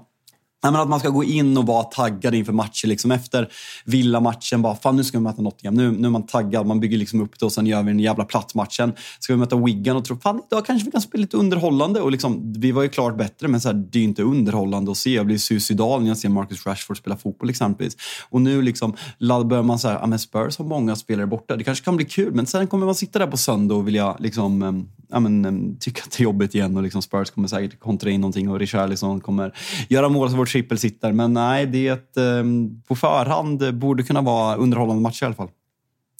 Nej, 0.63 0.71
men 0.71 0.81
att 0.81 0.89
man 0.89 0.99
ska 0.99 1.09
gå 1.09 1.23
in 1.23 1.57
och 1.57 1.65
vara 1.65 1.83
taggad 1.83 2.35
inför 2.35 2.53
matcher. 2.53 2.87
Liksom 2.87 3.11
efter 3.11 3.49
Villa-matchen, 3.85 4.61
bara 4.61 4.75
fan 4.75 4.95
nu 4.95 5.03
ska 5.03 5.17
vi 5.17 5.23
möta 5.23 5.41
Nottingham. 5.41 5.73
Nu, 5.73 5.91
nu 5.91 6.07
är 6.07 6.11
man 6.11 6.25
taggad, 6.25 6.65
man 6.65 6.79
bygger 6.79 6.97
liksom 6.97 7.21
upp 7.21 7.39
det 7.39 7.45
och 7.45 7.51
sen 7.51 7.65
gör 7.65 7.83
vi 7.83 7.91
den 7.91 7.99
jävla 7.99 8.25
plattmatchen. 8.25 8.93
Ska 9.19 9.33
vi 9.33 9.39
möta 9.39 9.55
Wigan 9.55 9.97
och 9.97 10.05
tro 10.05 10.19
fan 10.19 10.41
idag 10.51 10.65
kanske 10.65 10.85
vi 10.85 10.91
kan 10.91 11.01
spela 11.01 11.21
lite 11.21 11.37
underhållande. 11.37 12.01
Och 12.01 12.11
liksom, 12.11 12.53
vi 12.53 12.71
var 12.71 12.83
ju 12.83 12.89
klart 12.89 13.17
bättre, 13.17 13.47
men 13.47 13.61
så 13.61 13.67
här, 13.67 13.75
det 13.75 13.97
är 13.97 13.99
ju 13.99 14.07
inte 14.07 14.23
underhållande 14.23 14.91
att 14.91 14.97
se. 14.97 15.09
Jag 15.09 15.25
blir 15.25 15.37
suicidal 15.37 16.01
när 16.01 16.07
jag 16.07 16.17
ser 16.17 16.29
Marcus 16.29 16.65
Rashford 16.65 16.97
spela 16.97 17.17
fotboll 17.17 17.49
exempelvis. 17.49 17.97
Och 18.29 18.41
nu 18.41 18.61
liksom, 18.61 18.95
börjar 19.45 19.63
man 19.63 19.79
så 19.79 19.87
ja 19.87 20.07
men 20.07 20.19
Spurs 20.19 20.57
har 20.57 20.65
många 20.65 20.95
spelare 20.95 21.27
borta. 21.27 21.55
Det 21.55 21.63
kanske 21.63 21.85
kan 21.85 21.95
bli 21.95 22.05
kul, 22.05 22.33
men 22.33 22.45
sen 22.45 22.67
kommer 22.67 22.85
man 22.85 22.95
sitta 22.95 23.19
där 23.19 23.27
på 23.27 23.37
söndag 23.37 23.75
och 23.75 23.87
vilja 23.87 24.15
liksom, 24.19 24.61
ehm, 24.61 24.87
ja, 25.09 25.19
men, 25.19 25.45
ehm, 25.45 25.77
tycka 25.79 26.01
att 26.05 26.11
det 26.11 26.21
är 26.21 26.23
jobbigt 26.23 26.55
igen 26.55 26.77
och 26.77 26.83
liksom 26.83 27.01
Spurs 27.01 27.29
kommer 27.29 27.47
säkert 27.47 27.79
kontra 27.79 28.09
in 28.09 28.21
någonting 28.21 28.49
och 28.49 28.59
Richarlison 28.59 29.19
kommer 29.19 29.53
göra 29.89 30.09
mål 30.09 30.29
så 30.29 30.35
vår 30.47 30.51
trippelsitter. 30.51 31.11
Men 31.11 31.33
nej, 31.33 31.65
det 31.65 31.87
är 31.87 31.93
ett, 31.93 32.17
ehm, 32.17 32.81
på 32.87 32.95
förhand 32.95 33.77
borde 33.77 34.03
kunna 34.03 34.21
vara 34.21 34.55
underhållande 34.55 35.01
match 35.01 35.21
i 35.21 35.25
alla 35.25 35.35
fall. 35.35 35.49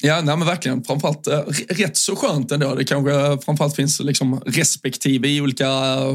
Ja, 0.02 0.22
nej, 0.22 0.38
men 0.38 0.48
verkligen. 0.48 0.84
Framförallt 0.84 1.28
eh, 1.28 1.40
rätt 1.70 1.98
så 1.98 2.16
skönt 2.16 2.52
ändå. 2.52 2.76
Det 2.76 2.84
kanske 2.84 3.14
eh, 3.14 3.40
framförallt 3.40 3.76
finns 3.76 4.00
liksom 4.00 4.42
respektive 4.46 5.28
i 5.28 5.42
olika 5.42 5.66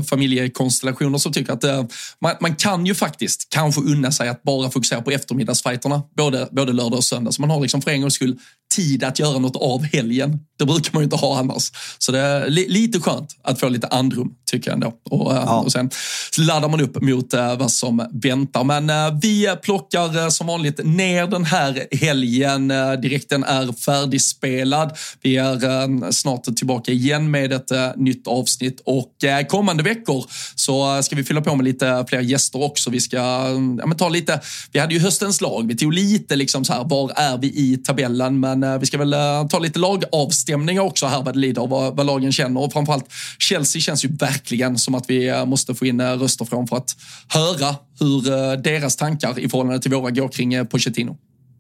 familjekonstellationer 0.09 1.19
som 1.19 1.33
tycker 1.33 1.53
att 1.53 1.65
eh, 1.65 1.85
man, 2.21 2.35
man, 2.41 2.55
kan 2.55 2.87
ju 2.87 2.95
faktiskt 2.95 3.49
kanske 3.51 3.81
unna 3.81 4.13
sig 4.13 4.29
att 4.29 4.43
bara 4.43 4.71
fokusera 4.71 5.03
på 5.03 5.11
eftermiddagsfighterna, 5.11 6.03
både, 6.17 6.49
både 6.51 6.73
lördag 6.73 6.97
och 6.97 7.05
söndag. 7.05 7.33
Så 7.33 7.41
man 7.41 7.51
har 7.51 7.61
liksom 7.61 7.83
för 7.83 7.91
en 7.91 8.01
gångs 8.01 8.15
skull 8.15 8.39
tid 8.73 9.05
att 9.05 9.19
göra 9.19 9.39
något 9.39 9.57
av 9.57 9.85
helgen. 9.85 10.39
Det 10.59 10.67
brukar 10.67 10.93
man 10.93 11.03
ju 11.03 11.05
inte 11.05 11.17
ha 11.17 11.39
annars. 11.39 11.73
Så 11.99 12.13
det 12.13 12.19
är 12.19 12.51
li 12.51 12.69
lite 12.69 13.01
skönt 13.01 13.37
att 13.45 13.61
få 13.61 13.69
lite 13.69 13.87
andrum, 13.87 14.31
tycker 14.51 14.71
jag 14.71 14.75
ändå. 14.75 14.95
Och, 15.11 15.33
eh, 15.33 15.43
ja. 15.47 15.61
och 15.61 15.73
sen 15.73 15.91
laddar 16.39 16.69
man 16.69 16.81
upp 16.81 17.03
mot 17.03 17.35
uh, 17.35 17.57
vad 17.59 17.71
som 17.71 18.09
väntar. 18.13 18.65
Men 18.65 18.91
uh, 18.91 19.19
vi 19.23 19.57
plockar 19.63 20.31
som 20.31 20.47
vanligt 20.47 20.81
ner 20.85 21.27
den 21.27 21.45
här 21.45 21.87
helgen. 21.97 22.69
direkten 23.03 23.45
är 23.45 23.73
färdigspelad. 23.73 24.97
Vi 25.23 25.37
är 25.37 26.13
snart 26.13 26.57
tillbaka 26.57 26.93
igen 26.93 27.31
med 27.31 27.53
ett 27.53 27.97
nytt 27.97 28.27
avsnitt 28.27 28.83
och 28.85 29.15
kommande 29.49 29.83
veckor 29.83 30.25
så 30.55 31.03
ska 31.03 31.17
vi 31.17 31.25
fylla 31.25 31.41
på 31.41 31.55
med 31.55 31.65
lite 31.65 32.05
fler 32.09 32.21
gäster 32.21 32.63
också. 32.63 32.91
Vi 32.91 33.01
ska 33.01 33.17
ja, 33.17 33.87
men 33.87 33.97
ta 33.97 34.09
lite, 34.09 34.41
vi 34.73 34.79
hade 34.79 34.95
ju 34.95 35.01
höstens 35.01 35.41
lag. 35.41 35.67
Vi 35.69 35.77
tog 35.77 35.93
lite 35.93 36.37
liksom 36.37 36.65
så 36.65 36.73
här, 36.73 36.85
var 36.85 37.13
är 37.17 37.39
vi 37.39 37.47
i 37.47 37.77
tabellen? 37.77 38.41
Men 38.41 38.62
men 38.63 38.73
eh, 38.73 38.79
vi 38.79 38.87
ska 38.87 38.99
väl 38.99 39.13
eh, 39.13 39.47
ta 39.49 39.59
lite 39.59 39.79
lagavstämningar 39.79 40.83
också 40.83 41.07
här 41.07 41.23
vad 41.23 41.35
det 41.35 41.39
lider, 41.39 41.67
vad, 41.67 41.97
vad 41.97 42.07
lagen 42.07 42.33
känner. 42.33 42.61
Och 42.61 42.73
framförallt 42.73 43.13
Chelsea 43.39 43.81
känns 43.81 44.05
ju 44.05 44.09
verkligen 44.09 44.79
som 44.79 44.95
att 44.95 45.11
vi 45.11 45.29
eh, 45.29 45.45
måste 45.45 45.75
få 45.75 45.87
in 45.87 46.03
röster 46.03 46.45
från 46.45 46.67
för 46.67 46.77
att 46.77 46.97
höra 47.29 47.77
hur 48.01 48.57
deras 48.57 48.97
tankar 48.97 49.39
i 49.39 49.49
förhållande 49.49 49.81
till 49.81 49.95
våra 49.95 50.11
går 50.11 50.29
kring 50.29 50.67
Pochettino. 50.67 51.17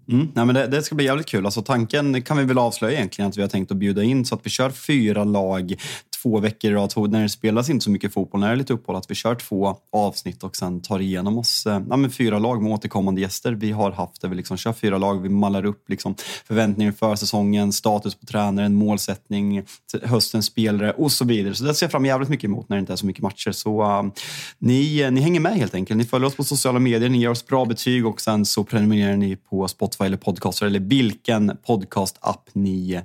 Mm, 0.09 0.29
nej, 0.35 0.45
men 0.45 0.55
det, 0.55 0.67
det, 0.67 0.83
ska 0.83 0.95
bli 0.95 1.05
jävligt 1.05 1.27
kul. 1.27 1.45
Alltså, 1.45 1.63
tanken 1.63 2.23
kan 2.23 2.37
vi 2.37 2.45
väl 2.45 2.59
avslöja 2.59 2.97
egentligen 2.97 3.29
att 3.29 3.37
vi 3.37 3.43
har 3.43 3.49
tänkt 3.49 3.71
att 3.71 3.77
bjuda 3.77 4.03
in 4.03 4.25
så 4.25 4.35
att 4.35 4.47
vi 4.47 4.51
kör 4.51 4.71
fyra 4.71 5.25
lag 5.25 5.77
två 6.23 6.41
veckor 6.41 6.71
i 6.71 6.75
rad, 6.75 7.11
när 7.11 7.23
det 7.23 7.29
spelas 7.29 7.71
inte 7.71 7.85
så 7.85 7.91
mycket 7.91 8.13
fotboll, 8.13 8.41
när 8.41 8.47
det 8.47 8.53
är 8.53 8.57
lite 8.57 8.73
uppehåll, 8.73 8.97
att 8.97 9.11
vi 9.11 9.15
kör 9.15 9.35
två 9.35 9.77
avsnitt 9.93 10.43
och 10.43 10.57
sen 10.57 10.81
tar 10.81 11.01
igenom 11.01 11.39
oss 11.39 11.67
eh, 11.67 11.81
ja, 11.91 11.97
men 11.97 12.11
fyra 12.11 12.39
lag 12.39 12.63
med 12.63 12.73
återkommande 12.73 13.21
gäster. 13.21 13.53
Vi 13.53 13.71
har 13.71 13.91
haft 13.91 14.23
det, 14.23 14.29
vi 14.29 14.37
liksom 14.37 14.57
kör 14.57 14.73
fyra 14.73 14.99
lag, 14.99 15.23
vi 15.23 15.29
mallar 15.29 15.65
upp 15.65 15.89
liksom 15.89 16.15
förväntningar 16.47 16.93
för 16.93 17.17
säsongen, 17.17 17.73
status 17.73 18.15
på 18.15 18.27
tränaren, 18.27 18.75
målsättning, 18.75 19.63
höstens 20.03 20.47
spelare 20.47 20.93
och 20.93 21.13
så 21.13 21.25
vidare. 21.25 21.55
Så 21.55 21.65
det 21.65 21.75
ser 21.75 21.87
jag 21.87 21.91
fram 21.91 22.07
jävligt 22.07 22.29
mycket 22.29 22.45
emot 22.45 22.69
när 22.69 22.77
det 22.77 22.81
inte 22.81 22.93
är 22.93 22.97
så 22.97 23.07
mycket 23.07 23.23
matcher. 23.23 23.53
Så 23.53 23.83
uh, 23.83 24.13
ni, 24.59 25.01
eh, 25.01 25.11
ni 25.11 25.21
hänger 25.21 25.41
med 25.41 25.57
helt 25.57 25.75
enkelt. 25.75 25.99
Ni 25.99 26.05
följer 26.05 26.27
oss 26.27 26.37
på 26.37 26.45
sociala 26.45 26.79
medier, 26.79 27.09
ni 27.09 27.19
ger 27.19 27.31
oss 27.31 27.47
bra 27.47 27.65
betyg 27.65 28.07
och 28.07 28.21
sen 28.21 28.45
så 28.45 28.65
prenumererar 28.65 29.17
ni 29.17 29.37
på 29.37 29.69
Spotify 29.69 29.92
eller 30.01 30.17
Podcaster 30.17 30.67
eller 30.67 30.81
vilken 30.81 31.57
podcast-app 31.67 32.51
ni 32.53 33.01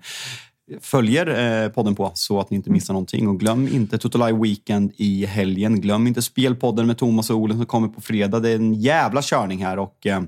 följer 0.81 1.63
eh, 1.63 1.69
podden 1.69 1.95
på 1.95 2.11
så 2.13 2.39
att 2.39 2.49
ni 2.49 2.57
inte 2.57 2.69
missar 2.69 2.93
någonting. 2.93 3.27
Och 3.27 3.39
glöm 3.39 3.67
inte 3.67 3.97
Tutolaj 3.97 4.33
Weekend 4.33 4.91
i 4.97 5.25
helgen. 5.25 5.81
Glöm 5.81 6.07
inte 6.07 6.21
Spelpodden 6.21 6.87
med 6.87 6.97
Thomas 6.97 7.29
och 7.29 7.37
Olen 7.37 7.57
som 7.57 7.65
kommer 7.65 7.87
på 7.87 8.01
fredag. 8.01 8.39
Det 8.39 8.49
är 8.49 8.55
en 8.55 8.73
jävla 8.73 9.21
körning 9.21 9.65
här 9.65 9.79
och 9.79 10.07
eh, 10.07 10.21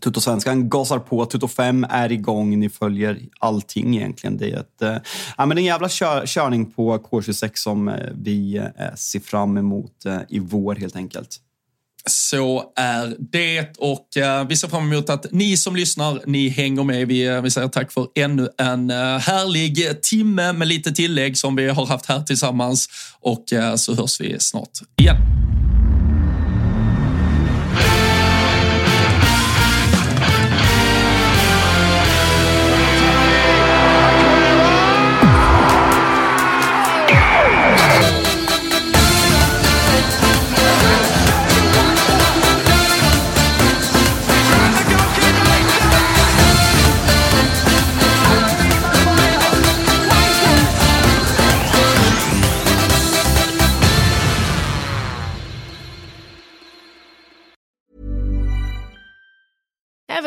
Tuttosvenskan 0.00 0.68
gasar 0.68 0.98
på. 0.98 1.26
Tutto 1.26 1.48
5 1.48 1.86
är 1.90 2.12
igång. 2.12 2.58
Ni 2.58 2.68
följer 2.68 3.18
allting 3.38 3.96
egentligen. 3.96 4.36
Det 4.36 4.50
är, 4.50 4.60
ett, 4.60 4.82
eh, 4.82 4.96
ja, 5.36 5.46
men 5.46 5.58
en 5.58 5.64
jävla 5.64 5.88
kör, 5.88 6.26
körning 6.26 6.72
på 6.72 6.98
K26 6.98 7.50
som 7.54 7.88
eh, 7.88 7.94
vi 8.14 8.56
eh, 8.56 8.94
ser 8.94 9.20
fram 9.20 9.56
emot 9.56 10.06
eh, 10.06 10.18
i 10.28 10.38
vår 10.38 10.74
helt 10.74 10.96
enkelt. 10.96 11.40
Så 12.06 12.72
är 12.76 13.16
det 13.18 13.78
och 13.78 14.16
eh, 14.16 14.46
vi 14.46 14.56
ser 14.56 14.68
fram 14.68 14.92
emot 14.92 15.10
att 15.10 15.32
ni 15.32 15.56
som 15.56 15.76
lyssnar, 15.76 16.20
ni 16.26 16.48
hänger 16.48 16.84
med. 16.84 17.08
Vi, 17.08 17.26
eh, 17.26 17.42
vi 17.42 17.50
säger 17.50 17.68
tack 17.68 17.92
för 17.92 18.06
ännu 18.14 18.48
en 18.58 18.90
eh, 18.90 18.96
härlig 18.96 20.02
timme 20.02 20.52
med 20.52 20.68
lite 20.68 20.92
tillägg 20.92 21.38
som 21.38 21.56
vi 21.56 21.68
har 21.68 21.86
haft 21.86 22.06
här 22.06 22.20
tillsammans 22.20 22.88
och 23.20 23.44
så 23.76 23.94
hörs 23.94 24.20
vi 24.20 24.36
snart 24.38 24.70
igen. 25.00 25.16